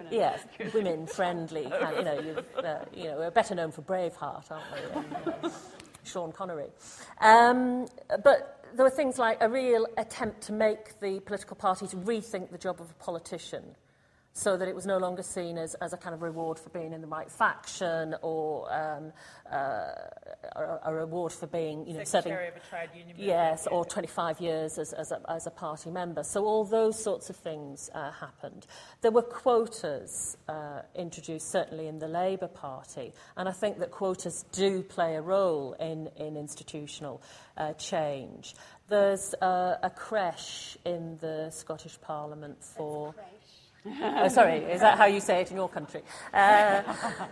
yes, 0.09 0.45
women 0.73 1.05
friendly. 1.05 1.63
you 1.97 2.03
know, 2.03 2.43
uh, 2.57 2.85
you 2.93 3.03
know, 3.05 3.17
we're 3.17 3.31
better 3.31 3.53
known 3.53 3.71
for 3.71 3.81
Braveheart, 3.81 4.49
aren't 4.49 4.65
we? 4.73 4.99
And, 4.99 5.27
uh, 5.43 5.49
Sean 6.03 6.31
Connery. 6.31 6.69
Um, 7.19 7.85
but 8.23 8.65
there 8.75 8.85
were 8.85 8.89
things 8.89 9.17
like 9.17 9.37
a 9.41 9.49
real 9.49 9.87
attempt 9.97 10.41
to 10.43 10.53
make 10.53 10.99
the 11.01 11.19
political 11.21 11.55
parties 11.55 11.93
rethink 11.93 12.49
the 12.49 12.57
job 12.57 12.79
of 12.79 12.89
a 12.89 12.93
politician 12.95 13.75
so 14.37 14.55
that 14.55 14.67
it 14.67 14.75
was 14.75 14.85
no 14.85 14.99
longer 14.99 15.23
seen 15.23 15.57
as, 15.57 15.73
as 15.75 15.93
a 15.93 15.97
kind 15.97 16.13
of 16.13 16.21
reward 16.21 16.59
for 16.59 16.69
being 16.69 16.93
in 16.93 17.01
the 17.01 17.07
right 17.07 17.29
faction 17.29 18.13
or 18.21 18.71
um, 18.71 19.11
uh, 19.51 19.93
a, 20.55 20.79
a 20.85 20.93
reward 20.93 21.31
for 21.31 21.47
being, 21.47 21.87
you 21.87 21.93
know, 21.95 22.03
Secretary 22.03 22.45
serving... 22.45 22.61
of 22.61 22.63
a 22.63 22.69
trade 22.69 22.89
union 22.95 23.15
Yes, 23.17 23.65
or 23.65 23.83
25 23.83 24.39
years 24.39 24.77
as, 24.77 24.93
as, 24.93 25.11
a, 25.11 25.19
as 25.27 25.47
a 25.47 25.49
party 25.49 25.89
member. 25.89 26.21
So 26.21 26.45
all 26.45 26.63
those 26.65 27.01
sorts 27.01 27.31
of 27.31 27.35
things 27.35 27.89
uh, 27.95 28.11
happened. 28.11 28.67
There 29.01 29.09
were 29.09 29.23
quotas 29.23 30.37
uh, 30.47 30.81
introduced, 30.93 31.49
certainly 31.49 31.87
in 31.87 31.97
the 31.97 32.07
Labour 32.07 32.47
Party, 32.47 33.13
and 33.37 33.49
I 33.49 33.53
think 33.53 33.79
that 33.79 33.89
quotas 33.89 34.45
do 34.51 34.83
play 34.83 35.15
a 35.15 35.21
role 35.21 35.73
in, 35.79 36.11
in 36.15 36.37
institutional 36.37 37.23
uh, 37.57 37.73
change. 37.73 38.53
There's 38.87 39.33
uh, 39.41 39.77
a 39.81 39.89
creche 39.89 40.77
in 40.85 41.17
the 41.17 41.49
Scottish 41.49 41.99
Parliament 41.99 42.63
for 42.63 43.15
oh, 44.01 44.27
sorry, 44.27 44.57
is 44.57 44.81
that 44.81 44.97
how 44.97 45.05
you 45.05 45.19
say 45.19 45.41
it 45.41 45.51
in 45.51 45.57
your 45.57 45.69
country? 45.69 46.01
Uh, 46.33 46.81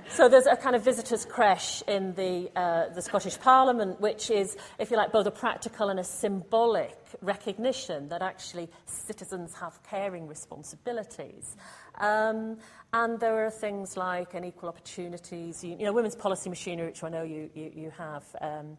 so 0.09 0.29
there's 0.29 0.45
a 0.45 0.55
kind 0.55 0.75
of 0.75 0.83
visitors' 0.83 1.25
creche 1.25 1.83
in 1.87 2.13
the, 2.13 2.49
uh, 2.55 2.89
the 2.89 3.01
Scottish 3.01 3.39
Parliament, 3.39 3.99
which 3.99 4.29
is, 4.29 4.57
if 4.79 4.91
you 4.91 4.97
like, 4.97 5.11
both 5.11 5.25
a 5.25 5.31
practical 5.31 5.89
and 5.89 5.99
a 5.99 6.03
symbolic 6.03 6.97
recognition 7.21 8.09
that 8.09 8.21
actually 8.21 8.69
citizens 8.85 9.53
have 9.55 9.81
caring 9.83 10.27
responsibilities. 10.27 11.55
Um, 11.99 12.57
and 12.93 13.19
there 13.19 13.45
are 13.45 13.51
things 13.51 13.97
like 13.97 14.33
an 14.33 14.43
equal 14.43 14.69
opportunities, 14.69 15.63
you, 15.63 15.71
you 15.77 15.85
know, 15.85 15.93
women's 15.93 16.15
policy 16.15 16.49
machinery, 16.49 16.87
which 16.87 17.03
I 17.03 17.09
know 17.09 17.23
you, 17.23 17.49
you, 17.53 17.71
you 17.75 17.91
have. 17.97 18.23
Um, 18.41 18.77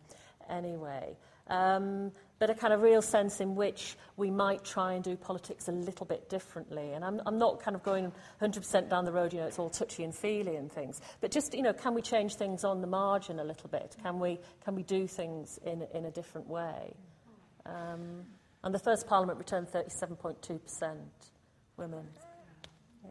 anyway. 0.48 1.16
Um, 1.48 2.12
but 2.38 2.50
a 2.50 2.54
kind 2.54 2.72
of 2.72 2.82
real 2.82 3.00
sense 3.00 3.40
in 3.40 3.54
which 3.54 3.96
we 4.16 4.30
might 4.30 4.62
try 4.64 4.92
and 4.92 5.02
do 5.02 5.16
politics 5.16 5.68
a 5.68 5.72
little 5.72 6.04
bit 6.04 6.28
differently. 6.28 6.92
And 6.92 7.04
I'm, 7.04 7.20
I'm 7.24 7.38
not 7.38 7.60
kind 7.60 7.74
of 7.74 7.82
going 7.82 8.12
100% 8.42 8.90
down 8.90 9.04
the 9.04 9.12
road, 9.12 9.32
you 9.32 9.40
know, 9.40 9.46
it's 9.46 9.58
all 9.58 9.70
touchy 9.70 10.04
and 10.04 10.14
feely 10.14 10.56
and 10.56 10.70
things. 10.70 11.00
But 11.20 11.30
just, 11.30 11.54
you 11.54 11.62
know, 11.62 11.72
can 11.72 11.94
we 11.94 12.02
change 12.02 12.34
things 12.34 12.62
on 12.62 12.80
the 12.82 12.86
margin 12.86 13.40
a 13.40 13.44
little 13.44 13.70
bit? 13.70 13.96
Can 14.02 14.18
we, 14.18 14.38
can 14.64 14.74
we 14.74 14.82
do 14.82 15.06
things 15.06 15.58
in, 15.64 15.86
in 15.94 16.04
a 16.04 16.10
different 16.10 16.46
way? 16.46 16.94
Um, 17.64 18.24
and 18.62 18.74
the 18.74 18.78
first 18.78 19.06
parliament 19.06 19.38
returned 19.38 19.68
37.2% 19.68 20.96
women. 21.76 22.04
Yeah. 23.04 23.10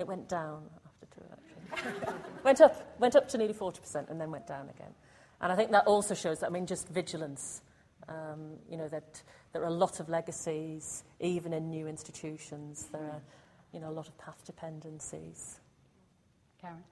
It 0.00 0.06
went 0.08 0.28
down 0.28 0.64
after 0.86 1.06
two 1.14 1.24
elections. 1.26 2.24
went 2.44 2.60
up, 2.60 2.98
went 2.98 3.14
up 3.14 3.28
to 3.28 3.38
nearly 3.38 3.54
40% 3.54 4.10
and 4.10 4.20
then 4.20 4.30
went 4.30 4.46
down 4.46 4.68
again. 4.70 4.92
And 5.40 5.52
I 5.52 5.56
think 5.56 5.70
that 5.72 5.86
also 5.86 6.14
shows 6.14 6.40
that, 6.40 6.46
I 6.46 6.50
mean, 6.50 6.66
just 6.66 6.88
vigilance 6.88 7.62
um, 8.08 8.58
you 8.70 8.76
know, 8.76 8.88
that 8.88 9.22
there 9.52 9.62
are 9.62 9.66
a 9.66 9.70
lot 9.70 10.00
of 10.00 10.08
legacies, 10.08 11.04
even 11.20 11.52
in 11.52 11.70
new 11.70 11.86
institutions. 11.86 12.88
There 12.92 13.02
are, 13.02 13.20
you 13.72 13.80
know, 13.80 13.88
a 13.88 13.92
lot 13.92 14.08
of 14.08 14.16
path 14.18 14.42
dependencies. 14.44 15.60
Karen? 16.60 16.82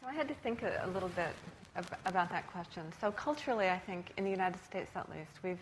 So 0.00 0.06
I 0.08 0.12
had 0.12 0.28
to 0.28 0.34
think 0.34 0.62
a, 0.62 0.82
a 0.84 0.88
little 0.88 1.08
bit 1.10 1.32
ab- 1.76 1.98
about 2.06 2.30
that 2.30 2.46
question. 2.50 2.82
So 3.00 3.10
culturally, 3.12 3.68
I 3.68 3.78
think, 3.78 4.12
in 4.16 4.24
the 4.24 4.30
United 4.30 4.62
States 4.64 4.90
at 4.94 5.08
least, 5.10 5.30
we've, 5.42 5.58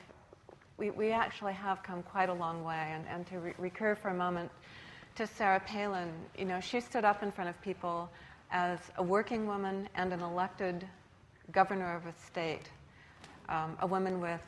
we, 0.79 0.91
we 0.91 1.13
actually 1.13 1.53
have 1.55 1.83
come 1.83 2.03
quite 2.03 2.29
a 2.29 2.35
long 2.35 2.65
way. 2.65 2.93
And, 2.93 3.05
and 3.09 3.27
to 3.29 3.39
re- 3.39 3.55
recur 3.59 3.95
for 3.95 4.09
a 4.09 4.15
moment 4.15 4.51
to 5.17 5.27
Sarah 5.27 5.61
Palin, 5.61 6.11
you 6.37 6.45
know, 6.45 6.61
she 6.61 6.81
stood 6.81 7.05
up 7.05 7.23
in 7.23 7.31
front 7.31 7.51
of 7.51 7.61
people 7.63 8.11
as 8.51 8.79
a 8.97 9.03
working 9.03 9.47
woman 9.47 9.89
and 9.95 10.13
an 10.13 10.21
elected 10.21 10.87
governor 11.53 11.97
of 11.97 12.07
a 12.07 12.15
state 12.27 12.71
um, 13.53 13.77
a 13.81 13.87
woman 13.87 14.21
with 14.21 14.41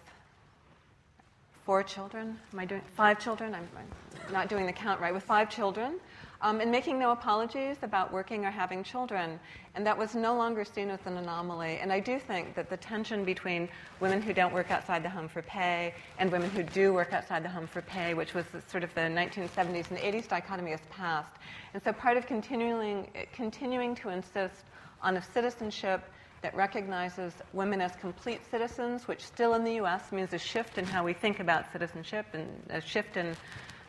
four 1.67 1.83
children. 1.83 2.39
Am 2.53 2.59
I 2.59 2.65
doing 2.65 2.83
five 2.97 3.21
children? 3.21 3.55
I'm, 3.55 3.69
I'm 3.77 4.33
not 4.33 4.49
doing 4.49 4.67
the 4.67 4.73
count 4.73 5.01
right. 5.01 5.13
With 5.13 5.23
five 5.23 5.51
children, 5.51 6.01
um, 6.41 6.61
and 6.61 6.71
making 6.71 6.99
no 6.99 7.11
apologies 7.13 7.77
about 7.83 8.13
working 8.13 8.45
or 8.45 8.51
having 8.51 8.83
children, 8.83 9.39
and 9.75 9.87
that 9.87 9.97
was 9.97 10.15
no 10.15 10.37
longer 10.37 10.65
seen 10.65 10.91
as 10.91 11.01
an 11.07 11.17
anomaly. 11.17 11.79
And 11.81 11.93
I 11.93 12.01
do 12.01 12.19
think 12.19 12.55
that 12.55 12.69
the 12.71 12.77
tension 12.77 13.25
between 13.25 13.69
women 14.01 14.23
who 14.23 14.33
don't 14.33 14.53
work 14.53 14.71
outside 14.71 15.03
the 15.03 15.11
home 15.11 15.29
for 15.29 15.43
pay 15.43 15.95
and 16.19 16.31
women 16.33 16.51
who 16.51 16.63
do 16.63 16.93
work 16.93 17.13
outside 17.13 17.45
the 17.45 17.49
home 17.49 17.67
for 17.67 17.83
pay, 17.83 18.15
which 18.15 18.35
was 18.35 18.47
sort 18.69 18.85
of 18.85 18.95
the 18.95 19.03
1970s 19.03 19.91
and 19.91 19.99
80s 19.99 20.29
dichotomy, 20.29 20.71
has 20.71 20.81
passed. 20.91 21.33
And 21.73 21.83
so 21.83 21.93
part 21.93 22.17
of 22.17 22.27
continuing 22.27 23.09
continuing 23.35 23.95
to 23.97 24.09
insist 24.11 24.65
on 25.03 25.17
a 25.17 25.23
citizenship 25.23 26.03
that 26.45 26.55
recognizes 26.55 27.33
women 27.55 27.81
as 27.81 27.97
complete 27.97 28.43
citizens, 28.51 29.09
which 29.09 29.25
still 29.25 29.55
in 29.55 29.65
the 29.65 29.77
US 29.81 30.13
means 30.13 30.35
a 30.35 30.39
shift 30.39 30.77
in 30.77 30.85
how 30.85 31.03
we 31.03 31.15
think 31.15 31.41
about 31.41 31.73
citizenship 31.73 32.27
and 32.35 32.47
a 32.69 32.83
shift 32.83 33.17
in, 33.17 33.35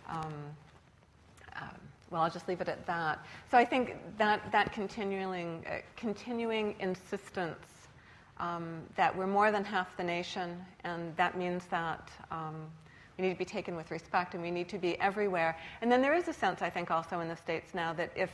um, 0.07 0.34
uh, 1.53 1.68
well, 2.10 2.22
I'll 2.22 2.30
just 2.30 2.48
leave 2.48 2.61
it 2.61 2.69
at 2.69 2.86
that. 2.86 3.19
So 3.52 3.57
I 3.57 3.65
think 3.65 3.98
that, 4.18 4.53
that 4.53 4.72
continuing, 4.72 5.65
uh, 5.69 5.80
continuing 5.98 6.76
insistence 6.80 7.60
um, 8.38 8.84
that 8.95 9.14
we're 9.14 9.27
more 9.27 9.52
than 9.52 9.65
half 9.65 9.98
the 9.98 10.03
nation, 10.06 10.57
and 10.86 11.14
that 11.18 11.38
means 11.38 11.65
that. 11.65 12.10
Um, 12.32 12.68
we 13.18 13.23
need 13.23 13.34
to 13.34 13.40
be 13.40 13.45
taken 13.45 13.77
with 13.77 13.91
respect 13.91 14.34
and 14.34 14.44
we 14.44 14.52
need 14.52 14.68
to 14.68 14.77
be 14.77 14.99
everywhere. 14.99 15.57
And 15.82 15.90
then 15.90 16.02
there 16.02 16.14
is 16.14 16.27
a 16.27 16.34
sense, 16.34 16.61
I 16.61 16.69
think, 16.69 16.91
also 16.91 17.22
in 17.22 17.30
the 17.30 17.38
States 17.38 17.73
now 17.73 17.94
that 17.94 18.11
if 18.14 18.30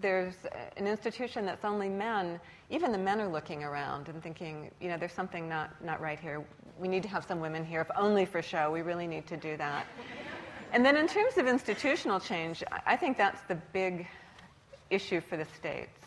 there's 0.00 0.34
an 0.76 0.86
institution 0.86 1.44
that's 1.44 1.64
only 1.64 1.88
men, 1.88 2.40
even 2.70 2.92
the 2.92 2.98
men 2.98 3.20
are 3.20 3.28
looking 3.28 3.62
around 3.64 4.08
and 4.08 4.22
thinking, 4.22 4.70
you 4.80 4.88
know, 4.88 4.96
there's 4.96 5.12
something 5.12 5.48
not, 5.48 5.70
not 5.84 6.00
right 6.00 6.18
here. 6.18 6.44
We 6.78 6.88
need 6.88 7.02
to 7.02 7.08
have 7.08 7.24
some 7.24 7.40
women 7.40 7.64
here, 7.64 7.80
if 7.80 7.90
only 7.96 8.24
for 8.24 8.42
show. 8.42 8.70
We 8.70 8.82
really 8.82 9.06
need 9.06 9.26
to 9.28 9.36
do 9.36 9.56
that. 9.56 9.86
and 10.72 10.84
then 10.84 10.96
in 10.96 11.06
terms 11.06 11.36
of 11.36 11.46
institutional 11.46 12.20
change, 12.20 12.62
I 12.86 12.96
think 12.96 13.16
that's 13.16 13.42
the 13.42 13.56
big 13.72 14.06
issue 14.90 15.20
for 15.20 15.36
the 15.36 15.46
states. 15.56 15.98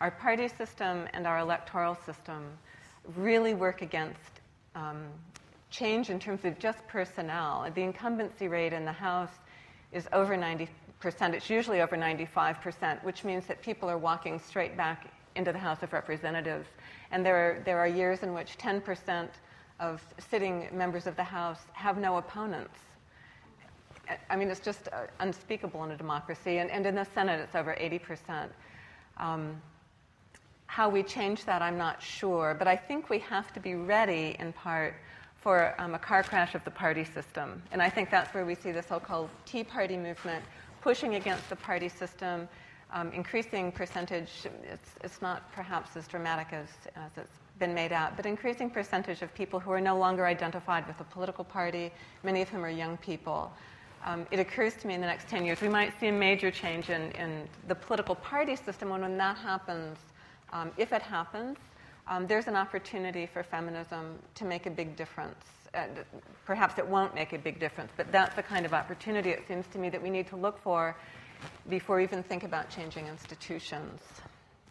Our 0.00 0.10
party 0.10 0.48
system 0.48 1.06
and 1.12 1.26
our 1.26 1.38
electoral 1.38 1.94
system 1.94 2.44
really 3.16 3.54
work 3.54 3.82
against 3.82 4.40
um, 4.74 5.06
change 5.70 6.10
in 6.10 6.18
terms 6.18 6.44
of 6.44 6.58
just 6.58 6.86
personnel. 6.88 7.70
The 7.74 7.82
incumbency 7.82 8.48
rate 8.48 8.72
in 8.72 8.84
the 8.84 8.92
House 8.92 9.30
is 9.92 10.08
over 10.12 10.36
90 10.36 10.68
percent. 11.02 11.34
It's 11.34 11.50
usually 11.50 11.82
over 11.82 11.96
95%, 11.96 13.02
which 13.04 13.24
means 13.24 13.44
that 13.46 13.60
people 13.60 13.90
are 13.90 13.98
walking 13.98 14.38
straight 14.38 14.76
back 14.76 15.12
into 15.34 15.52
the 15.52 15.58
House 15.58 15.82
of 15.82 15.92
Representatives. 15.92 16.68
And 17.10 17.26
there 17.26 17.36
are, 17.36 17.62
there 17.64 17.78
are 17.78 17.88
years 17.88 18.22
in 18.22 18.32
which 18.32 18.56
10% 18.56 19.28
of 19.80 20.00
sitting 20.30 20.68
members 20.72 21.06
of 21.06 21.16
the 21.16 21.24
House 21.24 21.58
have 21.72 21.98
no 21.98 22.16
opponents. 22.18 22.78
I 24.30 24.36
mean, 24.36 24.48
it's 24.48 24.60
just 24.60 24.88
uh, 24.88 25.06
unspeakable 25.20 25.82
in 25.84 25.90
a 25.90 25.96
democracy. 25.96 26.58
And, 26.58 26.70
and 26.70 26.86
in 26.86 26.94
the 26.94 27.06
Senate, 27.14 27.40
it's 27.40 27.54
over 27.54 27.74
80%. 27.74 28.48
Um, 29.18 29.60
how 30.66 30.88
we 30.88 31.02
change 31.02 31.44
that, 31.44 31.62
I'm 31.62 31.76
not 31.76 32.00
sure. 32.02 32.54
But 32.58 32.68
I 32.68 32.76
think 32.76 33.10
we 33.10 33.18
have 33.18 33.52
to 33.54 33.60
be 33.60 33.74
ready, 33.74 34.36
in 34.38 34.52
part, 34.52 34.94
for 35.42 35.74
um, 35.78 35.94
a 35.94 35.98
car 35.98 36.22
crash 36.22 36.54
of 36.54 36.64
the 36.64 36.70
party 36.70 37.04
system. 37.04 37.62
And 37.72 37.82
I 37.82 37.90
think 37.90 38.10
that's 38.10 38.32
where 38.32 38.46
we 38.46 38.54
see 38.54 38.70
this 38.70 38.86
so 38.86 39.00
called 39.00 39.28
Tea 39.44 39.64
Party 39.64 39.96
movement, 39.96 40.44
pushing 40.82 41.14
against 41.14 41.48
the 41.48 41.56
party 41.56 41.88
system, 41.88 42.48
um, 42.92 43.10
increasing 43.12 43.72
percentage, 43.72 44.28
it's, 44.70 44.90
it's 45.02 45.22
not 45.22 45.50
perhaps 45.52 45.96
as 45.96 46.06
dramatic 46.06 46.48
as, 46.52 46.68
as 46.96 47.10
it's 47.16 47.38
been 47.58 47.72
made 47.74 47.92
out, 47.92 48.16
but 48.16 48.26
increasing 48.26 48.68
percentage 48.68 49.22
of 49.22 49.32
people 49.34 49.58
who 49.58 49.70
are 49.70 49.80
no 49.80 49.96
longer 49.96 50.26
identified 50.26 50.86
with 50.86 51.00
a 51.00 51.04
political 51.04 51.44
party, 51.44 51.90
many 52.22 52.42
of 52.42 52.48
whom 52.48 52.64
are 52.64 52.70
young 52.70 52.96
people. 52.98 53.50
Um, 54.04 54.26
it 54.30 54.40
occurs 54.40 54.74
to 54.76 54.86
me 54.88 54.94
in 54.94 55.00
the 55.00 55.06
next 55.06 55.28
10 55.28 55.44
years 55.44 55.60
we 55.60 55.68
might 55.68 55.98
see 56.00 56.08
a 56.08 56.12
major 56.12 56.50
change 56.50 56.90
in, 56.90 57.12
in 57.12 57.48
the 57.68 57.74
political 57.74 58.16
party 58.16 58.56
system. 58.56 58.90
And 58.90 59.02
when 59.02 59.16
that 59.16 59.36
happens, 59.36 59.96
um, 60.52 60.72
if 60.76 60.92
it 60.92 61.02
happens, 61.02 61.56
um, 62.08 62.26
there's 62.26 62.48
an 62.48 62.56
opportunity 62.56 63.26
for 63.26 63.44
feminism 63.44 64.18
to 64.34 64.44
make 64.44 64.66
a 64.66 64.70
big 64.70 64.96
difference 64.96 65.61
perhaps 66.44 66.78
it 66.78 66.86
won't 66.86 67.14
make 67.14 67.32
a 67.32 67.38
big 67.38 67.58
difference, 67.58 67.92
but 67.96 68.10
that's 68.12 68.34
the 68.36 68.42
kind 68.42 68.66
of 68.66 68.74
opportunity 68.74 69.30
it 69.30 69.46
seems 69.48 69.66
to 69.68 69.78
me 69.78 69.88
that 69.90 70.02
we 70.02 70.10
need 70.10 70.26
to 70.28 70.36
look 70.36 70.58
for 70.62 70.96
before 71.68 71.96
we 71.96 72.02
even 72.02 72.22
think 72.22 72.44
about 72.44 72.70
changing 72.70 73.06
institutions. 73.06 74.00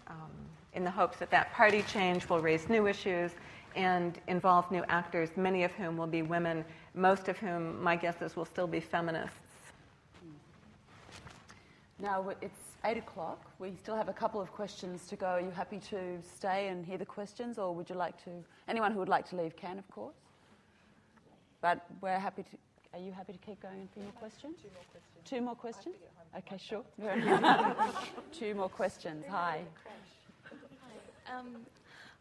Um, 0.07 0.31
in 0.73 0.83
the 0.83 0.91
hopes 0.91 1.17
that 1.17 1.29
that 1.31 1.51
party 1.53 1.83
change 1.83 2.29
will 2.29 2.39
raise 2.39 2.69
new 2.69 2.87
issues 2.87 3.31
and 3.75 4.19
involve 4.27 4.69
new 4.71 4.83
actors, 4.89 5.29
many 5.35 5.63
of 5.63 5.71
whom 5.73 5.97
will 5.97 6.07
be 6.07 6.21
women, 6.21 6.63
most 6.93 7.27
of 7.29 7.37
whom, 7.37 7.81
my 7.81 7.95
guess 7.95 8.21
is, 8.21 8.35
will 8.35 8.45
still 8.45 8.67
be 8.67 8.79
feminists. 8.79 9.35
Now 11.99 12.33
it's 12.41 12.59
eight 12.85 12.97
o'clock. 12.97 13.39
We 13.59 13.73
still 13.75 13.95
have 13.95 14.09
a 14.09 14.13
couple 14.13 14.41
of 14.41 14.51
questions 14.51 15.07
to 15.07 15.15
go. 15.15 15.27
Are 15.27 15.41
you 15.41 15.51
happy 15.51 15.79
to 15.89 16.19
stay 16.21 16.69
and 16.69 16.85
hear 16.85 16.97
the 16.97 17.05
questions, 17.05 17.57
or 17.59 17.75
would 17.75 17.89
you 17.89 17.95
like 17.95 18.21
to? 18.23 18.31
Anyone 18.67 18.91
who 18.91 18.99
would 18.99 19.09
like 19.09 19.29
to 19.29 19.35
leave 19.35 19.55
can, 19.55 19.77
of 19.77 19.89
course. 19.91 20.15
But 21.61 21.85
we're 22.01 22.19
happy 22.19 22.43
to. 22.43 22.57
Are 22.93 22.99
you 22.99 23.11
happy 23.11 23.33
to 23.33 23.39
keep 23.39 23.61
going 23.61 23.87
for 23.93 23.99
more 24.01 24.11
questions? 24.13 24.57
Two 24.61 24.69
more 24.73 24.83
questions. 24.85 25.29
Two 25.29 25.41
more 25.41 25.55
questions? 25.55 25.95
Okay, 26.37 26.57
sure. 26.57 26.83
Two 28.33 28.55
more 28.55 28.69
questions. 28.69 29.25
Hi. 29.29 29.61
Um, 31.31 31.57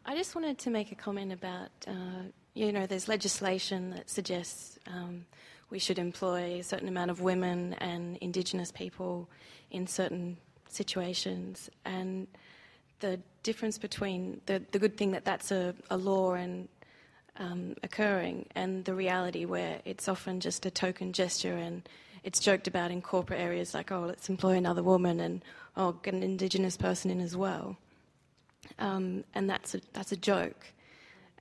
I 0.04 0.14
just 0.16 0.34
wanted 0.34 0.58
to 0.58 0.70
make 0.70 0.92
a 0.92 0.94
comment 0.94 1.32
about, 1.32 1.70
uh, 1.88 2.22
you 2.54 2.72
know, 2.72 2.86
there's 2.86 3.08
legislation 3.08 3.90
that 3.90 4.08
suggests 4.08 4.78
um, 4.86 5.26
we 5.70 5.78
should 5.78 5.98
employ 5.98 6.60
a 6.60 6.62
certain 6.62 6.88
amount 6.88 7.10
of 7.10 7.20
women 7.20 7.74
and 7.74 8.16
Indigenous 8.18 8.70
people 8.70 9.28
in 9.70 9.86
certain 9.86 10.36
situations, 10.68 11.70
and 11.84 12.28
the 13.00 13.20
difference 13.42 13.78
between 13.78 14.40
the, 14.46 14.62
the 14.72 14.78
good 14.78 14.96
thing 14.96 15.12
that 15.12 15.24
that's 15.24 15.50
a, 15.50 15.74
a 15.90 15.96
law 15.96 16.34
and 16.34 16.68
um, 17.40 17.74
occurring, 17.82 18.46
and 18.54 18.84
the 18.84 18.94
reality 18.94 19.44
where 19.46 19.80
it's 19.84 20.08
often 20.08 20.38
just 20.38 20.66
a 20.66 20.70
token 20.70 21.12
gesture 21.12 21.56
and 21.56 21.88
it's 22.22 22.38
joked 22.38 22.68
about 22.68 22.90
in 22.90 23.00
corporate 23.00 23.40
areas 23.40 23.72
like, 23.74 23.90
oh, 23.90 24.04
let's 24.06 24.28
employ 24.28 24.52
another 24.52 24.82
woman 24.82 25.20
and 25.20 25.42
oh, 25.76 25.92
get 25.92 26.14
an 26.14 26.22
Indigenous 26.22 26.76
person 26.76 27.10
in 27.10 27.20
as 27.20 27.34
well. 27.34 27.76
Um, 28.78 29.24
and 29.34 29.48
that's 29.48 29.74
a, 29.74 29.80
that's 29.94 30.12
a 30.12 30.16
joke. 30.16 30.66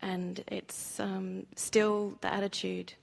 And 0.01 0.41
it's 0.47 0.99
um, 0.99 1.45
still 1.55 2.17
the 2.21 2.33
attitude 2.33 2.93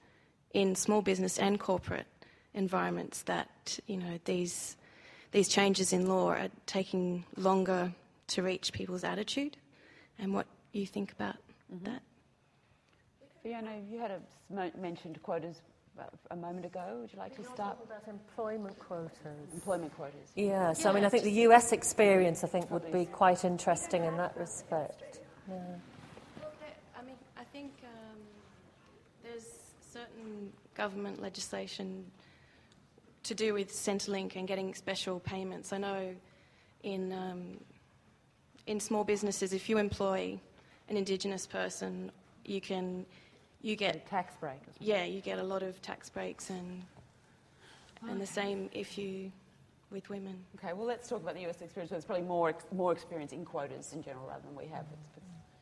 in 0.54 0.74
small 0.74 1.02
business 1.02 1.38
and 1.38 1.60
corporate 1.60 2.06
environments 2.54 3.22
that, 3.24 3.78
you 3.86 3.98
know, 3.98 4.18
these, 4.24 4.76
these 5.32 5.48
changes 5.48 5.92
in 5.92 6.06
law 6.08 6.30
are 6.30 6.48
taking 6.64 7.24
longer 7.36 7.92
to 8.28 8.42
reach 8.42 8.72
people's 8.72 9.04
attitude 9.04 9.58
and 10.18 10.32
what 10.32 10.46
you 10.72 10.86
think 10.86 11.12
about 11.12 11.36
mm-hmm. 11.70 11.84
that. 11.84 12.00
Fiona, 13.46 13.76
you 13.88 14.00
had 14.00 14.10
a 14.10 14.20
mentioned 14.76 15.22
quotas 15.22 15.60
a 16.32 16.36
moment 16.36 16.66
ago. 16.66 16.98
Would 17.00 17.12
you 17.12 17.18
like 17.20 17.36
to 17.36 17.44
start? 17.44 17.78
About 17.84 18.02
employment 18.08 18.76
quotas. 18.80 19.52
Employment 19.54 19.94
quotas. 19.94 20.32
Yeah, 20.34 20.72
so 20.72 20.90
I 20.90 20.92
mean, 20.92 21.04
I 21.04 21.08
think 21.08 21.22
the 21.22 21.46
US 21.48 21.70
experience, 21.70 22.42
I 22.42 22.48
think, 22.48 22.68
would 22.72 22.90
be 22.92 23.04
quite 23.06 23.44
interesting 23.44 24.04
in 24.04 24.16
that 24.16 24.36
respect. 24.36 25.20
Yeah. 25.48 25.54
Well, 26.40 26.50
I 26.98 27.02
mean, 27.04 27.14
I 27.38 27.44
think 27.44 27.72
um, 27.84 28.18
there's 29.22 29.46
certain 29.92 30.52
government 30.74 31.22
legislation 31.22 32.04
to 33.22 33.34
do 33.34 33.54
with 33.54 33.70
Centrelink 33.70 34.34
and 34.34 34.48
getting 34.48 34.74
special 34.74 35.20
payments. 35.20 35.72
I 35.72 35.78
know 35.78 36.16
in 36.82 37.12
um, 37.12 37.60
in 38.66 38.80
small 38.80 39.04
businesses, 39.04 39.52
if 39.52 39.68
you 39.68 39.78
employ 39.78 40.36
an 40.88 40.96
Indigenous 40.96 41.46
person, 41.46 42.10
you 42.44 42.60
can 42.60 43.06
you 43.62 43.76
get 43.76 43.96
a 43.96 43.98
tax 44.00 44.34
break. 44.40 44.58
Yeah, 44.78 45.04
you 45.04 45.20
get 45.20 45.38
a 45.38 45.42
lot 45.42 45.62
of 45.62 45.80
tax 45.82 46.08
breaks 46.08 46.50
and 46.50 46.82
and 48.08 48.20
the 48.20 48.26
same 48.26 48.70
if 48.72 48.98
you 48.98 49.32
with 49.90 50.08
women. 50.10 50.36
Okay, 50.56 50.72
well, 50.72 50.86
let's 50.86 51.08
talk 51.08 51.22
about 51.22 51.34
the 51.34 51.46
US 51.46 51.60
experience. 51.62 51.90
There's 51.90 52.04
probably 52.04 52.24
more, 52.24 52.54
more 52.72 52.92
experience 52.92 53.32
in 53.32 53.44
quotas 53.44 53.92
in 53.92 54.02
general 54.02 54.26
rather 54.26 54.42
than 54.42 54.56
we 54.56 54.66
have. 54.66 54.84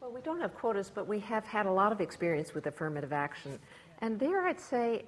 Well, 0.01 0.13
we 0.13 0.21
don't 0.21 0.41
have 0.41 0.55
quotas, 0.55 0.91
but 0.95 1.07
we 1.07 1.21
have 1.21 1.45
had 1.45 1.67
a 1.67 1.71
lot 1.71 1.93
of 1.93 2.01
experience 2.01 2.55
with 2.55 2.67
affirmative 2.67 3.13
action. 3.13 3.59
And 4.01 4.19
there 4.19 4.47
I'd 4.47 4.61
say, 4.61 5.05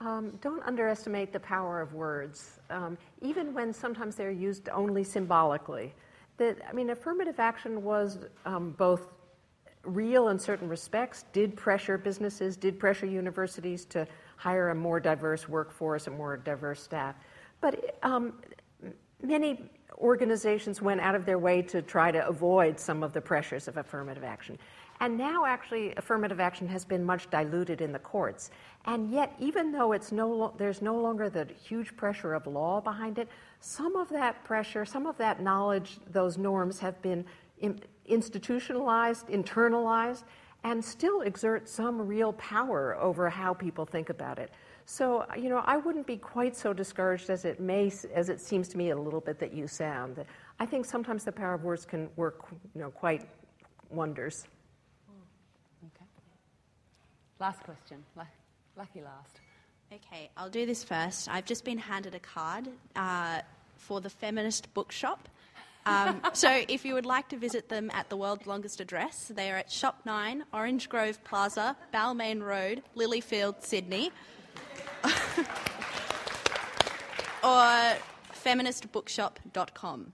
um, 0.00 0.38
don't 0.42 0.62
underestimate 0.64 1.32
the 1.32 1.40
power 1.40 1.80
of 1.80 1.94
words, 1.94 2.60
um, 2.70 2.98
even 3.22 3.54
when 3.54 3.72
sometimes 3.72 4.14
they're 4.14 4.30
used 4.30 4.68
only 4.68 5.04
symbolically. 5.04 5.94
That, 6.36 6.58
I 6.68 6.72
mean, 6.72 6.90
affirmative 6.90 7.40
action 7.40 7.82
was 7.82 8.18
um, 8.44 8.72
both 8.72 9.08
real 9.86 10.28
in 10.28 10.38
certain 10.38 10.68
respects, 10.68 11.24
did 11.32 11.56
pressure 11.56 11.96
businesses, 11.96 12.56
did 12.56 12.78
pressure 12.78 13.06
universities 13.06 13.84
to 13.86 14.06
hire 14.36 14.70
a 14.70 14.74
more 14.74 15.00
diverse 15.00 15.48
workforce, 15.48 16.06
a 16.06 16.10
more 16.10 16.36
diverse 16.36 16.82
staff. 16.82 17.14
But 17.60 17.98
um, 18.02 18.34
many 19.22 19.70
organizations 19.98 20.82
went 20.82 21.00
out 21.00 21.14
of 21.14 21.24
their 21.24 21.38
way 21.38 21.62
to 21.62 21.80
try 21.82 22.10
to 22.10 22.26
avoid 22.26 22.78
some 22.78 23.02
of 23.02 23.12
the 23.12 23.20
pressures 23.20 23.68
of 23.68 23.76
affirmative 23.76 24.24
action. 24.24 24.58
And 25.00 25.18
now, 25.18 25.44
actually, 25.44 25.94
affirmative 25.96 26.40
action 26.40 26.66
has 26.68 26.84
been 26.84 27.04
much 27.04 27.28
diluted 27.30 27.80
in 27.80 27.92
the 27.92 27.98
courts. 27.98 28.50
And 28.86 29.10
yet, 29.10 29.34
even 29.38 29.70
though 29.70 29.92
it's 29.92 30.10
no 30.10 30.54
there's 30.56 30.80
no 30.80 30.96
longer 30.96 31.28
the 31.28 31.46
huge 31.62 31.94
pressure 31.96 32.32
of 32.32 32.46
law 32.46 32.80
behind 32.80 33.18
it, 33.18 33.28
some 33.60 33.96
of 33.96 34.08
that 34.10 34.42
pressure, 34.44 34.84
some 34.84 35.06
of 35.06 35.18
that 35.18 35.42
knowledge, 35.42 35.98
those 36.10 36.38
norms 36.38 36.78
have 36.78 37.00
been 37.02 37.24
institutionalized, 38.08 39.28
internalized, 39.28 40.24
and 40.64 40.84
still 40.84 41.20
exert 41.20 41.68
some 41.68 42.00
real 42.00 42.32
power 42.34 42.96
over 43.00 43.30
how 43.30 43.54
people 43.54 43.84
think 43.84 44.10
about 44.10 44.38
it. 44.38 44.50
So, 44.84 45.26
you 45.36 45.48
know, 45.48 45.62
I 45.64 45.76
wouldn't 45.76 46.06
be 46.06 46.16
quite 46.16 46.56
so 46.56 46.72
discouraged 46.72 47.28
as 47.30 47.44
it 47.44 47.60
may, 47.60 47.92
as 48.14 48.28
it 48.28 48.40
seems 48.40 48.68
to 48.68 48.78
me 48.78 48.90
a 48.90 48.96
little 48.96 49.20
bit 49.20 49.38
that 49.40 49.52
you 49.52 49.66
sound. 49.66 50.24
I 50.58 50.66
think 50.66 50.84
sometimes 50.84 51.24
the 51.24 51.32
power 51.32 51.54
of 51.54 51.64
words 51.64 51.84
can 51.84 52.08
work, 52.16 52.46
you 52.74 52.80
know, 52.80 52.90
quite 52.90 53.28
wonders. 53.90 54.46
Okay. 55.84 56.06
Last 57.38 57.62
question. 57.64 58.04
Lucky 58.76 59.02
last. 59.02 59.40
Okay, 59.92 60.30
I'll 60.36 60.50
do 60.50 60.66
this 60.66 60.82
first. 60.82 61.28
I've 61.28 61.44
just 61.44 61.64
been 61.64 61.78
handed 61.78 62.14
a 62.14 62.18
card 62.18 62.68
uh, 62.96 63.40
for 63.76 64.00
the 64.00 64.10
Feminist 64.10 64.72
Bookshop. 64.74 65.28
Um, 65.86 66.20
so, 66.32 66.64
if 66.68 66.84
you 66.84 66.94
would 66.94 67.06
like 67.06 67.28
to 67.28 67.36
visit 67.36 67.68
them 67.68 67.90
at 67.94 68.10
the 68.10 68.16
world's 68.16 68.46
longest 68.46 68.80
address, 68.80 69.30
they 69.34 69.50
are 69.52 69.56
at 69.56 69.70
Shop 69.70 70.00
9, 70.04 70.44
Orange 70.52 70.88
Grove 70.88 71.22
Plaza, 71.22 71.76
Balmain 71.94 72.42
Road, 72.42 72.82
Lilyfield, 72.96 73.62
Sydney. 73.62 74.10
or 77.44 77.96
feministbookshop.com. 78.34 80.12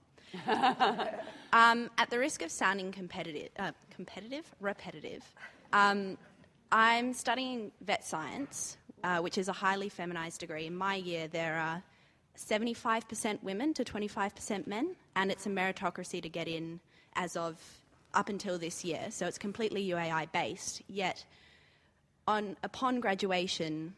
um, 1.53 1.89
at 1.97 2.09
the 2.11 2.19
risk 2.19 2.43
of 2.43 2.51
sounding 2.51 2.91
competitive, 2.91 3.49
uh, 3.57 3.71
competitive, 3.95 4.45
repetitive, 4.59 5.23
um, 5.73 6.17
I'm 6.71 7.13
studying 7.13 7.71
vet 7.81 8.05
science, 8.05 8.77
uh, 9.03 9.19
which 9.19 9.39
is 9.39 9.47
a 9.47 9.53
highly 9.53 9.89
feminized 9.89 10.39
degree. 10.39 10.67
In 10.67 10.75
my 10.75 10.95
year, 10.95 11.27
there 11.27 11.55
are 11.55 11.83
75% 12.37 13.43
women 13.43 13.73
to 13.73 13.83
25% 13.83 14.67
men, 14.67 14.95
and 15.15 15.31
it's 15.31 15.45
a 15.45 15.49
meritocracy 15.49 16.21
to 16.21 16.29
get 16.29 16.47
in 16.47 16.79
as 17.15 17.35
of 17.35 17.57
up 18.13 18.29
until 18.29 18.57
this 18.57 18.83
year. 18.83 19.07
So 19.09 19.27
it's 19.27 19.37
completely 19.37 19.87
UAI 19.89 20.31
based. 20.31 20.81
Yet, 20.87 21.25
on 22.27 22.55
upon 22.63 22.99
graduation, 22.99 23.93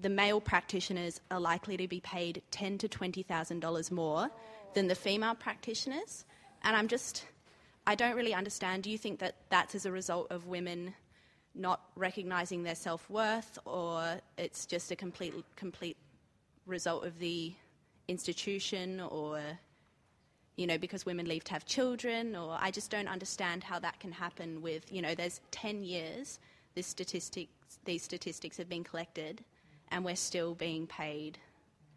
the 0.00 0.08
male 0.08 0.40
practitioners 0.40 1.20
are 1.30 1.40
likely 1.40 1.76
to 1.76 1.88
be 1.88 2.00
paid 2.00 2.42
ten 2.50 2.78
to 2.78 2.88
twenty 2.88 3.22
thousand 3.22 3.60
dollars 3.60 3.90
more 3.90 4.30
than 4.74 4.88
the 4.88 4.94
female 4.94 5.34
practitioners, 5.34 6.24
and 6.62 6.76
I'm 6.76 6.88
just, 6.88 7.24
I 7.86 7.94
don't 7.94 8.16
really 8.16 8.34
understand. 8.34 8.82
Do 8.82 8.90
you 8.90 8.98
think 8.98 9.20
that 9.20 9.36
that's 9.48 9.74
as 9.74 9.86
a 9.86 9.92
result 9.92 10.30
of 10.30 10.46
women 10.46 10.94
not 11.54 11.80
recognizing 11.96 12.62
their 12.62 12.74
self 12.74 13.08
worth, 13.08 13.58
or 13.64 14.20
it's 14.36 14.66
just 14.66 14.90
a 14.90 14.96
complete 14.96 15.34
complete 15.56 15.96
result 16.66 17.06
of 17.06 17.18
the 17.18 17.52
institution, 18.08 19.00
or 19.00 19.40
you 20.56 20.66
know, 20.66 20.78
because 20.78 21.04
women 21.04 21.26
leave 21.26 21.44
to 21.44 21.52
have 21.52 21.66
children, 21.66 22.34
or 22.34 22.56
I 22.58 22.70
just 22.70 22.90
don't 22.90 23.08
understand 23.08 23.62
how 23.62 23.78
that 23.80 24.00
can 24.00 24.10
happen 24.10 24.62
with, 24.62 24.90
you 24.90 25.02
know, 25.02 25.14
there's 25.14 25.40
10 25.50 25.84
years 25.84 26.38
this 26.74 26.86
statistics, 26.86 27.50
these 27.84 28.02
statistics 28.02 28.56
have 28.56 28.68
been 28.68 28.84
collected, 28.84 29.44
and 29.90 30.04
we're 30.04 30.16
still 30.16 30.54
being 30.54 30.86
paid 30.86 31.38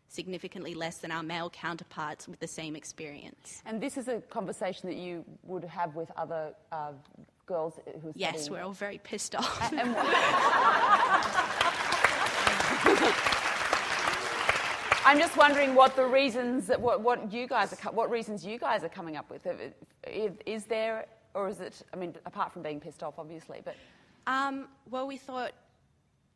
significantly 0.07 0.73
less 0.73 0.97
than 0.97 1.11
our 1.11 1.21
male 1.21 1.49
counterparts 1.49 2.27
with 2.27 2.39
the 2.39 2.47
same 2.47 2.75
experience. 2.75 3.61
And 3.65 3.79
this 3.79 3.97
is 3.97 4.07
a 4.07 4.19
conversation 4.21 4.89
that 4.89 4.97
you 4.97 5.23
would 5.43 5.63
have 5.63 5.95
with 5.95 6.11
other 6.17 6.53
uh, 6.71 6.93
girls 7.45 7.79
who. 8.01 8.11
Yes, 8.15 8.43
studying. 8.43 8.51
we're 8.53 8.65
all 8.65 8.73
very 8.73 8.97
pissed 8.97 9.35
off. 9.35 9.71
I'm 15.09 15.17
just 15.17 15.37
wondering 15.37 15.73
what 15.73 15.95
the 15.95 16.05
reasons 16.05 16.67
that 16.67 16.79
what, 16.79 17.01
what 17.01 17.33
you 17.33 17.47
guys 17.47 17.73
are 17.73 17.91
what 17.91 18.11
reasons 18.11 18.45
you 18.45 18.59
guys 18.59 18.83
are 18.83 18.89
coming 18.89 19.17
up 19.17 19.27
with. 19.31 19.47
Is 20.45 20.65
there 20.65 21.07
or 21.33 21.49
is 21.49 21.59
it? 21.61 21.81
I 21.91 21.95
mean, 21.95 22.13
apart 22.27 22.53
from 22.53 22.61
being 22.61 22.79
pissed 22.79 23.01
off, 23.01 23.15
obviously, 23.17 23.59
but. 23.65 23.75
Um, 24.27 24.67
well, 24.91 25.07
we 25.07 25.17
thought 25.17 25.53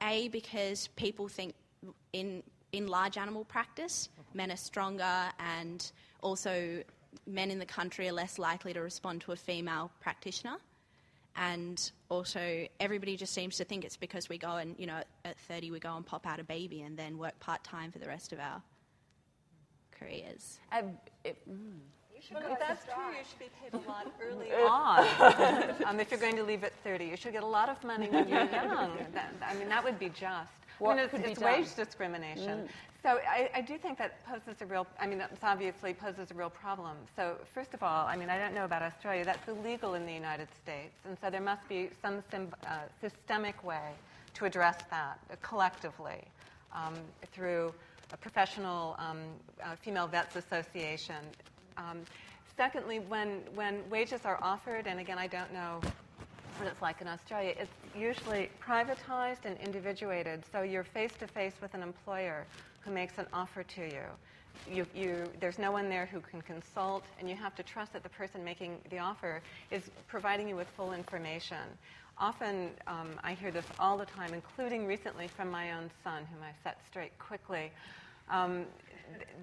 a, 0.01 0.27
because 0.29 0.87
people 0.95 1.27
think 1.27 1.53
in, 2.13 2.41
in 2.71 2.87
large 2.87 3.15
animal 3.15 3.45
practice, 3.45 4.09
men 4.33 4.51
are 4.51 4.57
stronger, 4.57 5.29
and 5.37 5.91
also 6.21 6.81
men 7.27 7.51
in 7.51 7.59
the 7.59 7.67
country 7.67 8.09
are 8.09 8.13
less 8.13 8.39
likely 8.39 8.73
to 8.73 8.81
respond 8.81 9.21
to 9.21 9.33
a 9.33 9.35
female 9.35 9.91
practitioner. 9.99 10.57
And 11.35 11.91
also, 12.09 12.67
everybody 12.79 13.17
just 13.17 13.33
seems 13.33 13.57
to 13.57 13.63
think 13.63 13.83
it's 13.83 13.97
because 13.97 14.29
we 14.29 14.37
go 14.37 14.57
and, 14.57 14.75
you 14.77 14.85
know, 14.85 15.01
at 15.25 15.37
30 15.47 15.71
we 15.71 15.79
go 15.79 15.95
and 15.95 16.05
pop 16.05 16.27
out 16.27 16.39
a 16.39 16.43
baby 16.43 16.81
and 16.81 16.95
then 16.95 17.17
work 17.17 17.39
part 17.39 17.63
time 17.63 17.91
for 17.91 17.99
the 17.99 18.05
rest 18.07 18.33
of 18.33 18.39
our 18.39 18.61
careers. 19.99 20.59
Um, 20.71 20.91
it, 21.23 21.37
mm. 21.49 21.79
Well, 22.31 22.57
that's 22.59 22.85
true. 22.85 22.93
You 23.09 23.23
should 23.29 23.39
be 23.39 23.49
paid 23.61 23.73
a 23.73 23.89
lot 23.89 24.11
early 24.21 24.51
on. 24.53 25.83
um, 25.85 25.99
if 25.99 26.09
you're 26.09 26.19
going 26.19 26.37
to 26.37 26.43
leave 26.43 26.63
at 26.63 26.73
30, 26.83 27.05
you 27.05 27.17
should 27.17 27.33
get 27.33 27.43
a 27.43 27.47
lot 27.47 27.67
of 27.67 27.83
money 27.83 28.07
when 28.09 28.27
you're 28.29 28.45
young. 28.45 28.91
That, 29.13 29.33
I 29.45 29.53
mean, 29.55 29.67
that 29.69 29.83
would 29.83 29.99
be 29.99 30.09
just. 30.09 30.49
What 30.79 30.93
I 30.93 30.95
mean, 30.95 31.03
it's, 31.05 31.11
could 31.11 31.25
it's 31.25 31.39
be 31.39 31.45
wage 31.45 31.75
done? 31.75 31.85
discrimination. 31.85 32.59
Mm. 32.59 32.67
So 33.03 33.19
I, 33.29 33.49
I, 33.53 33.61
do 33.61 33.77
think 33.77 33.97
that 33.97 34.25
poses 34.25 34.61
a 34.61 34.65
real. 34.65 34.87
I 34.99 35.07
mean, 35.07 35.19
it's 35.19 35.43
obviously 35.43 35.93
poses 35.93 36.31
a 36.31 36.33
real 36.33 36.49
problem. 36.49 36.95
So 37.15 37.35
first 37.53 37.73
of 37.73 37.83
all, 37.83 38.07
I 38.07 38.15
mean, 38.15 38.29
I 38.29 38.37
don't 38.37 38.53
know 38.53 38.65
about 38.65 38.81
Australia. 38.81 39.25
That's 39.25 39.47
illegal 39.47 39.95
in 39.95 40.05
the 40.05 40.13
United 40.13 40.47
States, 40.63 40.95
and 41.05 41.17
so 41.21 41.29
there 41.29 41.41
must 41.41 41.67
be 41.67 41.89
some 42.01 42.23
sim, 42.31 42.53
uh, 42.65 42.77
systemic 43.01 43.61
way 43.63 43.91
to 44.35 44.45
address 44.45 44.77
that 44.89 45.19
collectively 45.41 46.23
um, 46.73 46.95
through 47.33 47.73
a 48.13 48.17
professional 48.17 48.95
um, 48.99 49.19
uh, 49.63 49.75
female 49.75 50.07
vets 50.07 50.35
association 50.35 51.23
um, 51.77 51.99
secondly, 52.57 52.99
when, 52.99 53.41
when 53.55 53.87
wages 53.89 54.21
are 54.25 54.39
offered, 54.41 54.87
and 54.87 54.99
again, 54.99 55.17
I 55.17 55.27
don't 55.27 55.51
know 55.53 55.81
what 56.59 56.67
it's 56.67 56.81
like 56.81 57.01
in 57.01 57.07
Australia, 57.07 57.53
it's 57.57 57.71
usually 57.97 58.49
privatized 58.65 59.45
and 59.45 59.57
individuated. 59.59 60.43
So 60.51 60.61
you're 60.61 60.83
face 60.83 61.11
to 61.19 61.27
face 61.27 61.53
with 61.61 61.73
an 61.73 61.81
employer 61.81 62.45
who 62.81 62.91
makes 62.91 63.17
an 63.17 63.25
offer 63.33 63.63
to 63.63 63.81
you. 63.81 64.03
You, 64.71 64.85
you, 64.95 65.29
there's 65.39 65.59
no 65.59 65.71
one 65.71 65.89
there 65.89 66.05
who 66.05 66.21
can 66.21 66.41
consult, 66.41 67.03
and 67.19 67.29
you 67.29 67.35
have 67.35 67.55
to 67.55 67.63
trust 67.63 67.93
that 67.93 68.03
the 68.03 68.09
person 68.09 68.43
making 68.43 68.77
the 68.89 68.99
offer 68.99 69.41
is 69.71 69.83
providing 70.07 70.47
you 70.47 70.55
with 70.55 70.67
full 70.77 70.93
information. 70.93 71.57
Often, 72.17 72.69
um, 72.87 73.19
I 73.23 73.33
hear 73.33 73.51
this 73.51 73.65
all 73.79 73.97
the 73.97 74.05
time, 74.05 74.33
including 74.33 74.85
recently 74.85 75.27
from 75.27 75.49
my 75.49 75.73
own 75.73 75.89
son, 76.03 76.23
whom 76.31 76.41
I 76.43 76.51
set 76.63 76.77
straight 76.89 77.17
quickly. 77.19 77.71
Um, 78.29 78.65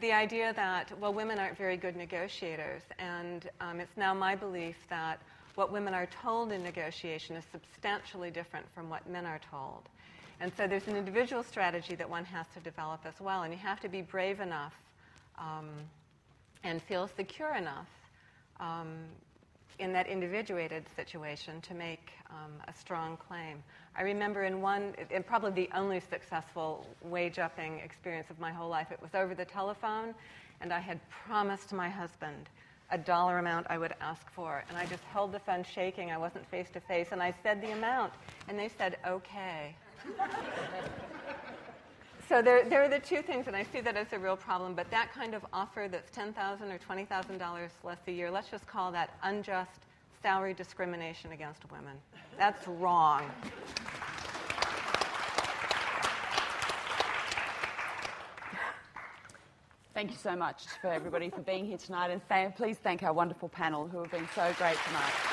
the 0.01 0.13
idea 0.13 0.53
that, 0.55 0.99
well, 0.99 1.13
women 1.13 1.39
aren't 1.39 1.59
very 1.59 1.77
good 1.77 1.97
negotiators, 1.97 2.83
and 2.99 3.49
um, 3.61 3.81
it's 3.81 3.97
now 3.97 4.15
my 4.15 4.35
belief 4.35 4.77
that 4.89 5.21
what 5.55 5.73
women 5.73 5.95
are 5.95 6.07
told 6.07 6.53
in 6.53 6.63
negotiation 6.63 7.37
is 7.37 7.45
substantially 7.53 8.31
different 8.31 8.67
from 8.75 8.89
what 8.89 9.09
men 9.09 9.27
are 9.27 9.41
told. 9.51 9.83
And 10.41 10.51
so 10.57 10.67
there's 10.67 10.89
an 10.89 10.97
individual 10.97 11.43
strategy 11.43 11.95
that 11.97 12.09
one 12.09 12.25
has 12.25 12.47
to 12.55 12.61
develop 12.61 13.01
as 13.05 13.21
well, 13.21 13.43
and 13.43 13.53
you 13.53 13.59
have 13.59 13.81
to 13.81 13.89
be 13.89 14.01
brave 14.01 14.41
enough 14.41 14.75
um, 15.39 15.69
and 16.65 16.83
feel 16.83 17.09
secure 17.09 17.55
enough 17.55 17.89
um, 18.59 18.89
in 19.79 19.93
that 19.93 20.07
individuated 20.07 20.85
situation 20.95 21.61
to 21.63 21.75
make 21.75 22.11
um, 22.31 22.53
a 22.69 22.73
strong 22.73 23.17
claim. 23.17 23.63
I 23.97 24.03
remember 24.03 24.45
in 24.45 24.61
one, 24.61 24.95
and 25.11 25.27
probably 25.27 25.51
the 25.51 25.71
only 25.77 26.01
successful 26.01 26.87
wage 27.03 27.39
upping 27.39 27.81
experience 27.81 28.31
of 28.31 28.39
my 28.39 28.53
whole 28.53 28.69
life, 28.69 28.91
it 28.93 29.01
was 29.01 29.15
over 29.15 29.35
the 29.35 29.45
telephone, 29.45 30.15
and 30.61 30.73
I 30.73 30.81
had 30.81 31.01
promised 31.09 31.73
my 31.73 31.89
husband 31.89 32.49
a 32.91 32.99
dollar 32.99 33.39
amount 33.39 33.67
I 33.71 33.79
would 33.79 33.95
ask 34.01 34.31
for. 34.33 34.65
And 34.69 34.77
I 34.77 34.87
just 34.87 35.03
held 35.05 35.33
the 35.33 35.39
phone 35.39 35.65
shaking. 35.65 36.11
I 36.11 36.19
wasn't 36.19 36.47
face 36.51 36.69
to 36.71 36.81
face. 36.81 37.09
And 37.13 37.23
I 37.23 37.35
said 37.43 37.63
the 37.63 37.73
amount. 37.73 38.13
And 38.49 38.59
they 38.59 38.69
said, 38.69 38.99
okay. 39.07 39.75
so 42.29 42.43
there, 42.43 42.69
there 42.69 42.83
are 42.83 42.89
the 42.89 42.99
two 42.99 43.23
things, 43.23 43.47
and 43.47 43.55
I 43.55 43.65
see 43.65 43.81
that 43.81 43.97
as 43.97 44.13
a 44.13 44.19
real 44.19 44.37
problem. 44.37 44.75
But 44.75 44.91
that 44.91 45.13
kind 45.13 45.35
of 45.35 45.45
offer 45.53 45.89
that's 45.91 46.11
$10,000 46.17 46.35
or 46.63 46.79
$20,000 46.79 47.69
less 47.85 47.99
a 48.07 48.13
year, 48.13 48.31
let's 48.31 48.49
just 48.49 48.67
call 48.67 48.91
that 48.93 49.15
unjust 49.23 49.81
salary 50.23 50.55
discrimination 50.55 51.33
against 51.33 51.71
women. 51.71 51.97
That's 52.39 52.67
wrong. 52.67 53.31
Thank 59.93 60.11
you 60.11 60.17
so 60.17 60.37
much 60.37 60.63
for 60.81 60.89
everybody 60.93 61.31
for 61.31 61.41
being 61.41 61.67
here 61.67 61.77
tonight, 61.77 62.11
and 62.11 62.23
th- 62.29 62.55
please 62.55 62.77
thank 62.79 63.03
our 63.03 63.13
wonderful 63.13 63.49
panel 63.49 63.89
who 63.89 63.99
have 64.03 64.11
been 64.11 64.29
so 64.35 64.53
great 64.57 64.77
tonight. 64.87 65.30